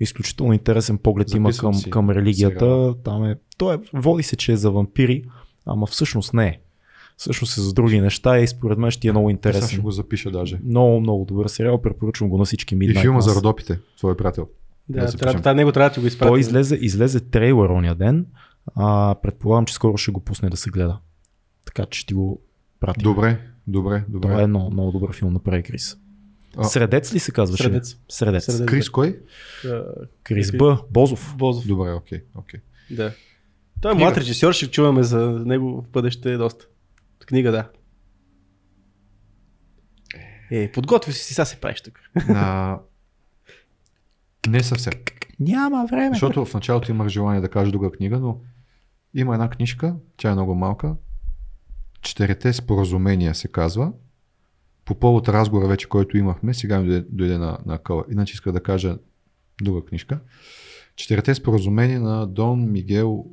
Изключително 0.00 0.52
интересен 0.52 0.98
поглед 0.98 1.34
има 1.34 1.48
Записвам 1.52 1.72
към, 1.72 1.80
си 1.80 1.90
към 1.90 2.10
религията. 2.10 2.58
сериала. 2.58 3.02
Там 3.02 3.24
е, 3.24 3.36
той 3.58 3.74
е, 3.74 3.78
води 3.92 4.22
се, 4.22 4.36
че 4.36 4.52
е 4.52 4.56
за 4.56 4.70
вампири, 4.70 5.24
ама 5.66 5.86
всъщност 5.86 6.34
не 6.34 6.46
е. 6.46 6.60
Всъщност 7.16 7.58
е 7.58 7.60
за 7.60 7.72
други 7.72 8.00
неща 8.00 8.38
и 8.38 8.46
според 8.48 8.78
мен 8.78 8.90
ще 8.90 9.00
ти 9.00 9.08
е 9.08 9.12
много 9.12 9.28
Сега 9.28 9.38
ще 9.38 9.48
интересен. 9.48 9.80
го 9.80 9.90
запиша 9.90 10.30
даже. 10.30 10.60
Много, 10.64 11.00
много 11.00 11.24
добър 11.24 11.46
сериал, 11.48 11.82
препоръчвам 11.82 12.30
го 12.30 12.38
на 12.38 12.44
всички 12.44 12.74
И 12.74 12.78
Midnight 12.78 13.00
филма 13.00 13.18
Mass. 13.18 13.22
за 13.22 13.34
родопите, 13.34 13.78
твой 13.98 14.16
приятел. 14.16 14.48
Да, 14.88 15.06
Да 15.06 15.12
трябва, 15.12 15.38
това 15.38 15.54
него 15.54 15.72
трябва 15.72 15.94
да 15.94 16.00
го 16.00 16.06
изпратим. 16.06 16.30
Той 16.30 16.40
излезе, 16.40 16.74
излезе 16.74 17.20
трейлър 17.20 17.68
ония 17.68 17.94
ден. 17.94 18.26
А, 18.74 19.14
предполагам, 19.22 19.66
че 19.66 19.74
скоро 19.74 19.96
ще 19.96 20.10
го 20.10 20.20
пусне 20.20 20.50
да 20.50 20.56
се 20.56 20.70
гледа. 20.70 20.98
Така 21.66 21.86
че 21.86 22.00
ще 22.00 22.06
ти 22.06 22.14
го 22.14 22.42
пратим. 22.80 23.02
Добре, 23.02 23.40
добре, 23.66 24.04
добре. 24.08 24.28
Това 24.28 24.42
е 24.42 24.46
много, 24.46 24.70
много 24.70 24.92
добър 24.92 25.12
филм, 25.12 25.32
направи 25.32 25.62
Крис. 25.62 25.96
А- 26.56 26.64
Средец 26.64 27.14
ли 27.14 27.18
се 27.18 27.32
казваше? 27.32 27.62
Средец. 27.62 27.96
Средец. 28.08 28.44
Средец. 28.44 28.66
Крис 28.66 28.90
кой? 28.90 29.20
Крис 30.22 30.52
Б. 30.52 30.78
Бозов. 30.90 31.34
Бозов. 31.38 31.66
Добре, 31.66 31.92
окей, 31.92 32.24
окей. 32.34 32.60
Да. 32.90 33.12
Той 33.80 33.92
е 33.92 33.94
млад 33.94 34.16
режисьор, 34.16 34.52
ще 34.52 34.70
чуваме 34.70 35.02
за 35.02 35.30
него 35.30 35.82
в 35.82 35.90
бъдеще 35.90 36.36
доста. 36.36 36.66
Книга, 37.26 37.52
да. 37.52 37.70
Е, 40.50 40.72
подготви 40.72 41.12
си, 41.12 41.34
сега 41.34 41.44
се 41.44 41.56
правиш 41.56 41.80
тук. 41.80 42.00
На... 42.28 42.78
Не 44.46 44.62
съвсем. 44.62 44.92
Няма 45.40 45.86
време. 45.90 46.14
Защото 46.14 46.44
в 46.44 46.54
началото 46.54 46.90
имах 46.90 47.08
желание 47.08 47.40
да 47.40 47.48
кажа 47.48 47.72
друга 47.72 47.90
книга, 47.90 48.20
но 48.20 48.40
има 49.14 49.34
една 49.34 49.50
книжка, 49.50 49.96
тя 50.16 50.30
е 50.30 50.34
много 50.34 50.54
малка. 50.54 50.96
четирите 52.02 52.52
споразумения 52.52 53.34
се 53.34 53.48
казва. 53.48 53.92
По 54.84 54.94
повод 54.94 55.28
разговора 55.28 55.68
вече, 55.68 55.88
който 55.88 56.16
имахме, 56.16 56.54
сега 56.54 56.80
ми 56.80 57.04
дойде, 57.08 57.38
на, 57.38 57.58
на 57.66 57.78
къла. 57.78 58.04
Иначе 58.12 58.34
иска 58.34 58.52
да 58.52 58.62
кажа 58.62 58.98
друга 59.62 59.84
книжка. 59.84 60.20
Четирите 60.96 61.34
споразумения 61.34 62.00
на 62.00 62.26
Дон 62.26 62.72
Мигел 62.72 63.26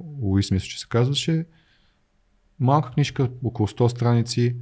Луис, 0.00 0.50
мисля, 0.50 0.66
че 0.66 0.80
се 0.80 0.88
казваше. 0.88 1.46
Малка 2.60 2.90
книжка, 2.90 3.30
около 3.44 3.68
100 3.68 3.88
страници. 3.88 4.56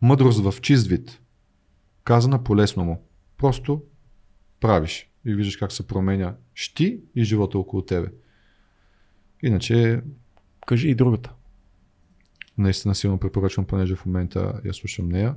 Мъдрост 0.00 0.40
в 0.40 0.60
чист 0.60 0.86
вид. 0.86 1.20
Казана 2.04 2.44
по-лесно 2.44 2.84
му. 2.84 3.08
Просто 3.38 3.82
правиш 4.60 5.10
и 5.24 5.34
виждаш 5.34 5.56
как 5.56 5.72
се 5.72 5.86
променя 5.86 6.34
щи 6.54 7.00
и 7.14 7.24
живота 7.24 7.58
около 7.58 7.82
тебе. 7.84 8.08
Иначе 9.42 10.02
Кажи 10.68 10.88
и 10.88 10.94
другата. 10.94 11.32
наистина 12.58 12.94
силно 12.94 13.18
препоръчвам, 13.18 13.66
понеже 13.66 13.96
в 13.96 14.06
момента 14.06 14.60
я 14.64 14.74
слушам 14.74 15.08
нея, 15.08 15.34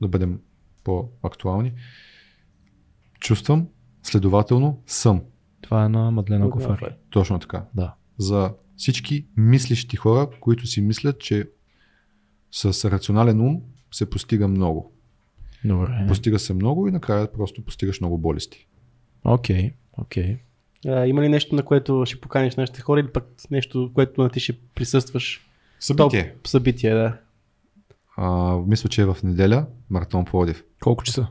да 0.00 0.08
бъдем 0.08 0.40
по-актуални. 0.84 1.72
Чувствам, 3.20 3.68
следователно 4.02 4.82
съм. 4.86 5.22
Това 5.60 5.84
е 5.84 5.88
на 5.88 6.10
Мадлена. 6.10 6.48
Гофари. 6.48 6.94
Точно 7.10 7.38
така. 7.38 7.64
Да. 7.74 7.94
За 8.18 8.54
всички 8.76 9.26
мислещи 9.36 9.96
хора, 9.96 10.30
които 10.40 10.66
си 10.66 10.80
мислят, 10.80 11.20
че 11.20 11.50
с 12.52 12.90
рационален 12.90 13.40
ум 13.40 13.62
се 13.92 14.10
постига 14.10 14.48
много. 14.48 14.92
Добре. 15.64 16.04
Постига 16.08 16.38
се 16.38 16.54
много 16.54 16.88
и 16.88 16.90
накрая 16.90 17.32
просто 17.32 17.64
постигаш 17.64 18.00
много 18.00 18.18
болести. 18.18 18.66
Окей, 19.24 19.72
окей. 19.98 20.38
А, 20.86 21.06
има 21.06 21.22
ли 21.22 21.28
нещо, 21.28 21.54
на 21.54 21.62
което 21.62 22.02
ще 22.06 22.20
поканиш 22.20 22.56
нашите 22.56 22.80
хора 22.80 23.00
или 23.00 23.08
пък 23.08 23.24
нещо, 23.50 23.90
което 23.94 24.22
на 24.22 24.30
ти 24.30 24.40
ще 24.40 24.58
присъстваш? 24.74 25.46
Събитие. 25.80 26.32
Топ 26.32 26.48
събитие, 26.48 26.94
да. 26.94 27.16
А, 28.16 28.56
мисля, 28.66 28.88
че 28.88 29.02
е 29.02 29.06
в 29.06 29.16
неделя 29.24 29.66
маратон 29.90 30.24
Плодив. 30.24 30.64
Колко 30.80 31.04
часа? 31.04 31.26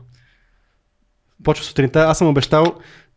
Почва 1.44 1.64
сутринта. 1.64 2.00
Аз 2.00 2.18
съм 2.18 2.28
обещал, 2.28 2.64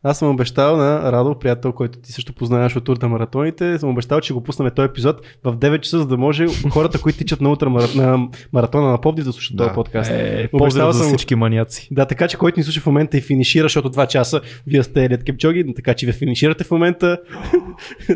аз 0.04 0.20
съм 0.20 0.30
обещал 0.30 0.78
на 0.78 1.12
Радо, 1.12 1.40
приятел, 1.40 1.72
който 1.72 2.00
ти 2.00 2.12
също 2.12 2.34
познаваш 2.34 2.76
от 2.76 2.84
турта 2.84 3.08
маратоните, 3.08 3.80
съм 3.80 3.90
обещал, 3.90 4.22
че 4.22 4.34
го 4.34 4.44
пуснем 4.44 4.72
този 4.76 4.86
епизод 4.86 5.16
в 5.44 5.58
9 5.58 5.80
часа, 5.80 6.00
за 6.00 6.08
да 6.08 6.18
може 6.18 6.46
хората, 6.70 7.02
които 7.02 7.18
тичат 7.18 7.42
на, 7.42 7.50
утра, 7.50 7.70
мара- 7.70 7.96
на 7.96 8.28
маратона 8.54 8.88
на 8.88 9.02
Пловдив 9.02 9.26
да 9.26 9.34
слушат 9.34 9.58
Да. 9.58 9.64
този 9.64 9.76
подкаст. 9.76 10.12
Е, 10.12 10.50
Обещал 10.54 10.92
за 10.92 11.00
съм- 11.00 11.08
всички 11.08 11.36
маняци. 11.36 11.88
Да, 11.92 12.06
така 12.06 12.28
че 12.28 12.38
който 12.38 12.60
ни 12.60 12.64
слуша 12.64 12.82
в 12.82 12.86
момента 12.86 13.18
и 13.18 13.22
финишира, 13.22 13.66
защото 13.66 13.90
2 13.90 14.08
часа 14.08 14.42
вие 14.68 14.84
сте 14.84 15.06
Елият 15.06 15.24
Кепчоги, 15.24 15.74
така 15.76 15.94
че 15.94 16.06
вие 16.06 16.14
финиширате 16.14 16.64
в 16.64 16.72
момента. 16.72 17.18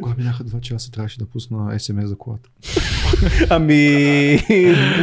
Кога 0.01 0.15
минаха 0.17 0.43
два 0.43 0.59
часа, 0.59 0.91
трябваше 0.91 1.19
да 1.19 1.25
пусна 1.25 1.79
СМС 1.79 2.07
за 2.07 2.17
колата. 2.17 2.49
Ами, 3.49 4.39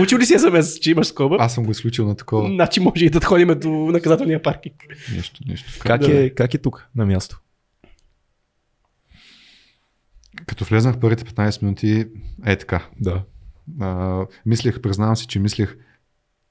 учил 0.02 0.18
ли 0.18 0.26
си 0.26 0.38
СМС, 0.38 0.78
че 0.80 0.90
имаш 0.90 1.06
скоба? 1.06 1.36
Аз 1.40 1.54
съм 1.54 1.64
го 1.64 1.70
изключил 1.70 2.06
на 2.06 2.16
такова. 2.16 2.48
Значи 2.48 2.80
може 2.80 3.04
и 3.04 3.10
да 3.10 3.20
ходим 3.20 3.48
до 3.60 3.68
наказателния 3.70 4.42
паркинг. 4.42 4.76
Нещо, 5.16 5.40
нещо. 5.48 5.72
Как, 5.80 6.00
Да. 6.00 6.20
е, 6.24 6.30
как 6.30 6.54
е 6.54 6.58
тук 6.58 6.88
на 6.96 7.06
място? 7.06 7.40
Като 10.46 10.64
влезнах 10.64 10.98
първите 11.00 11.24
15 11.24 11.62
минути, 11.62 12.06
е 12.46 12.56
така. 12.56 12.88
Да. 13.00 13.22
А, 13.80 14.20
мислех, 14.46 14.80
признавам 14.80 15.16
си, 15.16 15.26
че 15.26 15.38
мислех 15.38 15.76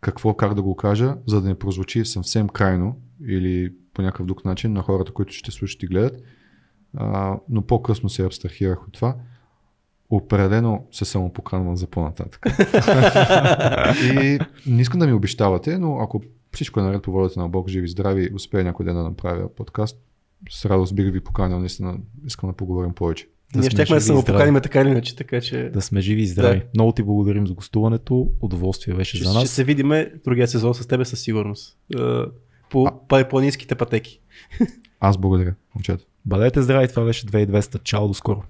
какво, 0.02 0.34
как 0.34 0.54
да 0.54 0.62
го 0.62 0.76
кажа, 0.76 1.16
за 1.28 1.42
да 1.42 1.48
не 1.48 1.60
прозвучи 1.60 2.06
съвсем 2.06 2.50
крайно 2.50 3.02
или 3.28 3.74
по 3.94 4.02
някакъв 4.02 4.26
друг 4.26 4.46
начин 4.46 4.74
на 4.74 4.82
хората, 4.82 5.12
които 5.12 5.34
ще 5.34 5.52
слушат 5.52 5.84
и 5.84 5.88
гледат. 5.88 6.22
А, 6.98 7.38
но 7.50 7.62
по-късно 7.62 8.10
се 8.10 8.26
абстрахирах 8.26 8.84
от 8.88 8.94
това. 8.94 9.16
Определено 10.16 10.88
се 10.92 11.06
самопоканвам 11.06 11.78
за 11.78 11.88
по-нататък. 11.88 12.46
и 14.04 14.40
не 14.68 14.82
искам 14.82 15.00
да 15.00 15.08
ми 15.08 15.14
обещавате, 15.14 15.78
но 15.78 15.98
ако 15.98 16.22
всичко 16.52 16.80
е 16.80 16.84
наред 16.84 17.02
по 17.02 17.12
волята 17.12 17.40
на 17.40 17.50
Бог, 17.50 17.70
живи, 17.70 17.88
здрави, 17.88 18.30
успея 18.34 18.64
някой 18.64 18.86
ден 18.86 18.96
да 18.96 19.04
направя 19.04 19.56
подкаст, 19.56 19.98
с 20.50 20.66
радост 20.66 20.96
бих 20.96 21.12
ви 21.12 21.22
поканил, 21.22 21.60
наистина 21.60 21.98
искам 22.26 22.50
да 22.50 22.56
поговорим 22.56 22.94
повече. 22.94 23.28
Да 23.54 23.60
Ние 23.60 23.70
сме 23.70 23.72
щехме 23.72 23.96
да 23.96 24.02
се 24.02 24.14
поканим 24.14 24.62
така 24.62 24.82
или 24.82 24.90
иначе, 24.90 25.16
така 25.16 25.42
че 25.42 25.70
Да 25.74 25.82
сме 25.82 26.02
живи 26.02 26.22
и 26.22 26.28
здрави. 26.28 26.60
Да. 26.60 26.66
Много 26.76 26.92
ти 26.92 27.04
благодарим 27.04 27.48
за 27.48 27.54
гостуването. 27.54 28.30
Удоволствие 28.42 28.96
беше 28.96 29.18
ще, 29.18 29.26
за 29.26 29.32
ще 29.32 29.40
нас. 29.40 29.50
се 29.50 29.64
видиме 29.64 30.12
другия 30.26 30.48
сезон 30.48 30.74
с 30.74 30.88
тебе 30.88 31.06
със 31.06 31.20
сигурност. 31.20 31.78
Е, 31.96 32.02
По, 32.70 32.88
по 33.08 33.28
планинските 33.30 33.76
пътеки. 33.76 34.22
Аз 35.00 35.18
благодаря, 35.18 35.56
момчета. 35.76 36.06
Бъдете 36.26 36.62
здрави, 36.62 36.88
това 36.88 37.06
беше 37.06 37.26
2200. 37.26 37.84
Чао, 37.84 38.08
до 38.08 38.14
скоро. 38.14 38.44